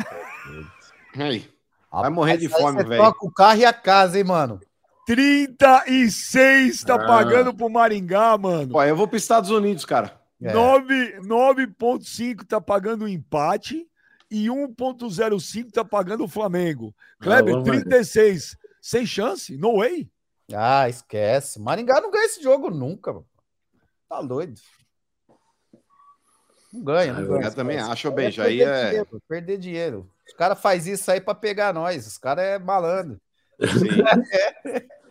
Aí. 1.16 1.50
Vai 1.92 2.10
morrer 2.10 2.38
de 2.38 2.48
fome, 2.50 2.82
você 2.82 2.88
velho. 2.90 3.04
Toca 3.04 3.26
o 3.26 3.32
carro 3.32 3.60
e 3.60 3.66
a 3.66 3.74
casa, 3.74 4.18
hein, 4.18 4.24
mano? 4.24 4.60
36 5.06 6.84
tá 6.84 6.96
Ah. 6.96 7.06
pagando 7.06 7.54
pro 7.54 7.70
Maringá, 7.70 8.38
mano. 8.38 8.76
Ó, 8.76 8.84
eu 8.84 8.96
vou 8.96 9.08
para 9.08 9.18
os 9.18 9.22
Estados 9.24 9.50
Unidos, 9.50 9.86
cara. 9.86 10.20
É. 10.42 10.54
9 10.54 11.20
9.5 11.22 12.46
tá 12.46 12.60
pagando 12.60 13.06
o 13.06 13.08
empate 13.08 13.86
e 14.30 14.50
1.05 14.50 15.72
tá 15.72 15.84
pagando 15.86 16.24
o 16.24 16.28
Flamengo. 16.28 16.96
Kleber, 17.20 17.54
Ah, 17.54 17.58
vamos 17.60 17.70
ver. 17.70 17.84
36. 17.84 18.58
Sem 18.82 19.06
chance? 19.06 19.56
No 19.58 19.78
way. 19.78 20.10
Ah, 20.54 20.90
esquece. 20.90 21.60
Maringá 21.60 22.02
não 22.02 22.10
ganha 22.10 22.26
esse 22.26 22.42
jogo 22.42 22.72
nunca. 22.72 23.14
mano. 23.14 23.26
Tá 24.10 24.22
doido. 24.22 24.60
Não 26.72 26.84
ganha, 26.84 27.14
não 27.14 27.20
Ah, 27.20 27.24
eu 27.24 27.28
ganha. 27.30 27.48
Eu 27.48 27.54
também 27.54 27.78
esquece. 27.78 27.92
acho, 27.94 28.12
bem. 28.12 28.32
Já 28.32 28.44
perder 28.46 28.68
é. 28.68 28.86
dinheiro, 28.90 29.22
perder 29.28 29.58
dinheiro. 29.58 30.10
Os 30.28 30.34
caras 30.34 30.60
fazem 30.60 30.94
isso 30.94 31.12
aí 31.12 31.20
pra 31.20 31.36
pegar 31.36 31.74
nós. 31.74 32.08
Os 32.08 32.18
caras 32.18 32.46
é 32.46 32.60
malandro. 32.60 33.20
Sim. 33.60 34.02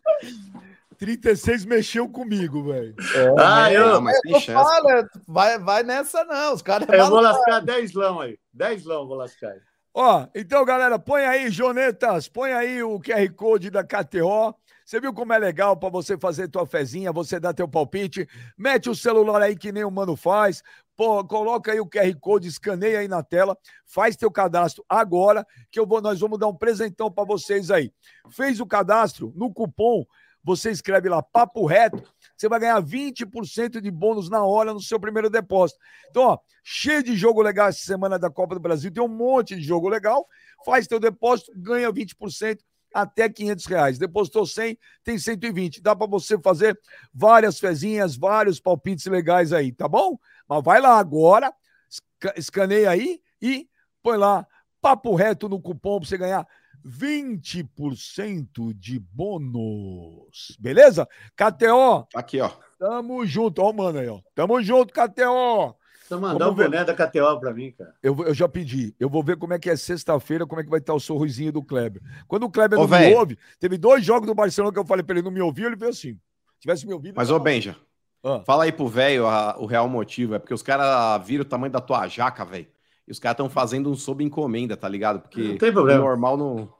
36 0.98 1.64
mexeu 1.64 2.06
comigo, 2.08 2.62
velho. 2.64 2.94
Ah, 3.38 3.72
eu, 3.72 3.86
Não, 3.94 4.00
mas 4.02 4.20
tem 4.20 4.32
chance. 4.34 4.52
falo, 4.52 4.90
é, 4.90 5.02
vai, 5.26 5.58
vai 5.58 5.82
nessa 5.82 6.24
não. 6.24 6.52
Os 6.52 6.60
caras 6.60 6.86
é 6.90 7.00
eu 7.00 7.06
vou 7.08 7.20
lascar 7.20 7.60
10 7.60 7.92
lão 7.94 8.20
aí. 8.20 8.38
10 8.52 8.84
lão 8.84 9.02
eu 9.02 9.08
vou 9.08 9.16
lascar. 9.16 9.52
aí. 9.52 9.60
Ó, 9.94 10.26
então, 10.34 10.62
galera, 10.64 10.98
põe 10.98 11.24
aí, 11.24 11.50
Jonetas, 11.50 12.28
põe 12.28 12.52
aí 12.52 12.82
o 12.82 13.00
QR 13.00 13.28
Code 13.34 13.70
da 13.70 13.82
KTO. 13.82 14.54
Você 14.84 15.00
viu 15.00 15.12
como 15.14 15.32
é 15.32 15.38
legal 15.38 15.76
para 15.76 15.88
você 15.88 16.18
fazer 16.18 16.48
tua 16.48 16.66
fezinha, 16.66 17.12
você 17.12 17.40
dar 17.40 17.54
teu 17.54 17.66
palpite, 17.68 18.28
mete 18.58 18.90
o 18.90 18.94
celular 18.94 19.40
aí 19.40 19.56
que 19.56 19.72
nem 19.72 19.84
o 19.84 19.90
mano 19.90 20.16
faz, 20.16 20.62
pô, 21.00 21.24
coloca 21.24 21.72
aí 21.72 21.80
o 21.80 21.86
QR 21.86 22.14
Code, 22.20 22.46
escaneia 22.46 22.98
aí 22.98 23.08
na 23.08 23.22
tela, 23.22 23.56
faz 23.86 24.16
teu 24.16 24.30
cadastro 24.30 24.84
agora, 24.86 25.46
que 25.70 25.80
eu 25.80 25.86
vou, 25.86 25.98
nós 25.98 26.20
vamos 26.20 26.38
dar 26.38 26.46
um 26.46 26.54
presentão 26.54 27.10
para 27.10 27.24
vocês 27.24 27.70
aí. 27.70 27.90
Fez 28.28 28.60
o 28.60 28.66
cadastro, 28.66 29.32
no 29.34 29.50
cupom, 29.50 30.04
você 30.44 30.70
escreve 30.70 31.08
lá 31.08 31.22
papo 31.22 31.64
reto, 31.64 32.02
você 32.36 32.50
vai 32.50 32.60
ganhar 32.60 32.82
20% 32.82 33.80
de 33.80 33.90
bônus 33.90 34.28
na 34.28 34.44
hora 34.44 34.74
no 34.74 34.80
seu 34.82 35.00
primeiro 35.00 35.30
depósito. 35.30 35.80
Então, 36.10 36.22
ó, 36.22 36.38
cheio 36.62 37.02
de 37.02 37.16
jogo 37.16 37.40
legal 37.40 37.68
essa 37.68 37.80
semana 37.80 38.18
da 38.18 38.28
Copa 38.28 38.54
do 38.54 38.60
Brasil, 38.60 38.92
tem 38.92 39.02
um 39.02 39.08
monte 39.08 39.56
de 39.56 39.62
jogo 39.62 39.88
legal, 39.88 40.26
faz 40.66 40.86
teu 40.86 41.00
depósito, 41.00 41.50
ganha 41.56 41.90
20% 41.90 42.58
até 42.94 43.28
500 43.28 43.66
reais. 43.66 43.98
Depositou 43.98 44.46
100, 44.46 44.78
tem 45.04 45.18
120. 45.18 45.80
Dá 45.80 45.94
para 45.94 46.06
você 46.06 46.38
fazer 46.38 46.78
várias 47.12 47.58
fezinhas, 47.58 48.16
vários 48.16 48.60
palpites 48.60 49.06
legais 49.06 49.52
aí, 49.52 49.72
tá 49.72 49.88
bom? 49.88 50.18
Mas 50.50 50.64
vai 50.64 50.80
lá 50.80 50.98
agora, 50.98 51.54
esca- 51.88 52.34
escaneia 52.36 52.90
aí 52.90 53.20
e 53.40 53.68
põe 54.02 54.16
lá 54.16 54.44
papo 54.82 55.14
reto 55.14 55.48
no 55.48 55.60
cupom 55.60 56.00
para 56.00 56.08
você 56.08 56.18
ganhar 56.18 56.44
20% 56.84 58.74
de 58.74 58.98
bônus. 58.98 60.56
Beleza? 60.58 61.06
KTO, 61.36 62.06
Aqui, 62.14 62.40
ó. 62.40 62.50
tamo 62.78 63.24
junto. 63.24 63.62
Ó, 63.62 63.70
o 63.70 63.72
mano 63.74 63.98
aí, 64.00 64.08
ó. 64.08 64.20
Tamo 64.34 64.60
junto, 64.62 64.92
KTO. 64.92 65.76
Só 66.08 66.18
mandar 66.18 66.50
um 66.50 66.54
ver. 66.54 66.64
boné 66.64 66.84
da 66.84 66.92
KTO 66.94 67.38
pra 67.38 67.54
mim, 67.54 67.70
cara. 67.70 67.94
Eu, 68.02 68.16
eu 68.24 68.34
já 68.34 68.48
pedi. 68.48 68.92
Eu 68.98 69.08
vou 69.08 69.22
ver 69.22 69.36
como 69.36 69.54
é 69.54 69.58
que 69.60 69.70
é 69.70 69.76
sexta-feira, 69.76 70.44
como 70.46 70.60
é 70.60 70.64
que 70.64 70.70
vai 70.70 70.80
estar 70.80 70.92
o 70.94 70.98
sorrisinho 70.98 71.52
do 71.52 71.62
Kleber. 71.62 72.02
Quando 72.26 72.44
o 72.44 72.50
Kleber 72.50 72.78
Ô, 72.78 72.82
não 72.82 72.88
me 72.88 72.96
véi. 72.98 73.14
ouve, 73.14 73.38
teve 73.60 73.78
dois 73.78 74.04
jogos 74.04 74.26
do 74.26 74.34
Barcelona 74.34 74.72
que 74.72 74.78
eu 74.80 74.84
falei 74.84 75.04
pra 75.04 75.14
ele 75.14 75.22
não 75.24 75.30
me 75.30 75.40
ouvir, 75.40 75.66
ele 75.66 75.76
veio 75.76 75.90
assim. 75.92 76.14
Se 76.14 76.60
tivesse 76.62 76.84
me 76.86 76.92
ouvido. 76.92 77.14
Mas, 77.16 77.30
ô, 77.30 77.34
tava- 77.34 77.44
Benja, 77.44 77.76
Ah. 78.22 78.42
fala 78.46 78.64
aí 78.64 78.72
pro 78.72 78.86
velho 78.88 79.24
o 79.58 79.66
real 79.66 79.88
motivo. 79.88 80.34
É 80.34 80.38
porque 80.38 80.54
os 80.54 80.62
caras 80.62 81.26
viram 81.26 81.42
o 81.42 81.48
tamanho 81.48 81.72
da 81.72 81.80
tua 81.80 82.06
jaca, 82.08 82.44
velho. 82.44 82.66
E 83.08 83.10
os 83.12 83.18
caras 83.18 83.34
estão 83.34 83.48
fazendo 83.50 83.90
um 83.90 83.94
sob 83.96 84.22
encomenda, 84.22 84.76
tá 84.76 84.88
ligado? 84.88 85.20
Porque 85.20 85.40
Não 85.42 85.58
tem 85.58 85.70
o 85.70 85.72
problema. 85.72 86.00
normal 86.04 86.36
não. 86.36 86.72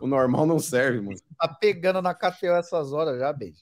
O 0.00 0.06
normal 0.06 0.44
não 0.44 0.58
serve, 0.58 1.00
mano. 1.00 1.16
Tá 1.38 1.48
pegando 1.48 2.02
na 2.02 2.12
KTO 2.14 2.46
essas 2.58 2.92
horas 2.92 3.18
já, 3.18 3.32
beijo. 3.32 3.60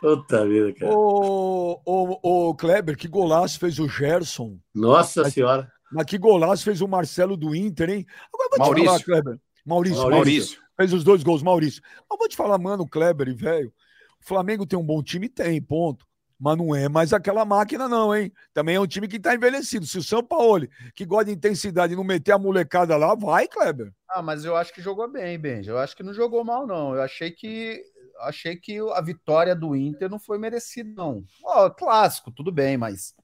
Puta 0.00 0.46
vida, 0.46 0.74
cara. 0.74 0.92
Ô, 0.92 1.80
ô, 1.84 2.18
ô, 2.48 2.54
Kleber, 2.54 2.96
que 2.96 3.08
golaço 3.08 3.58
fez 3.58 3.78
o 3.78 3.88
Gerson. 3.88 4.58
Nossa 4.74 5.22
Mas- 5.22 5.32
senhora. 5.32 5.70
Mas 5.92 6.06
que 6.06 6.18
golaço 6.18 6.64
fez 6.64 6.80
o 6.80 6.88
Marcelo 6.88 7.36
do 7.36 7.54
Inter, 7.54 7.88
hein? 7.88 8.06
Agora 8.32 8.48
vou 8.50 8.58
te 8.58 8.58
Maurício. 8.58 8.86
falar, 8.90 9.04
Kleber. 9.04 9.40
Maurício, 9.64 9.98
Maurício. 9.98 10.16
Maurício. 10.18 10.58
Fez 10.76 10.92
os 10.92 11.04
dois 11.04 11.22
gols, 11.22 11.42
Maurício. 11.42 11.80
Mas 12.10 12.18
vou 12.18 12.28
te 12.28 12.36
falar, 12.36 12.58
mano, 12.58 12.86
Kleber 12.86 13.28
e 13.28 13.34
velho. 13.34 13.72
O 14.20 14.26
Flamengo 14.26 14.66
tem 14.66 14.76
um 14.78 14.84
bom 14.84 15.00
time? 15.02 15.28
Tem, 15.28 15.62
ponto. 15.62 16.04
Mas 16.38 16.56
não 16.58 16.74
é 16.74 16.88
mais 16.88 17.12
aquela 17.12 17.44
máquina, 17.44 17.88
não, 17.88 18.14
hein? 18.14 18.32
Também 18.52 18.76
é 18.76 18.80
um 18.80 18.86
time 18.86 19.06
que 19.08 19.20
tá 19.20 19.34
envelhecido. 19.34 19.86
Se 19.86 19.98
o 19.98 20.02
São 20.02 20.22
Paulo, 20.22 20.66
que 20.94 21.04
gosta 21.06 21.26
de 21.26 21.32
intensidade, 21.32 21.94
não 21.96 22.04
meter 22.04 22.32
a 22.32 22.38
molecada 22.38 22.96
lá, 22.96 23.14
vai, 23.14 23.46
Kleber. 23.46 23.92
Ah, 24.08 24.20
mas 24.22 24.44
eu 24.44 24.56
acho 24.56 24.72
que 24.72 24.82
jogou 24.82 25.08
bem, 25.10 25.38
Benja. 25.38 25.70
Eu 25.72 25.78
acho 25.78 25.96
que 25.96 26.02
não 26.02 26.12
jogou 26.12 26.44
mal, 26.44 26.66
não. 26.66 26.94
Eu 26.94 27.02
achei 27.02 27.30
que 27.30 27.82
achei 28.20 28.56
que 28.56 28.78
a 28.92 29.00
vitória 29.00 29.54
do 29.54 29.74
Inter 29.74 30.08
não 30.08 30.18
foi 30.18 30.38
merecida, 30.38 30.90
não. 30.96 31.24
Ó, 31.44 31.68
clássico, 31.70 32.30
tudo 32.30 32.52
bem, 32.52 32.76
mas 32.76 33.14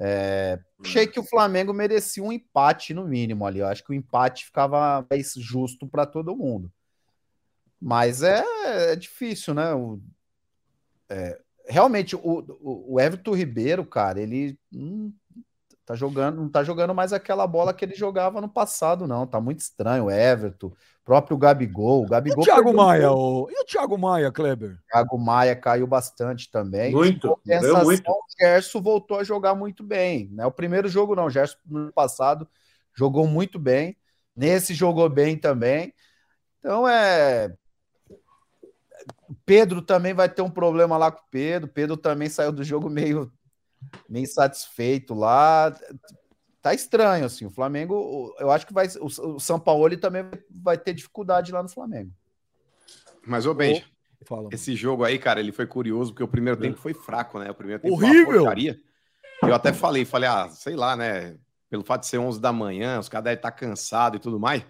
é, 0.00 0.58
achei 0.82 1.06
que 1.06 1.20
o 1.20 1.24
Flamengo 1.24 1.72
merecia 1.72 2.22
um 2.22 2.32
empate 2.32 2.94
no 2.94 3.06
mínimo 3.06 3.46
ali. 3.46 3.60
Eu 3.60 3.66
acho 3.66 3.84
que 3.84 3.90
o 3.92 3.94
empate 3.94 4.46
ficava 4.46 5.04
mais 5.10 5.32
justo 5.34 5.86
para 5.86 6.06
todo 6.06 6.36
mundo. 6.36 6.70
Mas 7.80 8.22
é, 8.22 8.42
é 8.92 8.96
difícil, 8.96 9.54
né? 9.54 9.74
O- 9.74 10.00
é, 11.08 11.38
realmente, 11.66 12.16
o, 12.16 12.20
o, 12.22 12.94
o 12.94 13.00
Everton 13.00 13.34
Ribeiro, 13.34 13.84
cara, 13.84 14.20
ele 14.20 14.58
hum, 14.72 15.12
Tá 15.86 15.94
jogando, 15.94 16.36
não 16.36 16.48
tá 16.48 16.64
jogando 16.64 16.94
mais 16.94 17.12
aquela 17.12 17.46
bola 17.46 17.74
que 17.74 17.84
ele 17.84 17.94
jogava 17.94 18.40
no 18.40 18.48
passado, 18.48 19.06
não. 19.06 19.26
Tá 19.26 19.38
muito 19.38 19.60
estranho. 19.60 20.04
O 20.04 20.10
Everton, 20.10 20.72
próprio 21.04 21.36
Gabigol. 21.36 22.04
O 22.04 22.08
Gabigol 22.08 22.38
e 22.38 22.40
o 22.40 22.44
Thiago 22.44 22.72
Maia? 22.72 23.12
O... 23.12 23.50
E 23.50 23.60
o 23.60 23.64
Thiago 23.66 23.98
Maia, 23.98 24.32
Kleber? 24.32 24.78
Thiago 24.90 25.18
Maia 25.18 25.54
caiu 25.54 25.86
bastante 25.86 26.50
também. 26.50 26.90
Muito, 26.90 27.28
compensação, 27.28 27.84
muito. 27.84 28.10
O 28.10 28.24
Gerson 28.40 28.80
voltou 28.80 29.18
a 29.18 29.24
jogar 29.24 29.54
muito 29.54 29.82
bem. 29.82 30.30
Né? 30.32 30.46
O 30.46 30.50
primeiro 30.50 30.88
jogo 30.88 31.14
não, 31.14 31.26
o 31.26 31.30
Gerson 31.30 31.58
no 31.66 31.92
passado 31.92 32.48
jogou 32.94 33.26
muito 33.26 33.58
bem. 33.58 33.94
Nesse 34.34 34.72
jogou 34.72 35.10
bem 35.10 35.36
também. 35.36 35.92
Então 36.60 36.88
é. 36.88 37.54
O 39.28 39.34
Pedro 39.46 39.82
também 39.82 40.14
vai 40.14 40.28
ter 40.28 40.42
um 40.42 40.50
problema 40.50 40.96
lá 40.96 41.10
com 41.10 41.20
o 41.20 41.30
Pedro. 41.30 41.68
O 41.68 41.72
Pedro 41.72 41.96
também 41.96 42.28
saiu 42.28 42.52
do 42.52 42.64
jogo 42.64 42.88
meio, 42.88 43.32
meio 44.08 44.24
insatisfeito 44.24 45.14
lá. 45.14 45.74
Tá 46.60 46.72
estranho, 46.72 47.26
assim. 47.26 47.44
O 47.44 47.50
Flamengo, 47.50 48.34
eu 48.38 48.50
acho 48.50 48.66
que 48.66 48.72
vai. 48.72 48.86
O, 49.00 49.34
o 49.34 49.40
São 49.40 49.58
Paulo 49.60 49.96
também 49.96 50.24
vai 50.50 50.78
ter 50.78 50.94
dificuldade 50.94 51.52
lá 51.52 51.62
no 51.62 51.68
Flamengo. 51.68 52.10
Mas, 53.26 53.46
ô 53.46 53.54
Benja, 53.54 53.84
Fala. 54.26 54.48
esse 54.52 54.74
jogo 54.74 55.04
aí, 55.04 55.18
cara, 55.18 55.40
ele 55.40 55.52
foi 55.52 55.66
curioso, 55.66 56.12
porque 56.12 56.22
o 56.22 56.28
primeiro 56.28 56.58
tempo 56.58 56.78
foi 56.78 56.94
fraco, 56.94 57.38
né? 57.38 57.50
O 57.50 57.54
primeiro 57.54 57.82
tempo 57.82 57.94
Horrível! 57.94 58.24
Foi 58.24 58.34
uma 58.34 58.40
porcaria. 58.40 58.80
Eu 59.42 59.54
até 59.54 59.72
falei, 59.72 60.04
falei, 60.04 60.28
ah, 60.28 60.48
sei 60.48 60.76
lá, 60.76 60.96
né? 60.96 61.36
Pelo 61.68 61.84
fato 61.84 62.02
de 62.02 62.06
ser 62.06 62.18
11 62.18 62.40
da 62.40 62.52
manhã, 62.52 62.98
os 62.98 63.08
caras 63.08 63.24
devem 63.24 63.36
estar 63.36 63.50
cansados 63.50 64.18
e 64.18 64.20
tudo 64.20 64.38
mais. 64.38 64.64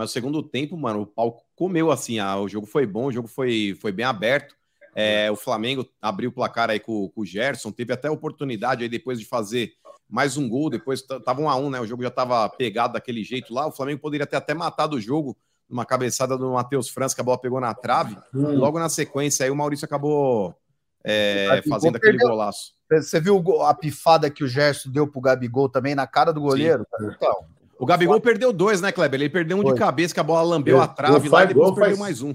Mas 0.00 0.08
o 0.08 0.12
segundo 0.14 0.42
tempo, 0.42 0.78
mano, 0.78 1.02
o 1.02 1.06
pau 1.06 1.44
comeu 1.54 1.90
assim. 1.90 2.18
Ah, 2.18 2.38
o 2.38 2.48
jogo 2.48 2.66
foi 2.66 2.86
bom, 2.86 3.08
o 3.08 3.12
jogo 3.12 3.28
foi, 3.28 3.76
foi 3.82 3.92
bem 3.92 4.06
aberto. 4.06 4.56
É, 4.94 5.30
o 5.30 5.36
Flamengo 5.36 5.86
abriu 6.00 6.30
o 6.30 6.32
placar 6.32 6.70
aí 6.70 6.80
com, 6.80 7.10
com 7.10 7.20
o 7.20 7.26
Gerson, 7.26 7.70
teve 7.70 7.92
até 7.92 8.10
oportunidade 8.10 8.82
aí 8.82 8.88
depois 8.88 9.20
de 9.20 9.26
fazer 9.26 9.74
mais 10.08 10.38
um 10.38 10.48
gol. 10.48 10.70
Depois 10.70 11.02
tava 11.02 11.42
um 11.42 11.50
a 11.50 11.54
um, 11.54 11.68
né? 11.68 11.78
O 11.78 11.86
jogo 11.86 12.02
já 12.02 12.10
tava 12.10 12.48
pegado 12.48 12.94
daquele 12.94 13.22
jeito 13.22 13.52
lá. 13.52 13.66
O 13.66 13.72
Flamengo 13.72 14.00
poderia 14.00 14.26
ter 14.26 14.36
até 14.36 14.54
matado 14.54 14.96
o 14.96 15.00
jogo 15.00 15.36
numa 15.68 15.84
cabeçada 15.84 16.34
do 16.34 16.52
Matheus 16.52 16.88
França, 16.88 17.14
que 17.14 17.20
a 17.20 17.24
bola 17.24 17.36
pegou 17.36 17.60
na 17.60 17.74
trave. 17.74 18.16
Hum. 18.34 18.56
Logo 18.56 18.78
na 18.78 18.88
sequência, 18.88 19.44
aí 19.44 19.50
o 19.50 19.54
Maurício 19.54 19.84
acabou 19.84 20.56
é, 21.04 21.60
fazendo 21.68 21.96
aquele 21.96 22.12
perdeu. 22.12 22.30
golaço. 22.30 22.72
Você 22.90 23.20
viu 23.20 23.62
a 23.64 23.74
pifada 23.74 24.30
que 24.30 24.42
o 24.42 24.48
Gerson 24.48 24.90
deu 24.90 25.06
pro 25.06 25.20
Gabigol 25.20 25.68
também 25.68 25.94
na 25.94 26.06
cara 26.06 26.32
do 26.32 26.40
goleiro? 26.40 26.86
Então, 27.02 27.44
O 27.80 27.86
Gabigol 27.86 28.20
perdeu 28.20 28.52
dois, 28.52 28.80
né, 28.80 28.92
Kleber? 28.92 29.18
Ele 29.20 29.30
perdeu 29.30 29.56
um 29.56 29.62
Foi. 29.62 29.72
de 29.72 29.78
cabeça, 29.78 30.12
que 30.12 30.20
a 30.20 30.22
bola 30.22 30.42
lambeu 30.42 30.76
Eu- 30.76 30.82
a 30.82 30.86
trave 30.88 31.28
lá 31.28 31.44
e 31.44 31.46
depois 31.48 31.66
gol, 31.66 31.74
perdeu 31.74 31.96
faz- 31.96 31.98
mais 31.98 32.22
um. 32.22 32.34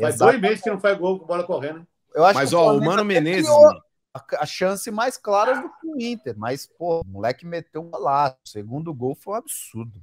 Faz 0.00 0.14
Exato. 0.14 0.30
dois 0.30 0.40
meses 0.42 0.62
que 0.62 0.70
não 0.70 0.78
faz 0.80 0.96
gol 0.98 1.18
com 1.18 1.26
bola 1.26 1.42
correndo. 1.44 1.86
eu 2.14 2.24
acho 2.24 2.38
Mas, 2.38 2.50
que 2.50 2.54
ó, 2.54 2.60
o 2.60 2.64
Flamengo 2.64 2.84
Mano 2.86 3.02
até 3.02 3.04
Menezes. 3.20 3.50
a, 4.14 4.24
a 4.40 4.46
chance 4.46 4.88
mais 4.92 5.16
clara 5.16 5.54
do 5.60 5.68
que 5.68 5.86
o 5.88 6.00
Inter, 6.00 6.34
mas, 6.38 6.64
pô, 6.78 7.00
o 7.00 7.04
moleque 7.06 7.44
meteu 7.44 7.82
um 7.82 7.90
golaço. 7.90 8.36
O 8.46 8.48
segundo 8.48 8.94
gol 8.94 9.16
foi 9.16 9.34
um 9.34 9.36
absurdo. 9.36 10.00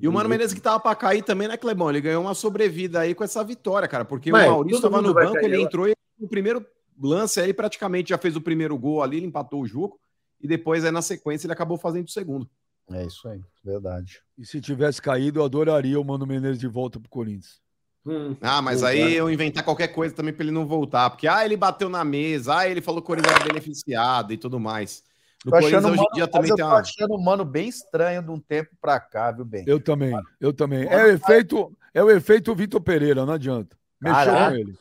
E 0.00 0.06
o 0.06 0.12
Mano 0.12 0.28
Menezes 0.28 0.54
que 0.54 0.60
tava 0.60 0.78
pra 0.78 0.94
cair 0.94 1.22
também, 1.22 1.48
né, 1.48 1.56
Clebão? 1.56 1.90
Ele 1.90 2.00
ganhou 2.00 2.22
uma 2.22 2.34
sobrevida 2.34 3.00
aí 3.00 3.12
com 3.14 3.24
essa 3.24 3.42
vitória, 3.42 3.88
cara. 3.88 4.04
Porque 4.04 4.30
Mas 4.30 4.46
o 4.46 4.50
Maurício 4.50 4.80
tava 4.82 5.02
no 5.02 5.12
banco, 5.12 5.32
cair 5.34 5.46
ele 5.46 5.62
entrou 5.62 5.88
e 5.88 5.94
no 6.16 6.28
primeiro 6.28 6.64
lance 7.00 7.40
aí 7.40 7.52
praticamente 7.52 8.10
já 8.10 8.18
fez 8.18 8.36
o 8.36 8.40
primeiro 8.40 8.78
gol 8.78 9.02
ali, 9.02 9.16
ele 9.16 9.26
empatou 9.26 9.62
o 9.62 9.66
jogo. 9.66 9.98
E 10.40 10.46
depois, 10.46 10.84
aí, 10.84 10.90
na 10.92 11.02
sequência, 11.02 11.46
ele 11.46 11.52
acabou 11.52 11.76
fazendo 11.78 12.06
o 12.06 12.10
segundo. 12.10 12.48
É 12.90 13.04
isso 13.04 13.28
aí, 13.28 13.40
verdade. 13.64 14.20
E 14.36 14.44
se 14.44 14.60
tivesse 14.60 15.00
caído, 15.00 15.40
eu 15.40 15.44
adoraria 15.44 16.00
o 16.00 16.04
Mano 16.04 16.26
Menezes 16.26 16.58
de 16.58 16.66
volta 16.66 16.98
pro 16.98 17.08
Corinthians. 17.08 17.60
Hum. 18.04 18.36
Ah, 18.40 18.60
mas 18.60 18.82
aí 18.82 19.14
eu 19.14 19.30
inventar 19.30 19.64
qualquer 19.64 19.88
coisa 19.88 20.14
também 20.14 20.34
pra 20.34 20.42
ele 20.42 20.50
não 20.50 20.66
voltar. 20.66 21.08
Porque, 21.10 21.28
ah, 21.28 21.44
ele 21.44 21.56
bateu 21.56 21.88
na 21.88 22.04
mesa, 22.04 22.58
ah, 22.58 22.68
ele 22.68 22.80
falou 22.80 23.00
que 23.00 23.04
o 23.04 23.06
Corinthians 23.06 23.34
era 23.36 23.44
beneficiado 23.44 24.32
e 24.32 24.36
tudo 24.36 24.58
mais. 24.58 25.04
No 25.44 25.50
Tô 25.50 25.58
Corinthians 25.58 25.84
hoje 25.84 26.02
em 26.02 26.14
dia 26.14 26.24
mas 26.24 26.30
também 26.30 26.50
eu 26.50 26.56
tem 26.56 26.64
tô 26.64 26.70
uma... 26.70 26.80
achando 26.80 27.14
o 27.14 27.22
mano 27.24 27.44
bem 27.44 27.68
estranho 27.68 28.22
de 28.22 28.30
um 28.30 28.38
tempo 28.38 28.70
pra 28.80 29.00
cá, 29.00 29.30
viu, 29.30 29.44
bem? 29.44 29.64
Eu 29.66 29.80
também, 29.80 30.14
eu 30.40 30.52
também. 30.52 30.86
É 30.86 31.04
o 31.04 31.08
efeito, 31.08 31.76
é 31.94 32.02
o 32.02 32.10
efeito 32.10 32.54
Vitor 32.54 32.80
Pereira, 32.80 33.24
não 33.24 33.34
adianta. 33.34 33.76
Mexeu 34.00 34.24
Caraca. 34.24 34.50
com 34.50 34.56
ele. 34.56 34.78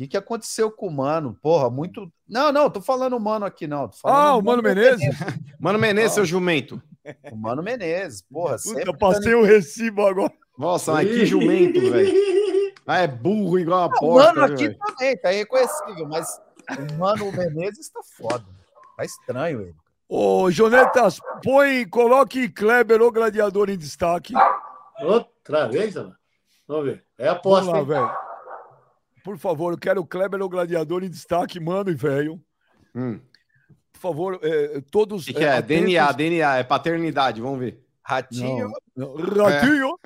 O 0.00 0.02
que, 0.02 0.08
que 0.08 0.16
aconteceu 0.16 0.70
com 0.70 0.86
o 0.86 0.90
mano? 0.90 1.36
Porra, 1.42 1.68
muito. 1.68 2.10
Não, 2.26 2.50
não, 2.50 2.70
tô 2.70 2.80
falando 2.80 3.14
o 3.18 3.20
mano 3.20 3.44
aqui, 3.44 3.66
não. 3.66 3.86
Tô 3.86 3.98
falando 3.98 4.16
Ah, 4.18 4.34
o 4.36 4.42
Mano 4.42 4.62
Menezes? 4.62 5.14
Mano 5.60 5.78
Menezes, 5.78 6.12
seu 6.12 6.24
jumento. 6.24 6.80
O 7.30 7.36
Mano 7.36 7.62
Menezes, 7.62 8.22
porra. 8.22 8.56
Puta, 8.56 8.82
dando- 8.82 8.96
passei 8.96 9.34
o 9.34 9.42
recibo 9.44 10.06
agora. 10.06 10.32
Nossa, 10.56 10.92
mas 10.94 11.06
que 11.06 11.26
jumento, 11.26 11.78
velho. 11.90 12.14
Ah, 12.86 13.00
é 13.00 13.06
burro 13.06 13.58
igual 13.58 13.82
a 13.82 13.86
O 13.88 13.90
porta. 13.90 14.32
mano 14.32 14.46
viu, 14.46 14.54
aqui 14.54 14.68
velho? 14.68 14.78
também, 14.78 15.16
tá 15.18 15.28
reconhecível, 15.32 16.08
mas 16.08 16.40
o 16.70 16.98
Mano 16.98 17.30
Menezes 17.32 17.90
tá 17.90 18.00
foda. 18.16 18.46
Tá 18.96 19.04
estranho 19.04 19.60
ele. 19.60 19.74
Ô, 20.08 20.50
Jonetas, 20.50 21.20
põe, 21.44 21.86
coloque 21.86 22.48
Kleber, 22.48 23.02
o 23.02 23.12
gladiador, 23.12 23.68
em 23.68 23.76
destaque. 23.76 24.32
Outra 25.02 25.68
vez, 25.68 25.94
Ana? 25.94 26.16
Vamos 26.66 26.86
ver. 26.86 27.04
É 27.18 27.26
Vamos 27.26 27.38
aposta, 27.38 27.70
lá, 27.72 27.78
hein? 27.80 27.84
velho. 27.84 28.29
Por 29.22 29.38
favor, 29.38 29.72
eu 29.72 29.78
quero 29.78 30.00
o 30.00 30.06
Kleber, 30.06 30.40
o 30.42 30.48
gladiador, 30.48 31.02
em 31.04 31.10
destaque, 31.10 31.60
mano 31.60 31.90
e 31.90 31.94
velho. 31.94 32.40
Hum. 32.94 33.20
Por 33.92 34.00
favor, 34.00 34.40
é, 34.42 34.80
todos. 34.90 35.22
O 35.22 35.26
que, 35.26 35.34
que 35.34 35.44
é? 35.44 35.52
atentos- 35.58 35.84
DNA, 35.84 36.12
DNA, 36.12 36.56
é 36.58 36.64
paternidade, 36.64 37.40
vamos 37.40 37.58
ver. 37.60 37.84
Ratinho. 38.02 38.72
Não, 38.96 39.14
não, 39.14 39.44
Ratinho. 39.44 39.98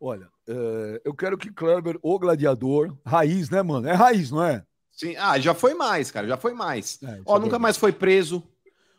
Olha, 0.00 0.28
é, 0.48 1.02
eu 1.04 1.14
quero 1.14 1.36
que 1.36 1.52
Kleber, 1.52 1.98
o 2.00 2.18
gladiador, 2.18 2.96
raiz, 3.04 3.50
né, 3.50 3.60
mano? 3.62 3.88
É 3.88 3.92
raiz, 3.92 4.30
não 4.30 4.42
é? 4.44 4.64
Sim. 4.92 5.14
Ah, 5.16 5.38
já 5.38 5.54
foi 5.54 5.74
mais, 5.74 6.10
cara, 6.10 6.26
já 6.26 6.36
foi 6.36 6.54
mais. 6.54 6.98
É, 7.02 7.20
Ó, 7.26 7.36
é 7.36 7.40
nunca 7.40 7.58
mais 7.58 7.76
foi 7.76 7.92
preso. 7.92 8.42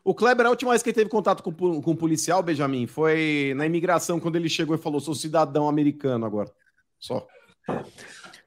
O 0.04 0.14
Kleber, 0.16 0.46
a 0.48 0.50
última 0.50 0.72
vez 0.72 0.82
que 0.82 0.90
ele 0.90 0.96
teve 0.96 1.10
contato 1.10 1.44
com, 1.44 1.52
com 1.82 1.92
o 1.92 1.96
policial, 1.96 2.42
Benjamin, 2.42 2.88
foi 2.88 3.54
na 3.56 3.66
imigração, 3.66 4.20
quando 4.20 4.36
ele 4.36 4.50
chegou 4.50 4.76
e 4.76 4.80
falou: 4.80 5.00
sou 5.00 5.14
cidadão 5.16 5.70
americano 5.70 6.26
agora. 6.26 6.52
Só. 7.00 7.26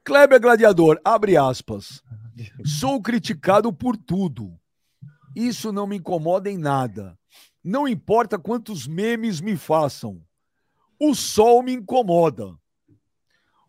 Kleber 0.05 0.39
Gladiador, 0.39 1.01
abre 1.03 1.35
aspas. 1.35 2.03
Sou 2.63 3.01
criticado 3.01 3.73
por 3.73 3.97
tudo. 3.97 4.55
Isso 5.35 5.71
não 5.71 5.87
me 5.87 5.95
incomoda 5.95 6.47
em 6.47 6.59
nada. 6.59 7.17
Não 7.63 7.87
importa 7.87 8.37
quantos 8.37 8.85
memes 8.85 9.41
me 9.41 9.57
façam. 9.57 10.23
O 10.99 11.15
sol 11.15 11.63
me 11.63 11.73
incomoda. 11.73 12.55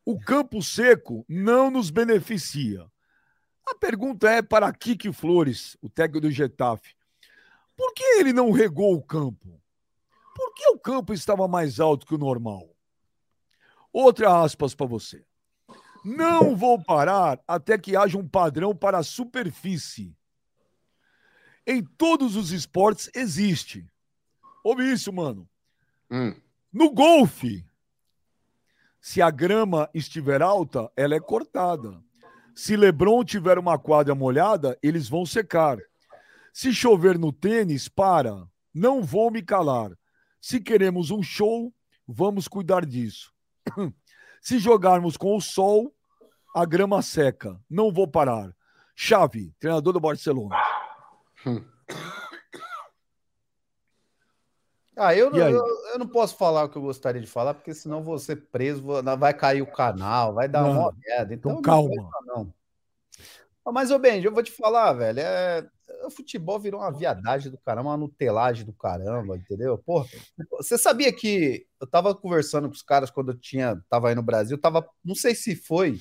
O 0.05 0.21
campo 0.21 0.63
seco 0.63 1.25
não 1.27 1.71
nos 1.71 1.89
beneficia. 1.89 2.87
A 3.67 3.75
pergunta 3.75 4.29
é 4.29 4.43
para 4.43 4.71
Kiki 4.75 5.15
Flores, 5.15 5.75
o 5.81 5.89
técnico 5.89 6.21
do 6.21 6.31
Getafe. 6.31 6.95
Por 7.75 7.95
que 7.95 8.05
ele 8.19 8.35
não 8.35 8.51
regou 8.51 8.95
o 8.95 9.03
campo? 9.03 9.59
Por 10.35 10.53
que 10.53 10.69
o 10.69 10.79
campo 10.79 11.15
estava 11.15 11.49
mais 11.49 11.81
alto 11.81 12.07
que 12.07 12.15
o 12.15 12.19
normal? 12.19 12.69
Outra 13.91 14.43
aspas 14.43 14.75
para 14.75 14.87
você. 14.87 15.25
Não 16.07 16.55
vou 16.55 16.81
parar 16.81 17.43
até 17.49 17.77
que 17.77 17.97
haja 17.97 18.17
um 18.17 18.29
padrão 18.29 18.73
para 18.73 18.99
a 18.99 19.03
superfície. 19.03 20.17
Em 21.67 21.83
todos 21.83 22.37
os 22.37 22.53
esportes 22.53 23.11
existe. 23.13 23.85
Ouve 24.63 24.89
isso, 24.89 25.13
mano. 25.13 25.49
Hum. 26.09 26.33
No 26.73 26.93
golfe, 26.93 27.67
se 29.01 29.21
a 29.21 29.33
grama 29.33 29.91
estiver 29.93 30.43
alta, 30.43 30.89
ela 30.95 31.17
é 31.17 31.19
cortada. 31.19 32.01
Se 32.55 32.77
Lebron 32.77 33.25
tiver 33.25 33.59
uma 33.59 33.77
quadra 33.77 34.15
molhada, 34.15 34.79
eles 34.81 35.09
vão 35.09 35.27
secar. 35.27 35.77
Se 36.53 36.73
chover 36.73 37.19
no 37.19 37.33
tênis, 37.33 37.89
para. 37.89 38.49
Não 38.73 39.03
vou 39.03 39.29
me 39.29 39.43
calar. 39.43 39.91
Se 40.41 40.61
queremos 40.61 41.11
um 41.11 41.21
show, 41.21 41.75
vamos 42.07 42.47
cuidar 42.47 42.87
disso. 42.87 43.35
Se 44.41 44.61
jogarmos 44.61 45.17
com 45.17 45.37
o 45.37 45.41
sol, 45.41 45.96
a 46.57 46.65
grama 46.65 47.03
seca. 47.03 47.61
Não 47.69 47.93
vou 47.93 48.09
parar. 48.09 48.51
Xavi, 48.95 49.55
treinador 49.61 49.93
do 49.93 50.01
Barcelona. 50.01 50.57
Ah, 54.97 55.15
eu, 55.15 55.29
aí? 55.35 55.53
eu, 55.53 55.67
eu 55.93 55.99
não 55.99 56.09
posso 56.09 56.35
falar 56.39 56.65
o 56.65 56.71
que 56.71 56.79
eu 56.79 56.83
gostaria 56.83 57.21
de 57.21 57.27
falar, 57.27 57.53
porque 57.53 57.75
senão 57.75 58.03
vou 58.03 58.19
ser 58.19 58.37
preso, 58.51 58.83
vou- 58.83 59.03
vai 59.19 59.35
cair 59.35 59.61
o 59.61 59.71
canal, 59.71 60.33
vai 60.33 60.49
dar 60.49 60.63
Não. 60.63 60.71
uma 60.81 60.95
merda. 60.97 61.35
Então, 61.35 61.53
Então 61.53 61.55
não 61.57 61.61
calma. 61.61 61.89
vou 61.95 62.11
falar, 62.11 62.25
Não. 62.25 62.55
Mas, 63.71 63.91
ô 63.91 63.99
Benji, 63.99 64.25
eu 64.25 64.33
vou 64.33 64.43
te 64.43 64.51
falar, 64.51 64.95
velho, 64.95 65.21
é... 65.21 65.69
o 66.07 66.11
futebol 66.11 66.59
virou 66.59 66.81
uma 66.81 66.91
viadagem 66.91 67.51
do 67.53 67.59
caramba, 67.59 67.91
uma 67.91 67.99
nutelagem 67.99 68.65
do 68.65 68.73
caramba, 68.73 69.37
entendeu? 69.37 69.77
Porra, 69.77 70.07
você 70.53 70.79
sabia 70.79 71.13
que 71.13 71.67
eu 71.79 71.87
tava 71.87 72.15
conversando 72.15 72.67
com 72.67 72.75
os 72.75 72.83
caras 72.83 73.11
quando 73.11 73.33
eu 73.33 73.39
tinha, 73.39 73.79
tava 73.91 74.09
aí 74.09 74.15
no 74.15 74.23
Brasil, 74.23 74.57
tava, 74.57 74.89
não 75.05 75.15
sei 75.15 75.35
se 75.35 75.55
foi 75.55 76.01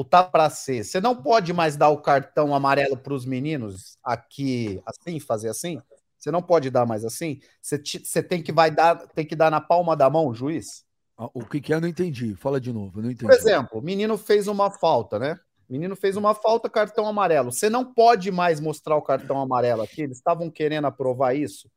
ou 0.00 0.04
tá 0.04 0.24
para 0.24 0.48
ser. 0.48 0.82
Você 0.82 0.98
não 0.98 1.14
pode 1.14 1.52
mais 1.52 1.76
dar 1.76 1.90
o 1.90 1.98
cartão 2.00 2.54
amarelo 2.54 2.96
para 2.96 3.12
os 3.12 3.26
meninos 3.26 3.98
aqui 4.02 4.80
assim, 4.86 5.20
fazer 5.20 5.50
assim? 5.50 5.78
Você 6.16 6.30
não 6.30 6.40
pode 6.42 6.70
dar 6.70 6.86
mais 6.86 7.04
assim? 7.04 7.38
Você, 7.60 7.78
te- 7.78 7.98
você 8.04 8.22
tem 8.22 8.42
que 8.42 8.50
vai 8.50 8.70
dar, 8.70 8.96
tem 9.08 9.26
que 9.26 9.36
dar 9.36 9.50
na 9.50 9.60
palma 9.60 9.94
da 9.94 10.08
mão 10.08 10.26
o 10.26 10.34
juiz? 10.34 10.86
Ah, 11.18 11.28
O 11.34 11.44
que, 11.44 11.60
que 11.60 11.70
é? 11.70 11.76
Eu 11.76 11.82
não 11.82 11.88
entendi. 11.88 12.34
Fala 12.34 12.58
de 12.58 12.72
novo, 12.72 13.02
não 13.02 13.10
entendi. 13.10 13.26
Por 13.26 13.34
exemplo, 13.34 13.78
o 13.78 13.82
menino 13.82 14.16
fez 14.16 14.48
uma 14.48 14.70
falta, 14.70 15.18
né? 15.18 15.38
O 15.68 15.72
menino 15.74 15.94
fez 15.94 16.16
uma 16.16 16.34
falta, 16.34 16.70
cartão 16.70 17.06
amarelo. 17.06 17.52
Você 17.52 17.68
não 17.68 17.84
pode 17.84 18.30
mais 18.30 18.58
mostrar 18.58 18.96
o 18.96 19.02
cartão 19.02 19.38
amarelo 19.38 19.82
aqui. 19.82 20.00
Eles 20.02 20.16
estavam 20.16 20.50
querendo 20.50 20.86
aprovar 20.86 21.36
isso. 21.36 21.70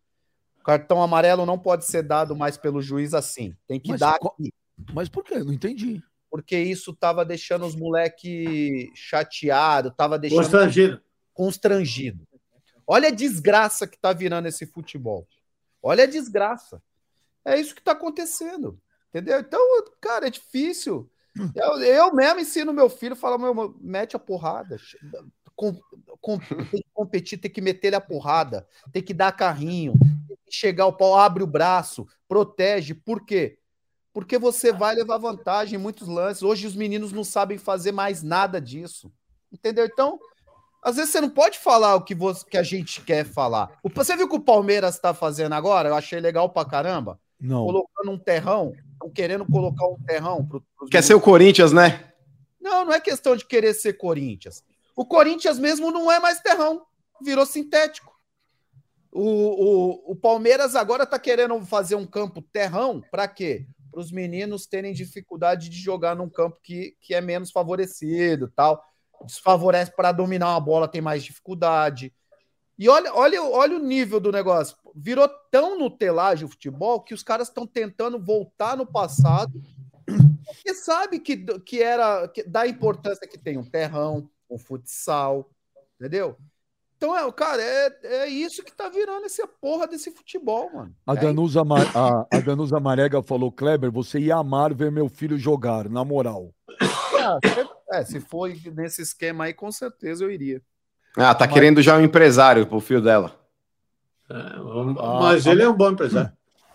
Cartão 0.63 1.03
amarelo 1.03 1.45
não 1.45 1.59
pode 1.59 1.85
ser 1.85 2.03
dado 2.03 2.37
mais 2.37 2.55
pelo 2.57 2.81
juiz 2.81 3.13
assim. 3.13 3.53
Tem 3.67 3.81
que 3.81 3.89
Mas 3.91 3.99
dar 3.99 4.15
aqui. 4.15 4.53
Mas 4.93 5.09
por 5.09 5.25
quê? 5.25 5.39
Não 5.39 5.51
entendi. 5.51 6.01
Porque 6.33 6.57
isso 6.57 6.95
tava 6.95 7.23
deixando 7.23 7.63
os 7.63 7.75
moleque 7.75 8.91
chateado, 8.95 9.91
tava 9.91 10.17
deixando 10.17 10.39
Constrangido. 10.41 11.01
constrangido. 11.31 12.27
Olha 12.87 13.09
a 13.09 13.11
desgraça 13.11 13.85
que 13.85 13.99
tá 13.99 14.11
virando 14.11 14.47
esse 14.47 14.65
futebol. 14.65 15.27
Olha 15.79 16.05
a 16.05 16.07
desgraça. 16.07 16.81
É 17.45 17.59
isso 17.59 17.75
que 17.75 17.83
tá 17.83 17.91
acontecendo. 17.91 18.81
Entendeu? 19.09 19.39
Então, 19.41 19.61
cara, 20.01 20.25
é 20.25 20.31
difícil. 20.31 21.07
Eu, 21.53 21.79
eu 21.83 22.11
mesmo 22.15 22.39
ensino 22.39 22.73
meu 22.73 22.89
filho, 22.89 23.15
falo, 23.15 23.37
meu, 23.37 23.75
mete 23.79 24.15
a 24.15 24.19
porrada. 24.19 24.77
Com, 25.55 25.79
com- 26.19 26.39
tem 26.39 26.81
que 26.81 26.89
competir, 26.95 27.37
tem 27.37 27.51
que 27.51 27.61
meter 27.61 27.93
a 27.93 28.01
porrada, 28.01 28.67
tem 28.91 29.03
que 29.03 29.13
dar 29.13 29.31
carrinho, 29.33 29.93
tem 30.27 30.35
que 30.47 30.51
chegar 30.51 30.87
o 30.87 30.93
pau, 30.93 31.15
abre 31.15 31.43
o 31.43 31.47
braço, 31.47 32.07
protege. 32.27 32.95
Por 32.95 33.23
quê? 33.23 33.59
Porque 34.13 34.37
você 34.37 34.71
vai 34.71 34.93
levar 34.95 35.17
vantagem 35.17 35.79
em 35.79 35.81
muitos 35.81 36.07
lances. 36.07 36.43
Hoje 36.43 36.67
os 36.67 36.75
meninos 36.75 37.11
não 37.11 37.23
sabem 37.23 37.57
fazer 37.57 37.91
mais 37.91 38.21
nada 38.21 38.61
disso. 38.61 39.11
Entendeu? 39.51 39.85
Então, 39.85 40.19
às 40.83 40.95
vezes 40.97 41.11
você 41.11 41.19
não 41.19 41.29
pode 41.29 41.57
falar 41.57 41.95
o 41.95 42.01
que, 42.03 42.13
você, 42.13 42.45
que 42.47 42.57
a 42.57 42.63
gente 42.63 43.01
quer 43.01 43.25
falar. 43.25 43.71
O- 43.83 43.89
Você 43.89 44.15
viu 44.15 44.25
o 44.27 44.29
que 44.29 44.35
o 44.35 44.39
Palmeiras 44.39 44.95
está 44.95 45.13
fazendo 45.13 45.53
agora? 45.53 45.89
Eu 45.89 45.95
achei 45.95 46.19
legal 46.19 46.47
pra 46.49 46.63
caramba. 46.65 47.19
Não. 47.39 47.65
Colocando 47.65 48.11
um 48.11 48.17
terrão. 48.19 48.73
Estão 48.93 49.09
querendo 49.09 49.45
colocar 49.45 49.87
um 49.87 49.97
terrão. 50.05 50.45
Pro, 50.45 50.63
Quer 50.91 51.01
ser 51.03 51.15
o 51.15 51.21
Corinthians, 51.21 51.71
né? 51.73 52.11
Não, 52.61 52.85
não 52.85 52.93
é 52.93 52.99
questão 53.01 53.35
de 53.35 53.45
querer 53.45 53.73
ser 53.73 53.93
Corinthians. 53.93 54.63
O 54.95 55.05
Corinthians 55.05 55.57
mesmo 55.57 55.91
não 55.91 56.11
é 56.11 56.19
mais 56.19 56.39
terrão. 56.39 56.85
Virou 57.21 57.45
sintético. 57.45 58.13
O, 59.11 59.21
o, 60.09 60.11
o 60.11 60.15
Palmeiras 60.15 60.75
agora 60.75 61.05
tá 61.05 61.19
querendo 61.19 61.59
fazer 61.65 61.95
um 61.95 62.05
campo 62.05 62.41
terrão 62.41 63.01
para 63.11 63.27
quê? 63.27 63.65
Para 63.93 64.01
os 64.01 64.11
meninos 64.11 64.65
terem 64.65 64.91
dificuldade 64.91 65.69
de 65.69 65.77
jogar 65.77 66.15
num 66.15 66.27
campo 66.27 66.59
que, 66.63 66.97
que 66.99 67.13
é 67.13 67.21
menos 67.21 67.51
favorecido 67.51 68.51
tal. 68.55 68.83
Desfavorece 69.23 69.95
para 69.95 70.11
dominar 70.11 70.49
uma 70.49 70.59
bola, 70.59 70.87
tem 70.87 70.99
mais 70.99 71.23
dificuldade. 71.23 72.11
E 72.77 72.89
olha, 72.89 73.13
olha, 73.13 73.43
olha 73.43 73.77
o 73.77 73.79
nível 73.79 74.19
do 74.19 74.31
negócio. 74.31 74.75
Virou 74.95 75.29
tão 75.51 75.77
nutelagem 75.77 76.45
o 76.45 76.49
futebol 76.49 77.01
que 77.01 77.13
os 77.13 77.21
caras 77.21 77.47
estão 77.47 77.67
tentando 77.67 78.19
voltar 78.19 78.75
no 78.75 78.85
passado 78.85 79.61
porque 80.45 80.73
sabe 80.73 81.19
que, 81.19 81.37
que 81.59 81.81
era 81.81 82.27
que, 82.27 82.43
da 82.43 82.67
importância 82.67 83.27
que 83.27 83.37
tem 83.37 83.57
um 83.57 83.63
terrão, 83.63 84.29
um 84.49 84.57
futsal, 84.57 85.49
entendeu? 85.95 86.37
Então, 87.03 87.17
é, 87.17 87.29
cara, 87.33 87.61
é, 87.61 87.97
é 88.03 88.27
isso 88.29 88.63
que 88.63 88.71
tá 88.71 88.87
virando 88.87 89.25
essa 89.25 89.45
porra 89.45 89.85
desse 89.85 90.09
futebol, 90.09 90.71
mano. 90.73 90.95
A 91.05 91.11
É 91.11 91.17
Danusa, 91.17 91.59
a, 91.93 92.37
a 92.37 92.39
Danusa 92.39 92.79
Marega 92.79 93.21
falou, 93.21 93.51
Kleber, 93.51 93.91
você 93.91 94.19
ia 94.19 94.37
amar 94.37 94.73
ver 94.73 94.89
meu 94.89 95.09
filho 95.09 95.37
jogar, 95.37 95.89
na 95.89 96.05
moral. 96.05 96.53
Ah, 97.19 97.39
é, 97.91 98.05
se 98.05 98.21
for 98.21 98.49
nesse 98.73 99.01
esquema 99.01 99.43
aí, 99.43 99.53
com 99.53 99.69
certeza 99.69 100.23
eu 100.23 100.31
iria. 100.31 100.61
Ah, 101.17 101.35
tá 101.35 101.45
querendo 101.45 101.81
já 101.81 101.97
um 101.97 102.01
empresário 102.01 102.65
pro 102.65 102.79
filho 102.79 103.01
dela. 103.01 103.37
É, 104.29 104.57
mas 105.19 105.45
ele 105.45 105.61
é 105.61 105.67
um 105.67 105.75
bom 105.75 105.91
empresário. 105.91 106.31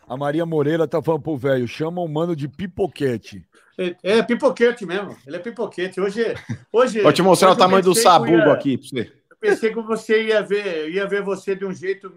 A 0.06 0.14
Maria 0.14 0.44
Moreira 0.44 0.86
tá 0.86 1.02
falando 1.02 1.22
pro 1.22 1.38
velho, 1.38 1.66
chama 1.66 2.02
o 2.02 2.08
mano 2.08 2.36
de 2.36 2.48
pipoquete. 2.48 3.46
É, 3.78 3.96
é 4.02 4.22
pipoquete 4.22 4.84
mesmo. 4.84 5.16
Ele 5.26 5.36
é 5.36 5.38
pipoquete. 5.38 6.00
Hoje, 6.00 6.34
hoje 6.72 7.00
Vou 7.00 7.12
te 7.12 7.22
mostrar 7.22 7.48
o 7.48 7.52
hoje 7.52 7.60
eu 7.60 7.64
tamanho 7.64 7.82
do 7.82 7.94
sabugo 7.94 8.32
ia- 8.32 8.52
aqui 8.52 8.76
pra 8.76 8.86
você. 8.88 9.17
Pensei 9.40 9.72
que 9.72 9.80
você 9.80 10.24
ia 10.26 10.42
ver, 10.42 10.90
ia 10.90 11.06
ver 11.06 11.22
você 11.22 11.54
de 11.54 11.64
um 11.64 11.72
jeito 11.72 12.12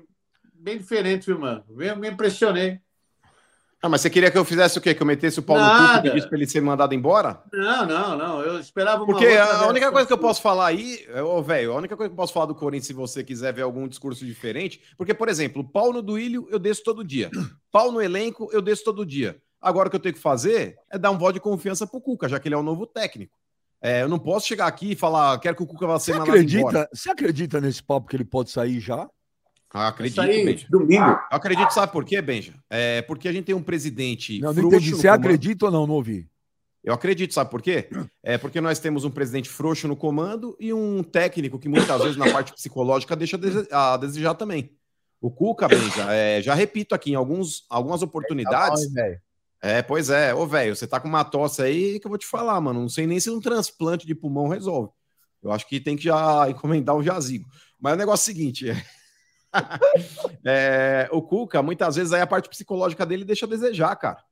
bem 0.53 0.77
diferente, 0.77 1.25
viu, 1.25 1.39
mano? 1.39 1.63
Eu 1.77 1.95
me 1.95 2.09
impressionei. 2.09 2.79
Ah, 3.83 3.89
mas 3.89 4.01
você 4.01 4.11
queria 4.11 4.29
que 4.29 4.37
eu 4.37 4.45
fizesse 4.45 4.77
o 4.77 4.81
quê? 4.81 4.93
Que 4.93 5.01
eu 5.01 5.07
metesse 5.07 5.39
o 5.39 5.43
pau 5.43 5.57
no 5.57 5.63
cu 5.63 5.69
Nada. 5.69 6.07
e 6.07 6.11
pedisse 6.11 6.27
pra 6.27 6.37
ele 6.37 6.45
ser 6.45 6.61
mandado 6.61 6.93
embora? 6.93 7.41
Não, 7.51 7.87
não, 7.87 8.15
não. 8.15 8.41
Eu 8.41 8.59
esperava 8.59 9.03
Porque 9.03 9.25
a 9.25 9.67
única 9.67 9.91
coisa 9.91 10.05
que 10.05 10.13
eu 10.13 10.19
posso 10.19 10.39
falar 10.39 10.67
aí, 10.67 11.03
é, 11.07 11.23
ô 11.23 11.41
velho, 11.41 11.73
a 11.73 11.77
única 11.77 11.97
coisa 11.97 12.07
que 12.07 12.13
eu 12.13 12.17
posso 12.17 12.31
falar 12.31 12.45
do 12.45 12.53
Corinthians, 12.53 12.85
se 12.85 12.93
você 12.93 13.23
quiser 13.23 13.51
ver 13.51 13.63
algum 13.63 13.87
discurso 13.87 14.23
diferente, 14.23 14.79
porque, 14.95 15.15
por 15.15 15.27
exemplo, 15.27 15.63
pau 15.63 15.91
no 15.91 16.03
Duílio 16.03 16.47
eu 16.51 16.59
desço 16.59 16.83
todo 16.83 17.03
dia. 17.03 17.31
Pau 17.71 17.91
no 17.91 17.99
elenco 17.99 18.49
eu 18.51 18.61
desço 18.61 18.83
todo 18.83 19.03
dia. 19.03 19.41
Agora 19.59 19.87
o 19.87 19.89
que 19.89 19.95
eu 19.95 20.01
tenho 20.01 20.13
que 20.13 20.21
fazer 20.21 20.75
é 20.91 20.99
dar 20.99 21.09
um 21.09 21.17
voto 21.17 21.33
de 21.33 21.39
confiança 21.39 21.87
pro 21.87 22.01
Cuca, 22.01 22.29
já 22.29 22.39
que 22.39 22.47
ele 22.47 22.55
é 22.55 22.57
o 22.57 22.63
novo 22.63 22.85
técnico. 22.85 23.35
É, 23.81 24.03
eu 24.03 24.07
não 24.09 24.19
posso 24.19 24.47
chegar 24.47 24.67
aqui 24.67 24.91
e 24.91 24.95
falar, 24.95 25.39
quero 25.39 25.55
que 25.55 25.63
o 25.63 25.65
Cuca 25.65 25.87
vá 25.87 25.97
ser 25.99 26.11
Você 26.13 26.19
mandado 26.19 26.37
embora. 26.37 26.79
acredita, 26.79 26.89
você 26.93 27.09
acredita 27.09 27.59
nesse 27.61 27.81
papo 27.81 28.07
que 28.07 28.15
ele 28.15 28.23
pode 28.23 28.51
sair 28.51 28.79
já? 28.79 29.09
Ah, 29.73 29.87
acredito, 29.87 30.19
aí, 30.21 30.45
Benja. 30.45 30.67
domingo. 30.69 31.09
Eu 31.09 31.17
acredito, 31.37 31.73
sabe 31.73 31.91
por 31.91 32.03
quê, 32.05 32.21
Benja? 32.21 32.53
É 32.69 33.01
porque 33.03 33.27
a 33.27 33.31
gente 33.31 33.45
tem 33.45 33.55
um 33.55 33.63
presidente. 33.63 34.39
Não, 34.39 34.53
não 34.53 34.63
entendi. 34.67 34.91
Você 34.91 35.07
acredita 35.07 35.65
ou 35.65 35.71
não? 35.71 35.87
Não 35.87 35.95
ouvi. 35.95 36.29
Eu 36.83 36.93
acredito, 36.93 37.33
sabe 37.33 37.49
por 37.49 37.61
quê? 37.61 37.87
É 38.21 38.37
porque 38.37 38.59
nós 38.59 38.79
temos 38.79 39.05
um 39.05 39.09
presidente 39.11 39.47
frouxo 39.47 39.87
no 39.87 39.95
comando 39.95 40.57
e 40.59 40.73
um 40.73 41.01
técnico 41.03 41.57
que 41.57 41.69
muitas 41.69 42.01
vezes 42.01 42.17
na 42.17 42.29
parte 42.31 42.53
psicológica 42.53 43.15
deixa 43.15 43.37
a 43.37 43.39
dese- 43.39 43.67
a 43.71 43.97
desejar 43.97 44.33
também. 44.33 44.71
O 45.21 45.29
Cuca, 45.31 45.67
Benja, 45.67 46.11
é, 46.11 46.41
já 46.41 46.53
repito 46.53 46.93
aqui, 46.95 47.11
em 47.11 47.15
alguns, 47.15 47.63
algumas 47.69 48.01
oportunidades. 48.01 48.91
Tá 48.93 49.01
bom? 49.01 49.15
É, 49.61 49.81
pois 49.81 50.09
é. 50.09 50.33
Ô, 50.33 50.47
velho, 50.47 50.75
você 50.75 50.87
tá 50.87 50.99
com 50.99 51.07
uma 51.07 51.23
tosse 51.23 51.61
aí 51.61 51.99
que 51.99 52.07
eu 52.07 52.09
vou 52.09 52.17
te 52.17 52.25
falar, 52.25 52.59
mano. 52.59 52.81
Não 52.81 52.89
sei 52.89 53.05
nem 53.05 53.19
se 53.19 53.29
um 53.29 53.39
transplante 53.39 54.07
de 54.07 54.15
pulmão 54.15 54.47
resolve. 54.47 54.91
Eu 55.41 55.51
acho 55.51 55.67
que 55.67 55.79
tem 55.79 55.95
que 55.95 56.03
já 56.03 56.49
encomendar 56.49 56.95
o 56.95 57.03
jazigo. 57.03 57.47
Mas 57.79 57.93
o 57.93 57.97
negócio 57.97 58.29
é 58.29 58.33
o 58.33 58.35
seguinte: 58.35 58.69
é, 58.69 58.83
é, 61.05 61.09
o 61.11 61.21
Cuca, 61.21 61.61
muitas 61.61 61.95
vezes, 61.95 62.11
aí 62.11 62.21
a 62.21 62.27
parte 62.27 62.49
psicológica 62.49 63.05
dele 63.05 63.23
deixa 63.23 63.45
a 63.45 63.49
desejar, 63.49 63.95
cara. 63.95 64.23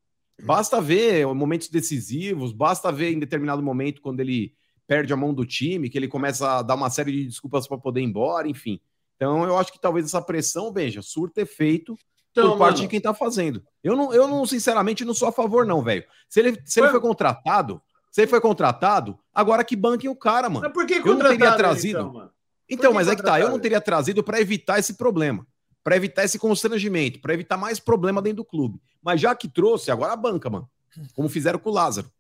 Basta 0.42 0.80
ver 0.80 1.28
momentos 1.28 1.68
decisivos, 1.68 2.54
basta 2.54 2.92
ver 2.92 3.12
em 3.12 3.20
determinado 3.20 3.62
momento 3.62 4.02
quando 4.02 4.22
ele 4.22 4.54
perde 4.88 5.12
a 5.12 5.18
mão 5.18 5.34
do 5.34 5.46
time, 5.46 5.90
que 5.90 5.98
ele 5.98 6.08
começa 6.08 6.60
a 6.60 6.62
dar 6.62 6.76
uma 6.76 6.90
série 6.90 7.12
de 7.12 7.28
desculpas 7.28 7.68
para 7.68 7.78
poder 7.78 8.00
ir 8.02 8.06
embora, 8.06 8.48
enfim. 8.48 8.80
Então, 9.16 9.44
eu 9.44 9.58
acho 9.58 9.72
que 9.72 9.80
talvez 9.80 10.06
essa 10.06 10.22
pressão, 10.22 10.72
Benja, 10.72 11.02
surta 11.02 11.42
efeito 11.42 11.96
Então, 12.32 12.52
por 12.52 12.58
parte 12.60 12.76
mano, 12.78 12.82
de 12.84 12.88
quem 12.88 13.02
tá 13.02 13.14
fazendo. 13.14 13.64
Eu 13.84 13.96
não, 13.96 14.14
eu 14.14 14.28
não 14.28 14.46
sinceramente, 14.46 15.04
não 15.04 15.14
sou 15.14 15.28
a 15.28 15.32
favor, 15.32 15.66
não, 15.66 15.82
velho. 15.82 16.04
Se 16.28 16.40
ele, 16.40 16.62
se 16.66 16.80
ele 16.80 16.88
Foi- 16.88 17.00
foi 17.00 17.02
contratado, 17.02 17.82
se 18.12 18.22
ele 18.22 18.28
foi 18.28 18.42
contratado, 18.42 19.18
agora 19.34 19.64
que 19.64 19.76
banquem 19.76 20.10
o 20.10 20.16
cara, 20.16 20.50
mano. 20.50 20.62
mas 20.62 20.74
por 20.74 20.86
que 20.86 20.96
eu 20.96 21.06
não 21.06 21.30
teria 21.30 21.56
trazido. 21.56 22.00
então, 22.00 22.14
mano? 22.14 22.32
Então, 22.70 22.94
mas 22.94 23.08
é 23.08 23.16
que 23.16 23.24
tá, 23.24 23.40
eu 23.40 23.50
não 23.50 23.60
teria 23.60 23.82
trazido 23.82 24.24
para 24.24 24.40
evitar 24.40 24.78
esse 24.78 24.94
problema, 24.94 25.46
para 25.84 25.96
evitar 25.96 26.24
esse 26.24 26.38
constrangimento, 26.38 27.20
para 27.20 27.34
evitar 27.34 27.58
mais 27.58 27.80
problema 27.80 28.22
dentro 28.22 28.38
do 28.38 28.46
clube. 28.46 28.80
Mas 29.02 29.20
já 29.20 29.34
que 29.34 29.48
trouxe, 29.48 29.90
agora 29.90 30.14
a 30.14 30.16
banca, 30.16 30.50
mano. 30.50 30.70
Como 31.16 31.28
fizeram 31.30 31.58
com 31.58 31.70
o 31.70 31.74
Lázaro. 31.74 32.12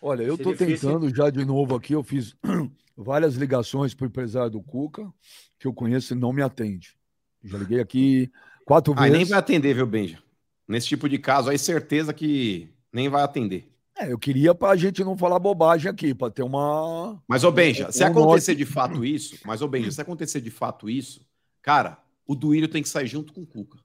Olha, 0.00 0.22
eu 0.22 0.36
difícil, 0.36 0.66
tentando 0.66 1.14
já 1.14 1.30
de 1.30 1.44
novo 1.44 1.74
aqui. 1.74 1.92
Eu 1.92 2.02
fiz 2.02 2.36
várias 2.96 3.34
ligações 3.34 3.94
para 3.94 4.04
o 4.04 4.08
empresário 4.08 4.50
do 4.50 4.62
Cuca, 4.62 5.08
que 5.58 5.66
eu 5.66 5.72
conheço 5.72 6.12
e 6.14 6.16
não 6.16 6.32
me 6.32 6.42
atende. 6.42 6.95
Já 7.46 7.58
liguei 7.58 7.80
aqui 7.80 8.30
quatro 8.64 8.92
Ah, 8.96 9.06
e 9.06 9.10
nem 9.10 9.18
vezes. 9.20 9.30
vai 9.30 9.38
atender, 9.38 9.74
viu, 9.74 9.86
Benja? 9.86 10.18
Nesse 10.68 10.88
tipo 10.88 11.08
de 11.08 11.18
caso, 11.18 11.48
aí 11.48 11.58
certeza 11.58 12.12
que 12.12 12.68
nem 12.92 13.08
vai 13.08 13.22
atender. 13.22 13.68
É, 13.98 14.12
eu 14.12 14.18
queria 14.18 14.54
para 14.54 14.72
a 14.72 14.76
gente 14.76 15.02
não 15.04 15.16
falar 15.16 15.38
bobagem 15.38 15.90
aqui, 15.90 16.14
para 16.14 16.30
ter 16.30 16.42
uma. 16.42 17.22
Mas, 17.26 17.44
ô 17.44 17.50
Benja, 17.52 17.90
se 17.92 18.02
Um 18.02 18.08
acontecer 18.08 18.52
norte- 18.52 18.58
de 18.58 18.66
fato 18.66 19.04
isso, 19.04 19.38
mas, 19.44 19.62
ô 19.62 19.68
Benja, 19.68 19.90
se 19.90 20.00
acontecer 20.00 20.40
de 20.40 20.50
fato 20.50 20.90
isso, 20.90 21.24
cara, 21.62 21.98
o 22.26 22.34
Duílio 22.34 22.68
tem 22.68 22.82
que 22.82 22.88
sair 22.88 23.06
junto 23.06 23.32
com 23.32 23.42
o 23.42 23.46
Cuca. 23.46 23.78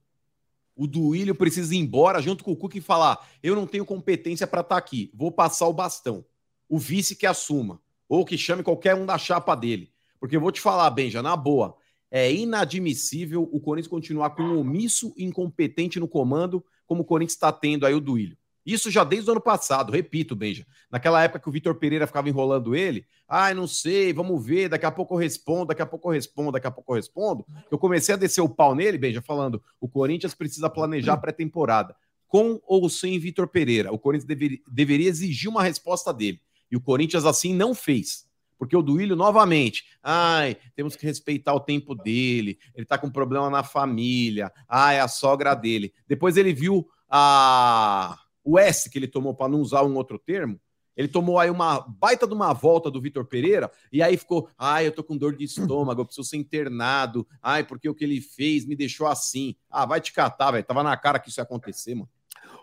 O 0.76 0.88
Duílio 0.88 1.36
precisa 1.36 1.74
ir 1.76 1.78
embora 1.78 2.22
junto 2.22 2.44
com 2.44 2.52
o 2.52 2.58
Cuca 2.58 2.78
e 2.78 2.82
falar: 2.82 3.26
eu 3.44 3.56
não 3.56 3.68
tenho 3.68 3.86
competência 3.86 4.48
para 4.48 4.62
estar 4.62 4.76
aqui, 4.78 5.12
vou 5.14 5.32
passar 5.32 5.68
o 5.68 5.74
bastão. 5.74 6.26
O 6.68 6.78
vice 6.80 7.16
que 7.16 7.26
assuma, 7.26 7.80
ou 8.10 8.26
que 8.26 8.38
chame 8.38 8.64
qualquer 8.64 8.96
um 8.96 9.06
da 9.06 9.18
chapa 9.18 9.56
dele. 9.56 9.92
Porque 10.20 10.36
eu 10.36 10.42
vou 10.42 10.52
te 10.52 10.60
falar, 10.60 10.90
Benja, 10.90 11.22
na 11.22 11.36
boa, 11.38 11.76
é 12.12 12.32
inadmissível 12.32 13.50
o 13.52 13.60
Corinthians 13.62 13.90
continuar 13.90 14.32
com 14.32 14.44
um 14.44 14.60
omisso 14.60 15.14
e 15.16 15.24
incompetente 15.24 16.00
no 16.00 16.08
comando, 16.10 16.64
como 16.86 17.04
o 17.04 17.06
Corinthians 17.06 17.36
está 17.36 17.52
tendo 17.54 17.86
aí 17.86 17.94
o 17.94 18.02
Duílio. 18.02 18.38
Isso 18.66 18.92
já 18.92 19.04
desde 19.04 19.30
o 19.30 19.32
ano 19.32 19.42
passado, 19.42 19.92
repito, 19.92 20.36
Benja. 20.36 20.68
Naquela 20.92 21.24
época 21.24 21.40
que 21.40 21.50
o 21.50 21.52
Vitor 21.52 21.74
Pereira 21.76 22.06
ficava 22.06 22.30
enrolando 22.30 22.76
ele, 22.76 23.06
ai, 23.28 23.54
não 23.54 23.66
sei, 23.66 24.14
vamos 24.14 24.46
ver, 24.46 24.70
daqui 24.70 24.86
a 24.86 24.92
pouco 24.92 25.16
eu 25.16 25.18
respondo, 25.18 25.68
daqui 25.68 25.82
a 25.82 25.86
pouco 25.86 26.10
eu 26.10 26.12
respondo, 26.12 26.52
daqui 26.52 26.68
a 26.68 26.72
pouco 26.72 26.92
eu 26.92 26.96
respondo. 26.98 27.46
Eu 27.72 27.80
comecei 27.80 28.14
a 28.14 28.18
descer 28.18 28.42
o 28.42 28.50
pau 28.50 28.76
nele, 28.76 28.98
Benja, 28.98 29.22
falando: 29.22 29.64
o 29.80 29.88
Corinthians 29.88 30.36
precisa 30.36 30.70
planejar 30.70 31.14
a 31.14 31.18
pré-temporada. 31.18 31.96
Com 32.28 32.62
ou 32.66 32.88
sem 32.90 33.18
Vitor 33.20 33.48
Pereira. 33.48 33.92
O 33.92 34.00
Corinthians 34.00 34.28
deveria, 34.28 34.60
deveria 34.72 35.10
exigir 35.10 35.50
uma 35.50 35.64
resposta 35.64 36.14
dele. 36.14 36.40
E 36.72 36.78
o 36.78 36.82
Corinthians 36.82 37.26
assim 37.26 37.54
não 37.54 37.76
fez. 37.76 38.26
Porque 38.62 38.78
o 38.78 38.84
Duílio, 38.84 39.16
novamente, 39.16 39.86
ai, 40.04 40.56
temos 40.76 40.96
que 40.96 41.04
respeitar 41.04 41.52
o 41.52 41.60
tempo 41.60 41.96
dele, 41.96 42.60
ele 42.76 42.86
tá 42.86 42.96
com 42.96 43.10
problema 43.10 43.50
na 43.50 43.64
família, 43.64 44.52
ai, 44.70 45.00
a 45.00 45.08
sogra 45.08 45.56
dele. 45.56 45.92
Depois 46.08 46.38
ele 46.38 46.54
viu 46.54 46.88
a 47.10 48.20
o 48.44 48.60
S 48.60 48.88
que 48.88 49.00
ele 49.00 49.08
tomou 49.08 49.34
para 49.34 49.50
não 49.50 49.62
usar 49.62 49.82
um 49.82 49.96
outro 49.96 50.20
termo, 50.20 50.62
Ele 50.96 51.08
tomou 51.08 51.40
aí 51.40 51.50
uma 51.50 51.80
baita 51.80 52.28
de 52.28 52.36
uma 52.36 52.54
volta 52.54 52.92
do 52.92 53.02
Vitor 53.02 53.26
Pereira 53.26 53.72
e 53.92 54.04
aí 54.04 54.16
ficou, 54.16 54.48
ai, 54.56 54.86
eu 54.86 54.92
tô 54.92 55.04
com 55.04 55.18
dor 55.18 55.36
de 55.36 55.44
estômago, 55.44 56.02
eu 56.02 56.06
preciso 56.06 56.30
ser 56.30 56.38
internado. 56.38 57.28
Ai, 57.42 57.64
porque 57.64 57.90
o 57.90 57.96
que 57.96 58.04
ele 58.04 58.22
fez 58.22 58.64
me 58.68 58.76
deixou 58.76 59.08
assim. 59.08 59.56
Ah, 59.72 59.88
vai 59.88 60.00
te 60.00 60.14
catar, 60.14 60.52
velho. 60.52 60.64
Tava 60.64 60.84
na 60.84 60.96
cara 60.96 61.18
que 61.18 61.30
isso 61.30 61.40
ia 61.40 61.44
acontecer, 61.44 61.96
mano. 61.96 62.10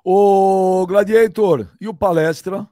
Ô, 0.04 0.86
Gladiator, 0.86 1.68
e 1.80 1.88
o 1.88 1.94
palestra? 1.94 2.68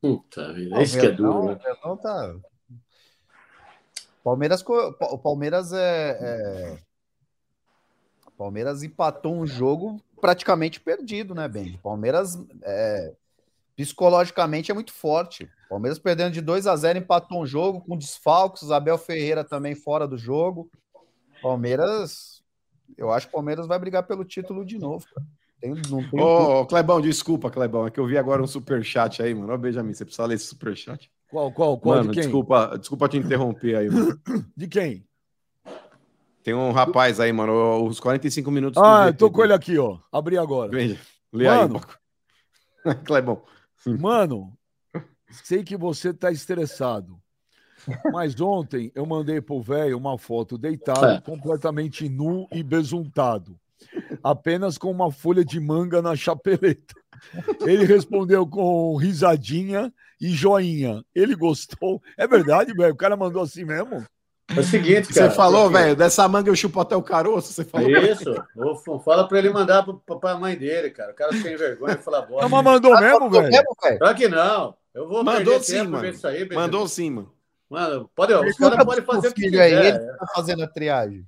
Puta 0.00 0.52
vida, 0.52 0.82
isso 0.82 0.98
que 0.98 1.06
é 1.06 1.10
duro. 1.10 1.46
Né? 1.46 1.54
Verdão 1.56 1.96
tá... 1.96 2.34
Palmeiras, 4.22 4.62
o 4.66 5.18
Palmeiras 5.18 5.72
é, 5.72 6.18
é- 6.20 6.78
o 8.26 8.30
Palmeiras 8.32 8.82
empatou 8.82 9.34
um 9.34 9.46
jogo 9.46 10.00
praticamente 10.20 10.80
perdido, 10.80 11.34
né, 11.34 11.48
Ben? 11.48 11.76
O 11.76 11.78
Palmeiras 11.78 12.38
é, 12.62 13.14
psicologicamente 13.74 14.70
é 14.70 14.74
muito 14.74 14.92
forte. 14.92 15.44
O 15.66 15.68
Palmeiras 15.70 15.98
perdendo 15.98 16.32
de 16.32 16.40
2 16.40 16.66
a 16.66 16.76
0 16.76 16.98
empatou 16.98 17.42
um 17.42 17.46
jogo 17.46 17.80
com 17.80 17.96
desfalques, 17.96 18.70
Abel 18.70 18.98
Ferreira 18.98 19.44
também 19.44 19.74
fora 19.74 20.06
do 20.06 20.18
jogo. 20.18 20.70
Palmeiras, 21.40 22.42
eu 22.96 23.12
acho 23.12 23.26
que 23.26 23.32
o 23.32 23.36
Palmeiras 23.36 23.66
vai 23.66 23.78
brigar 23.78 24.06
pelo 24.06 24.24
título 24.24 24.64
de 24.64 24.78
novo. 24.78 25.06
cara. 25.06 25.26
Tem, 25.60 25.74
não 25.90 26.08
tem 26.08 26.20
Ô, 26.20 26.64
Clebão, 26.66 27.00
desculpa, 27.00 27.50
Clebão. 27.50 27.86
É 27.86 27.90
que 27.90 27.98
eu 27.98 28.06
vi 28.06 28.16
agora 28.16 28.42
um 28.42 28.46
superchat 28.46 29.22
aí, 29.22 29.34
mano. 29.34 29.52
Ô, 29.52 29.58
Benjamin, 29.58 29.92
você 29.92 30.04
precisa 30.04 30.26
ler 30.26 30.36
esse 30.36 30.46
superchat. 30.46 31.10
Qual, 31.28 31.52
qual, 31.52 31.78
qual? 31.78 31.96
Mano, 31.96 32.10
de 32.10 32.14
quem? 32.14 32.22
desculpa, 32.22 32.76
desculpa 32.78 33.08
te 33.08 33.18
interromper 33.18 33.76
aí, 33.76 33.90
mano. 33.90 34.18
De 34.56 34.68
quem? 34.68 35.04
Tem 36.42 36.54
um 36.54 36.72
rapaz 36.72 37.20
aí, 37.20 37.30
mano, 37.32 37.84
os 37.84 38.00
45 38.00 38.50
minutos. 38.50 38.82
Ah, 38.82 39.08
eu 39.08 39.14
tô 39.14 39.30
com 39.30 39.44
ele 39.44 39.52
aqui, 39.52 39.76
ó. 39.78 39.98
Abri 40.10 40.38
agora. 40.38 40.70
Veja, 40.70 40.98
lê 41.30 41.44
Mano. 41.44 41.80
aí. 42.86 42.94
Clebão. 43.04 43.42
Mano, 43.98 44.56
sei 45.30 45.62
que 45.62 45.76
você 45.76 46.14
tá 46.14 46.30
estressado. 46.30 47.20
Mas 48.12 48.40
ontem 48.40 48.90
eu 48.94 49.04
mandei 49.04 49.40
pro 49.40 49.60
velho 49.60 49.96
uma 49.98 50.16
foto 50.16 50.56
deitado, 50.56 51.06
É. 51.06 51.20
completamente 51.20 52.08
nu 52.08 52.48
e 52.50 52.62
besuntado. 52.62 53.58
Apenas 54.22 54.76
com 54.78 54.90
uma 54.90 55.10
folha 55.10 55.44
de 55.44 55.58
manga 55.60 56.00
na 56.02 56.14
chapeleta. 56.16 56.94
Ele 57.66 57.84
respondeu 57.84 58.46
com 58.46 58.96
risadinha 58.96 59.92
e 60.20 60.28
joinha. 60.30 61.02
Ele 61.14 61.34
gostou. 61.34 62.00
É 62.16 62.26
verdade, 62.26 62.72
velho? 62.74 62.92
O 62.92 62.96
cara 62.96 63.16
mandou 63.16 63.42
assim 63.42 63.64
mesmo? 63.64 64.04
É 64.56 64.60
o 64.60 64.64
seguinte, 64.64 65.08
Você 65.12 65.20
cara. 65.20 65.30
falou, 65.30 65.64
porque- 65.64 65.78
velho, 65.78 65.96
dessa 65.96 66.26
manga 66.26 66.48
eu 66.50 66.56
chupo 66.56 66.80
até 66.80 66.96
o 66.96 67.02
caroço, 67.02 67.52
você 67.52 67.64
falou. 67.64 67.90
Isso. 67.90 68.34
Fala 69.04 69.28
pra 69.28 69.38
ele 69.38 69.50
mandar 69.50 69.82
pro- 69.82 69.98
pra, 70.06 70.16
pra 70.16 70.38
mãe 70.38 70.56
dele, 70.56 70.88
cara. 70.90 71.12
O 71.12 71.14
cara 71.14 71.32
sem 71.32 71.54
vergonha 71.56 71.98
fala 71.98 72.22
Não, 72.22 72.28
bosta. 72.28 72.48
mas 72.48 72.64
mandou 72.64 72.98
mesmo, 72.98 73.20
Mandou 73.20 73.40
velho? 73.42 73.52
mesmo, 73.52 73.76
velho? 73.82 73.98
Claro 73.98 74.16
que 74.16 74.28
não. 74.28 74.74
Eu 74.94 75.06
vou 75.06 75.22
Mandou 75.22 75.52
perder 75.52 75.64
sim, 75.64 75.72
tempo 75.74 75.90
mano. 75.90 76.06
isso 76.08 76.26
aí. 76.26 76.48
Mandou 76.48 76.88
sim, 76.88 77.10
mano. 77.10 77.32
Mano, 77.68 78.10
pode, 78.14 78.32
os 78.32 78.56
caras 78.56 78.82
podem 78.84 79.04
fazer 79.04 79.28
o 79.28 79.34
que 79.34 79.42
filho 79.42 79.60
aí, 79.60 79.70
quiser. 79.76 79.86
ele 79.96 79.98
tá 80.16 80.26
fazendo 80.34 80.62
a 80.64 80.66
triagem. 80.66 81.26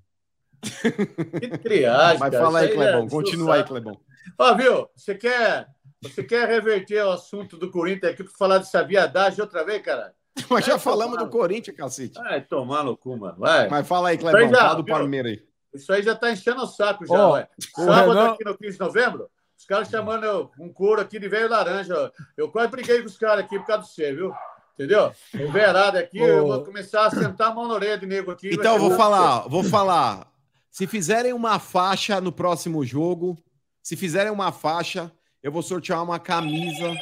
Que 1.40 1.58
triagem, 1.58 2.18
Mas 2.18 2.30
cara. 2.30 2.44
fala 2.44 2.58
aí, 2.60 2.68
Clebão. 2.68 3.04
é 3.06 3.08
Continua 3.10 3.54
aí. 3.56 3.64
Clebão. 3.64 3.98
Ó, 4.38 4.54
viu? 4.54 4.88
Você 4.94 5.14
quer, 5.14 5.66
você 6.02 6.22
quer 6.22 6.46
reverter 6.48 7.04
o 7.04 7.10
assunto 7.12 7.56
do 7.56 7.70
Corinthians 7.70 8.12
aqui 8.12 8.22
pra 8.24 8.32
falar 8.38 8.58
dessa 8.58 8.82
viadagem 8.84 9.40
outra 9.40 9.64
vez, 9.64 9.82
cara? 9.82 10.12
Mas 10.50 10.64
já 10.64 10.74
É, 10.74 10.78
falamos 10.78 11.14
tomara. 11.14 11.26
do 11.26 11.30
Corinthians, 11.30 11.76
cacete. 11.76 12.18
Vai 12.18 12.40
tomar 12.42 12.84
no 12.84 12.96
cu, 12.96 13.16
mano. 13.16 13.36
Vai. 13.38 13.68
Mas 13.68 13.86
fala 13.86 14.10
aí, 14.10 14.18
Clebão. 14.18 14.48
Já, 14.48 14.56
Fala 14.60 14.74
do? 14.76 14.84
Palmeiras 14.84 15.32
aí. 15.32 15.42
Isso 15.74 15.92
aí 15.92 16.02
já 16.02 16.14
tá 16.14 16.30
enchendo 16.30 16.62
o 16.62 16.66
saco 16.66 17.06
já, 17.06 17.14
Ó, 17.14 17.32
ué. 17.34 17.48
Sábado 17.76 18.08
Renan- 18.12 18.30
aqui 18.32 18.44
no 18.44 18.56
15 18.58 18.72
de 18.74 18.80
novembro, 18.80 19.28
os 19.56 19.64
caras 19.64 19.88
chamando 19.88 20.24
eu- 20.24 20.50
um 20.58 20.72
couro 20.72 21.00
aqui 21.00 21.18
de 21.18 21.28
velho 21.28 21.48
laranja. 21.48 22.10
Eu 22.36 22.50
quase 22.50 22.68
briguei 22.70 23.00
com 23.00 23.06
os 23.06 23.16
caras 23.16 23.44
aqui 23.44 23.58
por 23.58 23.66
causa 23.66 23.82
do 23.82 23.88
você, 23.88 24.12
viu? 24.12 24.32
Entendeu? 24.74 25.12
O 25.46 25.52
verado 25.52 25.98
aqui, 25.98 26.20
Ô. 26.20 26.26
eu 26.26 26.46
vou 26.46 26.64
começar 26.64 27.06
a 27.06 27.10
sentar 27.10 27.48
a 27.50 27.54
mão 27.54 27.68
na 27.68 27.74
orelha 27.74 27.98
de 27.98 28.06
nego 28.06 28.30
aqui. 28.30 28.48
Então, 28.52 28.78
vou 28.78 28.92
falar, 28.92 29.46
vou 29.46 29.62
falar. 29.62 30.26
Se 30.70 30.86
fizerem 30.86 31.32
uma 31.32 31.58
faixa 31.58 32.20
no 32.20 32.30
próximo 32.30 32.84
jogo, 32.84 33.36
se 33.82 33.96
fizerem 33.96 34.30
uma 34.30 34.52
faixa, 34.52 35.12
eu 35.42 35.50
vou 35.50 35.62
sortear 35.62 36.02
uma 36.02 36.18
camisa 36.18 36.94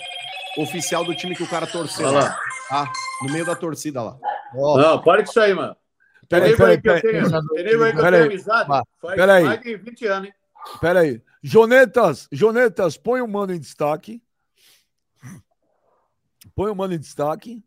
oficial 0.57 1.05
do 1.05 1.15
time 1.15 1.36
que 1.36 1.43
o 1.43 1.49
cara 1.49 1.66
torceu. 1.66 2.09
Olha 2.09 2.20
lá. 2.20 2.40
Tá? 2.69 2.93
No 3.23 3.32
meio 3.32 3.45
da 3.45 3.55
torcida 3.55 4.03
lá. 4.03 4.19
Ó, 4.55 4.78
Não, 4.78 5.03
para 5.03 5.23
com 5.23 5.31
isso 5.31 5.40
aí, 5.40 5.53
mano. 5.53 5.77
Peraí, 6.28 6.57
peraí, 6.57 6.81
peraí. 6.81 7.03
Peraí. 7.03 8.43
Peraí. 9.16 9.45
mais 9.45 9.61
de 9.61 9.77
20 9.77 10.07
anos, 10.07 10.28
hein? 10.28 10.35
Pera 10.81 11.01
aí. 11.01 11.23
Jonetas, 11.43 12.28
Jonetas, 12.31 12.97
põe 12.97 13.20
o 13.20 13.28
mano 13.28 13.55
em 13.55 13.59
destaque. 13.59 14.23
Põe 16.55 16.70
o 16.70 16.74
mano 16.74 16.95
em 16.95 16.99
destaque. 16.99 17.65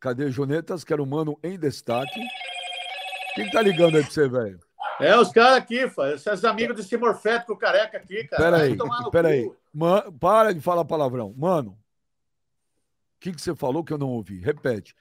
Cadê 0.00 0.30
Jonetas? 0.30 0.82
Quero 0.82 1.02
o 1.02 1.06
mano 1.06 1.38
em 1.42 1.58
destaque. 1.58 2.20
Quem 3.34 3.50
tá 3.50 3.60
ligando 3.62 3.96
aí 3.96 4.02
pra 4.02 4.10
você, 4.10 4.28
velho? 4.28 4.65
É, 5.00 5.18
os 5.18 5.30
caras 5.30 5.58
aqui, 5.58 5.88
fa- 5.88 6.12
esses 6.12 6.44
amigos 6.44 6.76
desse 6.76 6.96
morfético 6.96 7.56
careca 7.56 7.98
aqui, 7.98 8.24
cara. 8.24 8.42
Pera 8.42 8.56
Vai 8.58 8.66
aí, 8.68 8.76
tomar 8.76 9.02
no 9.02 9.10
pera 9.10 9.28
cu. 9.28 9.34
aí. 9.34 9.52
Man- 9.72 10.12
para 10.18 10.54
de 10.54 10.60
falar 10.60 10.84
palavrão. 10.84 11.34
Mano, 11.36 11.70
o 13.16 13.20
que, 13.20 13.32
que 13.32 13.40
você 13.40 13.54
falou 13.54 13.84
que 13.84 13.92
eu 13.92 13.98
não 13.98 14.08
ouvi? 14.10 14.38
Repete. 14.40 14.94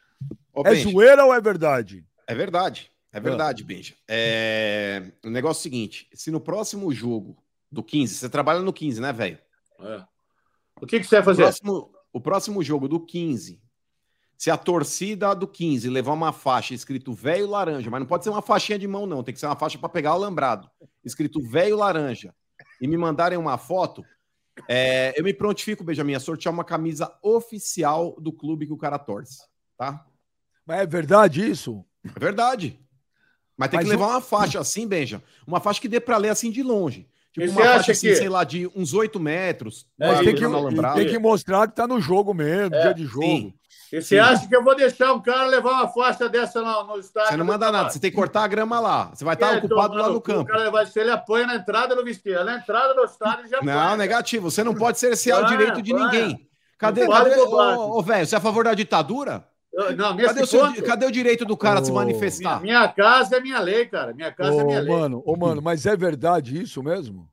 Ô, 0.54 0.62
É 0.62 0.72
Benja, 0.72 0.90
zoeira 0.90 1.26
ou 1.26 1.34
é 1.34 1.40
verdade? 1.42 2.06
é 2.28 2.36
verdade. 2.36 2.92
Ah. 3.14 3.18
É 3.18 3.20
verdade, 3.22 3.64
Benja. 3.64 3.94
É... 4.10 5.04
O 5.24 5.30
negócio 5.30 5.60
é 5.60 5.62
o 5.62 5.64
seguinte: 5.64 6.10
se 6.14 6.30
no 6.32 6.42
próximo 6.42 6.92
jogo 6.92 7.38
do 7.72 7.82
15, 7.82 8.16
você 8.16 8.30
trabalha 8.30 8.60
no 8.60 8.74
15, 8.74 9.00
né, 9.00 9.14
velho? 9.14 9.40
É. 9.80 10.04
O 10.82 10.86
que, 10.86 11.00
que 11.00 11.06
você 11.06 11.16
vai 11.16 11.22
O 11.22 11.26
fazer? 11.26 11.44
próximo, 11.44 11.92
o 12.12 12.20
próximo 12.20 12.62
jogo 12.64 12.88
do 12.90 13.00
15, 13.00 13.62
se 14.38 14.52
a 14.52 14.58
torcida 14.58 15.34
do 15.34 15.48
15 15.48 15.90
levar 15.90 16.14
uma 16.14 16.34
faixa 16.34 16.74
escrito 16.74 17.14
velho 17.14 17.50
laranja, 17.50 17.90
mas 17.90 18.00
não 18.00 18.08
pode 18.08 18.24
ser 18.24 18.30
uma 18.30 18.42
faixinha 18.42 18.78
de 18.78 18.88
mão, 18.88 19.06
não, 19.06 19.24
tem 19.24 19.34
que 19.34 19.40
ser 19.40 19.46
uma 19.46 19.56
faixa 19.56 19.78
para 19.78 19.90
pegar 19.90 20.12
o 20.12 20.16
alambrado, 20.16 20.70
escrito 21.04 21.42
velho 21.42 21.78
laranja, 21.78 22.34
e 22.82 22.88
me 22.88 22.98
mandarem 22.98 23.38
uma 23.38 23.58
foto, 23.58 24.04
é, 24.68 25.14
eu 25.18 25.24
me 25.24 25.34
prontifico, 25.34 25.84
Benjamin, 25.84 26.16
a 26.16 26.20
sortear 26.20 26.54
uma 26.54 26.64
camisa 26.64 27.14
oficial 27.22 28.16
do 28.20 28.32
clube 28.32 28.66
que 28.66 28.74
o 28.74 28.78
cara 28.78 28.98
torce, 29.00 29.40
tá? 29.78 30.06
Mas 30.66 30.80
é 30.80 30.86
verdade 30.86 31.48
isso? 31.50 31.86
É 32.16 32.20
verdade. 32.20 32.80
Mas 33.58 33.70
tem 33.70 33.78
Mas 33.78 33.86
que 33.86 33.92
levar 33.92 34.08
uma 34.08 34.22
faixa 34.22 34.60
assim, 34.60 34.88
Benja, 34.88 35.24
uma 35.48 35.60
faixa 35.60 35.80
que 35.80 35.88
dê 35.88 36.00
para 36.00 36.18
ler 36.18 36.30
assim 36.30 36.52
de 36.52 36.62
longe. 36.62 37.08
Tipo 37.32 37.52
uma 37.52 37.66
faixa 37.66 37.92
assim, 37.92 38.08
que- 38.10 38.16
sei 38.16 38.30
lá, 38.30 38.44
de 38.44 38.66
uns 38.76 38.94
8 38.94 39.20
metros, 39.20 39.88
É, 40.00 40.24
tem 40.24 40.36
que, 40.36 40.46
tem 40.96 41.08
que 41.08 41.20
mostrar 41.20 41.68
que 41.68 41.76
tá 41.76 41.86
no 41.86 42.00
jogo 42.00 42.34
mesmo, 42.34 42.76
É, 42.76 42.82
dia 42.82 42.94
de 42.94 43.06
jogo. 43.06 43.26
sim. 43.26 43.54
E 43.94 44.02
você 44.02 44.18
acha 44.20 44.48
que 44.48 44.56
eu 44.56 44.64
vou 44.64 44.76
deixar 44.76 45.14
um 45.14 45.22
cara 45.22 45.46
levar 45.46 45.72
uma 45.72 45.88
faixa 45.88 46.28
dessa 46.28 46.62
no, 46.62 46.84
no 46.86 47.00
estádio? 47.00 47.30
Você 47.32 47.38
não 47.38 47.46
manda 47.46 47.72
nada, 47.72 47.90
você 47.90 48.00
tem 48.00 48.10
que 48.10 48.16
cortar 48.18 48.44
a 48.44 48.48
grama 48.48 48.80
lá. 48.80 49.12
Você 49.14 49.24
vai 49.24 49.36
estar 49.36 49.54
É, 49.54 49.58
ocupado 49.58 49.94
lá 49.96 50.10
no 50.10 50.20
campo. 50.20 50.42
O 50.42 50.46
cara 50.46 50.72
vai, 50.72 50.86
se 50.86 51.00
ele 51.00 51.12
apanha 51.12 51.48
na 51.48 51.56
entrada 51.56 51.96
do 51.96 52.04
vestido, 52.04 52.44
na 52.44 52.58
entrada 52.58 52.94
do 52.94 53.04
estádio 53.04 53.48
já 53.48 53.62
Não, 53.62 53.74
apanha. 53.80 53.98
negativo. 53.98 54.50
Você 54.50 54.64
não 54.64 54.74
pode 54.74 54.98
cercear 55.00 55.40
o 55.40 55.42
Vai, 55.44 55.52
direito 55.58 55.82
de 55.82 55.94
ninguém. 55.94 56.48
Cadê, 56.78 57.08
cadê 57.08 57.36
ô, 57.40 58.02
velho, 58.02 58.26
você 58.28 58.36
é 58.36 58.38
a 58.38 58.42
favor 58.42 58.64
da 58.66 58.74
ditadura? 58.74 59.46
Eu- 59.74 59.96
Não, 59.96 60.14
nesse 60.14 60.28
Cadê 60.30 60.42
o, 60.44 60.48
seu- 60.48 60.60
ponto, 60.62 60.84
cadê 60.84 61.06
o 61.06 61.12
direito 61.12 61.46
do 61.46 61.56
cara 61.58 61.80
de 61.80 61.88
se 61.88 61.92
manifestar? 61.94 62.62
minha 62.62 62.88
casa 62.88 63.38
é 63.38 63.40
minha 63.42 63.60
lei, 63.60 63.86
cara. 63.86 64.14
Minha 64.14 64.32
casa 64.32 64.62
é 64.62 64.64
minha 64.64 64.80
lei. 64.80 64.90
mano, 64.90 65.22
ô, 65.26 65.36
mano, 65.38 65.62
mas 65.62 65.86
é 65.86 65.96
verdade 65.96 66.62
isso 66.62 66.82
mesmo? 66.82 67.30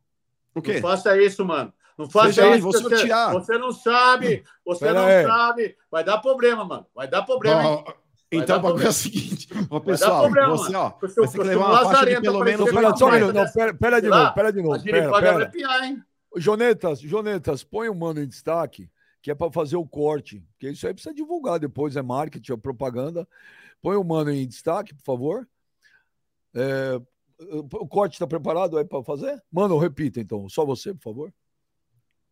O 0.54 0.60
quê? 0.60 0.74
Não 0.74 0.82
faça 0.82 1.16
isso, 1.20 1.44
mano. 1.44 1.72
Não 1.98 2.08
faça 2.08 2.28
Seja 2.32 2.44
aí, 2.44 2.58
isso. 2.58 2.66
que 2.70 2.78
você- 2.78 2.96
sortear. 2.96 3.32
Você, 3.32 3.58
não 3.58 3.72
sabe. 3.72 4.44
Você 4.64 4.86
Pera 4.86 5.00
não 5.00 5.06
aí. 5.06 5.26
sabe. 5.26 5.76
Vai 5.90 6.04
dar 6.04 6.18
problema, 6.18 6.64
mano. 6.64 6.86
Vai 6.94 7.08
dar 7.08 7.22
problema. 7.22 7.62
Ó, 7.62 7.92
então, 8.30 8.58
o 8.58 8.62
bagulho 8.62 8.86
é 8.86 8.88
o 8.88 8.92
seguinte, 8.92 9.46
ó, 9.68 9.78
pessoal, 9.78 10.22
problema, 10.22 10.56
você, 10.56 10.74
ó, 10.74 10.92
eu 11.02 11.08
você 11.08 11.14
tem 11.14 11.40
que 11.42 11.46
levar 11.48 11.66
uma 11.66 11.84
faixa 11.84 12.06
de 12.06 12.20
pelo 12.22 12.40
menos 12.42 12.70
Pera, 12.70 12.96
só 12.96 13.06
um 13.06 13.10
minuto, 13.10 13.34
não, 13.34 13.52
pera, 13.52 13.74
pera 13.74 14.00
de 14.00 14.08
novo, 14.08 14.34
pera 14.34 14.52
de 14.52 14.62
novo. 14.62 14.82
Pera, 14.82 15.20
pera. 15.20 15.50
piar, 15.50 15.84
hein? 15.84 16.02
Jonetas, 16.38 17.00
Jonetas, 17.00 17.62
põe 17.62 17.90
o 17.90 17.94
mano 17.94 18.22
em 18.22 18.26
destaque, 18.26 18.90
que 19.20 19.30
é 19.30 19.34
para 19.34 19.52
fazer 19.52 19.76
o 19.76 19.86
corte, 19.86 20.42
porque 20.52 20.70
isso 20.70 20.86
aí 20.86 20.94
precisa 20.94 21.14
divulgar 21.14 21.58
depois, 21.58 21.94
é 21.94 22.00
marketing, 22.00 22.52
é 22.52 22.56
propaganda. 22.56 23.28
Põe 23.82 23.96
o 23.96 24.04
mano 24.04 24.30
em 24.30 24.48
destaque, 24.48 24.94
por 24.94 25.02
favor. 25.04 25.46
É, 26.54 26.98
o 27.74 27.86
corte 27.86 28.14
está 28.14 28.26
preparado 28.26 28.78
aí 28.78 28.84
para 28.84 29.02
fazer? 29.04 29.42
Mano, 29.52 29.76
repita 29.76 30.20
então, 30.20 30.48
só 30.48 30.64
você, 30.64 30.94
por 30.94 31.02
favor. 31.02 31.34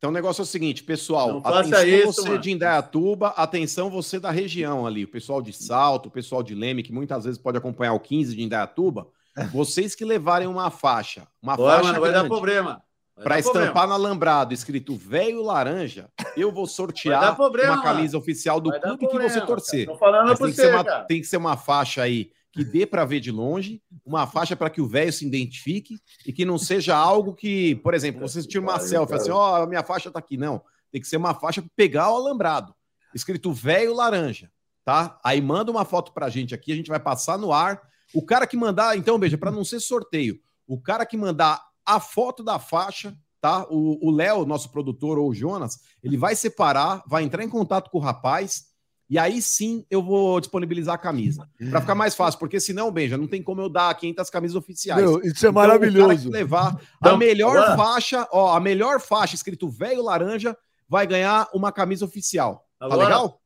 Então 0.01 0.09
o 0.09 0.13
negócio 0.15 0.41
é 0.41 0.45
o 0.45 0.47
seguinte, 0.47 0.83
pessoal, 0.83 1.43
atenção 1.45 1.85
isso, 1.85 2.07
você 2.07 2.29
mano. 2.31 2.41
de 2.41 2.51
Indaiatuba, 2.51 3.29
atenção 3.37 3.91
você 3.91 4.19
da 4.19 4.31
região 4.31 4.87
ali, 4.87 5.05
o 5.05 5.09
pessoal 5.09 5.43
de 5.43 5.53
Salto, 5.53 6.07
o 6.07 6.11
pessoal 6.11 6.43
de 6.43 6.55
Leme, 6.55 6.83
que 6.83 6.91
muitas 6.91 7.25
vezes 7.25 7.39
pode 7.39 7.59
acompanhar 7.59 7.93
o 7.93 8.01
15 8.01 8.35
de 8.35 8.43
Indaiatuba, 8.43 9.09
vocês 9.53 9.95
que 9.95 10.03
levarem 10.03 10.49
uma 10.49 10.71
faixa, 10.71 11.29
uma 11.43 11.55
Bora, 11.55 11.75
faixa 11.75 11.89
mano, 11.89 12.01
vai 12.01 12.13
dar 12.13 12.25
problema. 12.27 12.83
Para 13.15 13.37
dar 13.37 13.43
problema. 13.43 13.67
estampar 13.67 13.89
no 13.89 13.93
alambrado 13.93 14.55
escrito 14.55 14.97
velho 14.97 15.43
laranja, 15.43 16.09
eu 16.35 16.51
vou 16.51 16.67
sortear 16.67 17.37
problema, 17.37 17.75
uma 17.75 17.83
camisa 17.83 18.17
oficial 18.17 18.59
do 18.59 18.71
Vai 18.71 18.81
clube 18.81 19.07
que 19.07 19.19
você 19.19 19.43
torcer. 19.43 19.87
tem 19.87 20.55
que, 20.55 20.67
uma, 20.67 20.85
tem 21.03 21.21
que 21.21 21.27
ser 21.27 21.37
uma 21.37 21.59
faixa 21.59 22.01
aí 22.01 22.31
que 22.53 22.65
dê 22.65 22.85
para 22.85 23.05
ver 23.05 23.21
de 23.21 23.31
longe, 23.31 23.83
uma 24.05 24.27
faixa 24.27 24.57
para 24.57 24.71
que 24.71 24.81
o 24.81 24.89
velho 24.89 25.13
se 25.13 25.27
identifique 25.27 25.99
e 26.27 26.33
que 26.33 26.45
não 26.45 26.59
seja 26.59 26.97
algo 26.97 27.35
que, 27.35 27.77
por 27.77 27.95
exemplo, 27.95 28.21
você 28.21 28.43
tira 28.43 28.61
uma 28.61 28.81
selfie 28.81 29.15
assim, 29.15 29.31
ó, 29.31 29.63
a 29.63 29.67
minha 29.67 29.85
faixa 29.85 30.11
tá 30.11 30.19
aqui. 30.19 30.37
Não, 30.37 30.63
tem 30.91 31.01
que 31.01 31.07
ser 31.07 31.17
uma 31.17 31.35
faixa 31.35 31.63
para 31.63 31.71
pegar 31.77 32.13
o 32.13 32.17
alambrado. 32.17 32.75
escrito 33.15 33.53
velho 33.53 33.95
laranja, 33.95 34.51
tá? 34.85 35.19
Aí 35.25 35.41
manda 35.41 35.71
uma 35.71 35.85
foto 35.85 36.13
pra 36.13 36.29
gente 36.29 36.55
aqui, 36.55 36.73
a 36.73 36.77
gente 36.77 36.91
vai 36.91 37.01
passar 37.01 37.39
no 37.39 37.53
ar. 37.53 37.81
O 38.13 38.25
cara 38.25 38.47
que 38.47 38.57
mandar, 38.57 38.97
então, 38.97 39.19
beija, 39.19 39.39
para 39.39 39.53
não 39.53 39.65
ser 39.65 39.79
sorteio, 39.79 40.41
o 40.67 40.81
cara 40.81 41.07
que 41.07 41.17
mandar 41.17 41.63
a 41.87 42.01
foto 42.01 42.43
da 42.43 42.59
faixa, 42.59 43.17
tá? 43.41 43.65
O 43.71 44.11
Léo, 44.11 44.45
nosso 44.45 44.71
produtor, 44.71 45.19
ou 45.19 45.31
o 45.31 45.35
Jonas, 45.35 45.79
ele 46.03 46.17
vai 46.17 46.35
separar, 46.35 47.03
vai 47.07 47.23
entrar 47.23 47.45
em 47.45 47.49
contato 47.49 47.91
com 47.91 47.99
o 47.99 48.03
rapaz, 48.03 48.70
e 49.11 49.19
aí 49.19 49.43
sim 49.43 49.85
eu 49.91 50.01
vou 50.01 50.39
disponibilizar 50.39 50.95
a 50.95 50.99
camisa. 50.99 51.49
Para 51.69 51.81
ficar 51.81 51.97
mais 51.97 52.15
fácil, 52.15 52.39
porque 52.39 52.61
senão, 52.61 52.93
Benja, 52.93 53.19
não 53.19 53.27
tem 53.27 53.43
como 53.43 53.61
eu 53.61 53.69
dar 53.69 53.93
500 53.93 54.31
camisas 54.31 54.57
oficiais. 54.57 55.03
Meu, 55.03 55.19
isso 55.19 55.45
é 55.45 55.51
então, 55.51 55.53
maravilhoso. 55.53 56.31
levar 56.31 56.81
então, 56.97 57.15
a 57.15 57.19
melhor 57.19 57.77
faixa, 57.77 58.29
ó, 58.31 58.55
a 58.55 58.61
melhor 58.61 59.01
faixa 59.01 59.35
escrito 59.35 59.69
velho 59.69 60.05
laranja 60.05 60.57
vai 60.89 61.09
ganhar 61.09 61.49
uma 61.53 61.73
camisa 61.73 62.05
oficial. 62.05 62.65
Tá 62.79 62.87
agora, 62.87 63.03
legal? 63.03 63.41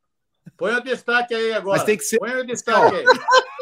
Põe 0.59 0.75
o 0.75 0.81
destaque 0.85 1.35
aí 1.35 1.55
agora. 1.55 1.79
Mas 1.79 1.87
tem 1.87 1.97
que 1.97 2.05
ser. 2.05 2.19
Põe 2.19 2.41
o 2.41 2.47
destaque 2.47 2.97
aí. 2.97 3.05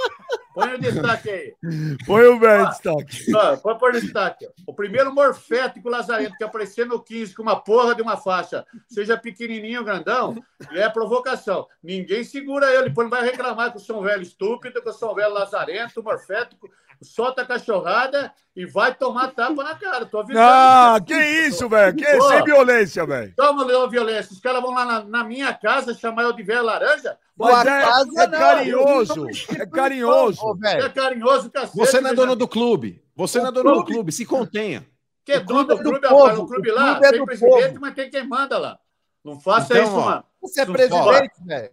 Põe 0.54 0.74
o 0.74 0.78
destaque 0.78 1.30
aí. 1.30 1.54
Põe 2.06 2.24
o 2.26 2.38
velho 2.38 2.68
destaque. 2.68 3.34
Ó, 3.34 3.56
põe 3.56 3.78
por 3.78 3.92
destaque. 3.92 4.48
O 4.66 4.74
primeiro 4.74 5.12
morfético 5.14 5.88
lazarento 5.88 6.36
que 6.36 6.44
aparecer 6.44 6.86
no 6.86 7.02
15 7.02 7.34
com 7.34 7.42
uma 7.42 7.58
porra 7.60 7.94
de 7.94 8.02
uma 8.02 8.16
faixa, 8.16 8.64
seja 8.86 9.16
pequenininho 9.16 9.80
ou 9.80 9.84
grandão, 9.84 10.42
é 10.72 10.88
provocação. 10.88 11.66
Ninguém 11.82 12.22
segura 12.24 12.72
ele, 12.72 12.88
depois 12.88 13.08
não 13.08 13.16
vai 13.16 13.28
reclamar 13.28 13.70
que 13.70 13.78
eu 13.78 13.82
sou 13.82 14.00
um 14.00 14.04
velho 14.04 14.22
estúpido, 14.22 14.82
que 14.82 14.88
eu 14.88 14.92
sou 14.92 15.12
um 15.12 15.14
velho 15.14 15.32
lazarento, 15.32 16.02
morfético 16.02 16.68
solta 17.02 17.42
a 17.42 17.46
cachorrada 17.46 18.32
e 18.54 18.66
vai 18.66 18.94
tomar 18.94 19.28
tapa 19.28 19.62
na 19.62 19.74
cara. 19.74 20.06
Tô 20.06 20.20
avisando. 20.20 20.44
Ah, 20.46 20.98
que 21.04 21.14
isso, 21.14 21.68
velho? 21.68 21.96
Que 21.96 22.04
Pô, 22.04 22.28
sem 22.28 22.44
violência, 22.44 23.06
velho. 23.06 23.32
Toma, 23.36 23.64
Leão, 23.64 23.88
violência. 23.88 24.32
Os 24.32 24.40
caras 24.40 24.62
vão 24.62 24.72
lá 24.72 24.84
na, 24.84 25.04
na, 25.04 25.24
minha 25.24 25.52
casa 25.54 25.94
chamar 25.94 26.24
eu 26.24 26.32
de 26.32 26.42
velho 26.42 26.62
laranja. 26.62 27.16
Mas 27.36 27.66
é, 27.66 28.22
é, 28.22 28.28
carinhoso. 28.28 29.26
É 29.58 29.66
carinhoso. 29.66 30.58
é 30.64 30.88
carinhoso, 30.88 31.50
cacete. 31.50 31.76
Você 31.76 32.00
não 32.00 32.10
é 32.10 32.14
dono 32.14 32.36
do 32.36 32.46
clube. 32.46 33.02
Você 33.16 33.40
não 33.40 33.48
é 33.48 33.52
dono 33.52 33.74
do 33.74 33.84
clube. 33.84 34.12
Se 34.12 34.24
contenha. 34.24 34.86
Que 35.24 35.32
é 35.32 35.40
dono 35.40 35.64
do 35.64 35.78
clube, 35.78 36.06
agora. 36.06 36.40
O 36.40 36.46
clube 36.46 36.70
lá 36.70 36.98
é 37.02 37.10
tem 37.12 37.24
presidente, 37.24 37.78
mas 37.78 37.94
tem 37.94 38.10
quem 38.10 38.26
manda 38.26 38.58
lá. 38.58 38.78
Não 39.24 39.40
faça 39.40 39.74
então, 39.74 39.84
isso, 39.84 39.96
mano. 39.96 40.24
Você 40.40 40.60
é 40.60 40.66
presidente, 40.66 41.44
velho. 41.44 41.70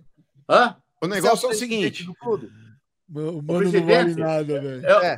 Hã? 0.47 0.75
O 1.01 1.07
negócio 1.07 1.49
é, 1.49 1.51
o 1.51 1.55
seguinte. 1.55 2.07
Mano, 3.09 3.39
o 3.39 3.41
não 3.41 3.71
vale 3.71 4.15
nada, 4.15 4.61
velho. 4.61 4.85
É, 4.85 5.17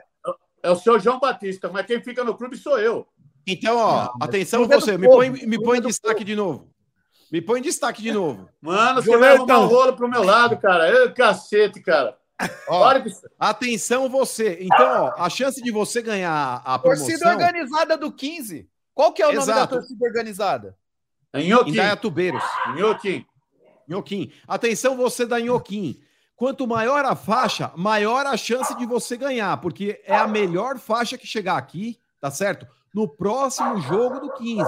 é, 0.63 0.71
o 0.71 0.75
seu 0.75 0.99
João 0.99 1.19
Batista, 1.19 1.69
mas 1.69 1.85
quem 1.85 2.01
fica 2.01 2.23
no 2.23 2.35
clube 2.35 2.57
sou 2.57 2.79
eu. 2.79 3.07
Então, 3.45 3.77
ó, 3.77 4.05
não, 4.05 4.13
atenção 4.21 4.67
você, 4.67 4.97
me 4.97 5.07
põe, 5.07 5.29
me 5.29 5.61
põe 5.61 5.79
em 5.79 5.81
destaque 5.81 6.23
de 6.23 6.35
novo. 6.35 6.71
Me 7.31 7.41
põe 7.41 7.59
em 7.59 7.63
destaque 7.63 8.01
de 8.01 8.11
novo. 8.11 8.47
Mano, 8.61 9.01
você 9.01 9.17
vai 9.17 9.35
arrumar 9.35 9.59
um 9.59 9.67
rolo 9.67 9.93
pro 9.93 10.09
meu 10.09 10.23
lado, 10.23 10.57
cara. 10.57 10.89
Eu, 10.89 11.13
cacete, 11.13 11.81
cara. 11.81 12.17
Ó, 12.67 12.99
que... 12.99 13.09
Atenção 13.39 14.09
você. 14.09 14.57
Então, 14.61 15.05
ó, 15.05 15.13
a 15.17 15.29
chance 15.29 15.61
de 15.61 15.71
você 15.71 16.01
ganhar 16.01 16.61
a 16.63 16.79
promoção... 16.79 17.07
Torcida 17.07 17.29
organizada 17.29 17.97
do 17.97 18.11
15. 18.11 18.69
Qual 18.93 19.13
que 19.13 19.21
é 19.21 19.27
o 19.27 19.31
Exato. 19.31 19.47
nome 19.47 19.59
da 19.59 19.67
torcida 19.67 20.05
organizada? 20.05 20.77
É 21.33 21.41
Inhoquim. 21.41 21.71
Indaiatubeiros. 21.71 22.43
Inhoquim. 22.75 23.25
Inhoquim. 23.87 24.31
Atenção 24.47 24.97
você 24.97 25.25
da 25.25 25.39
Inhoquim. 25.39 26.01
Quanto 26.41 26.65
maior 26.65 27.05
a 27.05 27.15
faixa, 27.15 27.71
maior 27.75 28.25
a 28.25 28.35
chance 28.35 28.75
de 28.75 28.83
você 28.83 29.15
ganhar, 29.15 29.55
porque 29.57 30.01
é 30.03 30.15
a 30.15 30.27
melhor 30.27 30.79
faixa 30.79 31.15
que 31.15 31.27
chegar 31.27 31.55
aqui, 31.55 31.99
tá 32.19 32.31
certo? 32.31 32.65
No 32.91 33.07
próximo 33.07 33.79
jogo 33.79 34.19
do 34.19 34.33
15. 34.33 34.65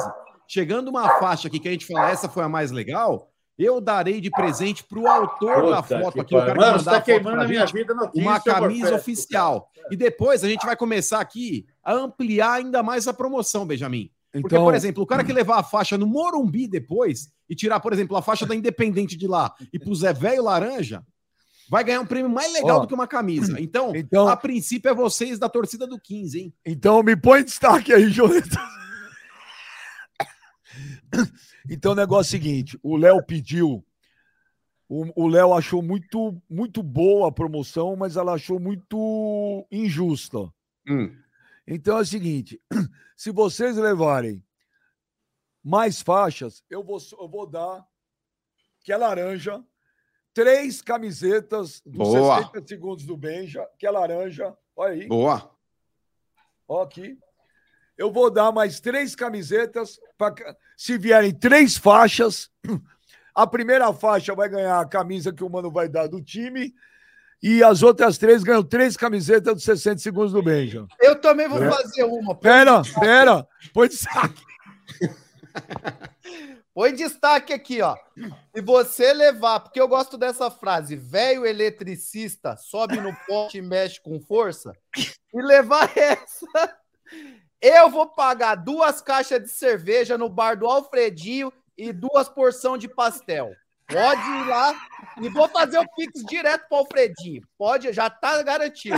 Chegando 0.47 0.89
uma 0.89 1.17
faixa 1.17 1.47
aqui 1.47 1.59
que 1.59 1.67
a 1.67 1.71
gente 1.71 1.87
fala, 1.87 2.11
essa 2.11 2.29
foi 2.29 2.43
a 2.43 2.47
mais 2.47 2.69
legal, 2.69 3.31
eu 3.57 3.81
darei 3.81 4.21
de 4.21 4.29
presente 4.29 4.83
para 4.83 4.99
o 4.99 5.07
autor 5.07 5.61
Puta 5.61 5.69
da 5.71 5.81
foto 5.81 6.21
aqui. 6.21 6.35
Eu 6.35 6.45
quero 6.45 6.59
Mano, 6.59 6.77
mandar 6.77 6.91
tá 6.91 7.01
queimando 7.01 7.41
a 7.41 7.47
minha 7.47 7.65
vida 7.65 7.95
no 7.95 8.07
15, 8.07 8.23
uma 8.23 8.39
camisa 8.39 8.95
oficial. 8.95 9.67
E 9.89 9.97
depois 9.97 10.43
a 10.43 10.47
gente 10.47 10.67
vai 10.67 10.75
começar 10.75 11.21
aqui 11.21 11.65
a 11.83 11.91
ampliar 11.91 12.51
ainda 12.51 12.83
mais 12.83 13.07
a 13.07 13.13
promoção, 13.15 13.65
Benjamin. 13.65 14.11
Porque, 14.31 14.45
então... 14.45 14.63
por 14.63 14.75
exemplo, 14.75 15.01
o 15.01 15.07
cara 15.07 15.23
que 15.23 15.33
levar 15.33 15.57
a 15.57 15.63
faixa 15.63 15.97
no 15.97 16.05
Morumbi 16.05 16.67
depois 16.67 17.31
e 17.49 17.55
tirar, 17.55 17.79
por 17.79 17.93
exemplo, 17.93 18.15
a 18.15 18.21
faixa 18.21 18.45
da 18.45 18.53
Independente 18.53 19.17
de 19.17 19.27
lá 19.27 19.55
e 19.73 19.79
puser 19.79 20.15
velho 20.15 20.43
laranja, 20.43 21.03
vai 21.69 21.83
ganhar 21.83 22.01
um 22.01 22.05
prêmio 22.05 22.29
mais 22.29 22.51
legal 22.53 22.81
do 22.81 22.87
que 22.87 22.93
uma 22.93 23.07
camisa. 23.07 23.59
Então, 23.59 23.95
então, 23.95 24.27
a 24.27 24.37
princípio 24.37 24.89
é 24.89 24.93
vocês 24.93 25.39
da 25.39 25.49
torcida 25.49 25.87
do 25.87 25.99
15, 25.99 26.39
hein? 26.39 26.53
Então 26.65 27.01
me 27.03 27.15
põe 27.15 27.41
em 27.41 27.45
destaque 27.45 27.93
aí, 27.93 28.09
Jonathan. 28.09 28.59
Então 31.69 31.93
o 31.93 31.95
negócio 31.95 32.35
é 32.35 32.39
o 32.39 32.41
seguinte: 32.41 32.79
o 32.83 32.97
Léo 32.97 33.23
pediu. 33.23 33.85
O 34.89 35.27
Léo 35.27 35.53
achou 35.53 35.81
muito, 35.81 36.39
muito 36.47 36.83
boa 36.83 37.29
a 37.29 37.31
promoção, 37.31 37.95
mas 37.95 38.15
ela 38.15 38.33
achou 38.33 38.59
muito 38.59 39.65
injusta. 39.71 40.53
Hum. 40.87 41.15
Então 41.65 41.97
é 41.97 42.01
o 42.01 42.05
seguinte: 42.05 42.61
se 43.17 43.31
vocês 43.31 43.77
levarem 43.77 44.43
mais 45.63 46.01
faixas, 46.01 46.63
eu 46.69 46.83
vou, 46.83 46.99
eu 47.19 47.27
vou 47.27 47.47
dar 47.47 47.83
que 48.83 48.91
é 48.91 48.97
laranja 48.97 49.63
três 50.33 50.81
camisetas 50.81 51.81
dos 51.85 52.09
Boa. 52.09 52.37
60 52.39 52.67
segundos 52.67 53.05
do 53.05 53.15
Benja, 53.15 53.67
que 53.77 53.85
é 53.85 53.91
laranja. 53.91 54.53
Olha 54.75 54.93
aí. 54.93 55.07
Boa. 55.07 55.51
Olha 56.67 56.83
aqui. 56.83 57.17
Eu 57.97 58.11
vou 58.11 58.31
dar 58.31 58.51
mais 58.51 58.79
três 58.79 59.15
camisetas. 59.15 59.99
Pra, 60.17 60.33
se 60.75 60.97
vierem 60.97 61.33
três 61.33 61.77
faixas, 61.77 62.49
a 63.33 63.45
primeira 63.45 63.93
faixa 63.93 64.33
vai 64.33 64.49
ganhar 64.49 64.79
a 64.79 64.87
camisa 64.87 65.31
que 65.31 65.43
o 65.43 65.49
Mano 65.49 65.71
vai 65.71 65.87
dar 65.87 66.07
do 66.07 66.21
time. 66.21 66.73
E 67.41 67.61
as 67.61 67.83
outras 67.83 68.17
três 68.17 68.41
ganham 68.41 68.63
três 68.63 68.95
camisetas 68.95 69.53
dos 69.53 69.63
60 69.63 69.99
segundos 69.99 70.31
do 70.31 70.41
Benja. 70.41 70.87
Eu 70.99 71.19
também 71.19 71.47
vou 71.47 71.61
é. 71.61 71.69
fazer 71.69 72.03
uma. 72.05 72.33
Pera, 72.33 72.81
pera. 72.99 73.45
Põe 73.73 73.89
de 73.89 73.97
saque. 73.97 74.41
Põe 76.73 76.93
destaque 76.93 77.53
aqui, 77.53 77.81
ó. 77.81 77.95
Se 78.53 78.61
você 78.61 79.13
levar, 79.13 79.59
porque 79.59 79.79
eu 79.79 79.87
gosto 79.87 80.17
dessa 80.17 80.49
frase, 80.49 80.95
velho 80.95 81.45
eletricista 81.45 82.57
sobe 82.57 82.99
no 82.99 83.15
poste 83.27 83.59
e 83.59 83.61
mexe 83.61 84.01
com 84.01 84.19
força, 84.19 84.73
e 84.97 85.41
levar 85.41 85.91
essa, 85.95 86.77
eu 87.61 87.89
vou 87.89 88.07
pagar 88.07 88.55
duas 88.55 89.01
caixas 89.01 89.41
de 89.41 89.49
cerveja 89.49 90.17
no 90.17 90.29
bar 90.29 90.57
do 90.57 90.65
Alfredinho 90.65 91.53
e 91.77 91.93
duas 91.93 92.27
porções 92.27 92.79
de 92.79 92.87
pastel. 92.87 93.51
Pode 93.87 94.21
ir 94.21 94.47
lá 94.47 94.73
e 95.21 95.29
vou 95.29 95.47
fazer 95.49 95.77
o 95.77 95.87
Pix 95.95 96.23
direto 96.25 96.67
para 96.67 96.75
o 96.75 96.79
Alfredinho. 96.79 97.43
Pode, 97.55 97.93
já 97.93 98.09
tá 98.09 98.41
garantido. 98.41 98.97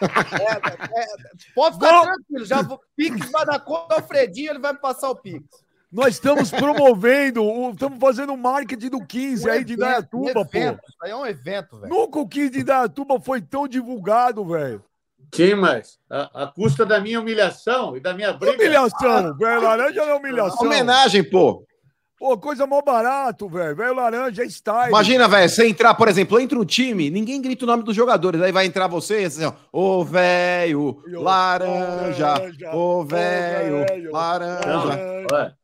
É, 0.00 1.00
é, 1.00 1.06
pode 1.54 1.76
ficar 1.76 2.02
tranquilo, 2.02 2.44
já 2.44 2.60
vou, 2.60 2.80
Pix 2.96 3.30
vai 3.30 3.46
dar 3.46 3.60
conta 3.60 3.94
do 3.94 4.00
Alfredinho, 4.02 4.50
ele 4.50 4.58
vai 4.58 4.72
me 4.72 4.80
passar 4.80 5.08
o 5.08 5.16
Pix. 5.16 5.65
Nós 5.96 6.08
estamos 6.08 6.50
promovendo, 6.50 7.40
estamos 7.70 7.98
fazendo 7.98 8.34
o 8.34 8.36
marketing 8.36 8.90
do 8.90 9.00
15 9.00 9.46
um 9.48 9.50
aí 9.50 9.56
evento, 9.56 9.66
de 9.66 9.76
Dayatuba, 9.76 10.40
um 10.42 10.44
pô. 10.44 10.58
Isso 10.58 10.98
aí 11.02 11.10
é 11.10 11.16
um 11.16 11.24
evento, 11.24 11.78
velho. 11.78 11.90
Nunca 11.90 12.18
o 12.18 12.28
15 12.28 12.50
de 12.50 12.62
Dayatuba 12.62 13.18
foi 13.18 13.40
tão 13.40 13.66
divulgado, 13.66 14.44
velho. 14.44 14.84
Sim, 15.34 15.54
mas 15.54 15.98
a, 16.10 16.42
a, 16.42 16.46
custa 16.48 16.84
da 16.84 17.00
minha 17.00 17.18
humilhação 17.18 17.96
e 17.96 18.00
da 18.00 18.12
minha 18.12 18.34
briga. 18.34 18.56
Humilhação, 18.56 19.34
velho. 19.38 19.62
Laranja 19.62 20.04
não 20.04 20.12
é 20.12 20.14
humilhação. 20.16 20.66
Homenagem, 20.66 21.24
pô. 21.24 21.64
Pô, 22.18 22.36
coisa 22.36 22.66
mó 22.66 22.82
barato, 22.82 23.48
velho. 23.48 23.74
Velho 23.74 23.94
laranja 23.94 24.42
é 24.42 24.46
style. 24.46 24.90
Imagina, 24.90 25.26
velho, 25.26 25.48
você 25.48 25.66
entrar, 25.66 25.94
por 25.94 26.08
exemplo, 26.08 26.38
entra 26.38 26.58
um 26.58 26.64
time, 26.66 27.08
ninguém 27.08 27.40
grita 27.40 27.64
o 27.64 27.66
nome 27.66 27.82
dos 27.82 27.96
jogadores, 27.96 28.42
aí 28.42 28.52
vai 28.52 28.66
entrar 28.66 28.86
você 28.86 29.24
assim, 29.24 29.46
ó, 29.46 29.52
ô 29.72 30.04
velho, 30.04 31.02
laranja, 31.06 32.34
ô 32.74 33.02
velho, 33.02 34.12
laranja. 34.12 34.66
Não, 34.66 35.56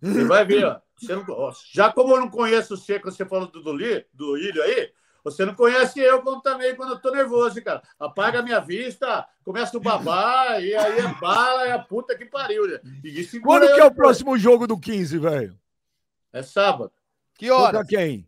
você 0.00 0.24
vai 0.24 0.44
ver, 0.44 0.64
ó. 0.64 0.80
Não, 1.02 1.52
já 1.72 1.92
como 1.92 2.14
eu 2.14 2.20
não 2.20 2.30
conheço 2.30 2.76
você, 2.76 2.98
quando 2.98 3.14
você 3.14 3.26
falou 3.26 3.46
do, 3.48 3.62
do, 3.62 3.76
do 4.14 4.38
Ilho 4.38 4.62
aí, 4.62 4.90
você 5.22 5.44
não 5.44 5.54
conhece 5.54 5.98
eu 6.00 6.22
como 6.22 6.40
também 6.40 6.74
quando 6.74 6.92
eu 6.92 7.00
tô 7.00 7.10
nervoso, 7.10 7.62
cara. 7.62 7.82
Apaga 7.98 8.38
a 8.38 8.42
minha 8.42 8.60
vista, 8.60 9.26
começa 9.44 9.76
o 9.76 9.80
babar, 9.80 10.62
e 10.62 10.74
aí 10.74 10.98
é 11.00 11.14
bala, 11.20 11.66
é 11.66 11.72
a 11.72 11.78
puta 11.78 12.16
que 12.16 12.24
pariu, 12.24 12.66
né? 12.66 12.80
Quando 13.42 13.74
que 13.74 13.80
é 13.80 13.84
o 13.84 13.94
próximo 13.94 14.38
jogo 14.38 14.66
do 14.66 14.78
15, 14.78 15.18
velho? 15.18 15.58
É 16.32 16.42
sábado. 16.42 16.92
Que 17.34 17.50
hora? 17.50 17.78
Contra 17.78 17.84
quem? 17.84 18.26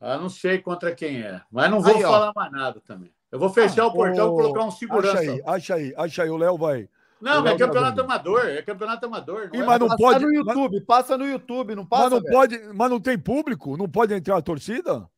Ah, 0.00 0.18
não 0.18 0.28
sei 0.28 0.58
contra 0.58 0.94
quem 0.94 1.22
é, 1.22 1.40
mas 1.50 1.70
não 1.70 1.80
vou 1.80 1.94
aí, 1.94 2.02
falar 2.02 2.32
mais 2.34 2.52
nada 2.52 2.80
também. 2.80 3.12
Eu 3.30 3.38
vou 3.38 3.48
fechar 3.48 3.82
ah, 3.82 3.86
o 3.86 3.92
portão 3.92 4.26
e 4.26 4.36
colocar 4.36 4.64
um 4.64 4.70
segurança. 4.70 5.18
Acha 5.18 5.30
aí, 5.30 5.42
acha 5.44 5.74
aí, 5.74 5.94
acha 5.96 6.22
aí. 6.22 6.30
O 6.30 6.36
Léo 6.36 6.56
vai. 6.56 6.88
Não, 7.24 7.42
mas 7.42 7.54
é 7.54 7.56
campeonato 7.56 8.00
amador, 8.02 8.46
é 8.46 8.60
campeonato 8.60 9.06
amador. 9.06 9.48
Não 9.50 9.58
e, 9.58 9.62
é? 9.62 9.64
mas 9.64 9.80
não 9.80 9.88
passa 9.88 10.02
pode. 10.02 10.26
no 10.26 10.34
YouTube, 10.34 10.76
mas... 10.76 10.84
passa 10.84 11.16
no 11.16 11.26
YouTube, 11.26 11.74
não 11.74 11.86
passa. 11.86 12.10
Mas 12.10 12.12
não 12.12 12.22
pode, 12.30 12.58
mas 12.74 12.90
não 12.90 13.00
tem 13.00 13.18
público? 13.18 13.78
Não 13.78 13.88
pode 13.88 14.12
entrar 14.12 14.36
a 14.36 14.42
torcida? 14.42 15.08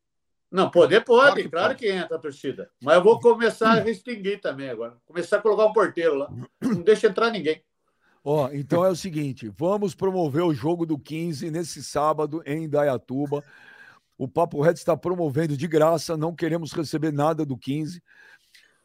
Não, 0.49 0.71
poder 0.71 1.03
pode, 1.03 1.19
claro 1.19 1.35
que, 1.35 1.49
claro 1.49 1.75
que 1.75 1.91
entra 1.91 2.15
a 2.15 2.19
torcida. 2.19 2.69
Mas 2.81 2.95
eu 2.95 3.03
vou 3.03 3.19
começar 3.19 3.71
a 3.71 3.81
restringir 3.81 4.39
também 4.39 4.69
agora. 4.69 4.95
Começar 5.05 5.35
a 5.35 5.41
colocar 5.41 5.65
um 5.65 5.73
porteiro 5.73 6.15
lá. 6.15 6.31
Não 6.61 6.81
deixa 6.81 7.07
entrar 7.07 7.29
ninguém. 7.29 7.61
Ó, 8.23 8.49
então 8.53 8.85
é 8.85 8.89
o 8.89 8.95
seguinte, 8.95 9.51
vamos 9.57 9.93
promover 9.93 10.43
o 10.43 10.53
jogo 10.53 10.85
do 10.85 10.97
15 10.97 11.51
nesse 11.51 11.83
sábado 11.83 12.41
em 12.45 12.63
Indaiatuba. 12.63 13.43
O 14.17 14.29
Papo 14.29 14.61
Reto 14.61 14.79
está 14.79 14.95
promovendo 14.95 15.57
de 15.57 15.67
graça, 15.67 16.15
não 16.15 16.33
queremos 16.33 16.71
receber 16.71 17.11
nada 17.11 17.45
do 17.45 17.57
15. 17.57 18.01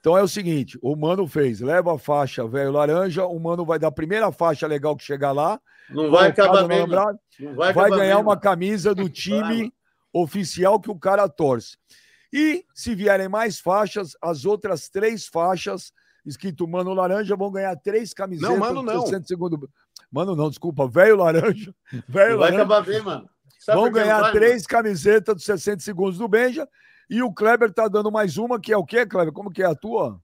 Então 0.02 0.18
é 0.18 0.22
o 0.22 0.26
seguinte, 0.26 0.76
o 0.82 0.96
Mano 0.96 1.28
fez, 1.28 1.60
leva 1.60 1.94
a 1.94 1.98
faixa 1.98 2.44
velho 2.44 2.72
laranja, 2.72 3.24
o 3.24 3.38
Mano 3.38 3.64
vai 3.64 3.78
dar 3.78 3.86
a 3.86 3.92
primeira 3.92 4.32
faixa 4.32 4.66
legal 4.66 4.96
que 4.96 5.04
chegar 5.04 5.30
lá. 5.30 5.60
Não 5.88 6.10
vai 6.10 6.30
acabar 6.30 6.66
mesmo. 6.66 6.88
Não 6.88 7.54
vai, 7.54 7.72
vai, 7.72 7.88
ganhar 7.88 8.16
mesmo. 8.16 8.22
uma 8.22 8.36
camisa 8.36 8.96
do 8.96 9.08
time 9.08 9.72
oficial 10.12 10.80
que 10.80 10.90
o 10.90 10.98
cara 10.98 11.28
torce. 11.28 11.76
E 12.32 12.64
se 12.74 12.96
vierem 12.96 13.28
mais 13.28 13.60
faixas, 13.60 14.16
as 14.20 14.44
outras 14.44 14.88
três 14.88 15.28
faixas 15.28 15.92
escrito 16.26 16.66
Mano 16.66 16.92
Laranja 16.92 17.36
vão 17.36 17.52
ganhar 17.52 17.76
três 17.76 18.12
camisetas. 18.12 18.50
Não, 18.50 18.58
Mano, 18.58 18.82
não. 18.82 19.02
60 19.02 19.24
segundo... 19.24 19.70
Mano 20.10 20.34
não, 20.34 20.48
desculpa, 20.48 20.88
velho 20.88 21.16
laranja. 21.16 21.72
Velho 22.08 22.38
vai 22.38 22.50
laranja. 22.50 22.56
acabar 22.56 22.80
bem, 22.82 23.00
mano. 23.00 23.30
Sabe 23.58 23.80
Vão 23.80 23.92
ganhar 23.92 24.20
vai, 24.20 24.32
três 24.32 24.66
camisetas 24.66 25.36
dos 25.36 25.44
60 25.44 25.80
segundos 25.80 26.18
do 26.18 26.26
Benja. 26.26 26.68
E 27.12 27.22
o 27.22 27.30
Kleber 27.30 27.70
tá 27.70 27.88
dando 27.88 28.10
mais 28.10 28.38
uma, 28.38 28.58
que 28.58 28.72
é 28.72 28.76
o 28.76 28.86
quê, 28.86 29.04
Kleber? 29.04 29.34
Como 29.34 29.50
que 29.50 29.62
é 29.62 29.66
a 29.66 29.74
tua? 29.74 30.18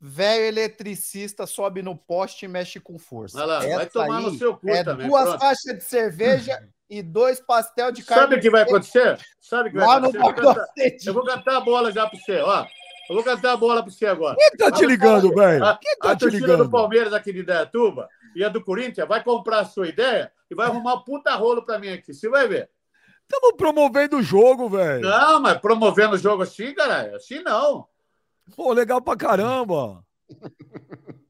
Velho 0.00 0.44
eletricista 0.44 1.46
sobe 1.46 1.82
no 1.82 1.94
poste 1.94 2.46
e 2.46 2.48
mexe 2.48 2.80
com 2.80 2.98
força. 2.98 3.36
Olha 3.36 3.44
lá, 3.46 3.58
vai 3.58 3.68
Essa 3.72 3.90
tomar 3.90 4.22
no 4.22 4.30
seu 4.34 4.56
cu 4.56 4.70
é 4.70 4.82
também. 4.82 5.06
duas 5.06 5.24
pronto. 5.24 5.38
faixas 5.38 5.74
de 5.76 5.84
cerveja 5.84 6.58
e 6.88 7.02
dois 7.02 7.40
pastel 7.40 7.92
de 7.92 8.02
carne. 8.02 8.22
Sabe 8.22 8.36
o 8.36 8.40
que 8.40 8.48
vai 8.48 8.62
acontecer? 8.62 9.18
Sabe 9.38 9.68
o 9.68 9.72
que 9.72 9.76
vai 9.76 9.86
Lá 9.86 9.96
acontecer? 9.98 10.16
Eu 10.16 10.22
vou, 10.22 10.34
cantar, 10.34 10.66
eu 11.06 11.12
vou 11.12 11.24
cantar 11.26 11.56
a 11.58 11.60
bola 11.60 11.92
já 11.92 12.08
pra 12.08 12.18
você, 12.18 12.38
ó. 12.40 12.64
Eu 13.10 13.14
vou 13.16 13.22
cantar 13.22 13.52
a 13.52 13.56
bola 13.58 13.82
pra 13.82 13.92
você 13.92 14.06
agora. 14.06 14.36
Quem 14.38 14.50
tá 14.52 14.72
te 14.72 14.86
ligando, 14.86 15.34
velho? 15.34 15.62
A, 15.62 15.76
Quem 15.76 15.98
tá 15.98 16.12
a 16.12 16.16
te 16.16 16.20
torcida 16.20 16.46
ligando? 16.46 16.64
do 16.64 16.70
Palmeiras 16.70 17.12
aqui 17.12 17.34
de 17.34 17.40
Indaiatuba 17.40 18.08
e 18.34 18.42
a 18.42 18.48
do 18.48 18.64
Corinthians 18.64 19.06
vai 19.06 19.22
comprar 19.22 19.58
a 19.60 19.64
sua 19.66 19.86
ideia 19.86 20.32
e 20.50 20.54
vai 20.54 20.68
arrumar 20.68 20.94
um 20.94 21.04
puta 21.04 21.34
rolo 21.34 21.62
pra 21.66 21.78
mim 21.78 21.90
aqui. 21.90 22.14
Você 22.14 22.30
vai 22.30 22.48
ver. 22.48 22.70
Estamos 23.32 23.56
promovendo 23.56 24.16
o 24.16 24.22
jogo, 24.22 24.68
velho. 24.68 25.02
Não, 25.08 25.40
mas 25.40 25.58
promovendo 25.60 26.14
o 26.16 26.18
jogo 26.18 26.42
assim, 26.42 26.74
caralho. 26.74 27.14
Assim 27.14 27.40
não. 27.42 27.86
Pô, 28.56 28.72
legal 28.72 29.00
pra 29.00 29.16
caramba. 29.16 30.04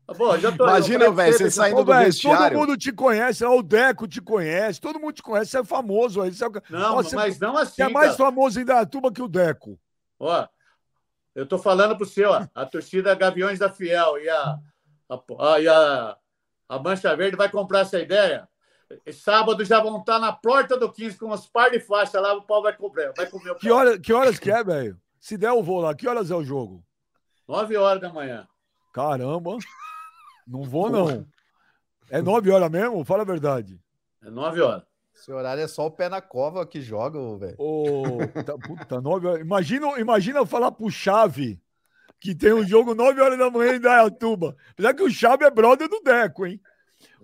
Tá 0.06 0.14
bom, 0.14 0.36
já 0.39 0.51
tô 0.51 0.64
Imagina, 0.64 1.10
velho, 1.10 1.32
você 1.36 1.51
saindo 1.51 1.77
do 1.85 1.85
todo 1.85 1.98
vestiário. 1.98 2.59
mundo 2.59 2.77
te 2.77 2.90
conhece, 2.90 3.44
o 3.44 3.62
Deco 3.62 4.09
te 4.09 4.20
conhece, 4.20 4.81
todo 4.81 4.98
mundo 4.98 5.12
te 5.12 5.22
conhece, 5.22 5.51
você 5.52 5.59
é 5.59 5.64
famoso 5.64 6.20
aí. 6.22 6.32
Você 6.32 6.44
é, 6.44 6.48
Não, 6.70 6.97
você- 6.97 7.14
mas 7.14 7.39
não 7.39 7.56
assim. 7.56 7.74
você 7.77 7.82
é 7.82 7.89
mais 7.89 8.16
cara. 8.16 8.31
famoso 8.31 8.60
em 8.60 8.64
Datuba 8.64 9.12
que 9.12 9.22
o 9.22 9.28
Deco. 9.28 9.78
Ó, 10.18 10.47
eu 11.35 11.47
tô 11.47 11.59
falando 11.59 11.97
pro 11.97 12.06
você, 12.06 12.24
ó. 12.24 12.47
A 12.55 12.64
torcida 12.66 13.14
Gaviões 13.14 13.59
da 13.59 13.70
Fiel 13.70 14.18
e 14.18 14.28
a, 14.28 14.59
a, 15.09 15.14
a- 15.55 15.60
e 15.60 15.68
a, 15.68 16.16
a 16.68 16.78
Mancha 16.78 17.14
Verde 17.14 17.36
vai 17.36 17.48
comprar 17.51 17.81
essa 17.81 17.98
ideia. 18.01 18.48
E 19.06 19.12
sábado 19.12 19.64
já 19.64 19.80
vão 19.80 19.98
estar 19.98 20.18
na 20.18 20.32
porta 20.32 20.76
do 20.76 20.90
15 20.90 21.16
com 21.16 21.26
umas 21.26 21.46
par 21.46 21.70
de 21.70 21.80
faixas 21.80 22.20
lá, 22.20 22.34
o 22.34 22.42
pau 22.42 22.62
vai 22.62 22.76
comer. 22.76 23.12
Vai 23.16 23.26
comer 23.26 23.52
o 23.52 23.54
Que, 23.54 23.70
hora, 23.70 23.98
que 23.98 24.12
horas 24.12 24.38
que 24.38 24.50
é, 24.50 24.64
velho? 24.64 25.00
Se 25.20 25.36
der, 25.36 25.48
eu 25.48 25.62
vou 25.62 25.80
lá. 25.80 25.94
Que 25.94 26.08
horas 26.08 26.30
é 26.30 26.34
o 26.34 26.44
jogo? 26.44 26.82
9 27.46 27.76
horas 27.76 28.00
da 28.00 28.12
manhã. 28.12 28.48
Caramba. 28.92 29.58
Não 30.46 30.62
vou, 30.62 30.90
não. 30.90 31.26
É 32.10 32.20
nove 32.20 32.50
horas 32.50 32.70
mesmo? 32.70 33.04
Fala 33.04 33.22
a 33.22 33.26
verdade. 33.26 33.80
É 34.22 34.30
9 34.30 34.60
horas. 34.60 34.82
Esse 35.14 35.30
horário 35.32 35.62
é 35.62 35.68
só 35.68 35.86
o 35.86 35.90
pé 35.90 36.08
na 36.08 36.20
cova 36.20 36.66
que 36.66 36.80
joga, 36.80 37.18
velho. 37.36 37.56
Ô, 37.58 38.18
tá, 38.44 38.56
puta, 38.58 39.00
nove 39.00 39.26
horas. 39.26 39.40
Imagina, 39.40 40.00
imagina 40.00 40.46
falar 40.46 40.72
pro 40.72 40.90
Chave 40.90 41.60
que 42.18 42.34
tem 42.34 42.52
um 42.52 42.66
jogo 42.66 42.94
nove 42.94 43.20
horas 43.20 43.38
da 43.38 43.50
manhã 43.50 43.76
em 43.76 43.80
Dayatuba. 43.80 44.56
Apesar 44.72 44.94
que 44.94 45.02
o 45.02 45.10
Chave 45.10 45.44
é 45.44 45.50
brother 45.50 45.88
do 45.88 46.00
Deco, 46.00 46.46
hein? 46.46 46.60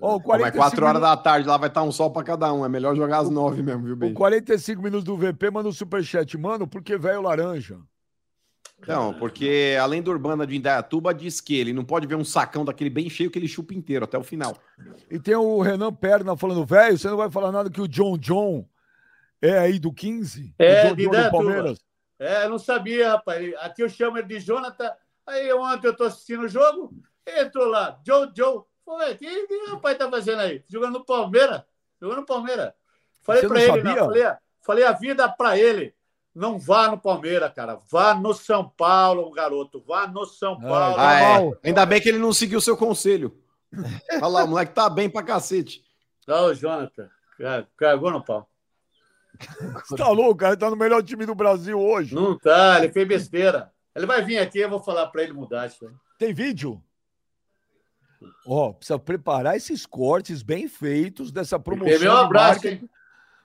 Ó, 0.00 0.16
o 0.16 0.20
Pô, 0.20 0.28
Mas 0.32 0.38
45 0.52 0.56
quatro 0.58 0.84
horas 0.84 1.00
minutos- 1.00 1.16
da 1.16 1.22
tarde 1.22 1.48
lá 1.48 1.56
vai 1.56 1.68
estar 1.68 1.82
um 1.82 1.92
sol 1.92 2.10
pra 2.10 2.22
cada 2.22 2.52
um. 2.52 2.64
É 2.64 2.68
melhor 2.68 2.94
jogar 2.94 3.18
às 3.18 3.30
nove 3.30 3.62
mesmo, 3.62 3.82
viu, 3.84 3.96
bem? 3.96 4.12
45 4.12 4.82
minutos 4.82 5.04
do 5.04 5.16
VP 5.16 5.50
manda 5.50 5.68
um 5.68 5.72
superchat. 5.72 6.36
Mano, 6.36 6.66
por 6.66 6.82
que 6.82 6.96
velho 6.98 7.22
laranja? 7.22 7.78
Não, 8.86 9.14
porque 9.14 9.74
além 9.80 10.02
do 10.02 10.10
Urbana 10.10 10.46
de 10.46 10.54
Indaiatuba, 10.54 11.14
diz 11.14 11.40
que 11.40 11.56
ele 11.58 11.72
não 11.72 11.82
pode 11.82 12.06
ver 12.06 12.14
um 12.14 12.24
sacão 12.24 12.62
daquele 12.62 12.90
bem 12.90 13.08
cheio 13.08 13.30
que 13.30 13.38
ele 13.38 13.48
chupa 13.48 13.72
inteiro 13.72 14.04
até 14.04 14.18
o 14.18 14.22
final. 14.22 14.54
E 15.10 15.18
tem 15.18 15.34
o 15.34 15.62
Renan 15.62 15.92
Perna 15.94 16.36
falando, 16.36 16.64
velho, 16.66 16.98
você 16.98 17.08
não 17.08 17.16
vai 17.16 17.30
falar 17.30 17.50
nada 17.50 17.70
que 17.70 17.80
o 17.80 17.88
John 17.88 18.18
John 18.18 18.68
é 19.40 19.56
aí 19.58 19.78
do 19.78 19.90
15? 19.90 20.54
É, 20.58 20.84
o 20.84 20.88
John 20.90 20.94
de 20.94 21.04
John 21.04 21.10
do. 21.10 21.30
Palmeiras? 21.30 21.78
É, 22.18 22.44
eu 22.44 22.50
não 22.50 22.58
sabia, 22.58 23.12
rapaz. 23.12 23.50
Aqui 23.60 23.82
eu 23.82 23.88
chamo 23.88 24.18
ele 24.18 24.28
de 24.28 24.40
Jonathan. 24.40 24.90
Aí 25.26 25.50
ontem 25.54 25.86
eu 25.88 25.96
tô 25.96 26.04
assistindo 26.04 26.42
o 26.44 26.48
jogo, 26.48 26.92
entrou 27.26 27.66
lá, 27.68 27.98
Joe 28.06 28.28
Joe. 28.36 28.60
Falei, 28.86 29.14
o 29.14 29.18
que, 29.18 29.46
que 29.48 29.54
o 29.54 29.70
rapaz 29.72 29.98
tá 29.98 30.08
fazendo 30.08 30.40
aí? 30.40 30.62
Jogando 30.68 31.00
no 31.00 31.04
Palmeiras. 31.04 31.62
Jogando 32.00 32.20
no 32.20 32.26
Palmeiras. 32.26 32.72
Falei 33.24 33.42
não 33.42 33.56
ele, 33.56 33.66
sabia? 33.66 33.82
não, 33.96 34.04
falei, 34.06 34.24
falei 34.64 34.84
a 34.84 34.92
vida 34.92 35.28
pra 35.28 35.58
ele. 35.58 35.92
Não 36.32 36.58
vá 36.58 36.88
no 36.88 36.98
Palmeiras, 36.98 37.52
cara. 37.52 37.80
Vá 37.90 38.14
no 38.14 38.32
São 38.32 38.68
Paulo, 38.68 39.30
garoto. 39.32 39.82
Vá 39.86 40.06
no 40.06 40.24
São 40.24 40.58
Paulo. 40.60 40.94
Tá 40.94 41.08
Ah, 41.08 41.40
é. 41.42 41.50
Ainda 41.64 41.84
bem 41.84 42.00
que 42.00 42.08
ele 42.08 42.18
não 42.18 42.32
seguiu 42.32 42.58
o 42.58 42.62
seu 42.62 42.76
conselho. 42.76 43.36
Olha 44.22 44.26
lá, 44.28 44.44
o 44.44 44.48
moleque 44.48 44.72
tá 44.72 44.88
bem 44.88 45.10
pra 45.10 45.22
cacete. 45.22 45.82
Não, 46.26 46.44
o 46.46 46.54
Jonathan. 46.54 47.10
Ca- 47.38 47.66
Cagou 47.76 48.10
no 48.12 48.22
pau. 48.22 48.48
Você 49.84 49.96
tá 49.96 50.08
louco, 50.08 50.36
cara? 50.36 50.56
Tá 50.56 50.70
no 50.70 50.76
melhor 50.76 51.02
time 51.02 51.26
do 51.26 51.34
Brasil 51.34 51.78
hoje. 51.78 52.14
Não 52.14 52.38
tá, 52.38 52.78
ele 52.78 52.92
fez 52.92 53.06
besteira. 53.06 53.70
Ele 53.94 54.06
vai 54.06 54.22
vir 54.22 54.38
aqui, 54.38 54.58
eu 54.60 54.70
vou 54.70 54.80
falar 54.82 55.06
pra 55.08 55.22
ele 55.22 55.32
mudar 55.32 55.66
isso 55.66 55.86
aí. 55.86 55.92
Tem 56.18 56.32
vídeo? 56.32 56.82
Ó, 58.46 58.72
precisa 58.72 58.98
preparar 58.98 59.56
esses 59.56 59.84
cortes 59.86 60.42
bem 60.42 60.68
feitos 60.68 61.30
dessa 61.32 61.58
promoção. 61.58 61.90
Tem 61.90 61.98
meu 62.00 62.12
de 62.14 62.20
abraço, 62.24 62.52
marketing. 62.64 62.84
hein? 62.84 62.90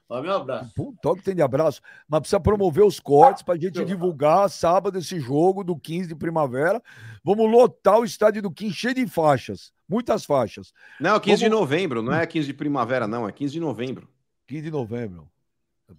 Ó, 0.10 0.22
meu 0.22 0.34
abraço. 0.36 0.74
Puta, 0.76 1.16
que 1.16 1.24
tem 1.24 1.34
de 1.36 1.42
abraço. 1.42 1.82
Mas 2.08 2.20
precisa 2.20 2.40
promover 2.40 2.84
os 2.84 3.00
cortes 3.00 3.44
pra 3.44 3.56
gente 3.56 3.84
divulgar 3.86 4.50
sábado 4.50 4.98
esse 4.98 5.20
jogo 5.22 5.64
do 5.64 5.78
15 5.80 6.10
de 6.10 6.16
primavera. 6.16 6.82
Vamos 7.24 7.50
lotar 7.50 7.98
o 8.00 8.04
estádio 8.04 8.42
do 8.42 8.52
15 8.52 8.74
cheio 8.76 8.94
de 8.96 9.08
faixas. 9.08 9.72
Muitas 9.88 10.26
faixas. 10.26 10.74
Não, 11.00 11.18
15 11.18 11.44
de 11.44 11.50
Vamos- 11.50 11.62
novembro, 11.62 12.02
não 12.02 12.14
é 12.14 12.26
15 12.26 12.48
de 12.48 12.54
primavera, 12.54 13.08
não, 13.08 13.28
é 13.28 13.32
15 13.32 13.54
de 13.54 13.60
novembro. 13.62 14.10
15 14.48 14.64
de 14.64 14.72
novembro. 14.72 15.31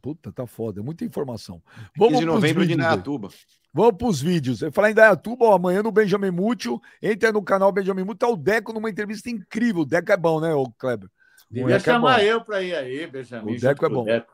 Puta, 0.01 0.33
tá 0.33 0.47
foda. 0.47 0.81
É 0.81 0.83
muita 0.83 1.05
informação. 1.05 1.63
15 1.99 2.19
de 2.19 2.25
novembro 2.25 2.67
de. 2.67 2.75
Indaiatuba. 2.75 3.29
Vamos 3.73 3.97
pros 3.97 4.21
vídeos. 4.21 4.61
Eu 4.63 4.71
falar 4.71 4.91
em 4.91 4.95
Dayatuba, 4.95 5.47
ó, 5.47 5.55
amanhã 5.55 5.83
no 5.83 5.91
Benjamin 5.91 6.31
Mútil. 6.31 6.81
Entra 7.03 7.33
no 7.33 7.43
canal 7.43 7.73
Benjamin 7.73 8.03
Mútil. 8.03 8.19
Tá 8.19 8.29
o 8.29 8.37
Deco 8.37 8.73
numa 8.73 8.91
entrevista 8.91 9.31
incrível. 9.31 9.83
O 9.83 9.87
Deco 9.87 10.13
é 10.13 10.17
bom, 10.17 10.41
né, 10.41 10.53
ô 10.55 10.71
Kleber? 10.73 11.09
Devia 11.51 11.67
Deco 11.79 11.91
é 11.91 11.93
chamar 11.93 12.19
bom. 12.19 12.25
eu 12.25 12.45
pra 12.45 12.63
ir 12.63 12.75
aí, 12.75 13.07
Benjamin. 13.07 13.57
O 13.57 13.61
Deco 13.61 13.87
é 13.87 13.89
bom. 13.89 14.05
Deco. 14.05 14.33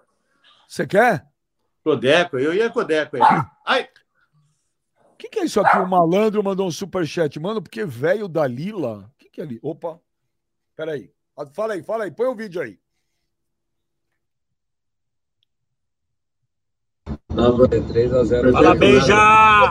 Você 0.66 0.86
quer? 0.86 1.24
Com 1.84 1.90
o 1.90 1.96
Deco, 1.96 2.38
eu 2.38 2.52
ia 2.52 2.68
com 2.68 2.80
o 2.80 2.84
Deco 2.84 3.16
aí. 3.16 3.22
Ai, 3.66 3.88
O 5.12 5.16
que, 5.16 5.28
que 5.28 5.38
é 5.38 5.44
isso 5.44 5.60
aqui? 5.60 5.78
O 5.78 5.86
malandro 5.86 6.42
mandou 6.42 6.66
um 6.66 6.70
superchat. 6.70 7.38
Mano, 7.40 7.62
porque 7.62 7.84
velho 7.84 8.28
da 8.28 8.46
Lila. 8.46 9.10
O 9.14 9.18
que, 9.18 9.30
que 9.30 9.40
é 9.40 9.44
ali? 9.44 9.58
Opa. 9.62 10.00
Peraí. 10.76 11.10
Ah, 11.36 11.46
Fala 11.46 11.74
aí, 11.74 11.82
fala 11.82 12.04
aí. 12.04 12.10
Põe 12.10 12.26
o 12.26 12.34
vídeo 12.34 12.60
aí. 12.60 12.78
Fala, 18.52 18.74
beija! 18.74 19.14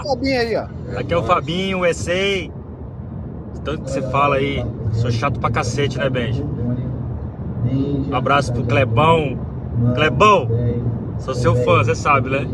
Fabinho 0.04 0.40
aí, 0.40 0.56
ó. 0.56 0.68
Aqui 0.98 1.14
é 1.14 1.18
o 1.18 1.24
Fabinho, 1.24 1.80
o 1.80 1.86
Essay. 1.86 2.50
Tanto 3.66 3.84
que 3.84 3.92
você 3.92 4.02
fala 4.04 4.38
aí, 4.38 4.66
sou 4.94 5.12
chato 5.12 5.40
pra 5.40 5.52
cacete, 5.52 5.98
né, 5.98 6.10
Benji? 6.10 6.44
Um 8.10 8.16
abraço 8.16 8.54
pro 8.54 8.64
Clebão. 8.64 9.38
Clebão, 9.94 10.48
sou 11.20 11.36
seu 11.36 11.56
fã, 11.56 11.84
você 11.84 11.94
sabe, 11.94 12.30
né? 12.30 12.48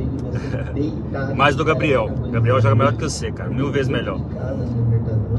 Mais 1.37 1.55
do 1.55 1.63
Gabriel. 1.63 2.09
Gabriel 2.31 2.59
joga 2.59 2.75
melhor 2.75 2.93
que 2.93 3.03
você, 3.03 3.31
cara, 3.31 3.49
mil 3.49 3.71
vezes 3.71 3.89
melhor. 3.89 4.19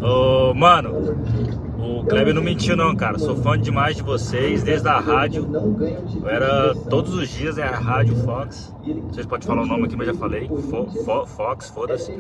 Ô, 0.01 0.55
mano, 0.55 1.16
o 1.85 2.05
Kleber 2.05 2.35
não 2.35 2.43
mentiu, 2.43 2.77
não, 2.77 2.94
cara. 2.97 3.19
Sou 3.19 3.36
fã 3.36 3.59
demais 3.59 3.97
de 3.97 4.02
vocês, 4.02 4.62
desde 4.62 4.89
a 4.89 4.98
rádio. 4.98 5.48
Eu 6.23 6.28
era 6.28 6.74
todos 6.89 7.15
os 7.15 7.28
dias 7.28 7.59
é 7.59 7.62
a 7.62 7.70
Rádio 7.77 8.16
Fox. 8.24 8.74
Vocês 9.11 9.27
podem 9.27 9.47
falar 9.47 9.62
o 9.62 9.66
nome 9.66 9.85
aqui, 9.85 9.97
mas 9.97 10.06
já 10.06 10.15
falei. 10.15 10.48
Fo- 10.48 10.86
Fo- 11.05 11.27
Fox, 11.27 11.70
foda-se. 11.70 12.12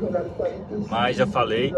Mas 0.90 1.16
já 1.16 1.26
falei. 1.26 1.74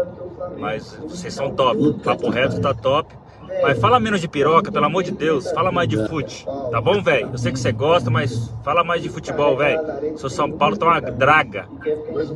Mas 0.59 0.97
vocês 1.07 1.33
são 1.33 1.51
top. 1.51 1.93
Papo 2.03 2.29
reto 2.29 2.59
tá 2.61 2.73
top. 2.73 3.13
Mas 3.61 3.79
fala 3.79 3.99
menos 3.99 4.19
de 4.19 4.27
piroca, 4.27 4.71
pelo 4.71 4.85
amor 4.85 5.03
de 5.03 5.11
Deus. 5.11 5.49
Fala 5.51 5.71
mais 5.71 5.87
de 5.87 5.97
fute. 6.07 6.45
Tá 6.69 6.81
bom, 6.81 7.01
velho? 7.01 7.29
Eu 7.31 7.37
sei 7.37 7.51
que 7.51 7.59
você 7.59 7.71
gosta, 7.71 8.09
mas 8.09 8.51
fala 8.63 8.83
mais 8.83 9.01
de 9.01 9.09
futebol, 9.09 9.55
velho. 9.55 10.17
Sou 10.17 10.29
São 10.29 10.51
Paulo, 10.51 10.77
tá 10.77 10.85
uma 10.85 10.99
draga. 11.01 11.67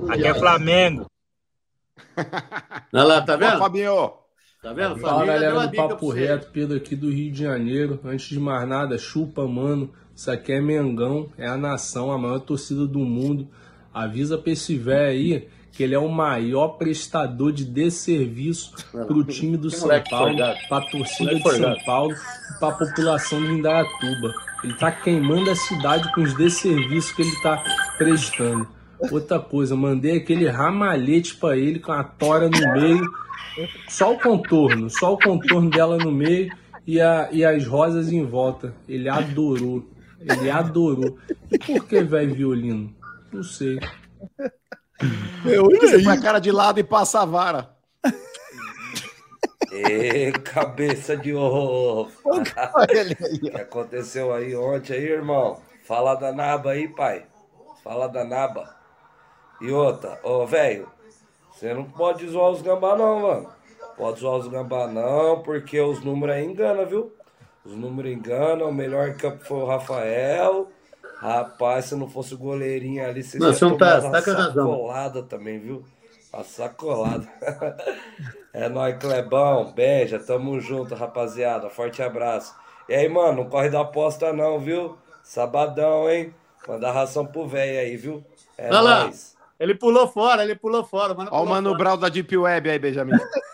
Aqui 0.10 0.26
é 0.26 0.34
Flamengo. 0.34 1.06
olha 2.94 3.04
lá, 3.04 3.22
tá 3.22 3.34
Ó, 3.34 3.38
vendo? 3.38 3.60
Fabinho, 3.60 4.14
Tá 4.62 4.74
vendo? 4.74 4.96
Fala 4.98 5.26
galera 5.26 5.68
do 5.68 5.76
Papo. 5.76 6.12
Reto, 6.12 6.50
Pedro 6.54 6.78
aqui 6.78 6.96
do 6.96 7.10
Rio 7.10 7.32
de 7.32 7.42
Janeiro. 7.42 8.00
Antes 8.06 8.30
de 8.30 8.40
mais 8.40 8.68
nada, 8.70 8.96
chupa, 8.96 9.48
mano. 9.48 9.90
Isso 10.16 10.30
aqui 10.30 10.52
é 10.52 10.62
Mengão, 10.62 11.30
é 11.36 11.48
a 11.48 11.58
nação, 11.58 12.12
a 12.12 12.18
maior 12.18 12.40
torcida 12.40 12.86
do 12.86 13.00
mundo. 13.00 13.48
avisa 13.92 14.38
pra 14.38 14.52
esse 14.52 14.78
velho 14.78 15.10
aí 15.10 15.48
que 15.72 15.82
ele 15.82 15.96
é 15.96 16.00
o 16.00 16.10
maior 16.10 16.78
prestador 16.78 17.52
de 17.52 17.66
desserviço 17.66 18.76
pro 18.92 19.24
time 19.24 19.58
do 19.58 19.72
São 19.72 19.90
Paulo, 20.08 20.38
pra 20.70 20.82
torcida 20.82 21.34
de 21.34 21.42
São. 21.42 21.76
Paulo 21.84 22.14
e 22.14 22.60
pra 22.60 22.72
população 22.72 23.42
de 23.42 23.54
Indaiatuba. 23.54 24.32
Ele 24.64 24.74
tá 24.76 24.92
queimando 24.92 25.50
a 25.50 25.56
cidade 25.56 26.14
com 26.14 26.22
os 26.22 26.36
desserviços 26.36 27.12
que 27.14 27.24
ele 27.24 27.42
tá 27.42 27.64
prestando. 27.98 28.68
Outra 29.10 29.40
coisa, 29.40 29.76
mandei 29.76 30.18
aquele 30.18 30.48
ramalhete 30.48 31.36
pra 31.36 31.58
ele 31.58 31.80
com 31.80 31.94
a 31.94 32.04
tora 32.04 32.48
no 32.48 32.74
meio, 32.74 33.10
só 33.88 34.14
o 34.14 34.20
contorno, 34.20 34.90
só 34.90 35.14
o 35.14 35.20
contorno 35.20 35.70
dela 35.70 35.98
no 35.98 36.12
meio 36.12 36.52
e, 36.86 37.00
a, 37.00 37.30
e 37.32 37.44
as 37.44 37.66
rosas 37.66 38.12
em 38.12 38.26
volta. 38.26 38.74
Ele 38.88 39.10
adorou. 39.10 39.88
Ele 40.20 40.50
adorou. 40.50 41.18
E 41.52 41.58
por 41.58 41.86
que, 41.88 42.02
velho, 42.02 42.34
violino? 42.34 42.96
Não 43.32 43.44
sei. 43.44 43.80
Eu 45.46 45.66
Você 45.66 46.04
põe 46.04 46.18
a 46.18 46.22
cara 46.22 46.40
de 46.40 46.52
lado 46.52 46.80
e 46.80 46.84
passa 46.84 47.22
a 47.22 47.26
vara. 47.26 47.76
Ê, 49.72 50.32
cabeça 50.32 51.16
de 51.16 51.34
ovo. 51.34 52.12
Olha 52.26 52.44
ele 52.90 53.18
aí, 53.20 53.36
O 53.36 53.40
que 53.40 53.58
aconteceu 53.58 54.34
aí 54.34 54.56
ontem 54.56 54.94
aí, 54.94 55.06
irmão? 55.06 55.62
Fala 55.84 56.16
da 56.16 56.32
naba 56.32 56.72
aí, 56.72 56.88
pai. 56.88 57.26
Fala 57.84 58.08
da 58.08 58.24
naba. 58.24 58.76
E 59.62 59.72
outra, 59.72 60.20
ô, 60.24 60.46
velho, 60.46 60.88
você 61.62 61.76
não 61.76 61.84
pode 61.84 62.28
zoar 62.28 62.50
os 62.50 62.64
gambá 62.64 62.98
não, 62.98 63.20
mano. 63.20 63.50
Pode 63.96 64.20
zoar 64.20 64.38
os 64.38 64.48
gambá 64.48 64.88
não, 64.88 65.44
porque 65.44 65.80
os 65.80 66.04
números 66.04 66.36
aí 66.36 66.44
enganam, 66.44 66.88
viu? 66.88 67.14
Os 67.64 67.76
números 67.76 68.12
enganam, 68.12 68.68
o 68.68 68.74
melhor 68.74 69.14
campo 69.14 69.46
foi 69.46 69.58
o 69.58 69.66
Rafael. 69.68 70.70
Rapaz, 71.20 71.86
se 71.86 71.96
não 71.96 72.10
fosse 72.10 72.34
o 72.34 72.38
goleirinho 72.40 73.06
ali, 73.06 73.22
Não, 73.36 73.54
você 73.54 73.64
não 73.64 73.78
tá- 73.78 73.98
tomar 74.02 74.10
uma 74.10 74.22
tá 74.24 74.52
sacolada 74.52 75.22
também, 75.22 75.60
viu? 75.60 75.86
Uma 76.34 76.44
sacolada. 76.44 77.28
é 78.52 78.68
nóis, 78.68 78.98
Clebão. 78.98 79.72
Beija, 79.72 80.18
tamo 80.18 80.60
junto, 80.60 80.96
rapaziada. 80.96 81.70
Forte 81.70 82.02
abraço. 82.02 82.56
E 82.90 82.96
aí, 82.96 83.08
mano, 83.08 83.44
não 83.44 83.50
corre 83.52 83.70
da 83.70 83.82
aposta 83.82 84.34
não, 84.34 84.58
viu? 84.58 84.98
Sabadão, 85.22 86.10
hein? 86.10 86.34
Manda 86.68 86.92
ração 86.92 87.24
pro 87.24 87.46
velho 87.48 87.82
aí, 87.82 87.96
viu? 87.96 88.24
É 88.58 88.70
Olha 88.70 88.82
lá. 88.82 89.12
Ele 89.62 89.76
pulou 89.76 90.08
fora, 90.08 90.44
ele 90.44 90.56
pulou 90.56 90.84
fora. 90.84 91.14
Mano, 91.14 91.30
Ó 91.32 91.44
o 91.44 91.48
Mano. 91.48 91.78
Brau 91.78 91.96
da 91.96 92.10
Deep 92.10 92.36
Web 92.36 92.68
aí, 92.68 92.80
Benjamin. 92.80 93.12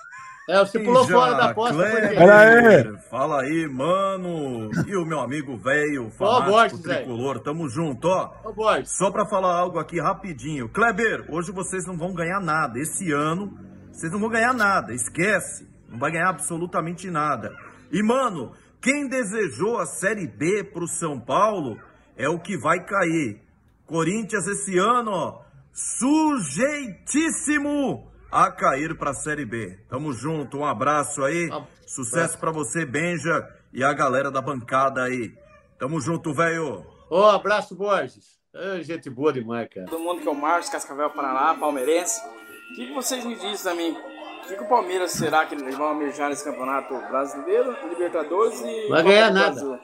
É, 0.50 0.60
você 0.60 0.80
pulou 0.80 1.06
Já, 1.06 1.14
fora 1.14 1.34
da 1.34 1.50
aposta. 1.50 1.76
Pera 1.76 2.40
aí. 2.40 2.98
Fala 3.10 3.42
aí, 3.42 3.68
mano. 3.68 4.72
E 4.88 4.96
o 4.96 5.06
meu 5.06 5.20
amigo 5.20 5.58
velho, 5.58 6.08
Ó, 6.08 6.10
fanático 6.12 6.50
Borges, 6.50 6.80
tricolor, 6.80 7.40
tamo 7.42 7.68
junto, 7.68 8.08
ó. 8.08 8.32
Borges, 8.54 8.98
Só 8.98 9.12
pra 9.12 9.26
falar 9.26 9.54
algo 9.60 9.78
aqui 9.78 10.00
rapidinho. 10.00 10.70
Kleber, 10.70 11.26
hoje 11.30 11.52
vocês 11.52 11.86
não 11.86 11.98
vão 11.98 12.14
ganhar 12.14 12.40
nada. 12.40 12.80
Esse 12.80 13.12
ano, 13.12 13.60
vocês 13.92 14.10
não 14.10 14.22
vão 14.22 14.30
ganhar 14.30 14.54
nada. 14.54 14.94
Esquece. 14.94 15.68
Não 15.90 16.00
vai 16.00 16.14
ganhar 16.14 16.30
absolutamente 16.30 17.12
nada. 17.12 17.54
E, 17.92 18.02
mano, 18.02 18.54
quem 18.80 19.10
desejou 19.10 19.80
a 19.80 19.86
Série 19.86 20.28
B 20.28 20.64
pro 20.64 20.88
São 20.88 21.20
Paulo 21.20 21.78
é 22.16 22.30
o 22.30 22.40
que 22.40 22.58
vai 22.58 22.80
cair. 22.86 23.42
Corinthians 23.86 24.48
esse 24.48 24.78
ano, 24.78 25.12
ó, 25.12 25.42
sujeitíssimo 25.78 28.12
a 28.32 28.50
cair 28.52 28.98
pra 28.98 29.14
Série 29.14 29.46
B. 29.46 29.80
Tamo 29.88 30.12
junto, 30.12 30.58
um 30.58 30.66
abraço 30.66 31.24
aí. 31.24 31.48
Sucesso 31.86 32.40
pra 32.40 32.52
você, 32.52 32.86
Benja, 32.86 33.48
e 33.72 33.84
a 33.84 33.94
galera 33.94 34.32
da 34.32 34.42
bancada 34.42 35.04
aí. 35.04 35.38
Tamo 35.78 36.02
junto, 36.02 36.34
velho. 36.34 36.84
Ô, 37.10 37.24
abraço, 37.26 37.76
Borges. 37.76 38.38
É, 38.54 38.82
gente 38.82 39.10
boa 39.10 39.32
demais, 39.32 39.70
cara. 39.70 39.88
Todo 39.88 40.02
mundo 40.02 40.22
que 40.22 40.28
é 40.28 40.32
o 40.32 40.36
Marcos, 40.36 40.70
Cascavel, 40.70 41.12
Paraná, 41.12 41.54
palmeirense. 41.54 42.20
O 42.72 42.76
que, 42.76 42.88
que 42.88 42.94
vocês 42.94 43.24
me 43.24 43.36
dizem 43.36 43.64
também? 43.64 43.96
O 44.50 44.58
que, 44.58 44.64
o 44.64 44.68
Palmeiras 44.68 45.12
será 45.12 45.46
que 45.46 45.56
eles 45.56 45.76
vão 45.76 45.88
almejar 45.88 46.30
nesse 46.30 46.44
campeonato 46.44 46.94
brasileiro, 47.10 47.76
Libertadores 47.90 48.62
e. 48.62 48.88
Vai 48.90 49.04
ganhar 49.04 49.30
do 49.30 49.34
nada. 49.36 49.82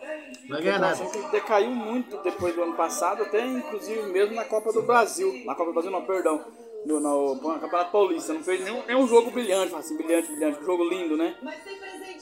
Vai 0.49 0.61
ganhar 0.61 0.75
Eu 0.75 0.81
nada. 0.81 1.05
que 1.05 1.31
decaiu 1.31 1.69
muito 1.69 2.17
depois 2.23 2.55
do 2.55 2.63
ano 2.63 2.73
passado, 2.73 3.23
até 3.23 3.45
inclusive 3.45 4.03
mesmo 4.03 4.35
na 4.35 4.45
Copa 4.45 4.71
do 4.71 4.81
Brasil. 4.81 5.33
Na 5.45 5.53
Copa 5.53 5.71
do 5.71 5.73
Brasil, 5.73 5.91
não, 5.91 6.05
perdão. 6.05 6.43
No, 6.85 6.99
no, 6.99 7.35
no 7.35 7.59
Campeonato 7.59 7.91
Paulista. 7.91 8.33
Não 8.33 8.43
fez 8.43 8.63
nenhum, 8.63 8.83
nenhum 8.85 9.07
jogo 9.07 9.31
brilhante, 9.31 9.73
assim, 9.75 9.95
brilhante, 9.97 10.27
brilhante. 10.31 10.61
Um 10.61 10.65
jogo 10.65 10.83
lindo, 10.83 11.15
né? 11.15 11.35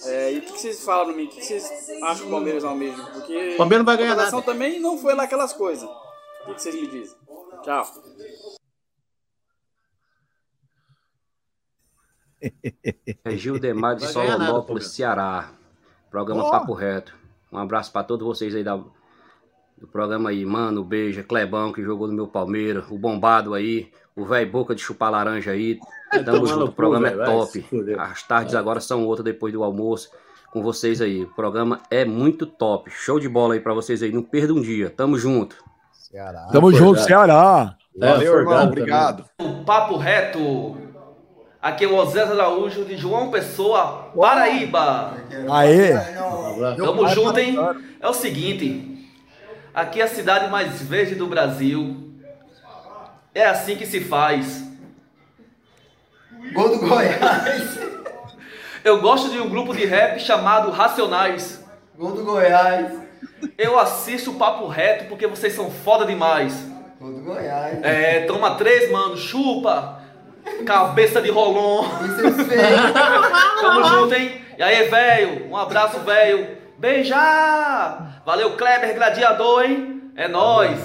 É, 0.05 0.33
e 0.33 0.37
o 0.39 0.41
que, 0.41 0.53
que 0.53 0.59
vocês 0.61 0.83
falam 0.83 1.05
pra 1.07 1.15
mim? 1.15 1.25
O 1.25 1.29
que, 1.29 1.39
que 1.39 1.45
vocês 1.45 1.89
acham 2.03 2.17
que 2.23 2.27
o 2.27 2.31
Palmeiras 2.31 2.63
almeja? 2.63 3.03
Porque 3.13 3.53
O 3.53 3.57
Palmeiras 3.57 3.79
não 3.79 3.85
vai 3.85 3.97
ganhar 3.97 4.13
a 4.13 4.15
nada. 4.15 4.41
também 4.41 4.79
não 4.79 4.97
foi 4.97 5.13
lá 5.15 5.23
aquelas 5.23 5.53
coisas. 5.53 5.87
O 5.87 6.45
que, 6.45 6.53
que 6.55 6.61
vocês 6.61 6.75
me 6.75 6.87
dizem? 6.87 7.17
Tchau. 7.63 7.87
É 13.23 13.31
Gildemar 13.31 13.95
de 13.95 14.01
nada, 14.01 14.13
Solonópolis. 14.13 14.87
Ceará. 14.87 15.51
Programa 16.09 16.43
Ó. 16.43 16.51
Papo 16.51 16.73
Reto. 16.73 17.15
Um 17.51 17.57
abraço 17.57 17.91
pra 17.91 18.03
todos 18.03 18.25
vocês 18.25 18.55
aí 18.55 18.63
da, 18.63 18.75
do 18.75 19.87
programa 19.91 20.29
aí. 20.29 20.45
Mano, 20.45 20.83
Beija, 20.83 21.23
Clebão, 21.23 21.71
que 21.71 21.83
jogou 21.83 22.07
no 22.07 22.13
meu 22.13 22.27
Palmeiras. 22.27 22.85
O 22.89 22.97
Bombado 22.97 23.53
aí. 23.53 23.91
O 24.15 24.25
velho 24.25 24.51
Boca 24.51 24.75
de 24.75 24.81
chupar 24.81 25.11
laranja 25.11 25.51
aí. 25.51 25.79
Tamo 26.25 26.45
junto, 26.45 26.65
o 26.65 26.71
programa 26.71 27.07
é 27.07 27.25
top. 27.25 27.65
As 27.97 28.23
tardes 28.23 28.55
agora 28.55 28.79
são 28.79 29.05
outras 29.05 29.23
depois 29.23 29.53
do 29.53 29.63
almoço. 29.63 30.11
Com 30.51 30.61
vocês 30.61 31.01
aí. 31.01 31.23
O 31.23 31.27
programa 31.27 31.81
é 31.89 32.03
muito 32.03 32.45
top. 32.45 32.89
Show 32.89 33.19
de 33.19 33.29
bola 33.29 33.53
aí 33.53 33.59
pra 33.59 33.73
vocês 33.73 34.03
aí. 34.03 34.11
Não 34.11 34.21
perda 34.21 34.53
um 34.53 34.61
dia. 34.61 34.89
Tamo 34.89 35.17
junto. 35.17 35.63
Ceará. 35.93 36.47
Tamo 36.51 36.73
junto, 36.73 36.99
Ceará. 36.99 37.77
Valeu, 37.97 38.39
irmão. 38.39 38.43
Forgado 38.43 38.67
Obrigado. 38.67 39.25
Papo 39.65 39.95
reto. 39.95 40.90
Aqui 41.61 41.85
é 41.85 41.87
o 41.87 41.95
Osés 41.95 42.31
Araújo 42.31 42.83
de 42.83 42.97
João 42.97 43.29
Pessoa, 43.29 44.09
Paraíba. 44.15 45.15
Aê. 45.51 45.93
Tamo 46.75 47.07
junto, 47.09 47.37
hein? 47.39 47.55
É 47.99 48.07
o 48.07 48.13
seguinte. 48.13 49.07
Aqui 49.71 50.01
é 50.01 50.05
a 50.05 50.07
cidade 50.07 50.49
mais 50.49 50.81
verde 50.81 51.13
do 51.13 51.27
Brasil. 51.27 52.11
É 53.33 53.45
assim 53.45 53.75
que 53.75 53.85
se 53.85 54.01
faz. 54.01 54.63
Gol 56.51 56.69
do 56.69 56.79
Goiás. 56.79 57.79
Eu 58.83 58.99
gosto 58.99 59.29
de 59.29 59.39
um 59.39 59.47
grupo 59.47 59.75
de 59.75 59.85
rap 59.85 60.19
chamado 60.19 60.71
Racionais. 60.71 61.63
Gol 61.95 62.13
do 62.13 62.23
Goiás. 62.23 62.91
Eu 63.55 63.79
assisto 63.79 64.31
o 64.31 64.35
Papo 64.35 64.65
Reto 64.65 65.05
porque 65.05 65.27
vocês 65.27 65.53
são 65.53 65.69
foda 65.69 66.07
demais. 66.07 66.67
Gol 66.99 67.13
do 67.13 67.21
Goiás. 67.21 67.83
É, 67.83 68.21
toma 68.21 68.55
três, 68.55 68.91
mano. 68.91 69.15
Chupa. 69.15 70.00
Cabeça 70.65 71.21
de 71.21 71.29
rolon. 71.31 71.83
Isso 72.05 72.27
é 72.27 72.31
feio. 72.45 72.93
Tamo 73.61 73.83
junto, 73.83 74.13
hein? 74.15 74.41
E 74.57 74.63
aí, 74.63 74.87
velho? 74.89 75.47
Um 75.49 75.57
abraço, 75.57 75.99
velho. 75.99 76.57
Beija! 76.77 77.17
Valeu, 78.25 78.55
Kleber 78.57 78.93
Gladiador, 78.95 79.63
hein? 79.65 80.11
É 80.15 80.27
nóis. 80.27 80.79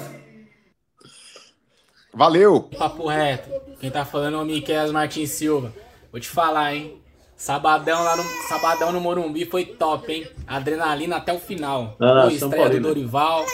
Valeu. 2.13 2.61
Papo 2.77 3.07
reto. 3.07 3.49
Quem 3.79 3.91
tá 3.91 4.03
falando 4.05 4.37
é 4.37 4.41
o 4.41 4.45
Miquel 4.45 4.91
Martins 4.91 5.31
Silva. 5.31 5.71
Vou 6.11 6.19
te 6.19 6.27
falar, 6.27 6.73
hein? 6.73 7.01
Sabadão 7.35 8.03
lá 8.03 8.15
no 8.15 8.23
Sabadão 8.49 8.91
no 8.91 8.99
Morumbi 8.99 9.45
foi 9.45 9.63
top, 9.65 10.11
hein? 10.11 10.27
Adrenalina 10.47 11.17
até 11.17 11.31
o 11.31 11.39
final. 11.39 11.95
Ah, 12.01 12.21
São 12.39 12.49
estreia 12.49 12.69
do. 12.71 12.79
Dorival. 12.79 13.45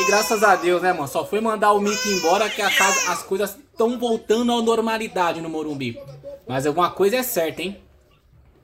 E 0.00 0.06
graças 0.06 0.42
a 0.42 0.56
Deus, 0.56 0.82
né, 0.82 0.92
mano? 0.92 1.06
Só 1.06 1.24
foi 1.24 1.40
mandar 1.40 1.72
o 1.72 1.78
Mickey 1.80 2.08
embora 2.14 2.48
que 2.48 2.60
a 2.60 2.70
casa- 2.74 3.12
as 3.12 3.22
coisas 3.22 3.56
estão 3.82 3.98
voltando 3.98 4.52
à 4.52 4.62
normalidade 4.62 5.40
no 5.40 5.48
Morumbi. 5.48 5.98
Mas 6.46 6.66
alguma 6.66 6.90
coisa 6.90 7.16
é 7.16 7.22
certa, 7.22 7.62
hein? 7.62 7.82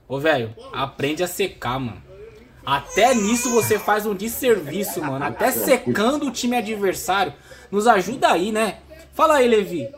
Ô, 0.06 0.18
velho, 0.18 0.54
aprende 0.72 1.22
a 1.22 1.26
secar, 1.26 1.78
mano. 1.78 2.02
Até 2.64 3.14
nisso 3.14 3.50
você 3.50 3.78
faz 3.78 4.06
um 4.06 4.14
desserviço, 4.14 5.00
mano. 5.02 5.24
Até 5.24 5.50
secando 5.50 6.26
o 6.26 6.30
time 6.30 6.56
adversário. 6.56 7.32
Nos 7.70 7.86
ajuda 7.86 8.32
aí, 8.32 8.52
né? 8.52 8.78
Fala 9.12 9.36
aí, 9.36 9.48
Levi. 9.48 9.88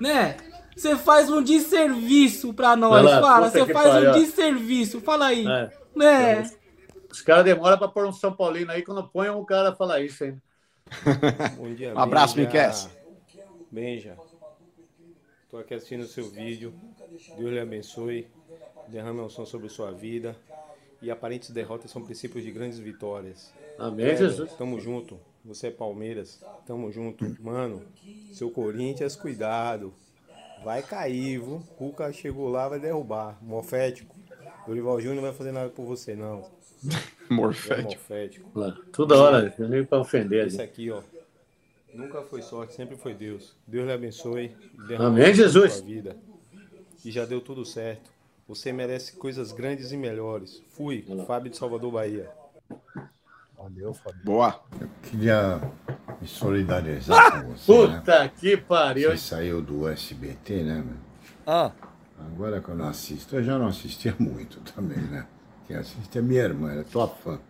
Né? 0.00 0.36
Você 0.76 0.96
faz 0.96 1.30
um 1.30 1.42
desserviço 1.42 2.52
pra 2.52 2.76
nós. 2.76 3.04
Lá, 3.04 3.20
Fala, 3.20 3.50
você 3.50 3.64
faz 3.66 3.88
pariu. 3.88 4.10
um 4.10 4.12
desserviço. 4.14 5.00
Fala 5.00 5.26
aí. 5.26 5.46
É. 5.46 5.70
Né? 5.94 6.50
Os 7.10 7.22
caras 7.22 7.44
demoram 7.44 7.78
pra 7.78 7.88
pôr 7.88 8.06
um 8.06 8.12
São 8.12 8.32
Paulino 8.32 8.70
aí, 8.72 8.82
quando 8.82 9.02
põe 9.08 9.30
um 9.30 9.44
cara 9.44 9.74
fala 9.74 10.00
isso, 10.00 10.24
hein? 10.24 10.40
Bom 11.56 11.72
dia, 11.74 11.94
Um 11.94 11.98
abraço. 11.98 12.38
Miquel. 12.38 12.70
Benja, 13.70 14.16
tô 15.50 15.58
aqui 15.58 15.74
assistindo 15.74 16.02
o 16.02 16.06
seu 16.06 16.28
vídeo. 16.28 16.72
Deus 17.36 17.50
lhe 17.50 17.60
abençoe. 17.60 18.26
Derrame 18.88 19.20
um 19.20 19.28
som 19.28 19.44
sobre 19.44 19.68
sua 19.68 19.90
vida. 19.92 20.36
E 21.02 21.10
aparentes 21.10 21.50
derrotas 21.50 21.90
são 21.90 22.02
princípios 22.02 22.42
de 22.44 22.50
grandes 22.50 22.78
vitórias. 22.78 23.52
Amém, 23.78 24.06
Kleber, 24.06 24.16
Jesus. 24.18 24.52
Tamo 24.54 24.80
junto. 24.80 25.18
Você 25.44 25.68
é 25.68 25.70
Palmeiras. 25.70 26.42
Tamo 26.66 26.90
junto. 26.90 27.24
Mano, 27.40 27.82
seu 28.32 28.50
Corinthians, 28.50 29.14
cuidado. 29.14 29.92
Vai 30.64 30.82
cair, 30.82 31.38
viu? 31.38 31.62
Cuca 31.76 32.12
chegou 32.12 32.48
lá, 32.48 32.68
vai 32.68 32.80
derrubar. 32.80 33.38
Morfético. 33.42 34.16
Dorival 34.66 34.98
Júnior 35.00 35.16
não 35.16 35.22
vai 35.22 35.32
fazer 35.32 35.52
nada 35.52 35.68
por 35.70 35.84
você, 35.84 36.14
não. 36.14 36.44
É 37.28 37.34
Morfético. 37.34 37.88
morfético. 37.88 38.50
Lá, 38.54 38.78
Toda 38.92 39.16
hora, 39.20 39.52
eu 39.58 39.68
nem 39.68 39.84
pra 39.84 39.98
ofender 39.98 40.46
Esse 40.46 40.62
aqui, 40.62 40.92
ó. 40.92 41.02
Nunca 41.96 42.22
foi 42.22 42.42
sorte, 42.42 42.74
sempre 42.74 42.96
foi 42.96 43.14
Deus. 43.14 43.56
Deus 43.66 43.86
lhe 43.86 43.92
abençoe. 43.92 44.54
Amém, 44.98 45.32
Jesus. 45.32 45.74
Sua 45.74 45.86
vida. 45.86 46.16
E 47.04 47.10
já 47.10 47.24
deu 47.24 47.40
tudo 47.40 47.64
certo. 47.64 48.10
Você 48.46 48.72
merece 48.72 49.12
coisas 49.16 49.50
grandes 49.50 49.92
e 49.92 49.96
melhores. 49.96 50.62
Fui, 50.70 51.04
Fábio 51.26 51.50
de 51.50 51.56
Salvador, 51.56 51.92
Bahia. 51.92 52.30
Valeu, 53.56 53.94
Fábio. 53.94 54.20
Boa. 54.24 54.60
Queria 55.02 55.60
me 56.20 56.28
solidarizar 56.28 57.42
com 57.42 57.54
você. 57.54 57.88
né? 57.88 57.98
Puta 57.98 58.28
que 58.28 58.56
pariu. 58.56 59.10
Você 59.10 59.16
saiu 59.18 59.62
do 59.62 59.88
SBT, 59.88 60.62
né, 60.62 60.84
meu? 60.86 60.96
Ah. 61.46 61.72
Agora 62.18 62.60
que 62.60 62.68
eu 62.68 62.74
não 62.76 62.88
assisto, 62.88 63.36
eu 63.36 63.42
já 63.42 63.58
não 63.58 63.68
assistia 63.68 64.14
muito 64.20 64.60
também, 64.72 64.98
né? 64.98 65.26
Quem 65.66 65.76
assiste 65.76 66.18
é 66.18 66.22
minha 66.22 66.42
irmã, 66.42 66.70
ela 66.70 66.82
é 66.82 66.84
tua 66.84 67.08
fã. 67.08 67.40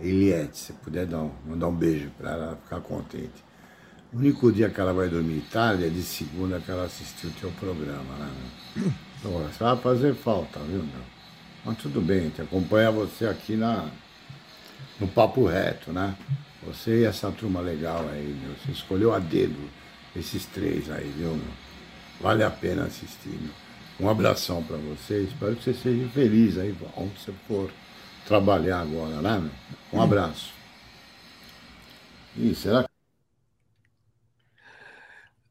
Eliette, 0.00 0.56
se 0.56 0.72
puder 0.72 1.06
dar 1.06 1.18
um, 1.20 1.30
mandar 1.46 1.68
um 1.68 1.74
beijo 1.74 2.10
pra 2.16 2.30
ela, 2.32 2.44
ela 2.46 2.56
ficar 2.56 2.80
contente. 2.80 3.44
O 4.12 4.18
único 4.18 4.50
dia 4.52 4.70
que 4.70 4.80
ela 4.80 4.92
vai 4.92 5.08
dormir 5.08 5.40
tarde 5.50 5.84
é 5.86 5.88
de 5.88 6.02
segunda 6.02 6.60
que 6.60 6.70
ela 6.70 6.84
assistiu 6.84 7.30
o 7.30 7.32
teu 7.34 7.50
programa, 7.52 8.14
né, 8.16 8.30
meu? 8.36 8.92
Então, 9.18 9.50
vai 9.58 9.76
fazer 9.76 10.14
falta, 10.14 10.60
viu, 10.60 10.82
meu? 10.82 11.04
Mas 11.64 11.78
tudo 11.78 12.00
bem, 12.00 12.30
te 12.30 12.42
acompanha 12.42 12.90
você 12.90 13.26
aqui 13.26 13.56
na, 13.56 13.90
no 14.98 15.08
Papo 15.08 15.46
Reto, 15.46 15.92
né? 15.92 16.16
Você 16.62 17.00
e 17.02 17.04
essa 17.04 17.30
turma 17.32 17.60
legal 17.60 18.08
aí, 18.08 18.34
meu. 18.42 18.54
Você 18.56 18.72
escolheu 18.72 19.14
a 19.14 19.18
dedo 19.18 19.70
esses 20.14 20.44
três 20.46 20.90
aí, 20.90 21.08
viu, 21.16 21.34
meu? 21.34 21.54
Vale 22.20 22.44
a 22.44 22.50
pena 22.50 22.84
assistir, 22.86 23.30
meu. 23.40 23.54
Um 24.00 24.08
abração 24.10 24.62
pra 24.64 24.76
você. 24.78 25.24
Espero 25.24 25.56
que 25.56 25.64
você 25.64 25.74
seja 25.74 26.08
feliz 26.10 26.58
aí, 26.58 26.76
onde 26.96 27.18
você 27.20 27.32
for 27.46 27.70
trabalhar 28.24 28.80
agora, 28.80 29.22
né, 29.22 29.38
meu? 29.38 29.52
Um 29.92 30.02
abraço. 30.02 30.54
Ih, 32.34 32.54
será 32.54 32.82
que. 32.84 32.89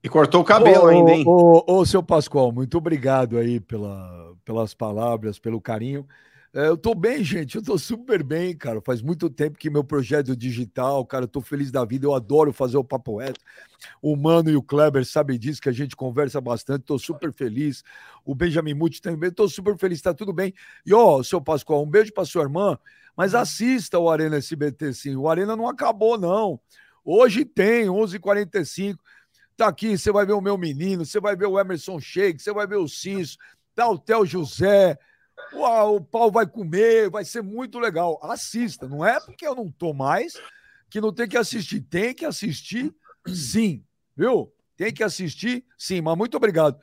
E 0.03 0.07
cortou 0.07 0.41
o 0.41 0.45
cabelo 0.45 0.85
Ô, 0.85 0.87
ainda, 0.87 1.11
hein? 1.11 1.23
Ô, 1.25 1.63
ô, 1.67 1.79
ô, 1.79 1.85
seu 1.85 2.01
Pascoal, 2.01 2.51
muito 2.51 2.77
obrigado 2.77 3.37
aí 3.37 3.59
pela, 3.59 4.33
pelas 4.45 4.73
palavras, 4.73 5.37
pelo 5.37 5.59
carinho. 5.59 6.07
É, 6.51 6.67
eu 6.67 6.75
tô 6.75 6.95
bem, 6.95 7.23
gente, 7.23 7.57
eu 7.57 7.61
tô 7.61 7.77
super 7.77 8.23
bem, 8.23 8.55
cara. 8.57 8.81
Faz 8.81 9.01
muito 9.01 9.29
tempo 9.29 9.57
que 9.57 9.69
meu 9.69 9.83
projeto 9.83 10.35
digital, 10.35 11.05
cara, 11.05 11.25
eu 11.25 11.27
tô 11.27 11.41
feliz 11.41 11.69
da 11.69 11.85
vida, 11.85 12.07
eu 12.07 12.15
adoro 12.15 12.51
fazer 12.51 12.77
o 12.77 12.83
papo 12.83 13.17
reto. 13.17 13.39
O 14.01 14.15
Mano 14.15 14.49
e 14.49 14.55
o 14.55 14.63
Kleber 14.63 15.05
sabem 15.05 15.37
disso, 15.37 15.61
que 15.61 15.69
a 15.69 15.73
gente 15.73 15.95
conversa 15.95 16.41
bastante, 16.41 16.85
tô 16.85 16.97
super 16.97 17.31
feliz. 17.31 17.83
O 18.25 18.33
Benjamin 18.33 18.73
Muti 18.73 19.01
também, 19.01 19.29
tô 19.29 19.47
super 19.47 19.77
feliz, 19.77 20.01
tá 20.01 20.13
tudo 20.13 20.33
bem. 20.33 20.53
E 20.85 20.93
ó, 20.93 21.21
seu 21.21 21.39
Pascoal, 21.39 21.83
um 21.83 21.89
beijo 21.89 22.11
pra 22.13 22.25
sua 22.25 22.43
irmã, 22.43 22.79
mas 23.15 23.35
assista 23.35 23.99
o 23.99 24.09
Arena 24.09 24.37
SBT 24.37 24.93
sim. 24.93 25.15
O 25.15 25.29
Arena 25.29 25.55
não 25.55 25.67
acabou, 25.67 26.17
não. 26.17 26.59
Hoje 27.05 27.45
tem, 27.45 27.87
11h45. 27.87 28.97
Tá 29.59 29.67
aqui, 29.67 29.97
você 29.97 30.09
vai 30.09 30.25
ver 30.25 30.31
o 30.31 30.39
meu 30.39 30.57
menino, 30.57 31.05
você 31.05 31.19
vai 31.19 31.35
ver 31.35 31.45
o 31.45 31.59
Emerson 31.59 31.99
Sheik, 31.99 32.41
você 32.41 32.53
vai 32.53 32.65
ver 32.65 32.77
o 32.77 32.87
Ciso, 32.87 33.37
tá 33.75 33.89
o 33.89 33.99
Theo 33.99 34.25
José, 34.25 34.97
Uau, 35.51 35.97
o 35.97 36.01
pau 36.01 36.31
vai 36.31 36.47
comer, 36.47 37.09
vai 37.09 37.25
ser 37.25 37.41
muito 37.41 37.77
legal. 37.77 38.17
Assista, 38.23 38.87
não 38.87 39.05
é 39.05 39.19
porque 39.19 39.45
eu 39.45 39.53
não 39.53 39.69
tô 39.69 39.93
mais 39.93 40.39
que 40.89 41.01
não 41.01 41.13
tem 41.13 41.27
que 41.27 41.37
assistir. 41.37 41.81
Tem 41.81 42.13
que 42.13 42.23
assistir, 42.23 42.95
sim, 43.27 43.83
viu? 44.15 44.49
Tem 44.77 44.93
que 44.93 45.03
assistir, 45.03 45.65
sim, 45.77 45.99
mas 45.99 46.17
muito 46.17 46.37
obrigado. 46.37 46.79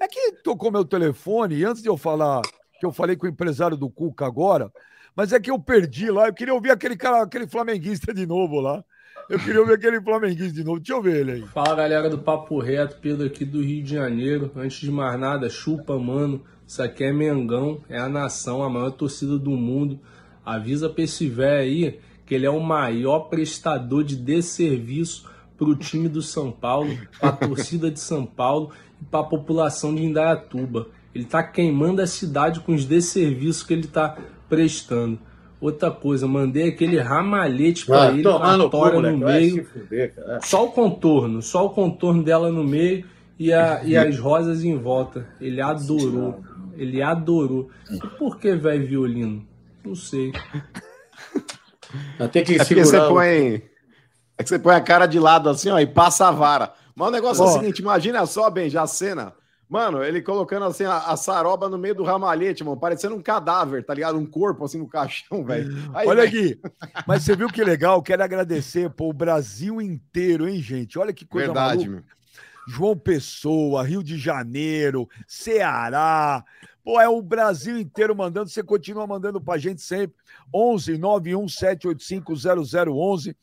É 0.00 0.08
que 0.08 0.32
tocou 0.42 0.72
meu 0.72 0.86
telefone, 0.86 1.56
e 1.56 1.64
antes 1.66 1.82
de 1.82 1.90
eu 1.90 1.98
falar, 1.98 2.40
que 2.80 2.86
eu 2.86 2.90
falei 2.90 3.16
com 3.16 3.26
o 3.26 3.28
empresário 3.28 3.76
do 3.76 3.90
Cuca 3.90 4.24
agora, 4.24 4.72
mas 5.14 5.30
é 5.30 5.38
que 5.38 5.50
eu 5.50 5.58
perdi 5.58 6.10
lá, 6.10 6.28
eu 6.28 6.32
queria 6.32 6.54
ouvir 6.54 6.70
aquele 6.70 6.96
cara, 6.96 7.22
aquele 7.22 7.46
flamenguista 7.46 8.14
de 8.14 8.26
novo 8.26 8.60
lá. 8.60 8.82
Eu 9.28 9.38
queria 9.38 9.60
ouvir 9.60 9.74
aquele 9.74 10.00
flamenguista 10.00 10.52
de 10.52 10.64
novo. 10.64 10.78
Deixa 10.78 10.92
eu 10.92 11.02
ver 11.02 11.20
ele 11.20 11.32
aí. 11.32 11.42
Fala 11.42 11.74
galera 11.74 12.10
do 12.10 12.18
Papo 12.18 12.58
Reto, 12.58 12.96
Pedro 13.00 13.26
aqui 13.26 13.44
do 13.44 13.62
Rio 13.62 13.82
de 13.82 13.94
Janeiro. 13.94 14.50
Antes 14.54 14.80
de 14.80 14.90
mais 14.90 15.18
nada, 15.18 15.48
chupa, 15.48 15.98
mano. 15.98 16.42
Isso 16.66 16.82
aqui 16.82 17.04
é 17.04 17.12
Mengão, 17.12 17.80
é 17.88 17.98
a 17.98 18.08
nação, 18.08 18.62
a 18.62 18.68
maior 18.68 18.90
torcida 18.90 19.38
do 19.38 19.50
mundo. 19.50 19.98
Avisa 20.44 20.88
pra 20.88 21.04
esse 21.04 21.32
aí 21.42 21.98
que 22.26 22.34
ele 22.34 22.46
é 22.46 22.50
o 22.50 22.60
maior 22.60 23.20
prestador 23.28 24.02
de 24.02 24.16
desserviço 24.16 25.28
pro 25.56 25.76
time 25.76 26.08
do 26.08 26.22
São 26.22 26.50
Paulo, 26.50 26.96
pra 27.20 27.32
torcida 27.32 27.90
de 27.90 28.00
São 28.00 28.24
Paulo 28.26 28.70
e 29.00 29.04
pra 29.04 29.22
população 29.22 29.94
de 29.94 30.02
Indaiatuba. 30.02 30.88
Ele 31.14 31.24
tá 31.24 31.42
queimando 31.42 32.02
a 32.02 32.06
cidade 32.06 32.60
com 32.60 32.74
os 32.74 32.84
desserviços 32.84 33.62
que 33.62 33.72
ele 33.72 33.86
tá 33.86 34.18
prestando. 34.48 35.18
Outra 35.64 35.90
coisa, 35.90 36.28
mandei 36.28 36.68
aquele 36.68 36.98
ramalhete 37.00 37.86
pra 37.86 38.02
Ah, 38.02 38.08
ele, 38.10 38.22
com 38.22 38.28
a 38.30 38.68
tora 38.68 39.00
no 39.10 39.18
vai 39.24 39.40
meio. 39.40 39.64
fuder. 39.64 40.12
Só 40.42 40.66
o 40.66 40.70
contorno, 40.72 41.40
só 41.40 41.64
o 41.64 41.70
contorno 41.70 42.22
dela 42.22 42.50
no 42.52 42.62
meio 42.62 43.06
e, 43.38 43.50
a, 43.50 43.82
e 43.82 43.96
as 43.96 44.18
rosas 44.18 44.62
em 44.62 44.76
volta. 44.76 45.26
Ele 45.40 45.62
adorou. 45.62 46.42
Ele 46.76 47.00
adorou. 47.02 47.70
E 47.90 47.96
por 48.18 48.38
que 48.38 48.54
velho 48.54 48.86
violino? 48.86 49.46
Não 49.82 49.94
sei. 49.94 50.32
Tem 52.32 52.44
que 52.44 52.56
É 52.56 52.58
você 52.58 52.84
segurar 52.84 53.06
o- 53.06 53.14
põe. 53.14 53.62
É 54.36 54.42
que 54.42 54.48
você 54.48 54.58
põe 54.58 54.74
a 54.74 54.80
cara 54.80 55.06
de 55.06 55.18
lado 55.18 55.48
assim, 55.48 55.70
ó, 55.70 55.78
e 55.78 55.86
passa 55.86 56.28
a 56.28 56.30
vara. 56.30 56.72
Mas 56.94 57.08
o 57.08 57.10
negócio 57.10 57.42
é 57.42 57.46
Ó. 57.46 57.50
o 57.50 57.52
seguinte: 57.52 57.78
imagina 57.80 58.26
só, 58.26 58.50
bem, 58.50 58.68
já 58.68 58.82
a 58.82 58.86
cena. 58.86 59.32
Mano, 59.74 60.04
ele 60.04 60.22
colocando 60.22 60.66
assim 60.66 60.84
a, 60.84 60.98
a 60.98 61.16
saroba 61.16 61.68
no 61.68 61.76
meio 61.76 61.96
do 61.96 62.04
ramalhete, 62.04 62.62
mano, 62.62 62.76
parecendo 62.76 63.16
um 63.16 63.20
cadáver, 63.20 63.84
tá 63.84 63.92
ligado? 63.92 64.16
Um 64.16 64.24
corpo 64.24 64.64
assim 64.64 64.78
no 64.78 64.86
caixão, 64.86 65.44
velho. 65.44 65.68
Olha 65.92 66.22
velho, 66.22 66.28
aqui, 66.28 66.60
mas 67.08 67.24
você 67.24 67.34
viu 67.34 67.48
que 67.48 67.64
legal? 67.64 68.00
Quero 68.00 68.22
agradecer 68.22 68.88
pô, 68.88 69.08
o 69.08 69.12
Brasil 69.12 69.82
inteiro, 69.82 70.48
hein, 70.48 70.62
gente? 70.62 70.96
Olha 70.96 71.12
que 71.12 71.26
coisa 71.26 71.48
Verdade, 71.48 71.88
maluca. 71.88 72.06
João 72.68 72.96
Pessoa, 72.96 73.82
Rio 73.82 74.00
de 74.00 74.16
Janeiro, 74.16 75.08
Ceará. 75.26 76.44
Pô, 76.84 77.00
é 77.00 77.08
o 77.08 77.20
Brasil 77.20 77.76
inteiro 77.76 78.14
mandando. 78.14 78.48
Você 78.50 78.62
continua 78.62 79.08
mandando 79.08 79.40
pra 79.40 79.58
gente 79.58 79.82
sempre. 79.82 80.16
11 80.54 80.96
91 80.98 81.48
785 81.48 82.32
0011. 82.92 83.36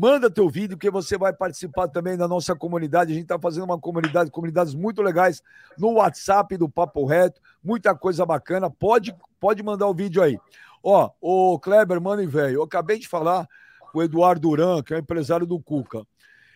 Manda 0.00 0.30
teu 0.30 0.48
vídeo 0.48 0.78
que 0.78 0.88
você 0.92 1.18
vai 1.18 1.32
participar 1.32 1.88
também 1.88 2.16
da 2.16 2.28
nossa 2.28 2.54
comunidade. 2.54 3.10
A 3.10 3.14
gente 3.14 3.24
está 3.24 3.36
fazendo 3.36 3.64
uma 3.64 3.80
comunidade, 3.80 4.30
comunidades 4.30 4.72
muito 4.72 5.02
legais 5.02 5.42
no 5.76 5.94
WhatsApp 5.94 6.56
do 6.56 6.68
Papo 6.68 7.04
Reto. 7.04 7.40
Muita 7.60 7.96
coisa 7.96 8.24
bacana. 8.24 8.70
Pode, 8.70 9.12
pode 9.40 9.60
mandar 9.60 9.88
o 9.88 9.94
vídeo 9.94 10.22
aí. 10.22 10.38
Ó, 10.84 11.10
o 11.20 11.58
Kleber, 11.58 12.00
mano 12.00 12.22
e 12.22 12.28
velho, 12.28 12.58
eu 12.58 12.62
acabei 12.62 13.00
de 13.00 13.08
falar 13.08 13.48
com 13.90 13.98
o 13.98 14.02
Eduardo 14.04 14.48
Duran, 14.48 14.84
que 14.84 14.94
é 14.94 14.98
o 14.98 15.00
empresário 15.00 15.44
do 15.44 15.58
Cuca. 15.58 16.06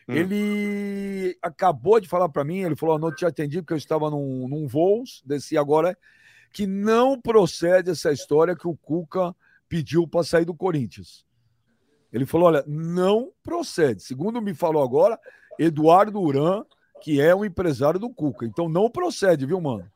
Ele 0.06 1.36
acabou 1.42 1.98
de 1.98 2.06
falar 2.06 2.28
para 2.28 2.44
mim, 2.44 2.60
ele 2.60 2.76
falou: 2.76 2.94
"Eu 2.94 3.00
não 3.00 3.12
te 3.12 3.26
atendi 3.26 3.60
porque 3.60 3.72
eu 3.72 3.78
estava 3.78 4.08
num, 4.08 4.46
num 4.46 4.68
voo, 4.68 5.02
desci 5.24 5.58
agora, 5.58 5.98
que 6.52 6.64
não 6.64 7.20
procede 7.20 7.90
essa 7.90 8.12
história 8.12 8.54
que 8.54 8.68
o 8.68 8.76
Cuca 8.76 9.34
pediu 9.68 10.06
para 10.06 10.22
sair 10.22 10.44
do 10.44 10.54
Corinthians. 10.54 11.24
Ele 12.12 12.26
falou: 12.26 12.48
olha, 12.48 12.64
não 12.66 13.30
procede. 13.42 14.02
Segundo 14.02 14.42
me 14.42 14.54
falou 14.54 14.82
agora, 14.82 15.18
Eduardo 15.58 16.20
Uran, 16.20 16.64
que 17.00 17.20
é 17.20 17.34
o 17.34 17.44
empresário 17.44 17.98
do 17.98 18.10
Cuca. 18.10 18.44
Então 18.44 18.68
não 18.68 18.90
procede, 18.90 19.46
viu, 19.46 19.60
mano? 19.60 19.90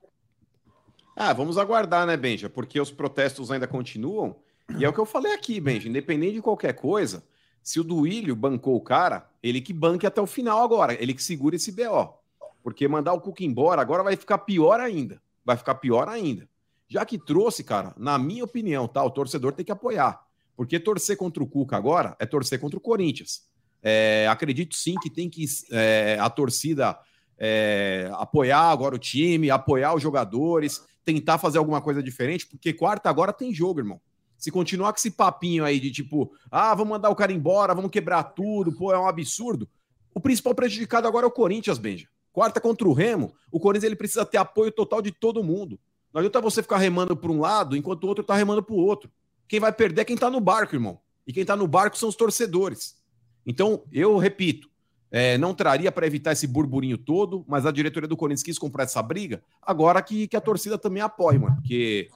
Ah, 1.15 1.33
vamos 1.33 1.57
aguardar, 1.57 2.07
né, 2.07 2.17
Benja? 2.17 2.49
Porque 2.49 2.81
os 2.81 2.91
protestos 2.91 3.51
ainda 3.51 3.67
continuam. 3.67 4.37
E 4.79 4.85
é 4.85 4.89
o 4.89 4.93
que 4.93 4.99
eu 4.99 5.07
falei 5.07 5.33
aqui, 5.33 5.61
Benja. 5.61 5.89
Independente 5.89 6.35
de 6.35 6.43
qualquer 6.43 6.75
coisa, 6.75 7.23
se 7.63 7.81
o 7.81 7.85
Duílio 7.85 8.35
bancou 8.37 8.77
o 8.77 8.81
cara, 8.81 9.29
ele 9.43 9.61
que 9.61 9.73
banque 9.73 10.07
até 10.07 10.21
o 10.21 10.27
final 10.27 10.63
agora. 10.63 11.01
Ele 11.01 11.15
que 11.15 11.23
segura 11.23 11.57
esse 11.57 11.73
BO. 11.73 12.15
Porque 12.63 12.89
mandar 12.89 13.13
o 13.13 13.21
Cuca 13.21 13.45
embora 13.45 13.81
agora 13.81 14.03
vai 14.03 14.17
ficar 14.17 14.39
pior 14.39 14.81
ainda. 14.81 15.23
Vai 15.45 15.57
ficar 15.57 15.77
pior 15.77 16.09
ainda. 16.09 16.49
Já 16.89 17.05
que 17.05 17.19
trouxe, 17.19 17.65
cara, 17.65 17.95
na 17.97 18.19
minha 18.19 18.45
opinião, 18.45 18.87
tá? 18.87 19.03
O 19.03 19.11
torcedor 19.11 19.53
tem 19.53 19.65
que 19.65 19.73
apoiar. 19.73 20.26
Porque 20.57 20.81
torcer 20.81 21.17
contra 21.17 21.43
o 21.43 21.47
Cuca 21.47 21.77
agora 21.77 22.17
é 22.19 22.27
torcer 22.27 22.59
contra 22.59 22.79
o 22.79 22.81
Corinthians. 22.81 23.43
É, 23.83 24.27
acredito 24.29 24.75
sim 24.75 24.95
que 25.01 25.11
tem 25.11 25.29
que 25.29 25.45
é, 25.71 26.17
a 26.19 26.31
torcida 26.31 26.99
é, 27.39 28.11
apoiar 28.15 28.71
agora 28.71 28.95
o 28.95 28.99
time, 28.99 29.51
apoiar 29.51 29.95
os 29.95 30.03
jogadores, 30.03 30.83
tentar 31.05 31.39
fazer 31.39 31.59
alguma 31.59 31.81
coisa 31.81 32.03
diferente, 32.03 32.47
porque 32.47 32.73
quarta 32.73 33.09
agora 33.09 33.33
tem 33.33 33.53
jogo, 33.53 33.81
irmão. 33.81 34.01
Se 34.39 34.51
continuar 34.51 34.93
com 34.93 34.99
esse 34.99 35.11
papinho 35.11 35.65
aí 35.65 35.79
de 35.79 35.91
tipo, 35.91 36.33
ah, 36.51 36.75
vamos 36.75 36.91
mandar 36.91 37.11
o 37.11 37.15
cara 37.15 37.33
embora, 37.33 37.75
vamos 37.75 37.91
quebrar 37.91 38.23
tudo, 38.23 38.73
pô, 38.73 38.93
é 38.93 38.99
um 38.99 39.07
absurdo. 39.07 39.69
O 40.15 40.21
principal 40.21 40.55
prejudicado 40.55 41.07
agora 41.07 41.27
é 41.27 41.29
o 41.29 41.33
Corinthians, 41.33 41.79
Benja. 41.79 42.09
Quarta 42.33 42.61
contra 42.61 42.87
o 42.87 42.93
Remo, 42.93 43.33
o 43.51 43.61
Corinthians 43.61 43.85
ele 43.85 43.97
precisa 43.97 44.25
ter 44.27 44.37
apoio 44.37 44.71
total 44.71 45.01
de 45.01 45.11
todo 45.11 45.43
mundo. 45.43 45.79
Não 46.13 46.21
adianta 46.21 46.41
você 46.41 46.63
ficar 46.63 46.79
remando 46.79 47.17
para 47.17 47.31
um 47.31 47.41
lado 47.41 47.77
enquanto 47.77 48.05
o 48.05 48.09
outro 48.09 48.25
tá 48.25 48.35
remando 48.35 48.63
para 48.63 48.75
o 48.75 48.79
outro. 48.79 49.11
Quem 49.49 49.61
vai 49.61 49.73
perder 49.73 50.03
é 50.03 50.05
quem 50.05 50.17
tá 50.17 50.31
no 50.31 50.41
barco, 50.41 50.75
irmão. 50.75 51.01
E 51.27 51.33
quem 51.33 51.45
tá 51.45 51.57
no 51.57 51.67
barco 51.67 51.97
são 51.97 52.09
os 52.09 52.17
torcedores. 52.17 52.97
Então, 53.45 53.85
eu 53.93 54.17
repito, 54.17 54.69
é, 55.11 55.39
não 55.39 55.55
traria 55.55 55.91
para 55.93 56.07
evitar 56.07 56.33
esse 56.33 56.47
burburinho 56.47 56.99
todo, 56.99 57.45
mas 57.47 57.65
a 57.65 57.71
diretoria 57.71 58.09
do 58.09 58.17
Corinthians 58.17 58.43
quis 58.43 58.59
comprar 58.59 58.85
essa 58.85 59.03
briga. 59.03 59.43
Agora 59.63 60.03
que, 60.03 60.27
que 60.27 60.37
a 60.37 60.41
torcida 60.41 60.77
também 60.77 61.03
apoie, 61.03 61.39
mano. 61.39 61.57
Porque, 61.57 62.09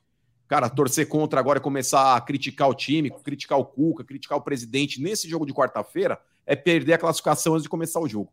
cara, 0.49 0.69
torcer 0.69 1.09
contra 1.09 1.39
agora 1.39 1.59
e 1.59 1.63
começar 1.63 2.17
a 2.17 2.21
criticar 2.21 2.69
o 2.69 2.75
time, 2.75 3.11
criticar 3.11 3.59
o 3.59 3.65
Cuca, 3.65 4.05
criticar 4.05 4.39
o 4.39 4.43
presidente 4.43 5.01
nesse 5.01 5.29
jogo 5.29 5.47
de 5.47 5.55
quarta-feira, 5.55 6.21
é 6.45 6.57
perder 6.57 6.95
a 6.95 6.99
classificação 6.99 7.55
antes 7.55 7.63
de 7.63 7.69
começar 7.69 8.01
o 8.01 8.09
jogo. 8.09 8.33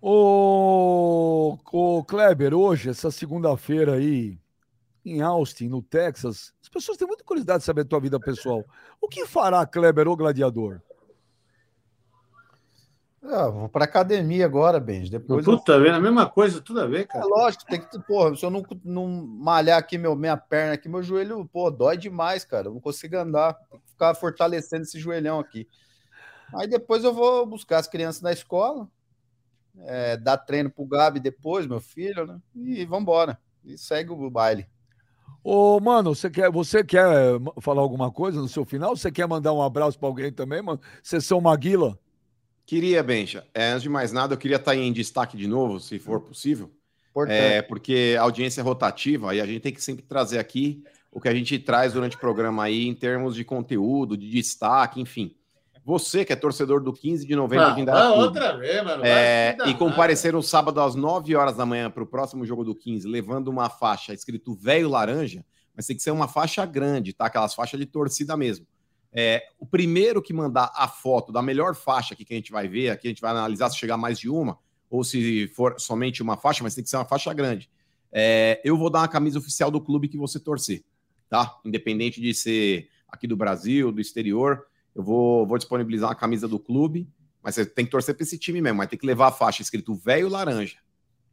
Ô, 0.00 1.58
ô 1.72 2.04
Kleber, 2.04 2.54
hoje, 2.54 2.90
essa 2.90 3.10
segunda-feira 3.10 3.94
aí, 3.94 4.38
em 5.06 5.22
Austin, 5.22 5.68
no 5.68 5.80
Texas, 5.80 6.52
as 6.60 6.68
pessoas 6.68 6.98
têm 6.98 7.06
muita 7.06 7.22
curiosidade 7.22 7.60
de 7.60 7.64
saber 7.64 7.82
a 7.82 7.84
tua 7.84 8.00
vida 8.00 8.18
pessoal. 8.18 8.64
O 9.00 9.08
que 9.08 9.24
fará 9.24 9.64
Kleber, 9.64 10.08
o 10.08 10.16
gladiador? 10.16 10.80
Ah, 13.22 13.48
vou 13.48 13.68
pra 13.68 13.84
academia 13.84 14.44
agora, 14.44 14.78
Benji. 14.78 15.10
Depois 15.10 15.44
Tudo 15.44 15.62
tá 15.62 15.76
vendo? 15.78 15.94
A 15.94 16.00
mesma 16.00 16.28
coisa, 16.28 16.60
tudo 16.60 16.80
a 16.80 16.86
ver, 16.86 17.00
É 17.00 17.04
cara. 17.04 17.24
lógico, 17.24 17.64
tem 17.66 17.80
que. 17.80 17.98
Porra, 18.00 18.34
se 18.36 18.44
eu 18.44 18.50
não, 18.50 18.64
não 18.84 19.06
malhar 19.08 19.78
aqui 19.78 19.98
meu, 19.98 20.14
minha 20.14 20.36
perna 20.36 20.74
aqui, 20.74 20.88
meu 20.88 21.02
joelho, 21.02 21.48
pô, 21.52 21.70
dói 21.70 21.96
demais, 21.96 22.44
cara. 22.44 22.68
Eu 22.68 22.74
não 22.74 22.80
consigo 22.80 23.16
andar. 23.16 23.54
Tem 23.54 23.80
que 23.80 23.90
ficar 23.90 24.14
fortalecendo 24.14 24.82
esse 24.82 24.98
joelhão 24.98 25.40
aqui. 25.40 25.68
Aí 26.54 26.68
depois 26.68 27.02
eu 27.02 27.12
vou 27.12 27.44
buscar 27.44 27.78
as 27.78 27.88
crianças 27.88 28.22
na 28.22 28.32
escola, 28.32 28.88
é, 29.80 30.16
dar 30.16 30.38
treino 30.38 30.70
pro 30.70 30.86
Gabi 30.86 31.18
depois, 31.18 31.66
meu 31.66 31.80
filho, 31.80 32.26
né? 32.26 32.40
E 32.54 32.84
vambora. 32.84 33.38
E 33.64 33.76
segue 33.76 34.12
o 34.12 34.30
baile. 34.30 34.68
Ô, 35.48 35.78
mano, 35.78 36.12
você 36.12 36.28
quer, 36.28 36.50
você 36.50 36.82
quer 36.82 37.06
falar 37.60 37.80
alguma 37.80 38.10
coisa 38.10 38.40
no 38.40 38.48
seu 38.48 38.64
final? 38.64 38.96
Você 38.96 39.12
quer 39.12 39.28
mandar 39.28 39.52
um 39.52 39.62
abraço 39.62 39.96
pra 39.96 40.08
alguém 40.08 40.32
também, 40.32 40.60
mano? 40.60 40.80
Sessão 41.04 41.40
Maguila? 41.40 41.96
Queria, 42.66 43.00
Benja, 43.00 43.46
é, 43.54 43.70
antes 43.70 43.84
de 43.84 43.88
mais 43.88 44.10
nada, 44.10 44.34
eu 44.34 44.38
queria 44.38 44.56
estar 44.56 44.74
em 44.74 44.92
destaque 44.92 45.36
de 45.36 45.46
novo, 45.46 45.78
se 45.78 46.00
for 46.00 46.20
possível. 46.20 46.68
Importante. 47.10 47.38
É, 47.40 47.62
porque 47.62 48.16
a 48.18 48.22
audiência 48.22 48.60
é 48.60 48.64
rotativa 48.64 49.36
e 49.36 49.40
a 49.40 49.46
gente 49.46 49.60
tem 49.60 49.72
que 49.72 49.80
sempre 49.80 50.02
trazer 50.02 50.40
aqui 50.40 50.82
o 51.12 51.20
que 51.20 51.28
a 51.28 51.34
gente 51.34 51.56
traz 51.60 51.92
durante 51.92 52.16
o 52.16 52.18
programa 52.18 52.64
aí 52.64 52.84
em 52.84 52.92
termos 52.92 53.36
de 53.36 53.44
conteúdo, 53.44 54.16
de 54.16 54.28
destaque, 54.28 55.00
enfim. 55.00 55.32
Você 55.86 56.24
que 56.24 56.32
é 56.32 56.36
torcedor 56.36 56.82
do 56.82 56.92
15 56.92 57.24
de 57.24 57.36
novembro 57.36 57.66
Ah, 57.66 57.70
de 57.70 57.78
ah, 57.78 57.82
Indaiatuba, 57.84 58.16
outra 58.24 58.56
vez, 58.56 58.82
mano. 58.82 59.04
é, 59.06 59.56
e 59.66 59.74
comparecer 59.74 60.32
no 60.32 60.42
sábado 60.42 60.80
às 60.80 60.96
9 60.96 61.36
horas 61.36 61.56
da 61.56 61.64
manhã 61.64 61.88
para 61.88 62.02
o 62.02 62.06
próximo 62.06 62.44
jogo 62.44 62.64
do 62.64 62.74
15, 62.74 63.06
levando 63.06 63.46
uma 63.46 63.70
faixa 63.70 64.12
escrito 64.12 64.52
velho 64.52 64.88
laranja, 64.88 65.44
mas 65.76 65.86
tem 65.86 65.94
que 65.94 66.02
ser 66.02 66.10
uma 66.10 66.26
faixa 66.26 66.66
grande, 66.66 67.12
tá? 67.12 67.26
Aquelas 67.26 67.54
faixas 67.54 67.78
de 67.78 67.86
torcida 67.86 68.36
mesmo. 68.36 68.66
É, 69.12 69.44
o 69.60 69.64
primeiro 69.64 70.20
que 70.20 70.32
mandar 70.32 70.72
a 70.74 70.88
foto 70.88 71.30
da 71.30 71.40
melhor 71.40 71.76
faixa 71.76 72.14
aqui 72.14 72.24
que 72.24 72.34
a 72.34 72.36
gente 72.36 72.50
vai 72.50 72.66
ver, 72.66 72.90
aqui 72.90 73.06
a 73.06 73.10
gente 73.10 73.22
vai 73.22 73.30
analisar 73.30 73.70
se 73.70 73.78
chegar 73.78 73.96
mais 73.96 74.18
de 74.18 74.28
uma, 74.28 74.58
ou 74.90 75.04
se 75.04 75.46
for 75.54 75.76
somente 75.78 76.20
uma 76.20 76.36
faixa, 76.36 76.64
mas 76.64 76.74
tem 76.74 76.82
que 76.82 76.90
ser 76.90 76.96
uma 76.96 77.04
faixa 77.04 77.32
grande. 77.32 77.70
É, 78.10 78.60
eu 78.64 78.76
vou 78.76 78.90
dar 78.90 79.02
uma 79.02 79.08
camisa 79.08 79.38
oficial 79.38 79.70
do 79.70 79.80
clube 79.80 80.08
que 80.08 80.18
você 80.18 80.40
torcer, 80.40 80.82
tá? 81.28 81.56
Independente 81.64 82.20
de 82.20 82.34
ser 82.34 82.88
aqui 83.08 83.28
do 83.28 83.36
Brasil, 83.36 83.92
do 83.92 84.00
exterior, 84.00 84.66
eu 84.96 85.02
vou, 85.02 85.46
vou 85.46 85.58
disponibilizar 85.58 86.08
uma 86.08 86.14
camisa 86.14 86.48
do 86.48 86.58
clube, 86.58 87.06
mas 87.42 87.54
você 87.54 87.66
tem 87.66 87.84
que 87.84 87.90
torcer 87.90 88.14
para 88.14 88.24
esse 88.24 88.38
time 88.38 88.62
mesmo, 88.62 88.78
mas 88.78 88.88
tem 88.88 88.98
que 88.98 89.06
levar 89.06 89.28
a 89.28 89.30
faixa 89.30 89.60
escrito 89.60 89.94
velho 89.94 90.26
laranja. 90.26 90.78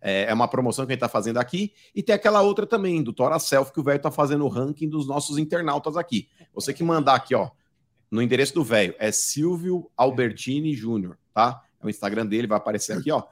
É, 0.02 0.26
é 0.26 0.34
uma 0.34 0.49
promoção 0.49 0.85
que 0.85 0.91
a 0.91 0.94
gente 0.94 0.98
está 0.98 1.07
fazendo 1.07 1.38
aqui. 1.38 1.72
E 1.95 2.03
tem 2.03 2.14
aquela 2.14 2.41
outra 2.41 2.68
também, 2.68 3.02
do 3.02 3.14
Tora 3.14 3.40
Self, 3.40 3.72
que 3.72 3.80
o 3.80 3.84
velho 3.84 3.95
está 3.95 4.11
fazendo 4.11 4.44
o 4.44 4.49
ranking 4.49 4.90
dos 4.90 5.07
nossos 5.07 5.38
internautas 5.38 5.95
aqui. 5.95 6.27
Você 6.53 6.73
que 6.73 6.84
mandar 6.84 7.15
aqui, 7.15 7.34
ó, 7.34 7.52
no 8.11 8.22
endereço 8.22 8.53
do 8.53 8.65
velho, 8.65 8.94
é 8.99 9.14
Silvio 9.14 9.90
Albertini 9.95 10.73
Júnior, 10.76 11.18
tá? 11.34 11.64
É 11.81 11.85
o 11.85 11.90
Instagram 11.90 12.26
dele, 12.26 12.48
vai 12.48 12.57
aparecer 12.57 12.98
aqui, 12.98 13.11
ó. 13.11 13.23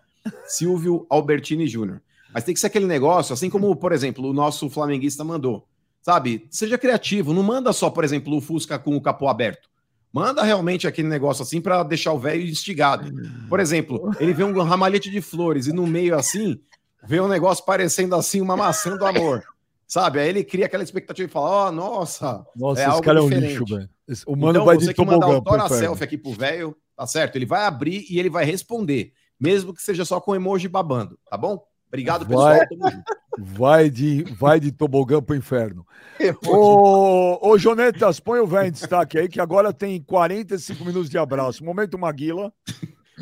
Silvio 0.48 1.06
Albertini 1.10 1.68
Júnior. 1.68 2.02
Mas 2.34 2.46
tem 2.46 2.54
que 2.54 2.60
ser 2.62 2.68
aquele 2.68 2.88
negócio, 2.88 3.34
assim 3.34 3.50
como, 3.50 3.76
por 3.76 3.92
exemplo, 3.92 4.30
o 4.30 4.34
nosso 4.34 4.70
flamenguista 4.70 5.26
mandou. 5.26 5.68
Sabe? 6.02 6.48
Seja 6.50 6.78
criativo, 6.78 7.34
não 7.34 7.44
manda 7.44 7.74
só, 7.74 7.90
por 7.90 8.06
exemplo, 8.06 8.34
o 8.36 8.42
Fusca 8.42 8.80
com 8.80 8.96
o 8.96 9.02
capô 9.02 9.28
aberto. 9.28 9.70
Manda 10.14 10.44
realmente 10.44 10.88
aquele 10.88 11.08
negócio 11.08 11.44
assim 11.44 11.62
para 11.62 11.84
deixar 11.84 12.12
o 12.12 12.20
velho 12.20 12.44
instigado. 12.44 13.12
Por 13.48 13.60
exemplo, 13.60 14.12
ele 14.20 14.34
vê 14.34 14.44
um 14.44 14.62
ramalhete 14.62 15.10
de 15.10 15.22
flores 15.22 15.68
e 15.68 15.74
no 15.74 15.88
meio 15.88 16.16
assim, 16.16 16.60
vê 17.04 17.22
um 17.22 17.28
negócio 17.28 17.66
parecendo 17.66 18.16
assim 18.16 18.42
uma 18.42 18.58
maçã 18.58 18.98
do 18.98 19.06
amor. 19.06 19.44
Sabe? 19.88 20.20
Aí 20.20 20.30
ele 20.30 20.44
cria 20.44 20.68
aquela 20.68 20.84
expectativa 20.84 21.28
e 21.28 21.32
fala: 21.32 21.50
Ó, 21.50 21.68
oh, 21.68 21.72
nossa, 21.72 22.46
Nossa, 22.56 22.82
é 22.82 22.90
esse 22.90 23.02
cara 23.02 23.20
é 23.20 23.22
um 23.22 23.30
diferente. 23.30 23.50
lixo, 23.52 23.66
velho. 23.66 23.90
O 24.26 24.36
mano 24.36 24.52
então, 24.52 24.66
vai 24.66 24.76
você 24.78 24.88
de 24.88 24.94
que 24.94 25.02
mandar 25.02 25.20
tobogã 25.20 25.38
o 25.38 25.44
pro 25.44 25.52
Tora 25.52 25.66
inferno. 25.66 25.84
Selfie 25.84 26.04
aqui 26.04 26.18
pro 26.18 26.32
velho, 26.32 26.78
tá 26.96 27.06
certo? 27.06 27.36
Ele 27.36 27.46
vai 27.46 27.66
abrir 27.66 28.06
e 28.10 28.20
ele 28.20 28.30
vai 28.30 28.46
responder, 28.46 29.14
mesmo 29.40 29.74
que 29.74 29.82
seja 29.82 30.06
só 30.06 30.22
com 30.22 30.36
emoji 30.36 30.68
babando, 30.68 31.18
tá 31.30 31.38
bom? 31.38 31.62
Obrigado, 31.90 32.26
pessoal. 32.26 32.58
Vai, 32.58 32.68
Tamo 32.68 32.90
junto. 32.90 33.04
Vai, 33.38 33.90
de, 33.90 34.24
vai 34.38 34.60
de 34.60 34.72
tobogã 34.72 35.22
pro 35.22 35.36
inferno. 35.36 35.86
Ô, 36.48 37.50
ô 37.50 37.58
Jonetas, 37.58 38.20
põe 38.20 38.40
o 38.40 38.48
velho 38.48 38.68
em 38.68 38.72
destaque 38.72 39.18
aí, 39.18 39.28
que 39.30 39.40
agora 39.42 39.74
tem 39.74 40.02
45 40.02 40.86
minutos 40.86 41.10
de 41.10 41.18
abraço. 41.18 41.64
Momento 41.64 41.98
Maguila. 41.98 42.52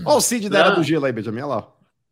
Ó, 0.06 0.18
o 0.18 0.22
Cid 0.22 0.50
da 0.50 0.60
Era 0.60 0.70
do 0.72 0.84
Gelo 0.84 1.06
aí, 1.06 1.12
Benjamin, 1.12 1.42
olha 1.42 1.48
lá. 1.48 1.68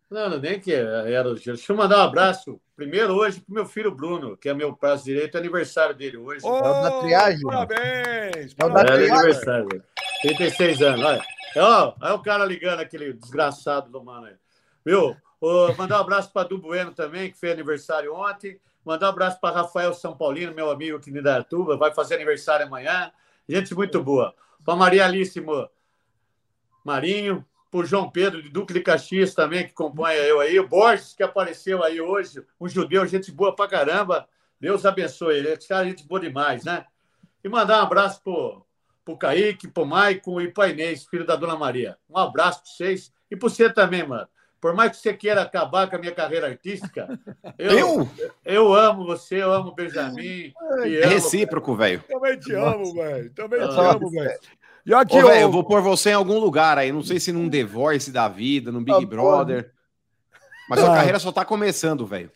Não, 0.10 0.30
não, 0.30 0.40
nem 0.40 0.58
que 0.58 0.74
era 0.74 1.30
o 1.30 1.36
gelo. 1.36 1.56
Deixa 1.56 1.74
eu 1.74 1.76
mandar 1.76 1.98
um 1.98 2.04
abraço 2.04 2.62
primeiro 2.78 3.14
hoje 3.14 3.42
pro 3.42 3.54
meu 3.54 3.66
filho 3.66 3.92
Bruno, 3.94 4.38
que 4.38 4.48
é 4.48 4.54
meu 4.54 4.74
braço 4.80 5.04
direito, 5.04 5.36
é 5.36 5.40
aniversário 5.40 5.94
dele 5.94 6.16
hoje. 6.16 6.46
Ô, 6.46 6.62
da 6.62 7.02
triagem. 7.02 7.42
Parabéns! 7.42 8.56
É 8.58 8.66
o 8.66 8.70
É, 8.70 8.74
da 8.74 8.82
é 8.82 8.86
triagem. 8.86 9.12
aniversário 9.12 9.68
dele. 9.68 9.84
36 10.22 10.82
anos, 10.82 11.06
olha. 11.06 11.22
Ó, 11.58 11.94
olha 12.02 12.14
o 12.14 12.22
cara 12.22 12.46
ligando, 12.46 12.80
aquele 12.80 13.12
desgraçado 13.14 13.92
do 13.92 14.02
mano 14.02 14.28
aí. 14.28 14.34
Viu? 14.86 15.14
Ô, 15.40 15.72
mandar 15.78 15.98
um 15.98 16.02
abraço 16.02 16.32
para 16.32 16.48
Du 16.48 16.58
Bueno 16.58 16.92
também, 16.92 17.32
que 17.32 17.38
fez 17.38 17.54
aniversário 17.54 18.14
ontem. 18.14 18.60
Mandar 18.84 19.08
um 19.08 19.10
abraço 19.10 19.40
para 19.40 19.56
Rafael 19.56 19.94
São 19.94 20.16
Paulino, 20.16 20.54
meu 20.54 20.72
amigo 20.72 20.98
aqui 20.98 21.12
de 21.12 21.20
Indaiatuba, 21.20 21.78
vai 21.78 21.94
fazer 21.94 22.16
aniversário 22.16 22.66
amanhã. 22.66 23.12
Gente 23.48 23.76
muito 23.76 24.02
boa. 24.02 24.34
Para 24.66 24.76
Maria 24.76 25.06
Alice 25.06 25.40
Marinho, 26.84 27.46
para 27.70 27.86
João 27.86 28.10
Pedro 28.10 28.42
de 28.42 28.50
Duque 28.50 28.74
de 28.74 28.80
Caxias 28.80 29.34
também, 29.34 29.66
que 29.66 29.72
acompanha 29.72 30.20
eu 30.20 30.40
aí. 30.40 30.60
O 30.60 30.68
Borges, 30.68 31.14
que 31.14 31.22
apareceu 31.22 31.84
aí 31.84 32.00
hoje, 32.02 32.44
um 32.60 32.68
judeu, 32.68 33.06
gente 33.06 33.32
boa 33.32 33.56
pra 33.56 33.68
caramba. 33.68 34.28
Deus 34.60 34.86
abençoe 34.86 35.36
ele. 35.36 35.50
Esse 35.50 35.68
cara 35.68 35.86
é 35.86 35.90
gente 35.90 36.08
boa 36.08 36.20
demais, 36.20 36.64
né? 36.64 36.86
E 37.44 37.50
mandar 37.50 37.80
um 37.80 37.86
abraço 37.86 38.22
pro, 38.24 38.66
pro 39.06 39.18
Kaique, 39.18 39.68
pro 39.68 39.86
Maicon 39.86 40.42
e 40.42 40.52
pro 40.52 40.68
Inês, 40.68 41.06
filho 41.06 41.26
da 41.26 41.36
Dona 41.36 41.56
Maria. 41.56 41.98
Um 42.10 42.18
abraço 42.18 42.64
para 42.64 42.72
vocês 42.72 43.14
e 43.30 43.36
para 43.36 43.50
você 43.50 43.72
também, 43.72 44.08
mano. 44.08 44.28
Por 44.68 44.76
mais 44.76 44.92
que 44.92 44.98
você 44.98 45.14
queira 45.14 45.42
acabar 45.44 45.90
com 45.90 45.96
a 45.96 46.00
minha 46.00 46.12
carreira 46.12 46.48
artística, 46.48 47.08
eu, 47.58 48.10
eu, 48.44 48.74
amo 48.74 49.06
você, 49.06 49.42
eu 49.42 49.52
amo 49.54 49.70
o 49.70 49.76
Benjamin. 49.76 50.52
e 50.86 50.98
É 50.98 51.06
amo- 51.06 51.14
recíproco, 51.14 51.74
velho. 51.76 52.04
Também 52.08 52.38
te 52.38 52.54
amo, 52.54 52.94
velho. 52.94 53.30
Também 53.34 53.60
te 53.62 53.66
Nossa. 53.66 53.92
amo, 53.96 54.10
velho. 54.10 54.40
E 54.86 54.94
aqui, 54.94 55.18
Ô, 55.18 55.28
velho, 55.28 55.42
eu 55.42 55.52
vou 55.52 55.64
pôr 55.64 55.82
você 55.82 56.10
em 56.10 56.14
algum 56.14 56.38
lugar 56.38 56.78
aí. 56.78 56.92
Não 56.92 57.02
sei 57.02 57.18
se 57.20 57.32
num 57.32 57.50
The 57.50 57.64
Voice 57.64 58.12
da 58.12 58.28
vida, 58.28 58.72
num 58.72 58.84
Big 58.84 59.04
Ah, 59.04 59.08
Brother. 59.08 59.72
Mas 60.70 60.82
sua 60.82 60.92
Ah. 60.92 60.96
carreira 60.98 61.18
só 61.20 61.32
tá 61.32 61.46
começando, 61.46 62.06
velho. 62.06 62.30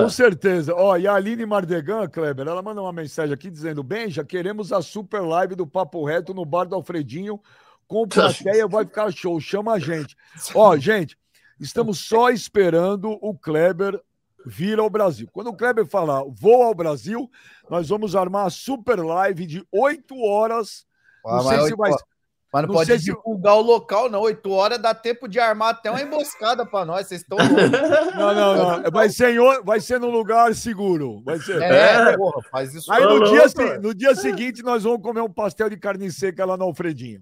Com 0.00 0.08
certeza. 0.08 0.72
Ó, 0.76 0.96
e 0.96 1.08
a 1.08 1.14
Aline 1.14 1.44
Mardegan, 1.44 2.06
Kleber, 2.08 2.46
ela 2.46 2.62
manda 2.62 2.80
uma 2.80 2.92
mensagem 2.92 3.34
aqui 3.34 3.50
dizendo: 3.50 3.82
Bem, 3.82 4.08
já 4.08 4.22
queremos 4.24 4.72
a 4.72 4.80
super 4.80 5.20
live 5.22 5.56
do 5.56 5.66
Papo 5.66 6.04
Reto 6.04 6.32
no 6.32 6.44
bar 6.44 6.66
do 6.66 6.76
Alfredinho. 6.76 7.40
Com 7.88 8.06
plateia 8.06 8.66
vai 8.68 8.84
ficar 8.84 9.10
show. 9.12 9.40
Chama 9.40 9.72
a 9.72 9.78
gente. 9.78 10.16
Ó, 10.54 10.76
gente, 10.76 11.16
estamos 11.60 11.98
só 12.00 12.30
esperando 12.30 13.10
o 13.20 13.34
Kleber 13.36 14.00
vir 14.46 14.78
ao 14.78 14.88
Brasil. 14.88 15.28
Quando 15.32 15.48
o 15.48 15.56
Kleber 15.56 15.86
falar 15.86 16.22
vou 16.28 16.62
ao 16.62 16.74
Brasil, 16.74 17.30
nós 17.68 17.88
vamos 17.88 18.14
armar 18.16 18.46
a 18.46 18.50
super 18.50 18.98
live 19.04 19.44
de 19.46 19.66
8 19.72 20.16
horas. 20.22 20.86
Ah, 21.26 21.36
Não 21.38 21.44
mas 21.44 21.46
sei 21.48 21.56
se 21.58 21.62
oito 21.64 21.76
vai. 21.76 21.90
horas. 21.90 22.02
Mas 22.50 22.62
não, 22.62 22.68
não 22.68 22.74
pode 22.76 22.86
sei 22.86 22.98
se- 22.98 23.04
divulgar 23.04 23.56
o 23.56 23.60
local, 23.60 24.08
não. 24.08 24.20
Oito 24.22 24.50
horas 24.50 24.80
dá 24.80 24.94
tempo 24.94 25.28
de 25.28 25.38
armar 25.38 25.68
até 25.70 25.90
uma 25.90 26.00
emboscada 26.00 26.64
pra 26.64 26.82
nós. 26.82 27.06
Vocês 27.06 27.20
estão. 27.20 27.36
Não, 28.16 28.34
não, 28.34 28.80
não. 28.82 28.90
Vai 28.90 29.10
ser, 29.10 29.34
em, 29.34 29.62
vai 29.62 29.80
ser 29.80 30.00
num 30.00 30.08
lugar 30.10 30.54
seguro. 30.54 31.22
Vai 31.24 31.38
ser. 31.40 31.60
É, 31.60 32.16
porra, 32.16 32.42
faz 32.50 32.74
isso. 32.74 32.90
Aí 32.90 33.04
no 33.04 33.22
dia, 33.24 33.48
se- 33.50 33.78
no 33.78 33.94
dia 33.94 34.14
seguinte 34.14 34.62
nós 34.62 34.82
vamos 34.84 35.02
comer 35.02 35.20
um 35.20 35.30
pastel 35.30 35.68
de 35.68 35.76
carne 35.76 36.10
seca 36.10 36.46
lá 36.46 36.56
no 36.56 36.64
Alfredinho. 36.64 37.20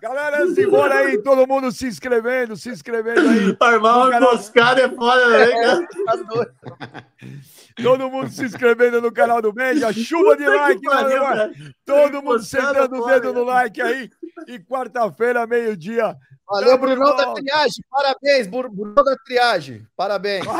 Galera, 0.00 0.46
simbora 0.54 0.94
aí, 0.94 1.22
todo 1.22 1.46
mundo 1.46 1.70
se 1.70 1.86
inscrevendo, 1.86 2.56
se 2.56 2.70
inscrevendo 2.70 3.20
aí. 3.28 3.54
Armar 3.60 3.94
No 3.94 4.00
uma 4.02 4.10
canal- 4.10 4.34
é 4.78 4.88
foda, 4.88 5.28
né, 5.28 5.46
cara? 5.60 5.86
Tá 6.06 6.16
Todo 7.82 8.10
mundo 8.10 8.30
se 8.30 8.44
inscrevendo 8.44 9.00
no 9.00 9.12
canal 9.12 9.40
do 9.42 9.52
Benja, 9.52 9.92
chuva 9.92 10.36
de 10.36 10.46
like, 10.46 10.82
pariu, 10.82 11.20
cara. 11.20 11.50
Todo 11.84 12.22
mundo 12.22 12.42
sentando 12.42 13.00
o 13.02 13.06
dedo 13.06 13.32
no 13.32 13.44
like 13.44 13.80
aí. 13.80 14.10
E 14.48 14.58
quarta-feira, 14.58 15.46
meio-dia. 15.46 16.16
Valeu, 16.48 16.78
Brunão 16.78 17.16
da. 17.16 17.32
Triagem. 17.34 17.84
Parabéns, 17.90 18.46
Bru- 18.48 18.70
Brunão 18.70 19.04
da 19.04 19.16
Triagem. 19.24 19.86
Parabéns. 19.96 20.44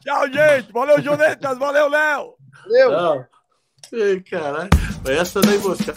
Tchau, 0.00 0.26
gente. 0.32 0.72
Valeu, 0.72 1.00
Jonetas. 1.00 1.58
Valeu, 1.58 1.88
Léo. 1.88 2.34
Valeu. 2.64 3.24
Ei, 3.92 4.20
caralho. 4.22 4.70
Essa 5.06 5.40
da 5.40 5.54
emboscada. 5.54 5.94